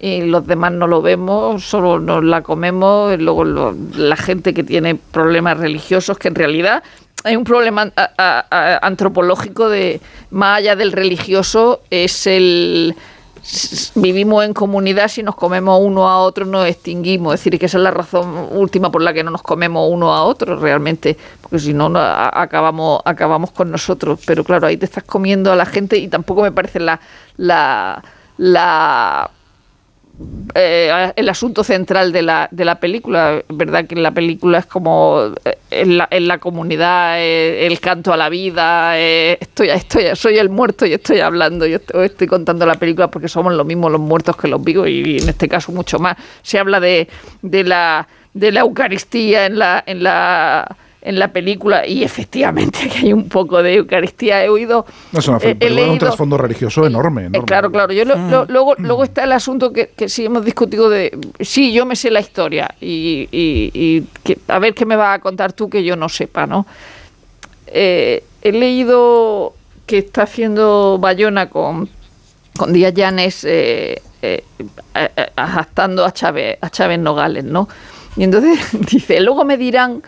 y 0.00 0.22
los 0.22 0.46
demás 0.46 0.72
no 0.72 0.86
lo 0.86 1.02
vemos, 1.02 1.64
solo 1.64 1.98
nos 1.98 2.24
la 2.24 2.42
comemos, 2.42 3.18
luego 3.18 3.44
la 3.96 4.16
gente 4.16 4.52
que 4.52 4.64
tiene 4.64 4.96
problemas 4.96 5.58
religiosos, 5.58 6.18
que 6.18 6.28
en 6.28 6.34
realidad 6.34 6.82
hay 7.24 7.36
un 7.36 7.44
problema 7.44 7.90
antropológico 8.82 9.68
de, 9.68 10.00
más 10.30 10.58
allá 10.58 10.76
del 10.76 10.92
religioso, 10.92 11.80
es 11.90 12.26
el 12.26 12.94
vivimos 13.94 14.44
en 14.44 14.54
comunidad, 14.54 15.08
si 15.08 15.22
nos 15.22 15.34
comemos 15.34 15.78
uno 15.82 16.08
a 16.08 16.18
otro 16.18 16.46
nos 16.46 16.66
extinguimos. 16.66 17.34
Es 17.34 17.40
decir, 17.40 17.58
que 17.58 17.66
esa 17.66 17.78
es 17.78 17.84
la 17.84 17.90
razón 17.90 18.48
última 18.52 18.90
por 18.90 19.02
la 19.02 19.12
que 19.12 19.22
no 19.22 19.30
nos 19.30 19.42
comemos 19.42 19.88
uno 19.90 20.14
a 20.14 20.24
otro 20.24 20.56
realmente, 20.56 21.16
porque 21.40 21.58
si 21.58 21.74
no, 21.74 21.92
acabamos, 21.94 23.02
acabamos 23.04 23.50
con 23.50 23.70
nosotros. 23.70 24.20
Pero 24.26 24.44
claro, 24.44 24.66
ahí 24.66 24.76
te 24.76 24.86
estás 24.86 25.04
comiendo 25.04 25.52
a 25.52 25.56
la 25.56 25.66
gente 25.66 25.98
y 25.98 26.08
tampoco 26.08 26.42
me 26.42 26.52
parece 26.52 26.80
la, 26.80 27.00
la, 27.36 28.02
la 28.38 29.30
eh, 30.54 31.12
el 31.16 31.28
asunto 31.28 31.64
central 31.64 32.12
de 32.12 32.22
la, 32.22 32.48
de 32.52 32.64
la 32.64 32.78
película, 32.78 33.42
verdad 33.48 33.86
que 33.86 33.96
la 33.96 34.12
película 34.12 34.58
es 34.58 34.66
como 34.66 35.32
eh, 35.44 35.58
en 35.70 35.98
la, 35.98 36.06
en 36.10 36.28
la 36.28 36.38
comunidad, 36.38 37.20
eh, 37.20 37.66
el 37.66 37.80
canto 37.80 38.12
a 38.12 38.16
la 38.16 38.28
vida, 38.28 38.96
estoy, 38.98 39.70
estoy, 39.70 40.04
soy 40.14 40.38
el 40.38 40.50
muerto 40.50 40.86
y 40.86 40.92
estoy 40.92 41.18
hablando, 41.18 41.66
yo 41.66 41.78
estoy, 42.02 42.28
contando 42.28 42.64
la 42.64 42.76
película 42.76 43.10
porque 43.10 43.26
somos 43.26 43.52
lo 43.54 43.64
mismo 43.64 43.90
los 43.90 44.00
muertos 44.00 44.36
que 44.36 44.46
los 44.46 44.62
vivos 44.62 44.88
y, 44.88 45.18
en 45.18 45.28
este 45.28 45.48
caso 45.48 45.72
mucho 45.72 45.98
más. 45.98 46.16
Se 46.42 46.58
habla 46.58 46.78
de, 46.78 47.08
de 47.42 47.64
la 47.64 48.06
de 48.32 48.50
la 48.50 48.60
Eucaristía 48.60 49.46
en 49.46 49.58
la 49.58 49.82
en 49.86 50.02
la 50.02 50.76
en 51.04 51.18
la 51.18 51.28
película 51.28 51.86
y 51.86 52.02
efectivamente 52.02 52.88
que 52.92 53.06
hay 53.06 53.12
un 53.12 53.28
poco 53.28 53.62
de 53.62 53.74
Eucaristía. 53.74 54.44
He 54.44 54.48
oído... 54.48 54.84
Es 55.12 55.28
una, 55.28 55.38
he, 55.38 55.88
un 55.88 55.98
trasfondo 55.98 56.36
religioso 56.36 56.86
enorme. 56.86 57.28
Eh, 57.32 57.42
claro, 57.46 57.70
claro. 57.70 57.92
Yo 57.92 58.04
mm. 58.04 58.46
luego, 58.48 58.74
luego 58.78 59.04
está 59.04 59.24
el 59.24 59.32
asunto 59.32 59.72
que, 59.72 59.90
que 59.90 60.08
sí 60.08 60.24
hemos 60.24 60.44
discutido 60.44 60.88
de... 60.88 61.16
Sí, 61.40 61.72
yo 61.72 61.86
me 61.86 61.94
sé 61.94 62.10
la 62.10 62.20
historia 62.20 62.74
y, 62.80 63.28
y, 63.30 64.02
que, 64.24 64.38
a 64.48 64.58
ver 64.58 64.74
qué 64.74 64.86
me 64.86 64.96
va 64.96 65.12
a 65.12 65.18
contar 65.20 65.52
tú 65.52 65.70
que 65.70 65.84
yo 65.84 65.94
no 65.94 66.08
sepa, 66.08 66.46
¿no? 66.46 66.66
Eh, 67.66 68.24
he 68.42 68.52
leído 68.52 69.54
que 69.86 69.98
está 69.98 70.22
haciendo 70.22 70.98
Bayona 70.98 71.50
con 71.50 71.88
con 72.56 72.72
Díaz 72.72 72.94
Llanes 72.94 73.44
eh, 73.44 74.00
eh, 74.22 74.44
a 75.36 76.12
Chávez, 76.12 76.58
a 76.60 76.70
Chávez 76.70 76.98
Nogales, 76.98 77.44
¿no? 77.44 77.68
Y 78.16 78.24
entonces 78.24 78.58
dice, 78.90 79.20
luego 79.20 79.44
me 79.44 79.56
dirán 79.56 80.02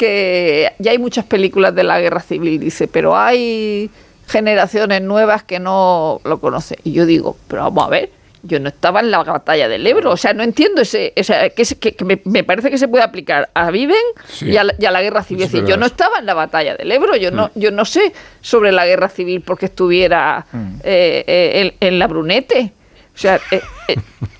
que 0.00 0.72
ya 0.78 0.92
hay 0.92 0.98
muchas 0.98 1.26
películas 1.26 1.74
de 1.74 1.84
la 1.84 2.00
guerra 2.00 2.20
civil, 2.20 2.58
dice, 2.58 2.88
pero 2.88 3.18
hay 3.18 3.90
generaciones 4.26 5.02
nuevas 5.02 5.42
que 5.42 5.60
no 5.60 6.22
lo 6.24 6.40
conocen. 6.40 6.78
Y 6.84 6.92
yo 6.92 7.04
digo, 7.04 7.36
pero 7.48 7.64
vamos 7.64 7.84
a 7.84 7.90
ver, 7.90 8.10
yo 8.42 8.60
no 8.60 8.70
estaba 8.70 9.00
en 9.00 9.10
la 9.10 9.22
batalla 9.22 9.68
del 9.68 9.86
Ebro, 9.86 10.12
o 10.12 10.16
sea, 10.16 10.32
no 10.32 10.42
entiendo 10.42 10.80
ese, 10.80 11.12
que, 11.14 11.92
que, 11.92 12.04
me, 12.24 12.44
parece 12.44 12.70
que 12.70 12.78
se 12.78 12.88
puede 12.88 13.04
aplicar 13.04 13.50
a 13.52 13.70
Viven 13.70 13.96
y, 14.40 14.56
a 14.56 14.64
la, 14.64 15.02
guerra 15.02 15.22
civil. 15.22 15.44
Es 15.44 15.52
decir, 15.52 15.68
yo 15.68 15.76
no 15.76 15.84
estaba 15.84 16.20
en 16.20 16.24
la 16.24 16.32
batalla 16.32 16.76
del 16.76 16.90
Ebro, 16.90 17.14
yo 17.16 17.30
no, 17.30 17.48
mm. 17.48 17.58
yo 17.60 17.70
no 17.70 17.84
sé 17.84 18.14
sobre 18.40 18.72
la 18.72 18.86
guerra 18.86 19.10
civil 19.10 19.42
porque 19.42 19.66
estuviera 19.66 20.46
mm. 20.50 20.76
eh, 20.82 21.24
eh, 21.26 21.76
en, 21.78 21.98
la 21.98 22.06
Brunete. 22.06 22.72
O 23.14 23.18
sea, 23.18 23.38
eh, 23.50 23.60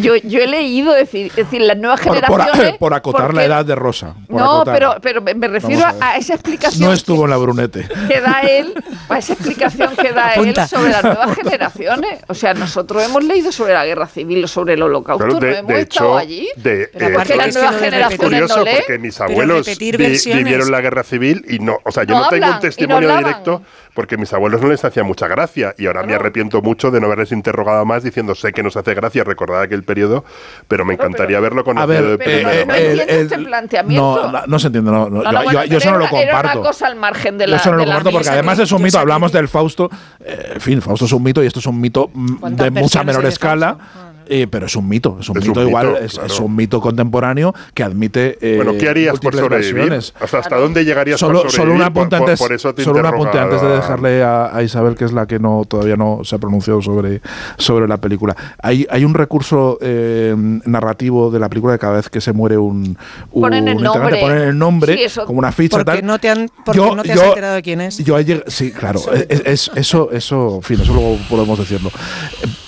yo, 0.00 0.16
yo 0.16 0.40
he 0.40 0.46
leído 0.46 0.92
decir, 0.92 1.32
decir 1.32 1.62
las 1.62 1.76
nuevas 1.76 2.00
generaciones. 2.00 2.76
Por, 2.78 2.94
acotar 2.94 3.34
la 3.34 3.44
edad 3.44 3.64
de 3.64 3.74
Rosa. 3.74 4.14
No, 4.28 4.62
pero, 4.64 4.96
pero 5.00 5.22
me 5.22 5.48
refiero 5.48 5.84
a, 6.00 6.16
esa 6.16 6.34
explicación. 6.34 6.86
No 6.86 6.92
estuvo 6.92 7.24
en 7.24 7.30
la 7.30 7.36
Brunete. 7.36 7.88
Que 8.08 8.20
da 8.20 8.40
él, 8.40 8.74
a 9.08 9.18
esa 9.18 9.32
explicación 9.34 9.94
que 9.96 10.12
da 10.12 10.34
él 10.34 10.54
sobre 10.68 10.90
las 10.90 11.04
nuevas 11.04 11.34
generaciones. 11.34 12.20
O 12.28 12.34
sea, 12.34 12.54
nosotros 12.54 13.02
hemos 13.02 13.24
leído 13.24 13.52
sobre 13.52 13.74
la 13.74 13.84
guerra 13.84 14.06
civil, 14.06 14.46
sobre 14.48 14.74
el 14.74 14.82
holocausto, 14.82 15.26
no 15.26 15.46
hemos 15.46 15.72
estado 15.72 16.16
allí. 16.16 16.48
De, 16.56 16.88
pero 16.92 17.20
eh, 17.20 17.36
las 17.36 17.54
nuevas 17.54 17.76
generaciones 17.76 18.48
no 18.48 18.64
leen. 18.64 18.76
Porque 18.78 18.98
mis 18.98 19.20
abuelos 19.20 19.66
vivieron 19.78 20.70
la 20.70 20.80
guerra 20.80 21.02
civil 21.02 21.44
y 21.48 21.58
no, 21.58 21.78
o 21.84 21.92
sea, 21.92 22.04
yo 22.04 22.14
no, 22.14 22.28
tengo 22.28 22.46
un 22.46 22.60
testimonio 22.60 23.16
directo 23.16 23.62
porque 23.94 24.16
mis 24.16 24.32
abuelos 24.32 24.60
no 24.60 24.68
les 24.68 24.84
hacía 24.84 25.04
mucha 25.04 25.28
gracia 25.28 25.74
y 25.78 25.86
ahora 25.86 26.02
me 26.02 26.14
arrepiento 26.14 26.60
mucho 26.60 26.90
de 26.90 27.00
no 27.00 27.06
haberles 27.06 27.32
interrogado 27.32 27.84
más 27.84 28.02
diciendo 28.02 28.34
sé 28.34 28.52
que 28.52 28.62
nos 28.62 28.76
hace 28.76 28.92
gracia 28.94 29.24
recordar 29.24 29.62
aquel 29.62 29.84
periodo, 29.84 30.24
pero 30.68 30.84
me 30.84 30.94
encantaría 30.94 31.38
verlo 31.40 31.64
con 31.64 31.78
a 31.78 31.86
ver, 31.86 32.18
eh, 32.20 32.66
eh, 32.68 33.06
este 33.08 33.38
planteamiento. 33.38 34.32
No, 34.32 34.46
no, 34.46 34.58
se 34.58 34.66
entiende, 34.66 34.90
no, 34.90 35.08
yo, 35.64 35.78
eso 35.78 35.90
no 35.92 35.98
lo 35.98 36.08
comparto. 36.08 36.48
Era 36.48 36.58
una 36.58 36.68
cosa 36.68 36.86
al 36.88 36.96
margen 36.96 37.38
de 37.38 37.46
la. 37.46 37.56
Yo 37.56 37.62
eso 37.62 37.70
no 37.70 37.76
lo 37.78 37.84
comparto 37.84 38.10
porque 38.10 38.28
además 38.28 38.58
es 38.58 38.72
un 38.72 38.82
mito, 38.82 38.98
hablamos 38.98 39.32
del 39.32 39.48
Fausto, 39.48 39.88
eh, 40.20 40.52
en 40.54 40.60
fin, 40.60 40.82
Fausto 40.82 41.04
es 41.04 41.12
un 41.12 41.22
mito 41.22 41.42
y 41.42 41.46
esto 41.46 41.60
es 41.60 41.66
un 41.66 41.80
mito 41.80 42.10
mm, 42.12 42.46
de 42.48 42.70
mucha 42.70 43.04
menor 43.04 43.24
escala. 43.26 43.78
Eh, 44.28 44.46
pero 44.50 44.66
es 44.66 44.76
un 44.76 44.88
mito, 44.88 45.18
es 45.20 45.28
un, 45.28 45.38
mito, 45.38 45.62
igual, 45.62 45.98
es, 46.00 46.40
un 46.40 46.54
mito 46.54 46.80
contemporáneo 46.80 47.54
que 47.74 47.82
admite. 47.82 48.38
Eh, 48.40 48.56
bueno, 48.56 48.72
¿qué 48.78 48.88
harías 48.88 49.18
por 49.18 49.34
sobrevivir? 49.34 49.92
¿Hasta, 49.92 50.38
¿Hasta 50.38 50.56
dónde 50.56 50.84
llegarías 50.84 51.20
solo, 51.20 51.42
por 51.42 51.50
sobrevivir? 51.50 51.74
Solo 51.74 51.74
un 51.74 51.82
apunte 51.82 52.16
antes, 52.16 52.40
solo 52.82 53.00
un 53.00 53.06
apunte 53.06 53.38
antes 53.38 53.60
de 53.60 53.68
dejarle 53.68 54.22
a, 54.22 54.62
Isabel, 54.62 54.94
que 54.94 55.04
es 55.04 55.12
la 55.12 55.26
que 55.26 55.38
no 55.38 55.64
todavía 55.68 55.96
no 55.96 56.20
se 56.24 56.36
ha 56.36 56.38
pronunciado 56.38 56.80
sobre, 56.80 57.20
sobre 57.58 57.86
la 57.86 57.98
película. 57.98 58.36
Hay, 58.62 58.86
hay 58.90 59.04
un 59.04 59.14
recurso 59.14 59.78
eh, 59.80 60.34
narrativo 60.36 61.30
de 61.30 61.38
la 61.38 61.48
película 61.48 61.72
de 61.74 61.78
cada 61.78 61.94
vez 61.94 62.08
que 62.08 62.20
se 62.20 62.32
muere 62.32 62.56
un. 62.56 62.96
un 63.30 63.42
ponen 63.42 63.68
el 63.68 63.82
nombre. 63.82 64.20
Ponen 64.20 64.38
el 64.38 64.58
nombre 64.58 65.06
como 65.26 65.38
una 65.38 65.52
ficha. 65.52 65.76
Porque 65.76 65.92
tal. 65.92 66.06
no 66.06 66.18
te 66.18 66.30
han, 66.30 66.50
porque 66.64 66.80
no 66.80 67.02
te 67.02 67.12
has 67.12 67.22
enterado 67.22 67.54
de 67.56 67.62
quién 67.62 67.80
es. 67.80 67.98
Yo 67.98 68.16
sí, 68.46 68.72
claro. 68.72 69.00
Es, 69.28 69.70
eso, 69.74 70.10
eso, 70.10 70.56
en 70.56 70.62
fin, 70.62 70.80
eso 70.80 70.92
luego 70.92 71.18
podemos 71.28 71.58
decirlo. 71.58 71.90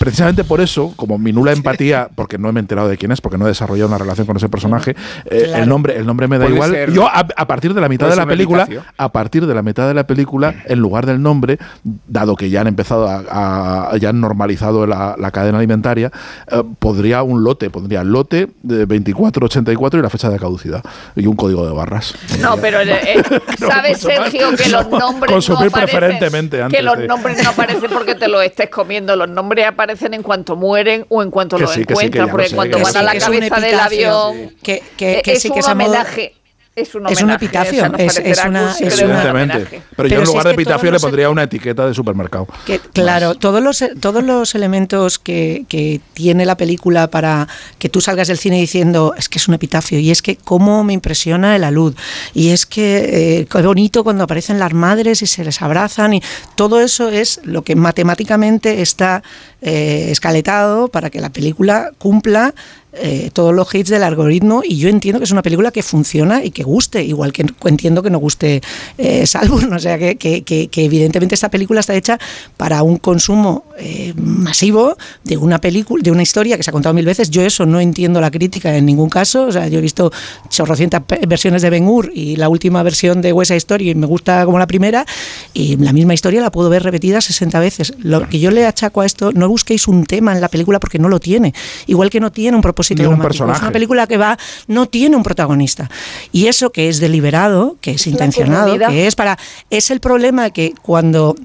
Precisamente 0.07 0.45
por 0.45 0.61
eso, 0.61 0.93
como 0.95 1.19
mi 1.19 1.33
nula 1.33 1.51
empatía 1.51 2.09
porque 2.15 2.39
no 2.39 2.53
me 2.53 2.61
he 2.61 2.63
enterado 2.63 2.87
de 2.87 2.97
quién 2.97 3.11
es, 3.11 3.21
porque 3.21 3.39
no 3.39 3.45
he 3.47 3.49
desarrollado 3.49 3.89
una 3.89 3.99
relación 3.99 4.25
con 4.25 4.37
ese 4.37 4.49
personaje. 4.49 4.95
Eh, 5.25 5.51
el 5.57 5.69
nombre, 5.69 5.97
el 5.97 6.07
nombre 6.07 6.29
me 6.29 6.39
da 6.39 6.47
igual. 6.49 6.93
Yo 6.93 7.09
a, 7.13 7.27
partir 7.49 7.75
de 7.75 7.81
la 7.81 7.89
mitad 7.89 8.09
de 8.09 8.15
la 8.15 8.25
película, 8.25 8.69
a 8.97 9.11
partir 9.11 9.49
de 9.49 9.53
la 9.53 9.63
mitad 9.63 9.89
de 9.89 9.95
la 9.95 10.07
película, 10.07 10.55
en 10.67 10.79
lugar 10.79 11.07
del 11.07 11.21
nombre, 11.21 11.59
dado 12.07 12.37
que 12.37 12.51
ya 12.51 12.61
han 12.61 12.69
empezado 12.69 13.09
a, 13.09 13.97
ya 13.99 14.11
han 14.11 14.21
normalizado 14.21 14.87
la, 14.87 15.17
cadena 15.33 15.59
alimentaria, 15.59 16.13
eh, 16.53 16.63
podría 16.79 17.25
un 17.25 17.43
lote, 17.43 17.69
pondría 17.69 18.03
el 18.03 18.13
lote 18.13 18.47
de 18.63 18.87
2484 18.87 19.99
y 19.99 20.03
la 20.05 20.09
fecha 20.09 20.31
de 20.31 20.39
caducidad 20.39 20.85
y 21.17 21.27
un 21.27 21.35
código 21.35 21.67
de 21.67 21.73
barras. 21.73 22.15
No, 22.41 22.57
pero 22.59 22.81
eh, 22.81 23.25
sabes 23.59 23.99
Sergio 23.99 24.55
que 24.55 24.69
los 24.69 24.89
nombres 24.89 25.33
consumir 25.33 25.63
no 25.63 25.67
aparecen, 25.67 25.99
preferentemente 25.99 26.63
que 26.71 26.83
los 26.83 26.97
nombres 27.01 27.43
no 27.43 27.51
aparecen 27.51 27.91
porque 27.91 28.15
te 28.15 28.29
lo 28.29 28.41
estés 28.41 28.71
comiendo, 28.71 29.17
los 29.17 29.29
nombres 29.29 29.67
aparecen 29.67 29.96
en 30.03 30.23
cuanto 30.23 30.57
mueren 30.57 31.07
o 31.09 31.23
en 31.23 31.31
cuanto 31.31 31.59
lo 31.59 31.73
encuentran, 31.73 32.31
porque 32.31 32.51
cuando 32.55 32.79
van 32.79 32.97
a 32.97 33.03
la 33.03 33.19
cabeza 33.19 33.61
del 33.61 33.81
avión, 33.81 34.55
que, 34.63 34.83
que, 34.97 35.23
que, 35.25 35.33
es 35.33 35.45
un 35.45 35.63
homenaje. 35.63 36.36
Es 36.77 36.95
un, 36.95 37.07
homenaje, 37.07 37.15
es 37.15 37.23
un 37.23 37.31
epitafio, 37.31 37.93
es, 37.97 38.19
es, 38.19 38.45
una, 38.45 38.73
es 38.79 39.01
Evidentemente. 39.01 39.83
Pero, 39.97 40.09
yo 40.11 40.19
en 40.19 40.25
lugar 40.27 40.45
de 40.45 40.53
epitafio 40.53 40.91
le 40.91 41.01
pondría 41.01 41.31
una 41.31 41.45
etiqueta 41.45 41.87
de 41.87 41.95
supermercado. 41.95 42.47
Que, 42.67 42.81
claro, 42.81 43.35
todos 43.35 43.63
los, 43.63 43.83
todos 43.99 44.23
los 44.23 44.55
elementos 44.55 45.19
que, 45.19 45.65
que, 45.71 46.03
tiene 46.13 46.45
la 46.45 46.59
película 46.59 47.09
para 47.09 47.49
que 47.79 47.89
tú 47.89 48.03
salgas 48.03 48.29
del 48.29 48.37
cine 48.37 48.61
diciendo 48.61 49.15
es 49.17 49.31
que 49.31 49.39
es 49.39 49.49
un 49.49 49.55
epitafio 49.55 49.99
y 49.99 50.11
es 50.11 50.21
que 50.21 50.37
cómo 50.37 50.85
me 50.85 50.93
impresiona 50.93 51.57
el 51.57 51.65
alud 51.65 51.95
y 52.35 52.51
es 52.51 52.67
que 52.67 53.41
eh, 53.41 53.47
qué 53.51 53.63
bonito 53.63 54.05
cuando 54.05 54.25
aparecen 54.25 54.59
las 54.59 54.75
madres 54.75 55.23
y 55.23 55.27
se 55.27 55.45
les 55.45 55.63
abrazan 55.63 56.13
y 56.13 56.23
todo 56.57 56.81
eso 56.81 57.09
es 57.09 57.41
lo 57.45 57.63
que 57.63 57.75
matemáticamente 57.75 58.83
está 58.83 59.23
eh, 59.63 60.09
escaletado 60.11 60.89
para 60.89 61.09
que 61.09 61.21
la 61.21 61.31
película 61.31 61.93
cumpla 61.99 62.55
eh, 62.99 63.31
todos 63.33 63.55
los 63.55 63.75
hits 63.75 63.91
del 63.91 64.03
algoritmo 64.03 64.63
y 64.65 64.79
yo 64.79 64.89
entiendo 64.89 65.21
que 65.21 65.25
es 65.25 65.31
una 65.31 65.43
película 65.43 65.71
que 65.71 65.83
funciona 65.83 66.43
y 66.43 66.51
que 66.51 66.63
guste, 66.63 67.05
igual 67.05 67.31
que 67.31 67.45
entiendo 67.67 68.03
que 68.03 68.09
no 68.09 68.19
guste 68.19 68.63
eh, 68.97 69.27
Salvo, 69.27 69.61
o 69.75 69.79
sea 69.79 69.99
que, 69.99 70.17
que, 70.17 70.69
evidentemente 70.77 71.35
esta 71.35 71.51
película 71.51 71.81
está 71.81 71.95
hecha 71.95 72.19
para 72.57 72.83
un 72.83 72.97
consumo 72.97 73.65
eh, 73.79 74.15
masivo 74.17 74.97
de 75.25 75.37
una 75.37 75.61
película, 75.61 76.03
de 76.03 76.11
una 76.11 76.23
historia 76.23 76.57
que 76.57 76.63
se 76.63 76.71
ha 76.71 76.73
contado 76.73 76.95
mil 76.95 77.05
veces. 77.05 77.31
Yo 77.31 77.43
eso 77.43 77.67
no 77.67 77.81
entiendo 77.81 78.19
la 78.21 78.31
crítica 78.31 78.75
en 78.75 78.87
ningún 78.87 79.11
caso, 79.11 79.45
o 79.45 79.53
sea, 79.53 79.69
yo 79.69 79.79
he 79.79 79.83
visto 79.83 80.11
chorrocientas 80.49 81.03
versiones 81.29 81.61
de 81.61 81.71
Ben 81.71 81.87
Hur 81.87 82.11
y 82.15 82.37
la 82.37 82.49
última 82.49 82.83
versión 82.83 83.21
de 83.21 83.33
West 83.33 83.49
Side 83.49 83.59
Story 83.59 83.91
y 83.91 83.95
me 83.95 84.07
gusta 84.07 84.47
como 84.47 84.59
la 84.59 84.67
primera 84.67 85.05
y 85.53 85.77
la 85.77 85.93
misma 85.93 86.15
historia 86.15 86.41
la 86.41 86.51
puedo 86.51 86.71
ver 86.71 86.83
repetida 86.83 87.21
60 87.21 87.61
veces. 87.61 87.93
Lo 87.99 88.27
que 88.27 88.39
yo 88.39 88.51
le 88.51 88.65
achaco 88.65 89.03
a 89.03 89.07
esto, 89.07 89.33
no 89.33 89.49
busquéis 89.49 89.87
un 89.87 90.07
tema 90.07 90.33
en 90.33 90.41
la 90.41 90.49
película 90.49 90.81
porque 90.81 90.99
no 90.99 91.11
lo 91.11 91.21
tiene, 91.21 91.53
igual 91.87 92.09
que 92.09 92.21
no 92.21 92.33
tiene 92.33 92.57
un 92.57 92.63
propósito 92.63 92.86
un 92.91 93.21
personaje. 93.21 93.59
Es 93.59 93.63
una 93.63 93.73
película 93.73 94.07
que 94.07 94.17
va, 94.17 94.39
no 94.67 94.87
tiene 94.87 95.17
un 95.17 95.23
protagonista. 95.23 95.91
Y 96.33 96.47
eso 96.47 96.71
que 96.71 96.89
es 96.89 97.01
deliberado, 97.01 97.77
que 97.81 97.93
es, 97.93 98.07
intencionado, 98.07 98.79
que 98.79 99.07
es 99.07 99.15
para. 99.15 99.39
Es 99.71 99.91
el 99.91 100.01
problema 100.01 100.51
que 100.51 100.75
cuando 100.83 101.37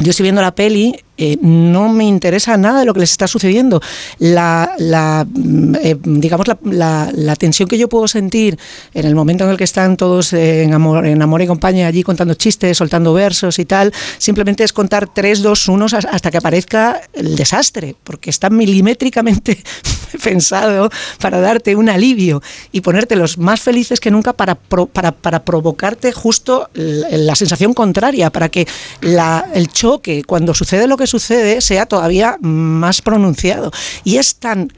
yo 0.00 0.10
estoy 0.10 0.24
viendo 0.24 0.42
la 0.42 0.54
peli, 0.54 0.96
eh, 1.18 1.36
no 1.40 1.88
me 1.88 2.04
interesa 2.04 2.56
nada 2.56 2.80
de 2.80 2.86
lo 2.86 2.94
que 2.94 3.00
les 3.00 3.10
está 3.10 3.26
sucediendo. 3.26 3.82
La, 4.20 4.72
la 4.78 5.26
mm, 5.28 5.74
eh, 5.82 5.96
digamos, 6.00 6.46
la, 6.46 7.10
la, 7.12 7.36
tensión 7.36 7.68
que 7.68 7.76
yo 7.76 7.88
puedo 7.88 8.06
sentir 8.06 8.56
en 8.94 9.04
el 9.04 9.16
momento 9.16 9.44
en 9.44 9.50
el 9.50 9.56
que 9.56 9.64
están 9.64 9.96
todos 9.96 10.32
en 10.32 10.72
amor, 10.72 11.06
en 11.06 11.20
amor 11.20 11.42
y 11.42 11.48
compañía 11.48 11.88
allí 11.88 12.04
contando 12.04 12.34
chistes, 12.34 12.78
soltando 12.78 13.12
versos 13.12 13.58
y 13.58 13.64
tal, 13.64 13.92
simplemente 14.18 14.62
es 14.62 14.72
contar 14.72 15.12
tres, 15.12 15.42
dos, 15.42 15.68
unos 15.68 15.92
hasta 15.92 16.30
que 16.30 16.38
aparezca 16.38 17.00
el 17.12 17.34
desastre, 17.34 17.96
porque 18.04 18.30
está 18.30 18.48
milimétricamente 18.48 19.62
pensado 20.22 20.88
para 21.20 21.40
darte 21.40 21.74
un 21.74 21.88
alivio 21.88 22.42
y 22.70 22.80
ponerte 22.80 23.16
los 23.16 23.38
más 23.38 23.60
felices 23.60 23.98
que 23.98 24.12
nunca 24.12 24.32
para, 24.34 24.54
para, 24.54 25.12
para 25.12 25.42
provocarte 25.44 26.12
justo 26.12 26.70
la, 26.74 27.34
sensación 27.34 27.74
contraria, 27.74 28.30
para 28.30 28.48
que 28.48 28.68
la, 29.00 29.48
el 29.54 29.68
choque, 29.68 30.22
cuando 30.24 30.54
sucede 30.54 30.86
lo 30.86 30.96
que 30.96 31.07
sucede 31.08 31.60
sea 31.60 31.86
todavía 31.86 32.36
más 32.40 33.02
pronunciado. 33.02 33.70
Y 34.04 34.16
es 34.18 34.36
tan 34.36 34.72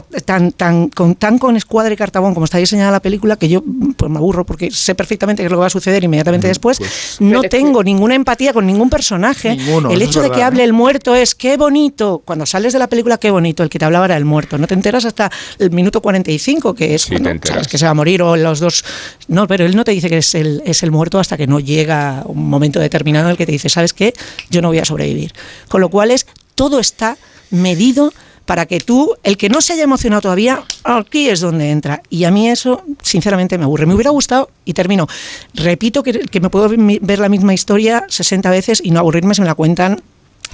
tan, 0.00 0.52
tan, 0.52 0.88
con, 0.88 1.14
tan 1.16 1.38
con 1.38 1.56
escuadra 1.56 1.92
y 1.92 1.96
cartabón 1.96 2.34
como 2.34 2.44
está 2.44 2.58
diseñada 2.58 2.90
la 2.90 3.00
película 3.00 3.36
que 3.36 3.48
yo 3.48 3.62
pues 3.96 4.10
me 4.10 4.18
aburro 4.18 4.46
porque 4.46 4.70
sé 4.70 4.94
perfectamente 4.94 5.42
qué 5.42 5.46
es 5.46 5.50
lo 5.50 5.58
que 5.58 5.62
va 5.62 5.66
a 5.66 5.70
suceder 5.70 6.02
inmediatamente 6.02 6.48
después. 6.48 6.78
Pues, 6.78 7.16
no 7.20 7.42
tengo 7.42 7.82
ninguna 7.82 8.14
empatía 8.14 8.52
con 8.52 8.66
ningún 8.66 8.90
personaje. 8.90 9.56
el 9.90 10.02
hecho 10.02 10.22
de 10.22 10.30
que 10.30 10.42
hable 10.42 10.64
el 10.64 10.72
muerto 10.72 11.14
es 11.14 11.34
qué 11.34 11.56
bonito. 11.56 12.22
Cuando 12.24 12.46
sales 12.46 12.72
de 12.72 12.78
la 12.78 12.88
película, 12.88 13.18
qué 13.18 13.30
bonito. 13.30 13.62
El 13.62 13.68
que 13.68 13.78
te 13.78 13.84
hablaba 13.84 14.06
era 14.06 14.16
el 14.16 14.24
muerto. 14.24 14.58
No 14.58 14.66
te 14.66 14.74
enteras 14.74 15.04
hasta 15.04 15.30
el 15.58 15.70
minuto 15.70 16.00
45, 16.00 16.74
que 16.74 16.94
es 16.94 17.06
cuando 17.06 17.30
sabes 17.44 17.68
que 17.68 17.78
se 17.78 17.84
va 17.84 17.90
a 17.90 17.94
morir 17.94 18.22
o 18.22 18.36
los 18.36 18.60
dos. 18.60 18.84
No, 19.28 19.46
pero 19.46 19.64
él 19.64 19.76
no 19.76 19.84
te 19.84 19.92
dice 19.92 20.08
que 20.08 20.18
es 20.18 20.34
el, 20.34 20.62
es 20.64 20.82
el 20.82 20.90
muerto 20.90 21.18
hasta 21.18 21.36
que 21.36 21.46
no 21.46 21.60
llega 21.60 22.22
un 22.26 22.48
momento 22.48 22.80
determinado 22.80 23.26
en 23.26 23.32
el 23.32 23.36
que 23.36 23.46
te 23.46 23.52
dice, 23.52 23.68
¿sabes 23.68 23.92
qué? 23.92 24.14
Yo 24.50 24.62
no 24.62 24.68
voy 24.68 24.78
a 24.78 24.84
sobrevivir. 24.84 25.32
Con 25.68 25.80
lo 25.80 25.88
cual 25.88 26.10
es 26.10 26.26
todo 26.54 26.80
está 26.80 27.16
medido 27.50 28.12
para 28.44 28.66
que 28.66 28.80
tú, 28.80 29.14
el 29.22 29.36
que 29.36 29.48
no 29.48 29.60
se 29.60 29.74
haya 29.74 29.84
emocionado 29.84 30.22
todavía, 30.22 30.62
aquí 30.84 31.28
es 31.28 31.40
donde 31.40 31.70
entra. 31.70 32.02
Y 32.10 32.24
a 32.24 32.30
mí 32.30 32.48
eso, 32.48 32.82
sinceramente, 33.02 33.58
me 33.58 33.64
aburre. 33.64 33.86
Me 33.86 33.94
hubiera 33.94 34.10
gustado, 34.10 34.50
y 34.64 34.72
termino, 34.72 35.06
repito 35.54 36.02
que, 36.02 36.40
me 36.40 36.50
puedo 36.50 36.68
ver 36.68 37.18
la 37.18 37.28
misma 37.28 37.54
historia 37.54 38.04
60 38.08 38.50
veces 38.50 38.80
y 38.84 38.90
no 38.90 39.00
aburrirme 39.00 39.34
si 39.34 39.40
me 39.40 39.46
la 39.46 39.54
cuentan 39.54 40.02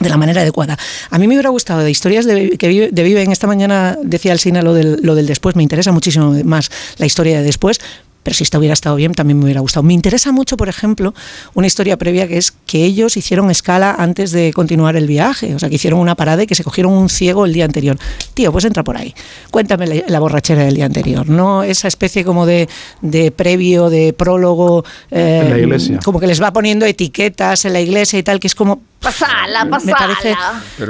de 0.01 0.09
la 0.09 0.17
manera 0.17 0.43
adecuada. 0.43 0.79
A 1.11 1.19
mí 1.19 1.27
me 1.27 1.35
hubiera 1.35 1.51
gustado 1.51 1.81
de 1.81 1.91
historias 1.91 2.25
de, 2.25 2.57
que 2.57 2.69
vive, 2.69 2.91
Viven 2.91 3.33
esta 3.33 3.47
mañana, 3.47 3.97
decía 4.03 4.33
el 4.33 4.39
cine 4.39 4.63
lo 4.63 4.75
del, 4.75 5.01
lo 5.03 5.15
del 5.15 5.27
después, 5.27 5.57
me 5.57 5.63
interesa 5.63 5.93
muchísimo 5.93 6.35
más 6.45 6.71
la 6.99 7.07
historia 7.07 7.39
de 7.39 7.45
después, 7.45 7.81
pero 8.23 8.35
si 8.35 8.45
esta 8.45 8.59
hubiera 8.59 8.75
estado 8.75 8.97
bien, 8.97 9.13
también 9.13 9.39
me 9.39 9.45
hubiera 9.45 9.61
gustado. 9.61 9.83
Me 9.83 9.95
interesa 9.95 10.33
mucho, 10.33 10.57
por 10.57 10.69
ejemplo, 10.69 11.15
una 11.55 11.67
historia 11.67 11.97
previa 11.97 12.29
que 12.29 12.37
es 12.37 12.53
que 12.67 12.85
ellos 12.85 13.17
hicieron 13.17 13.51
escala 13.51 13.95
antes 13.99 14.33
de 14.33 14.53
continuar 14.53 14.97
el 14.97 15.07
viaje, 15.07 15.55
o 15.55 15.59
sea, 15.59 15.69
que 15.69 15.77
hicieron 15.77 16.01
una 16.01 16.15
parada 16.15 16.43
y 16.43 16.47
que 16.47 16.55
se 16.55 16.65
cogieron 16.65 16.93
un 16.93 17.09
ciego 17.09 17.47
el 17.47 17.53
día 17.53 17.65
anterior. 17.65 17.97
Tío, 18.35 18.53
pues 18.53 18.65
entra 18.65 18.85
por 18.85 18.97
ahí. 18.97 19.15
Cuéntame 19.51 20.05
la, 20.07 20.21
borrachera 20.21 20.65
del 20.65 20.75
día 20.75 20.87
anterior, 20.87 21.29
no 21.29 21.63
esa 21.63 21.89
especie 21.89 22.25
como 22.25 22.45
de, 22.45 22.69
de 23.01 23.31
previo, 23.31 23.89
de 23.89 24.13
prólogo, 24.13 24.85
eh, 25.11 25.41
en 25.43 25.51
la 25.51 25.59
iglesia. 25.59 26.01
como 26.05 26.21
que 26.21 26.27
les 26.27 26.43
va 26.43 26.53
poniendo 26.53 26.87
etiquetas 26.87 27.65
en 27.65 27.73
la 27.73 27.81
iglesia 27.81 28.19
y 28.19 28.23
tal, 28.23 28.41
que 28.41 28.49
es 28.49 28.55
como 28.55 28.83
Pasala, 29.01 29.69
pasala. 29.71 29.85
Me 29.85 29.93
parece, 29.93 30.37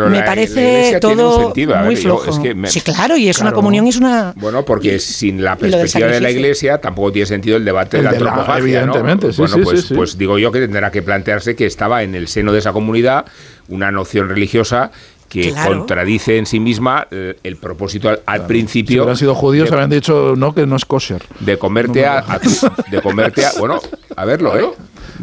me 0.08 0.22
parece 0.22 0.98
todo 1.00 1.52
muy 1.84 1.96
flojo. 1.96 2.32
sí, 2.66 2.80
claro, 2.80 3.16
y 3.16 3.28
es 3.28 3.38
una 3.38 3.52
comunión 3.52 3.86
y 3.86 3.90
es 3.90 3.96
una... 3.96 4.32
Bueno, 4.36 4.64
porque 4.64 4.98
sin 4.98 5.42
la 5.42 5.56
perspectiva 5.56 6.08
de 6.08 6.20
la 6.20 6.30
iglesia 6.30 6.80
tampoco 6.80 7.12
tiene 7.12 7.26
sentido 7.26 7.56
el 7.56 7.64
debate 7.64 7.98
de 7.98 8.04
la 8.04 8.10
antropofagia. 8.10 8.58
Evidentemente, 8.58 9.32
sí, 9.32 9.38
bueno, 9.38 9.56
sí, 9.56 9.62
pues, 9.62 9.84
sí, 9.84 9.94
pues 9.94 10.18
digo 10.18 10.38
yo 10.38 10.50
que 10.50 10.60
tendrá 10.60 10.90
que 10.90 11.02
plantearse 11.02 11.54
que 11.54 11.66
estaba 11.66 12.02
en 12.02 12.14
el 12.14 12.28
seno 12.28 12.52
de 12.52 12.60
esa 12.60 12.72
comunidad 12.72 13.26
una 13.68 13.90
noción 13.90 14.28
religiosa 14.28 14.90
que 15.28 15.52
contradice 15.52 16.38
en 16.38 16.46
sí 16.46 16.58
misma 16.58 17.06
eh, 17.10 17.38
el, 17.42 17.56
propósito 17.56 18.10
al, 18.24 18.46
principio. 18.46 18.94
Si 18.94 19.00
hubieran 19.00 19.16
sido 19.16 19.34
judíos, 19.34 19.70
habrían 19.70 19.90
dicho 19.90 20.34
no, 20.36 20.54
que 20.54 20.66
no 20.66 20.76
es 20.76 20.84
kosher. 20.84 21.22
De 21.40 21.58
comerte 21.58 22.06
a, 22.06 22.24
De 22.90 23.02
comerte 23.02 23.44
a. 23.44 23.52
Bueno, 23.58 23.78
a 24.16 24.24
verlo, 24.24 24.58
¿eh? 24.58 24.70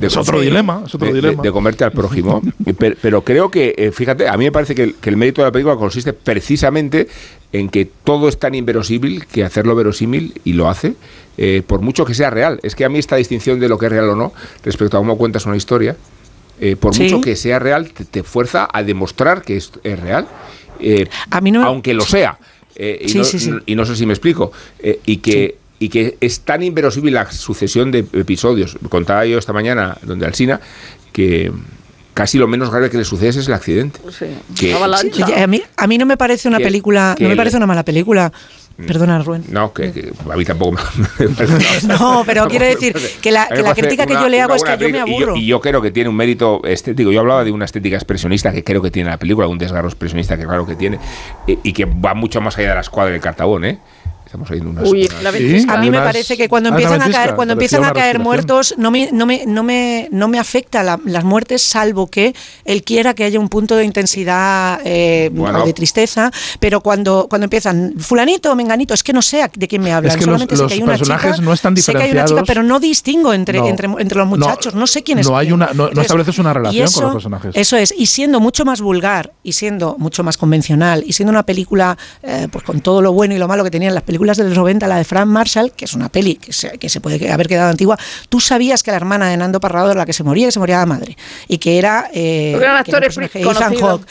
Es 0.01 0.17
otro 0.17 0.41
dilema, 0.41 0.83
es 0.85 0.95
otro 0.95 1.07
de, 1.07 1.13
dilema. 1.13 1.41
De, 1.41 1.51
comerte 1.51 1.83
al 1.83 1.91
prójimo. 1.91 2.41
pero, 3.01 3.23
creo 3.23 3.49
que, 3.49 3.73
eh, 3.77 3.91
fíjate, 3.91 4.27
a 4.27 4.37
mí 4.37 4.45
me 4.45 4.51
parece 4.51 4.75
que 4.75 4.95
el, 5.01 5.17
mérito 5.17 5.41
de 5.41 5.47
la 5.47 5.51
película 5.51 5.75
consiste 5.75 6.13
precisamente 6.13 7.07
en 7.51 7.69
que 7.69 7.85
todo 7.85 8.27
es 8.27 8.37
tan 8.37 8.55
inverosímil 8.55 9.25
que 9.25 9.43
hacerlo 9.43 9.75
verosímil 9.75 10.39
y 10.43 10.53
lo 10.53 10.69
hace, 10.69 10.95
eh, 11.37 11.61
por 11.65 11.81
mucho 11.81 12.05
que 12.05 12.13
sea 12.13 12.29
real. 12.29 12.59
Es 12.63 12.75
que 12.75 12.85
a 12.85 12.89
mí 12.89 12.99
esta 12.99 13.15
distinción 13.15 13.59
de 13.59 13.69
lo 13.69 13.77
que 13.77 13.85
es 13.85 13.91
real 13.91 14.09
o 14.09 14.15
no, 14.15 14.33
respecto 14.63 14.97
a 14.97 14.99
cómo 14.99 15.17
cuentas 15.17 15.45
una 15.45 15.57
historia, 15.57 15.95
eh, 16.59 16.75
por 16.75 16.97
mucho 16.97 17.21
que 17.21 17.35
sea 17.35 17.59
real, 17.59 17.91
te, 17.91 18.23
fuerza 18.23 18.67
a 18.71 18.83
demostrar 18.83 19.41
que 19.41 19.57
es, 19.57 19.71
real, 19.83 20.27
a 21.29 21.41
mí 21.41 21.51
no 21.51 21.63
aunque 21.63 21.93
lo 21.93 22.03
sea. 22.03 22.37
Y 22.77 23.13
no, 23.13 23.23
y, 23.65 23.75
no, 23.75 23.85
sé 23.85 23.95
si 23.95 24.05
me 24.05 24.11
explico. 24.11 24.51
y 25.05 25.17
que 25.17 25.57
y 25.79 25.89
que 25.89 26.17
es 26.21 26.41
tan 26.41 26.63
inverosímil 26.63 27.13
la 27.13 27.31
sucesión 27.31 27.91
de 27.91 27.99
episodios. 28.13 28.77
Contaba 28.89 29.25
yo 29.25 29.37
esta 29.37 29.53
mañana, 29.53 29.97
donde 30.03 30.25
Alsina, 30.25 30.59
que 31.11 31.51
casi 32.13 32.37
lo 32.37 32.47
menos 32.47 32.71
grave 32.71 32.89
que 32.89 32.97
le 32.97 33.05
sucede 33.05 33.29
es 33.29 33.47
el 33.47 33.53
accidente. 33.53 33.99
a, 35.35 35.47
mí, 35.47 35.61
a 35.75 35.87
mí 35.87 35.97
no 35.97 36.05
me 36.05 36.17
parece 36.17 36.47
una 36.47 36.59
película, 36.59 37.15
no 37.19 37.29
me 37.29 37.35
parece 37.35 37.57
una 37.57 37.67
mala 37.67 37.83
película. 37.83 38.31
Mm. 38.77 38.85
Perdona, 38.87 39.19
Rubén. 39.19 39.45
No, 39.49 39.71
que, 39.71 40.11
a 40.29 40.35
mí 40.35 40.43
tampoco 40.43 40.73
me, 40.73 41.27
No, 41.87 42.23
pero 42.25 42.47
quiero 42.47 42.65
decir 42.65 42.93
que 43.21 43.31
la, 43.31 43.47
que 43.47 43.61
la 43.61 43.73
crítica 43.73 44.05
que 44.05 44.13
yo 44.13 44.27
le 44.27 44.41
hago 44.41 44.55
es 44.55 44.63
que 44.63 44.77
yo 44.77 44.89
me 44.89 44.99
aburro. 44.99 45.37
Y 45.37 45.45
yo, 45.45 45.61
creo 45.61 45.81
que 45.81 45.91
tiene 45.91 46.09
un 46.09 46.15
mérito 46.15 46.61
estético. 46.65 47.11
Yo 47.11 47.21
hablaba 47.21 47.45
de 47.45 47.51
una 47.51 47.65
estética 47.65 47.95
expresionista 47.95 48.51
que 48.51 48.63
creo 48.63 48.81
que 48.81 48.91
tiene 48.91 49.09
la 49.09 49.17
película, 49.17 49.47
un 49.47 49.57
desgarro 49.57 49.87
expresionista 49.87 50.37
que 50.37 50.43
claro 50.43 50.65
que 50.65 50.75
tiene, 50.75 50.99
y, 51.47 51.71
que 51.71 51.85
va 51.85 52.13
mucho 52.13 52.41
más 52.41 52.57
allá 52.57 52.69
de 52.69 52.75
la 52.75 52.81
escuadra 52.81 53.13
del 53.13 53.21
Cartabón, 53.21 53.63
¿eh? 53.63 53.79
A 54.43 55.77
mí 55.77 55.89
me 55.89 55.99
parece 55.99 56.37
que 56.37 56.49
cuando 56.49 56.69
empiezan 56.69 57.01
a 57.01 57.09
caer, 57.09 57.35
cuando 57.35 57.53
empiezan 57.53 57.83
a 57.83 57.93
caer 57.93 58.19
muertos, 58.19 58.75
no 58.77 58.91
me, 58.91 59.09
no 59.11 59.25
me, 59.25 59.45
no 59.45 59.63
me, 59.63 60.07
no 60.11 60.27
me 60.27 60.39
afecta 60.39 60.83
las 60.83 61.23
muertes, 61.23 61.61
salvo 61.61 62.07
que 62.07 62.33
él 62.63 62.83
quiera 62.83 63.13
que 63.13 63.23
haya 63.23 63.39
un 63.39 63.49
punto 63.49 63.75
de 63.75 63.85
intensidad 63.85 64.79
eh, 64.83 65.31
o 65.37 65.65
de 65.65 65.73
tristeza. 65.73 66.31
Pero 66.59 66.81
cuando, 66.81 67.27
cuando 67.29 67.45
empiezan, 67.45 67.93
fulanito 67.97 68.51
o 68.51 68.55
menganito, 68.55 68.93
es 68.93 69.03
que 69.03 69.13
no 69.13 69.21
sé 69.21 69.49
de 69.55 69.67
quién 69.67 69.81
me 69.81 69.93
hablan. 69.93 70.11
Es 70.11 70.17
que 70.17 70.23
Solamente 70.23 70.55
los, 70.55 70.61
sé 70.61 70.67
que 70.67 70.73
hay 70.75 70.81
una 70.81 70.97
personajes 70.97 71.39
no 71.39 71.53
están 71.53 71.73
diferenciados. 71.73 71.85
Sé 71.85 72.13
que 72.13 72.19
hay 72.19 72.23
una 72.23 72.41
chica, 72.41 72.43
pero 72.45 72.63
no 72.63 72.79
distingo 72.79 73.33
entre, 73.33 73.59
entre, 73.59 73.87
entre, 73.99 74.17
los 74.17 74.27
muchachos. 74.27 74.75
No, 74.75 74.87
sé 74.87 75.03
quién 75.03 75.19
es. 75.19 75.29
No, 75.29 75.37
hay 75.37 75.51
una, 75.51 75.71
no, 75.73 75.89
estableces 75.89 76.37
una 76.39 76.53
relación 76.53 76.91
con 76.91 77.03
los 77.03 77.13
personajes. 77.13 77.51
Eso 77.55 77.77
es. 77.77 77.93
Y 77.97 78.07
siendo 78.07 78.39
mucho 78.39 78.65
más 78.65 78.81
vulgar 78.81 79.33
y 79.43 79.53
siendo 79.53 79.95
mucho 79.97 80.23
más 80.23 80.37
convencional 80.37 81.03
y 81.05 81.13
siendo 81.13 81.31
una 81.31 81.43
película 81.43 81.97
eh, 82.23 82.47
pues 82.51 82.63
con 82.63 82.81
todo 82.81 83.01
lo 83.01 83.13
bueno 83.13 83.35
y 83.35 83.37
lo 83.37 83.47
malo 83.47 83.63
que 83.63 83.71
tenían 83.71 83.93
las 83.93 84.03
películas 84.03 84.24
de 84.33 84.43
los 84.45 84.57
90, 84.57 84.87
la 84.87 84.97
de 84.97 85.03
Frank 85.03 85.27
Marshall, 85.27 85.71
que 85.71 85.85
es 85.85 85.93
una 85.93 86.09
peli 86.09 86.35
que 86.35 86.53
se, 86.53 86.77
que 86.77 86.89
se 86.89 87.01
puede 87.01 87.31
haber 87.31 87.47
quedado 87.47 87.69
antigua, 87.69 87.97
tú 88.29 88.39
sabías 88.39 88.83
que 88.83 88.91
la 88.91 88.97
hermana 88.97 89.29
de 89.29 89.37
Nando 89.37 89.59
Parrado 89.59 89.91
era 89.91 89.99
la 89.99 90.05
que 90.05 90.13
se 90.13 90.23
moría, 90.23 90.47
que 90.47 90.51
se 90.51 90.59
moría 90.59 90.77
la 90.77 90.85
madre. 90.85 91.17
Y 91.47 91.57
que 91.57 91.77
era. 91.77 92.09
Eh, 92.13 92.55
que 92.83 92.91
Ethan 93.41 93.75
Hawke. 93.75 94.05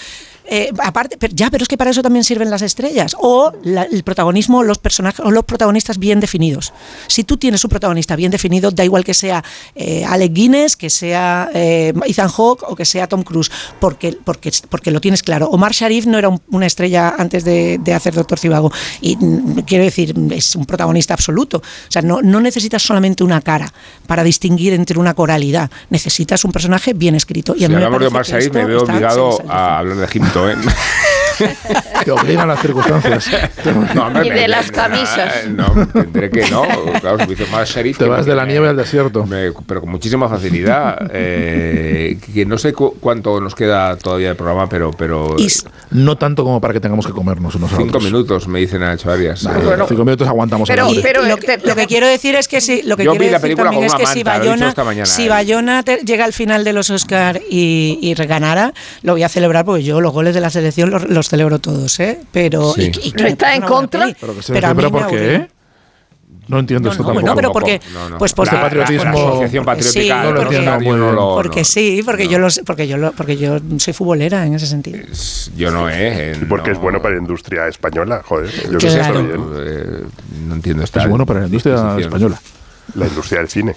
Eh, 0.46 0.70
aparte, 0.82 1.16
pero, 1.18 1.34
ya, 1.34 1.50
pero 1.50 1.62
es 1.62 1.68
que 1.68 1.76
para 1.76 1.90
eso 1.90 2.02
también 2.02 2.24
sirven 2.24 2.50
las 2.50 2.62
estrellas. 2.62 3.16
O 3.18 3.52
el 3.64 4.02
protagonismo, 4.04 4.62
los 4.62 4.78
personajes, 4.78 5.20
o 5.24 5.30
los 5.30 5.44
protagonistas 5.44 5.98
bien 5.98 6.20
definidos. 6.20 6.72
Si 7.06 7.24
tú 7.24 7.36
tienes 7.36 7.64
un 7.64 7.70
protagonista 7.70 8.14
bien 8.16 8.30
definido, 8.30 8.70
da 8.70 8.84
igual 8.84 9.04
que 9.04 9.14
sea 9.14 9.42
eh, 9.74 10.04
Alec 10.04 10.32
Guinness, 10.32 10.76
que 10.76 10.90
sea 10.90 11.50
eh, 11.54 11.92
Ethan 12.06 12.28
Hawke 12.28 12.64
o 12.68 12.76
que 12.76 12.84
sea 12.84 13.06
Tom 13.06 13.22
Cruise, 13.22 13.50
porque, 13.80 14.16
porque, 14.22 14.52
porque 14.68 14.90
lo 14.90 15.00
tienes 15.00 15.22
claro. 15.22 15.48
Omar 15.48 15.72
Sharif 15.72 16.06
no 16.06 16.18
era 16.18 16.30
una 16.50 16.66
estrella 16.66 17.14
antes 17.16 17.44
de, 17.44 17.80
hacer 17.94 18.14
Doctor 18.14 18.38
Cibago. 18.38 18.72
Y 19.00 19.16
mm, 19.16 19.60
quiero 19.60 19.84
decir, 19.84 20.14
es 20.32 20.56
un 20.56 20.66
protagonista 20.66 21.14
absoluto. 21.14 21.58
O 21.58 21.90
sea, 21.90 22.02
no, 22.02 22.20
no 22.22 22.40
necesitas 22.40 22.82
solamente 22.82 23.24
una 23.24 23.40
cara 23.40 23.72
para 24.06 24.22
distinguir 24.22 24.74
entre 24.74 24.98
una 24.98 25.14
coralidad. 25.14 25.70
Necesitas 25.90 26.44
un 26.44 26.52
personaje 26.52 26.92
bien 26.92 27.14
escrito. 27.14 27.54
Y 27.54 27.60
si 27.60 27.64
hablamos 27.64 28.00
de 28.00 28.06
Omar 28.08 28.26
Sharif, 28.26 28.52
me 28.52 28.64
veo 28.64 28.82
obligado 28.82 29.38
a 29.48 29.78
hablar 29.78 29.96
de 29.96 30.08
Jim 30.08 30.24
¿eh? 30.34 30.56
Te 32.04 32.10
obligan 32.10 32.48
las 32.48 32.60
circunstancias. 32.60 33.30
y 34.22 34.30
de 34.30 34.48
las 34.48 34.70
camisas. 34.70 35.48
No, 35.48 35.86
tendré 35.86 36.30
que 36.30 36.50
no. 36.50 36.62
Claro, 37.00 37.18
más 37.50 37.68
sheriff. 37.68 37.98
Te 37.98 38.06
vas 38.06 38.26
de 38.26 38.34
la 38.34 38.44
nieve 38.44 38.68
al 38.68 38.76
desierto. 38.76 39.26
pero 39.66 39.80
con 39.80 39.90
muchísima 39.90 40.28
facilidad. 40.28 41.10
Eh, 41.12 42.18
que 42.34 42.46
no 42.46 42.58
sé 42.58 42.72
cuánto 42.72 43.40
nos 43.40 43.54
queda 43.54 43.96
todavía 43.96 44.28
de 44.28 44.34
programa, 44.34 44.68
pero. 44.68 44.90
pero 44.92 45.36
no 45.90 46.16
tanto 46.16 46.44
como 46.44 46.60
para 46.60 46.74
que 46.74 46.80
tengamos 46.80 47.06
que 47.06 47.12
comernos 47.12 47.54
unos 47.54 47.70
Cinco 47.76 48.00
minutos, 48.00 48.48
me 48.48 48.60
dicen 48.60 48.82
a 48.82 48.92
Arias. 48.92 49.46
cinco 49.88 50.04
minutos 50.04 50.28
aguantamos. 50.28 50.68
Pero, 50.68 50.88
pero 51.02 51.22
lo, 51.22 51.36
que, 51.36 51.86
quiero 51.86 52.06
decir 52.06 52.34
es 52.34 52.48
que 52.48 52.60
si. 52.60 52.82
Lo 52.82 52.96
que 52.96 53.04
Yo 53.04 53.12
vi 53.12 53.30
la 53.30 53.40
película 53.40 53.70
también 53.70 53.86
es 53.86 53.94
que 53.94 54.06
si 54.06 54.22
Bayona, 54.22 54.74
si 55.04 55.26
¿eh? 55.26 55.28
Bayona 55.28 55.82
llega 55.82 56.24
al 56.24 56.32
final 56.32 56.64
de 56.64 56.72
los 56.72 56.90
Oscar 56.90 57.40
y, 57.50 57.98
y 58.00 58.14
reganara, 58.14 58.72
lo 59.02 59.12
voy 59.12 59.22
a 59.22 59.28
celebrar 59.28 59.64
porque 59.64 59.82
yo 59.82 60.00
los 60.00 60.12
goles 60.12 60.34
de 60.34 60.40
la 60.40 60.50
selección 60.50 60.90
los, 60.90 61.23
celebro 61.28 61.58
todos, 61.58 61.98
¿eh? 62.00 62.20
Pero. 62.32 62.74
está 62.76 63.54
en 63.54 63.62
contra. 63.62 64.06
Pero, 64.20 64.34
que 64.34 64.90
¿por 64.90 65.06
qué? 65.08 65.48
No 66.48 66.58
entiendo 66.58 66.90
esto 66.90 67.04
tampoco. 67.04 67.26
No, 67.26 67.34
pero 67.34 67.52
porque, 67.52 67.80
pues 68.18 68.34
por 68.34 68.52
la, 68.52 68.60
patriotismo, 68.60 69.04
la 69.04 69.10
asociación 69.10 69.64
patriótica 69.64 70.02
sí, 70.02 70.08
no 70.08 70.34
porque, 70.34 70.60
no 70.60 71.34
porque 71.34 71.64
sí, 71.64 72.02
porque 72.04 72.28
yo 72.28 72.38
los, 72.38 72.60
porque 72.66 72.86
yo 72.86 72.96
lo, 72.98 73.12
porque 73.12 73.36
yo 73.36 73.58
soy 73.78 73.92
futbolera 73.92 74.46
en 74.46 74.54
ese 74.54 74.66
sentido. 74.66 74.98
Yo 75.56 75.70
no, 75.70 75.88
eh. 75.88 76.36
porque 76.48 76.72
es 76.72 76.78
bueno 76.78 77.00
para 77.00 77.14
la 77.14 77.20
industria 77.20 77.68
española, 77.68 78.22
joder. 78.24 78.50
Yo 78.70 78.78
claro. 78.78 79.20
sé 79.20 79.34
eh, 79.64 80.04
no 80.46 80.54
entiendo 80.54 80.84
esta. 80.84 81.02
Es 81.02 81.08
bueno 81.08 81.24
para 81.24 81.40
la 81.40 81.46
industria 81.46 81.96
española. 81.98 82.40
La 82.94 83.06
industria 83.06 83.40
del 83.40 83.48
cine. 83.48 83.74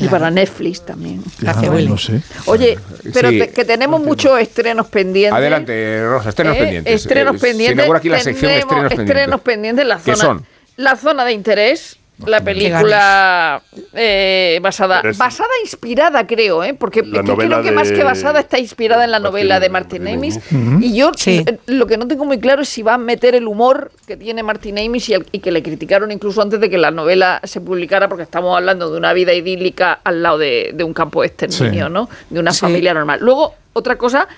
Y 0.00 0.08
para 0.08 0.30
Netflix 0.30 0.84
también. 0.84 1.22
Gracias, 1.38 1.70
no 1.70 1.98
sé. 1.98 2.20
Oye, 2.46 2.78
pero 3.12 3.30
que 3.30 3.64
tenemos 3.64 4.00
muchos 4.00 4.40
estrenos 4.40 4.86
pendientes. 4.88 5.36
Adelante, 5.36 6.04
Rosa, 6.06 6.30
estrenos 6.30 6.56
¿Eh? 6.56 6.60
pendientes. 6.60 6.94
Estrenos 6.94 7.36
eh, 7.36 7.38
pendientes. 7.38 7.90
aquí 7.90 8.08
la 8.08 8.20
sección 8.20 8.50
estrenos 8.52 8.88
pendientes. 8.88 9.16
Estrenos 9.16 9.40
pendientes, 9.42 9.86
la 9.86 9.98
zona. 9.98 10.16
son? 10.16 10.46
La 10.76 10.96
zona 10.96 11.24
de 11.24 11.32
interés 11.32 11.98
la 12.26 12.40
película 12.42 13.62
eh, 13.94 14.58
basada, 14.62 15.02
basada, 15.16 15.50
inspirada 15.62 16.26
creo, 16.26 16.62
¿eh? 16.64 16.74
porque 16.74 17.02
creo 17.02 17.62
que 17.62 17.70
más 17.72 17.90
que 17.90 18.02
basada 18.02 18.40
está 18.40 18.58
inspirada 18.58 19.04
en 19.04 19.10
la 19.10 19.18
novela 19.18 19.60
de 19.60 19.68
Martin 19.68 20.08
Amis. 20.08 20.40
Y 20.80 20.94
yo 20.96 21.12
eh, 21.26 21.58
lo 21.66 21.86
que 21.86 21.96
no 21.96 22.06
tengo 22.06 22.24
muy 22.24 22.38
claro 22.38 22.62
es 22.62 22.68
si 22.68 22.82
va 22.82 22.94
a 22.94 22.98
meter 22.98 23.34
el 23.34 23.46
humor 23.46 23.92
que 24.06 24.16
tiene 24.16 24.42
Martin 24.42 24.78
Amis 24.78 25.08
y, 25.08 25.38
que 25.38 25.52
le 25.52 25.62
criticaron 25.62 26.10
incluso 26.10 26.42
antes 26.42 26.60
de 26.60 26.70
que 26.70 26.78
la 26.78 26.90
novela 26.90 27.40
se 27.44 27.60
publicara, 27.60 28.08
porque 28.08 28.24
estamos 28.24 28.56
hablando 28.56 28.90
de 28.90 28.98
una 28.98 29.12
vida 29.12 29.32
idílica 29.32 30.00
al 30.04 30.22
lado 30.22 30.38
de, 30.38 30.74
un 30.82 30.94
campo 30.94 31.22
de 31.22 31.28
exterminio, 31.28 31.88
¿no? 31.88 32.08
De 32.30 32.40
una 32.40 32.52
familia 32.52 32.94
normal. 32.94 33.20
Luego, 33.22 33.54
otra 33.72 33.96
cosa, 33.96 34.28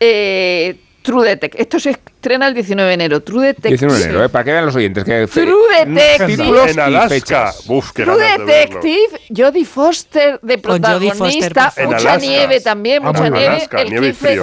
eh, 0.00 0.76
True 1.02 1.28
Detective. 1.28 1.62
Esto 1.62 1.80
se 1.80 1.90
estrena 1.90 2.48
el 2.48 2.54
19 2.54 2.88
de 2.88 2.94
enero. 2.94 3.22
True 3.22 3.46
Detective. 3.48 3.70
19 3.70 3.98
de 3.98 4.04
enero, 4.04 4.24
¿eh? 4.24 4.28
para 4.28 4.44
que 4.44 4.52
vean 4.52 4.66
los 4.66 4.76
oyentes. 4.76 5.04
Que 5.04 5.26
True 5.26 5.84
Detective. 5.84 6.70
En 6.70 6.80
Alaska. 6.80 7.52
Uf, 7.68 7.92
True 7.92 8.16
Detective. 8.16 9.20
Jodie 9.36 9.64
Foster 9.64 10.38
de 10.40 10.58
protagonista. 10.58 11.72
mucha 11.84 12.16
nieve 12.16 12.60
también, 12.60 13.02
mucha 13.02 13.28
nieve. 13.28 13.68
el, 13.72 13.88
15, 13.88 14.38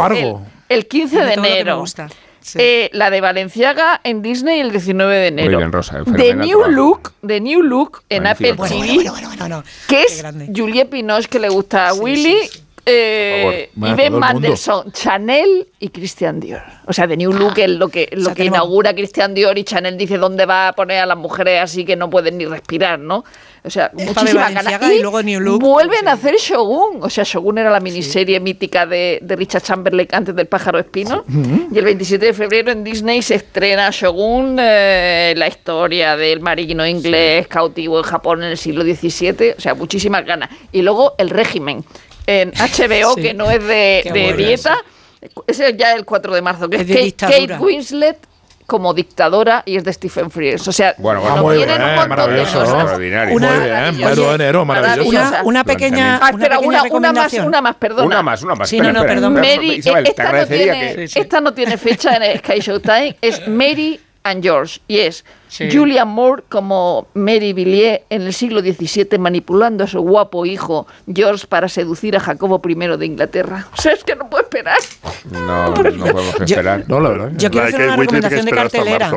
el, 0.69 0.87
15 0.87 1.21
de 1.21 1.33
enero. 1.33 1.83
Eh, 2.55 2.89
la 2.93 3.09
de 3.09 3.21
Valenciaga 3.21 3.99
en 4.03 4.21
Disney 4.21 4.59
el 4.59 4.71
19 4.71 5.15
de 5.15 5.27
enero. 5.27 5.51
Muy 5.51 5.57
bien, 5.57 5.71
Rosa. 5.71 6.03
The 6.03 6.35
New 6.35 6.69
Look, 6.69 7.13
The 7.25 7.39
New 7.41 7.61
Look 7.61 8.01
en 8.09 8.27
Apple 8.27 8.55
TV, 8.55 9.05
que 9.87 10.03
es 10.03 10.23
Juliette 10.55 10.89
Pinoche 10.89 11.27
que 11.27 11.39
le 11.39 11.49
gusta 11.49 11.89
a 11.89 11.93
Willy 11.93 12.49
eh, 12.89 13.69
Ben 13.75 14.13
Mandelson, 14.13 14.91
Chanel 14.91 15.67
y 15.79 15.89
Christian 15.89 16.39
Dior. 16.39 16.61
O 16.85 16.93
sea, 16.93 17.07
de 17.07 17.17
New 17.17 17.33
Look 17.33 17.57
es 17.57 17.69
lo 17.69 17.89
que, 17.89 18.09
lo 18.13 18.33
que 18.33 18.45
inaugura 18.45 18.93
Christian 18.93 19.33
Dior 19.33 19.57
y 19.57 19.63
Chanel 19.63 19.97
dice 19.97 20.17
dónde 20.17 20.45
va 20.45 20.69
a 20.69 20.73
poner 20.73 20.99
a 20.99 21.05
las 21.05 21.17
mujeres 21.17 21.61
así 21.61 21.85
que 21.85 21.95
no 21.95 22.09
pueden 22.09 22.37
ni 22.37 22.45
respirar, 22.45 22.99
¿no? 22.99 23.23
O 23.63 23.69
sea, 23.69 23.91
muchísimas 23.93 24.53
ganas. 24.53 24.91
Y, 24.91 25.01
luego 25.01 25.21
New 25.21 25.39
Look, 25.39 25.61
vuelven 25.61 26.07
a 26.07 26.13
hacer 26.13 26.35
Shogun. 26.35 27.03
O 27.03 27.09
sea, 27.09 27.23
Shogun 27.23 27.57
era 27.57 27.69
la 27.69 27.79
miniserie 27.79 28.39
mítica 28.39 28.85
de, 28.85 29.19
Richard 29.27 29.63
Chamberlain 29.63 30.07
antes 30.11 30.35
del 30.35 30.47
pájaro 30.47 30.79
espino. 30.79 31.25
Y 31.71 31.77
el 31.77 31.85
27 31.85 32.27
de 32.27 32.33
febrero 32.33 32.71
en 32.71 32.83
Disney 32.83 33.21
se 33.21 33.35
estrena 33.35 33.89
Shogun, 33.91 34.57
eh, 34.59 35.33
la 35.35 35.47
historia 35.47 36.15
del 36.15 36.39
marino 36.39 36.85
inglés 36.87 37.47
cautivo 37.47 37.97
en 37.97 38.03
Japón 38.03 38.43
en 38.43 38.51
el 38.51 38.57
siglo 38.57 38.83
XVII. 38.83 39.55
O 39.57 39.61
sea, 39.61 39.73
muchísimas 39.75 40.25
ganas. 40.25 40.49
Y 40.71 40.81
luego 40.81 41.15
el 41.17 41.29
régimen 41.29 41.83
en 42.29 42.51
HBO, 42.51 43.15
que 43.15 43.33
no 43.33 43.49
es 43.49 43.65
de, 43.65 44.33
dieta. 44.37 44.77
Ese 45.47 45.69
es 45.69 45.77
ya 45.77 45.93
el 45.93 46.05
4 46.05 46.35
de 46.35 46.41
marzo, 46.41 46.69
que 46.69 46.77
es, 46.77 47.13
Kate 47.15 47.57
Winslet 47.59 48.17
como 48.67 48.93
dictadora 48.93 49.63
y 49.65 49.77
es 49.77 49.83
de 49.83 49.91
Stephen 49.91 50.29
Frears. 50.29 50.67
O 50.67 50.71
sea, 50.71 50.93
bueno, 50.99 51.21
bueno 51.21 51.37
muy 51.37 51.57
bien, 51.57 51.69
un 51.71 51.95
montón 51.95 52.35
de 52.35 52.39
cosas. 52.41 52.69
Una, 52.69 52.85
muy 52.85 53.09
bien, 53.09 54.31
enero, 54.35 54.63
maravilloso. 54.63 55.09
Una, 55.09 55.41
una 55.43 55.63
pequeña, 55.63 56.19
ah, 56.21 56.29
espera, 56.29 56.59
una, 56.59 56.83
una, 56.83 57.11
más, 57.11 57.33
una 57.33 57.61
más, 57.61 57.75
perdona. 57.77 58.05
Una 58.05 58.21
más, 58.21 58.43
una 58.43 58.53
más. 58.53 58.69
Sí, 58.69 58.79
no, 58.79 58.93
no, 58.93 59.01
perdón. 59.01 59.33
Mary, 59.33 59.81
esta, 59.83 60.31
no 60.31 60.45
tiene, 60.45 61.03
esta 61.03 61.41
no 61.41 61.53
tiene 61.53 61.77
fecha 61.77 62.15
en 62.15 62.37
Sky 62.37 62.59
Showtime, 62.59 63.17
es 63.21 63.47
Mary 63.47 63.99
and 64.21 64.43
George 64.43 64.79
y 64.87 64.99
es 64.99 65.25
Julian 65.49 66.07
Moore 66.07 66.43
como 66.47 67.07
Mary 67.13 67.53
Villiers 67.53 68.01
en 68.09 68.23
el 68.23 68.33
siglo 68.33 68.61
XVII 68.61 69.17
manipulando 69.17 69.83
a 69.83 69.87
su 69.87 69.99
guapo 70.01 70.45
hijo 70.45 70.87
George 71.11 71.47
para 71.47 71.67
seducir 71.67 72.15
a 72.15 72.19
Jacobo 72.19 72.61
I 72.67 72.75
de 72.97 73.05
Inglaterra. 73.05 73.67
O 73.77 73.81
sea, 73.81 73.93
es 73.93 74.03
que 74.03 74.15
no 74.15 74.29
puedo 74.29 74.43
esperar. 74.43 74.77
No, 75.31 75.69
no 75.69 75.73
podemos 75.73 76.41
esperar. 76.41 76.85
Yo, 76.87 76.99
no, 76.99 76.99
la 76.99 77.31
yo 77.33 77.49
quiero 77.49 77.67
hacer 77.67 77.81
una 77.81 77.95
recomendación 77.95 78.45
de 78.45 78.51
cartelera. 78.51 79.11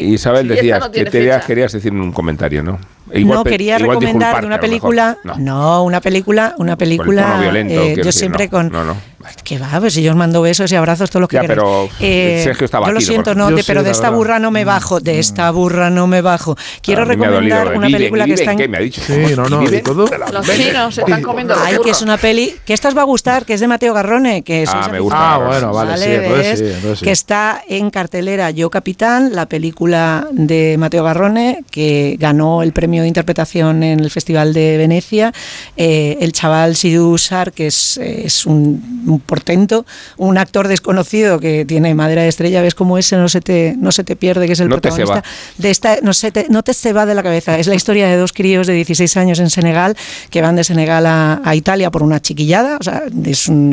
Isabel, 0.00 0.48
decías 0.48 0.88
que 0.88 1.04
querías 1.04 1.72
decir 1.72 1.92
un 1.92 2.12
comentario, 2.12 2.62
¿no? 2.62 2.78
no, 3.20 3.44
quería 3.44 3.78
recomendar 3.78 4.44
una 4.44 4.60
película. 4.60 5.18
No. 5.38 5.84
una 5.84 6.00
película, 6.00 6.54
una 6.58 6.76
película. 6.76 7.40
Violento, 7.40 7.74
eh, 7.74 7.96
yo 8.02 8.12
siempre 8.12 8.48
con. 8.48 8.70
No, 8.70 8.84
no. 8.84 8.96
Que 9.44 9.58
va, 9.58 9.68
pues 9.78 9.94
si 9.94 10.02
yo 10.02 10.10
os 10.10 10.16
mando 10.16 10.42
besos 10.42 10.70
y 10.72 10.76
abrazos, 10.76 11.08
todo 11.10 11.20
lo 11.20 11.28
que 11.28 11.36
ya, 11.36 11.44
pero 11.44 11.88
eh, 12.00 12.40
Sergio 12.42 12.64
está 12.64 12.84
Yo 12.84 12.92
lo 12.92 13.00
siento, 13.00 13.34
no, 13.34 13.50
pero 13.66 13.82
de 13.82 13.90
esta 13.90 14.10
burra 14.10 14.38
no 14.38 14.50
me 14.50 14.64
bajo, 14.64 15.00
de 15.00 15.18
esta 15.18 15.50
burra 15.50 15.71
no 15.72 16.06
me 16.06 16.20
bajo. 16.20 16.56
Quiero 16.82 17.04
recomendar 17.04 17.76
una 17.76 17.88
película 17.88 18.24
que 18.24 18.34
está 18.34 18.52
en. 18.52 18.58
¿Qué 18.58 18.68
me 18.68 18.78
ha 18.78 18.80
dicho? 18.80 19.02
Sí, 19.04 19.34
no, 19.36 19.48
no, 19.48 19.62
Los 19.62 20.46
chinos 20.56 20.94
se 20.94 21.00
están 21.02 21.22
comiendo. 21.22 21.54
Ay, 21.58 21.76
que 21.82 21.90
es 21.90 22.02
una 22.02 22.16
peli 22.16 22.54
que 22.64 22.74
esta 22.74 22.88
os 22.88 22.96
va 22.96 23.02
a 23.02 23.04
gustar, 23.04 23.44
que 23.44 23.54
es 23.54 23.60
de 23.60 23.68
Mateo 23.68 23.94
Garrone, 23.94 24.42
que 24.42 24.64
Ah, 24.68 24.88
me 24.90 25.00
gusta. 25.00 25.34
Ah, 25.34 25.38
bueno, 25.38 25.72
vale, 25.72 25.96
sí, 25.98 26.10
entonces 26.10 26.98
sí, 26.98 27.04
Que 27.04 27.10
está 27.10 27.62
en 27.68 27.90
cartelera 27.90 28.50
Yo 28.50 28.70
Capitán, 28.70 29.34
la 29.34 29.46
película 29.46 30.26
de 30.30 30.76
Mateo 30.78 31.04
Garrone, 31.04 31.64
que 31.70 32.16
ganó 32.18 32.62
el 32.62 32.72
premio 32.72 33.02
de 33.02 33.08
interpretación 33.08 33.82
en 33.82 34.00
el 34.00 34.10
Festival 34.10 34.52
de 34.52 34.76
Venecia. 34.76 35.32
Eh, 35.76 36.18
el 36.20 36.32
chaval 36.32 36.76
Sidhu 36.76 37.18
Sar, 37.18 37.52
que 37.52 37.66
es, 37.66 37.98
es 37.98 38.46
un, 38.46 39.22
portento, 39.26 39.84
un 40.16 40.38
actor 40.38 40.68
desconocido 40.68 41.38
que 41.38 41.64
tiene 41.64 41.94
madera 41.94 42.22
de 42.22 42.28
estrella, 42.28 42.62
ves 42.62 42.74
como 42.74 42.98
ese 42.98 43.16
no 43.16 43.28
se 43.28 43.40
te, 43.40 43.74
no 43.78 43.92
se 43.92 44.04
te 44.04 44.16
pierde, 44.16 44.46
que 44.46 44.52
es 44.52 44.60
el 44.60 44.68
protagonista 44.68 45.22
de 45.62 45.70
esta, 45.70 45.98
no, 46.02 46.12
se 46.12 46.30
te, 46.30 46.46
no 46.48 46.62
te 46.62 46.74
se 46.74 46.92
va 46.92 47.06
de 47.06 47.14
la 47.14 47.22
cabeza. 47.22 47.58
Es 47.58 47.66
la 47.66 47.74
historia 47.74 48.08
de 48.08 48.16
dos 48.16 48.32
críos 48.32 48.66
de 48.66 48.74
16 48.74 49.16
años 49.16 49.38
en 49.38 49.48
Senegal 49.48 49.96
que 50.30 50.42
van 50.42 50.56
de 50.56 50.64
Senegal 50.64 51.06
a, 51.06 51.52
Italia 51.54 51.90
por 51.90 52.02
una 52.02 52.20
chiquillada, 52.20 52.78
o 52.80 52.82
sea, 52.82 53.02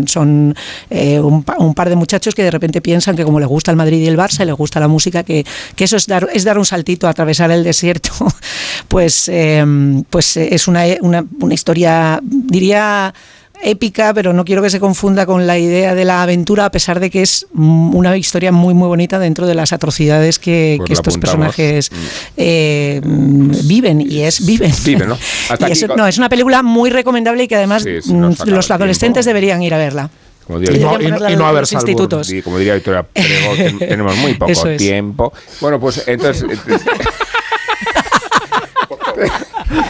son 0.06 0.56
eh, 0.90 1.20
un, 1.20 1.44
par 1.44 1.90
de 1.90 1.96
muchachos 1.96 2.36
que 2.36 2.44
de 2.44 2.52
repente 2.52 2.82
piensan 2.82 3.16
que 3.16 3.24
como 3.24 3.40
les 3.40 3.48
gusta 3.48 3.72
el 3.72 3.78
Madrid 3.78 4.00
y 4.00 4.08
el 4.08 4.18
Barça 4.18 4.44
y 4.44 4.46
les 4.46 4.56
gusta 4.56 4.80
la 4.80 4.88
música, 4.88 5.24
que, 5.24 5.46
que 5.76 5.86
eso 5.86 5.96
es 5.96 6.06
dar, 6.08 6.28
es 6.34 6.44
dar 6.44 6.58
un 6.58 6.66
saltito, 6.66 7.08
atravesar 7.08 7.52
el 7.52 7.64
desierto, 7.64 8.12
pues, 8.90 9.30
eh, 9.30 9.66
pues 10.10 10.38
es 10.38 10.68
una, 10.68 10.84
una, 11.02 11.26
una 11.40 11.54
historia, 11.54 12.20
diría 12.22 13.14
épica, 13.62 14.14
pero 14.14 14.34
no 14.34 14.46
quiero 14.46 14.62
que 14.62 14.70
se 14.70 14.80
confunda 14.80 15.26
con 15.26 15.48
la 15.48 15.58
idea 15.58 15.96
de 15.96 16.06
la 16.06 16.24
aventura, 16.24 16.66
a 16.66 16.72
pesar 16.72 17.00
de 17.00 17.10
que 17.10 17.22
es 17.22 17.48
una 17.54 18.16
historia 18.18 18.52
muy, 18.52 18.74
muy 18.74 18.88
bonita 18.88 19.20
dentro 19.20 19.48
de 19.48 19.56
las 19.56 19.74
atrocidades 19.74 20.40
que, 20.40 20.76
pues 20.78 20.92
estos 20.92 21.18
personajes 21.18 21.92
mm. 21.92 21.96
eh, 22.38 23.02
viven. 23.04 24.02
Y 24.02 24.22
es 24.22 24.46
viven. 24.46 24.72
¿no? 25.08 25.18
no, 25.98 26.08
es 26.08 26.18
una 26.18 26.30
película 26.30 26.64
muy 26.64 26.90
recomendable 26.90 27.44
y 27.44 27.48
que 27.48 27.56
además 27.56 27.86
mm, 27.86 28.32
los 28.46 28.72
adolescentes 28.72 29.26
deberían 29.26 29.62
ir 29.62 29.74
a 29.74 29.78
verla. 29.78 30.10
y, 30.50 31.36
no, 31.36 31.46
haber 31.46 31.66
institutos. 31.72 32.32
como 32.44 32.58
diría 32.58 32.76
Victoria 32.76 33.06
tenemos 33.14 34.18
muy 34.18 34.34
poco 34.36 34.76
tiempo. 34.78 35.34
Bueno, 35.62 35.80
pues 35.80 36.04
entonces... 36.08 36.46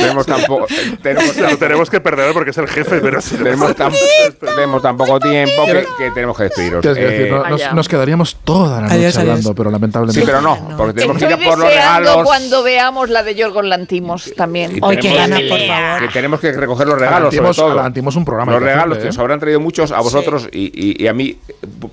tenemos 0.00 0.26
tampoco 0.26 0.66
tenemos, 1.02 1.58
tenemos 1.58 1.90
que 1.90 2.00
perder 2.00 2.32
porque 2.32 2.50
es 2.50 2.58
el 2.58 2.68
jefe 2.68 3.00
pero 3.00 3.20
tenemos, 3.20 3.74
tan, 3.76 3.92
tenemos 4.40 4.82
tan 4.82 4.96
poco 4.96 5.20
tiempo 5.20 5.66
que, 5.66 6.10
tenemos 6.10 6.36
que 6.36 6.44
despedirnos 6.44 6.84
eh, 6.84 7.30
nos, 7.74 7.88
quedaríamos 7.88 8.36
toda 8.44 8.82
la 8.82 8.88
noche 8.88 9.20
hablando 9.20 9.54
pero 9.54 9.70
lamentablemente 9.70 10.20
sí 10.20 10.26
pero 10.26 10.40
no 10.40 10.76
porque 10.76 10.94
tenemos 10.94 11.18
que 11.18 11.24
ir 11.24 11.48
por 11.48 11.58
los 11.58 11.68
regalos. 11.68 12.24
cuando 12.24 12.62
veamos 12.62 13.10
la 13.10 13.22
de 13.22 13.34
Yorgos 13.34 13.64
Lantimos 13.64 14.32
también. 14.36 14.78
hoy 14.82 14.96
que 14.98 15.14
gana 15.14 15.38
por 15.48 15.60
favor. 15.60 16.00
que 16.00 16.08
tenemos 16.08 16.40
que 16.40 16.52
recoger 16.52 16.86
los 16.86 16.98
regalos 16.98 17.34
Lantimos, 17.34 17.56
sobre 17.56 17.72
todo. 17.72 17.82
Lantimos 17.82 18.16
un 18.16 18.24
programa 18.24 18.52
los 18.52 18.62
regalos 18.62 18.98
que 18.98 19.08
os 19.08 19.18
habrán 19.18 19.40
traído 19.40 19.60
muchos 19.60 19.92
a 19.92 20.00
vosotros 20.00 20.48
y, 20.52 21.06
a 21.06 21.12
mí 21.12 21.38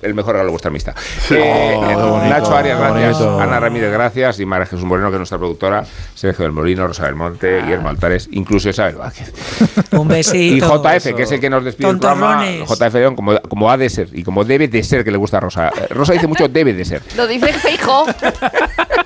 el 0.02 0.14
mejor 0.14 0.32
regalo 0.32 0.48
de 0.48 0.50
vuestra 0.50 0.68
amistad. 0.68 0.94
Eh, 1.30 1.94
oh, 1.96 2.20
Nacho 2.28 2.54
Arias 2.54 2.78
gracias. 2.78 3.20
Ana 3.20 3.60
Ramírez 3.60 3.92
gracias. 3.92 4.40
Y 4.40 4.46
María 4.46 4.66
Jesús 4.66 4.84
Moreno 4.84 5.08
que 5.08 5.16
es 5.16 5.20
nuestra 5.20 5.38
productora. 5.38 5.84
Sergio 6.14 6.44
del 6.44 6.52
Molino 6.52 6.86
Rosa 6.86 7.06
del 7.06 7.14
Monte 7.14 7.62
Guillermo 7.62 7.88
Altares 7.96 8.28
incluso 8.32 8.68
Isabel 8.68 8.96
Vázquez. 8.96 9.32
Un 9.92 10.08
besito. 10.08 10.36
Y 10.36 10.60
JF, 10.60 11.14
que 11.14 11.22
es 11.22 11.32
el 11.32 11.40
que 11.40 11.50
nos 11.50 11.64
despide 11.64 11.88
el 11.88 11.98
programa. 11.98 12.44
JF 12.46 12.94
León, 12.94 13.16
como, 13.16 13.40
como 13.42 13.70
ha 13.70 13.76
de 13.76 13.88
ser 13.88 14.08
y 14.12 14.22
como 14.22 14.44
debe 14.44 14.68
de 14.68 14.82
ser 14.82 15.02
que 15.04 15.10
le 15.10 15.16
gusta 15.16 15.38
a 15.38 15.40
Rosa. 15.40 15.70
Rosa 15.90 16.12
dice 16.12 16.26
mucho 16.26 16.48
debe 16.48 16.72
de 16.74 16.84
ser. 16.84 17.02
Lo 17.16 17.26
dice 17.26 17.52
Feijo. 17.54 18.06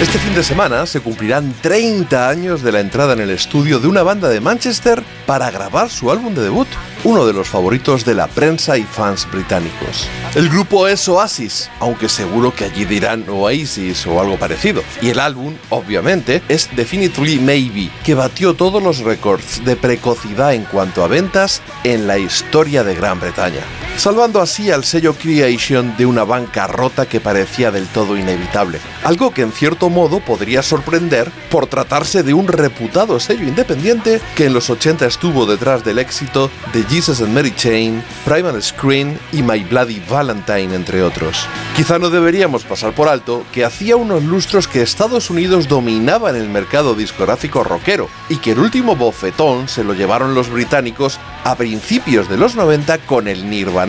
Este 0.00 0.20
fin 0.20 0.32
de 0.32 0.44
semana 0.44 0.86
se 0.86 1.00
cumplirán 1.00 1.52
30 1.60 2.28
años 2.28 2.62
de 2.62 2.70
la 2.70 2.78
entrada 2.78 3.14
en 3.14 3.20
el 3.20 3.30
estudio 3.30 3.80
de 3.80 3.88
una 3.88 4.04
banda 4.04 4.28
de 4.28 4.40
Manchester 4.40 5.02
para 5.26 5.50
grabar 5.50 5.90
su 5.90 6.12
álbum 6.12 6.36
de 6.36 6.42
debut, 6.42 6.68
uno 7.02 7.26
de 7.26 7.32
los 7.32 7.48
favoritos 7.48 8.04
de 8.04 8.14
la 8.14 8.28
prensa 8.28 8.78
y 8.78 8.84
fans 8.84 9.28
británicos. 9.28 10.08
El 10.36 10.50
grupo 10.50 10.86
es 10.86 11.08
Oasis, 11.08 11.68
aunque 11.80 12.08
seguro 12.08 12.54
que 12.54 12.66
allí 12.66 12.84
dirán 12.84 13.24
Oasis 13.28 14.06
o 14.06 14.20
algo 14.20 14.38
parecido. 14.38 14.84
Y 15.02 15.08
el 15.08 15.18
álbum, 15.18 15.56
obviamente, 15.68 16.42
es 16.48 16.68
Definitely 16.76 17.40
Maybe, 17.40 17.90
que 18.04 18.14
batió 18.14 18.54
todos 18.54 18.80
los 18.80 19.00
récords 19.00 19.64
de 19.64 19.74
precocidad 19.74 20.54
en 20.54 20.62
cuanto 20.62 21.02
a 21.02 21.08
ventas 21.08 21.60
en 21.82 22.06
la 22.06 22.18
historia 22.18 22.84
de 22.84 22.94
Gran 22.94 23.18
Bretaña 23.18 23.87
salvando 23.98 24.40
así 24.40 24.70
al 24.70 24.84
sello 24.84 25.14
Creation 25.14 25.96
de 25.96 26.06
una 26.06 26.22
bancarrota 26.22 27.06
que 27.06 27.20
parecía 27.20 27.72
del 27.72 27.88
todo 27.88 28.16
inevitable, 28.16 28.78
algo 29.02 29.32
que 29.32 29.42
en 29.42 29.50
cierto 29.50 29.90
modo 29.90 30.20
podría 30.20 30.62
sorprender 30.62 31.32
por 31.50 31.66
tratarse 31.66 32.22
de 32.22 32.32
un 32.32 32.46
reputado 32.46 33.18
sello 33.18 33.42
independiente 33.48 34.20
que 34.36 34.46
en 34.46 34.54
los 34.54 34.70
80 34.70 35.04
estuvo 35.04 35.46
detrás 35.46 35.84
del 35.84 35.98
éxito 35.98 36.48
de 36.72 36.84
Jesus 36.84 37.20
and 37.20 37.34
Mary 37.34 37.52
Chain, 37.56 38.00
Private 38.24 38.62
Screen 38.62 39.18
y 39.32 39.42
My 39.42 39.64
Bloody 39.64 40.00
Valentine, 40.08 40.76
entre 40.76 41.02
otros. 41.02 41.48
Quizá 41.74 41.98
no 41.98 42.08
deberíamos 42.08 42.62
pasar 42.62 42.92
por 42.94 43.08
alto 43.08 43.44
que 43.52 43.64
hacía 43.64 43.96
unos 43.96 44.22
lustros 44.22 44.68
que 44.68 44.82
Estados 44.82 45.28
Unidos 45.28 45.66
dominaba 45.66 46.30
en 46.30 46.36
el 46.36 46.48
mercado 46.48 46.94
discográfico 46.94 47.64
rockero 47.64 48.08
y 48.28 48.36
que 48.36 48.52
el 48.52 48.60
último 48.60 48.94
bofetón 48.94 49.68
se 49.68 49.82
lo 49.82 49.94
llevaron 49.94 50.36
los 50.36 50.50
británicos 50.50 51.18
a 51.42 51.56
principios 51.56 52.28
de 52.28 52.36
los 52.36 52.54
90 52.54 52.98
con 52.98 53.26
el 53.26 53.50
Nirvana 53.50 53.87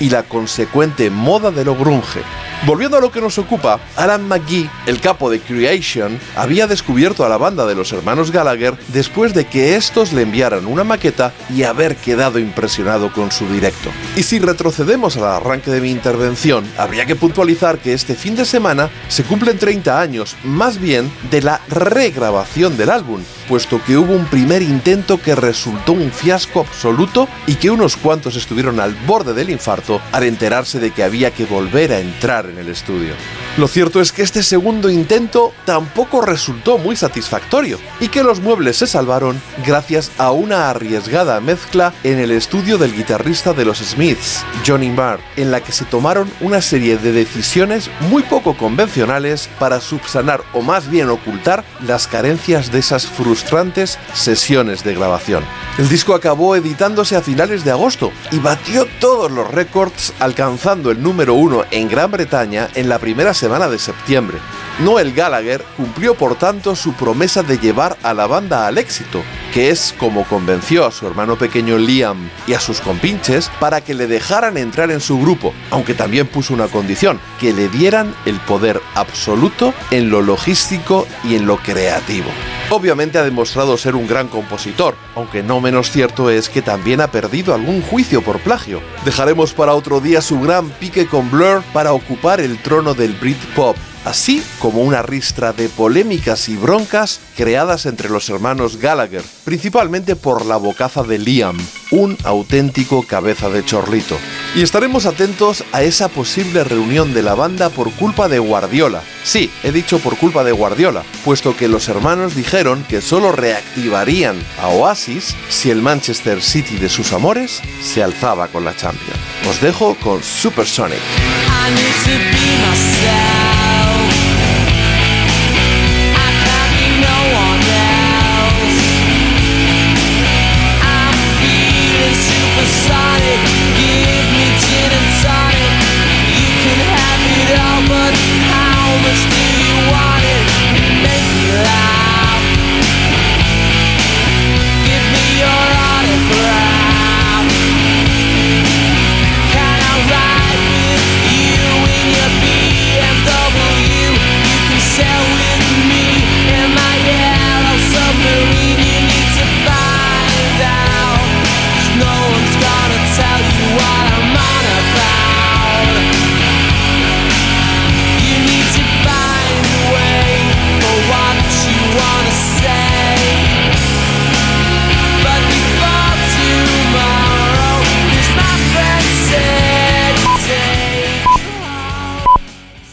y 0.00 0.08
la 0.08 0.22
consecuente 0.22 1.10
moda 1.10 1.50
de 1.50 1.66
lo 1.66 1.76
grunge. 1.76 2.22
Volviendo 2.66 2.96
a 2.96 3.00
lo 3.00 3.12
que 3.12 3.20
nos 3.20 3.36
ocupa, 3.36 3.78
Alan 3.94 4.26
McGee, 4.26 4.70
el 4.86 4.98
capo 4.98 5.28
de 5.28 5.38
Creation, 5.38 6.18
había 6.34 6.66
descubierto 6.66 7.22
a 7.22 7.28
la 7.28 7.36
banda 7.36 7.66
de 7.66 7.74
los 7.74 7.92
hermanos 7.92 8.30
Gallagher 8.30 8.74
después 8.88 9.34
de 9.34 9.44
que 9.44 9.76
estos 9.76 10.14
le 10.14 10.22
enviaran 10.22 10.64
una 10.64 10.82
maqueta 10.82 11.34
y 11.50 11.64
haber 11.64 11.94
quedado 11.96 12.38
impresionado 12.38 13.12
con 13.12 13.30
su 13.30 13.46
directo. 13.48 13.90
Y 14.16 14.22
si 14.22 14.38
retrocedemos 14.38 15.18
al 15.18 15.24
arranque 15.24 15.70
de 15.70 15.82
mi 15.82 15.90
intervención, 15.90 16.64
habría 16.78 17.04
que 17.04 17.16
puntualizar 17.16 17.80
que 17.80 17.92
este 17.92 18.14
fin 18.14 18.34
de 18.34 18.46
semana 18.46 18.88
se 19.08 19.24
cumplen 19.24 19.58
30 19.58 20.00
años, 20.00 20.34
más 20.42 20.80
bien 20.80 21.12
de 21.30 21.42
la 21.42 21.60
regrabación 21.68 22.78
del 22.78 22.88
álbum, 22.88 23.20
puesto 23.46 23.78
que 23.84 23.98
hubo 23.98 24.14
un 24.14 24.24
primer 24.24 24.62
intento 24.62 25.20
que 25.20 25.34
resultó 25.34 25.92
un 25.92 26.10
fiasco 26.10 26.60
absoluto 26.60 27.28
y 27.46 27.56
que 27.56 27.70
unos 27.70 27.98
cuantos 27.98 28.36
estuvieron 28.36 28.80
al 28.80 28.94
borde 29.06 29.34
del 29.34 29.50
infarto 29.50 30.00
al 30.12 30.24
enterarse 30.24 30.80
de 30.80 30.92
que 30.92 31.04
había 31.04 31.30
que 31.30 31.44
volver 31.44 31.92
a 31.92 32.00
entrar 32.00 32.46
en 32.46 32.53
el 32.58 32.68
estudio. 32.68 33.14
Lo 33.56 33.68
cierto 33.68 34.00
es 34.00 34.10
que 34.10 34.22
este 34.22 34.42
segundo 34.42 34.90
intento 34.90 35.52
tampoco 35.64 36.20
resultó 36.20 36.76
muy 36.76 36.96
satisfactorio 36.96 37.78
y 38.00 38.08
que 38.08 38.24
los 38.24 38.40
muebles 38.40 38.78
se 38.78 38.88
salvaron 38.88 39.40
gracias 39.64 40.10
a 40.18 40.32
una 40.32 40.70
arriesgada 40.70 41.40
mezcla 41.40 41.94
en 42.02 42.18
el 42.18 42.32
estudio 42.32 42.78
del 42.78 42.96
guitarrista 42.96 43.52
de 43.52 43.64
los 43.64 43.78
Smiths, 43.78 44.44
Johnny 44.66 44.90
Marr, 44.90 45.20
en 45.36 45.52
la 45.52 45.60
que 45.60 45.70
se 45.70 45.84
tomaron 45.84 46.28
una 46.40 46.60
serie 46.60 46.96
de 46.96 47.12
decisiones 47.12 47.88
muy 48.10 48.24
poco 48.24 48.56
convencionales 48.56 49.48
para 49.60 49.80
subsanar 49.80 50.42
o 50.52 50.60
más 50.60 50.90
bien 50.90 51.08
ocultar 51.08 51.64
las 51.80 52.08
carencias 52.08 52.72
de 52.72 52.80
esas 52.80 53.06
frustrantes 53.06 54.00
sesiones 54.14 54.82
de 54.82 54.96
grabación. 54.96 55.44
El 55.78 55.88
disco 55.88 56.14
acabó 56.14 56.56
editándose 56.56 57.14
a 57.14 57.22
finales 57.22 57.64
de 57.64 57.70
agosto 57.70 58.10
y 58.32 58.40
batió 58.40 58.88
todos 58.98 59.30
los 59.30 59.48
récords 59.48 60.12
alcanzando 60.18 60.90
el 60.90 61.00
número 61.00 61.34
uno 61.34 61.62
en 61.70 61.88
Gran 61.88 62.10
Bretaña 62.10 62.68
en 62.74 62.88
la 62.88 62.98
primera 62.98 63.32
semana 63.32 63.43
semana 63.44 63.68
de 63.68 63.78
septiembre. 63.78 64.38
Noel 64.78 65.12
Gallagher 65.12 65.62
cumplió 65.76 66.14
por 66.14 66.34
tanto 66.34 66.74
su 66.74 66.94
promesa 66.94 67.42
de 67.42 67.58
llevar 67.58 67.98
a 68.02 68.14
la 68.14 68.26
banda 68.26 68.66
al 68.66 68.78
éxito, 68.78 69.22
que 69.52 69.68
es 69.68 69.94
como 69.98 70.24
convenció 70.24 70.86
a 70.86 70.90
su 70.90 71.06
hermano 71.06 71.36
pequeño 71.36 71.76
Liam 71.76 72.30
y 72.46 72.54
a 72.54 72.60
sus 72.60 72.80
compinches 72.80 73.50
para 73.60 73.82
que 73.82 73.92
le 73.92 74.06
dejaran 74.06 74.56
entrar 74.56 74.90
en 74.90 75.00
su 75.02 75.20
grupo, 75.20 75.52
aunque 75.70 75.92
también 75.92 76.26
puso 76.26 76.54
una 76.54 76.68
condición, 76.68 77.20
que 77.38 77.52
le 77.52 77.68
dieran 77.68 78.14
el 78.24 78.40
poder 78.40 78.80
absoluto 78.94 79.74
en 79.90 80.08
lo 80.08 80.22
logístico 80.22 81.06
y 81.22 81.34
en 81.34 81.44
lo 81.44 81.58
creativo. 81.58 82.30
Obviamente 82.70 83.18
ha 83.18 83.24
demostrado 83.24 83.76
ser 83.76 83.94
un 83.94 84.06
gran 84.06 84.28
compositor, 84.28 84.96
aunque 85.14 85.42
no 85.42 85.60
menos 85.60 85.90
cierto 85.90 86.30
es 86.30 86.48
que 86.48 86.62
también 86.62 87.00
ha 87.00 87.10
perdido 87.10 87.54
algún 87.54 87.82
juicio 87.82 88.22
por 88.22 88.40
plagio. 88.40 88.80
Dejaremos 89.04 89.52
para 89.52 89.74
otro 89.74 90.00
día 90.00 90.20
su 90.20 90.40
gran 90.40 90.70
pique 90.70 91.06
con 91.06 91.30
Blur 91.30 91.62
para 91.72 91.92
ocupar 91.92 92.40
el 92.40 92.58
trono 92.58 92.94
del 92.94 93.14
Britpop 93.14 93.76
así 94.04 94.42
como 94.58 94.82
una 94.82 95.02
ristra 95.02 95.52
de 95.52 95.68
polémicas 95.68 96.48
y 96.48 96.56
broncas 96.56 97.20
creadas 97.36 97.86
entre 97.86 98.10
los 98.10 98.28
hermanos 98.28 98.76
Gallagher, 98.76 99.24
principalmente 99.44 100.14
por 100.14 100.46
la 100.46 100.56
bocaza 100.56 101.02
de 101.02 101.18
Liam, 101.18 101.56
un 101.90 102.16
auténtico 102.24 103.02
cabeza 103.02 103.48
de 103.48 103.64
chorlito. 103.64 104.16
Y 104.54 104.62
estaremos 104.62 105.06
atentos 105.06 105.64
a 105.72 105.82
esa 105.82 106.08
posible 106.08 106.64
reunión 106.64 107.14
de 107.14 107.22
la 107.22 107.34
banda 107.34 107.70
por 107.70 107.90
culpa 107.92 108.28
de 108.28 108.38
Guardiola. 108.38 109.02
Sí, 109.24 109.50
he 109.62 109.72
dicho 109.72 109.98
por 109.98 110.16
culpa 110.16 110.44
de 110.44 110.52
Guardiola, 110.52 111.02
puesto 111.24 111.56
que 111.56 111.68
los 111.68 111.88
hermanos 111.88 112.36
dijeron 112.36 112.84
que 112.88 113.00
solo 113.00 113.32
reactivarían 113.32 114.36
a 114.60 114.68
Oasis 114.68 115.03
si 115.48 115.70
el 115.70 115.82
Manchester 115.82 116.42
City 116.42 116.76
de 116.76 116.88
sus 116.88 117.12
amores 117.12 117.60
se 117.82 118.02
alzaba 118.02 118.48
con 118.48 118.64
la 118.64 118.74
Champions. 118.74 119.20
Os 119.48 119.60
dejo 119.60 119.94
con 119.96 120.22
Supersonic. 120.22 120.98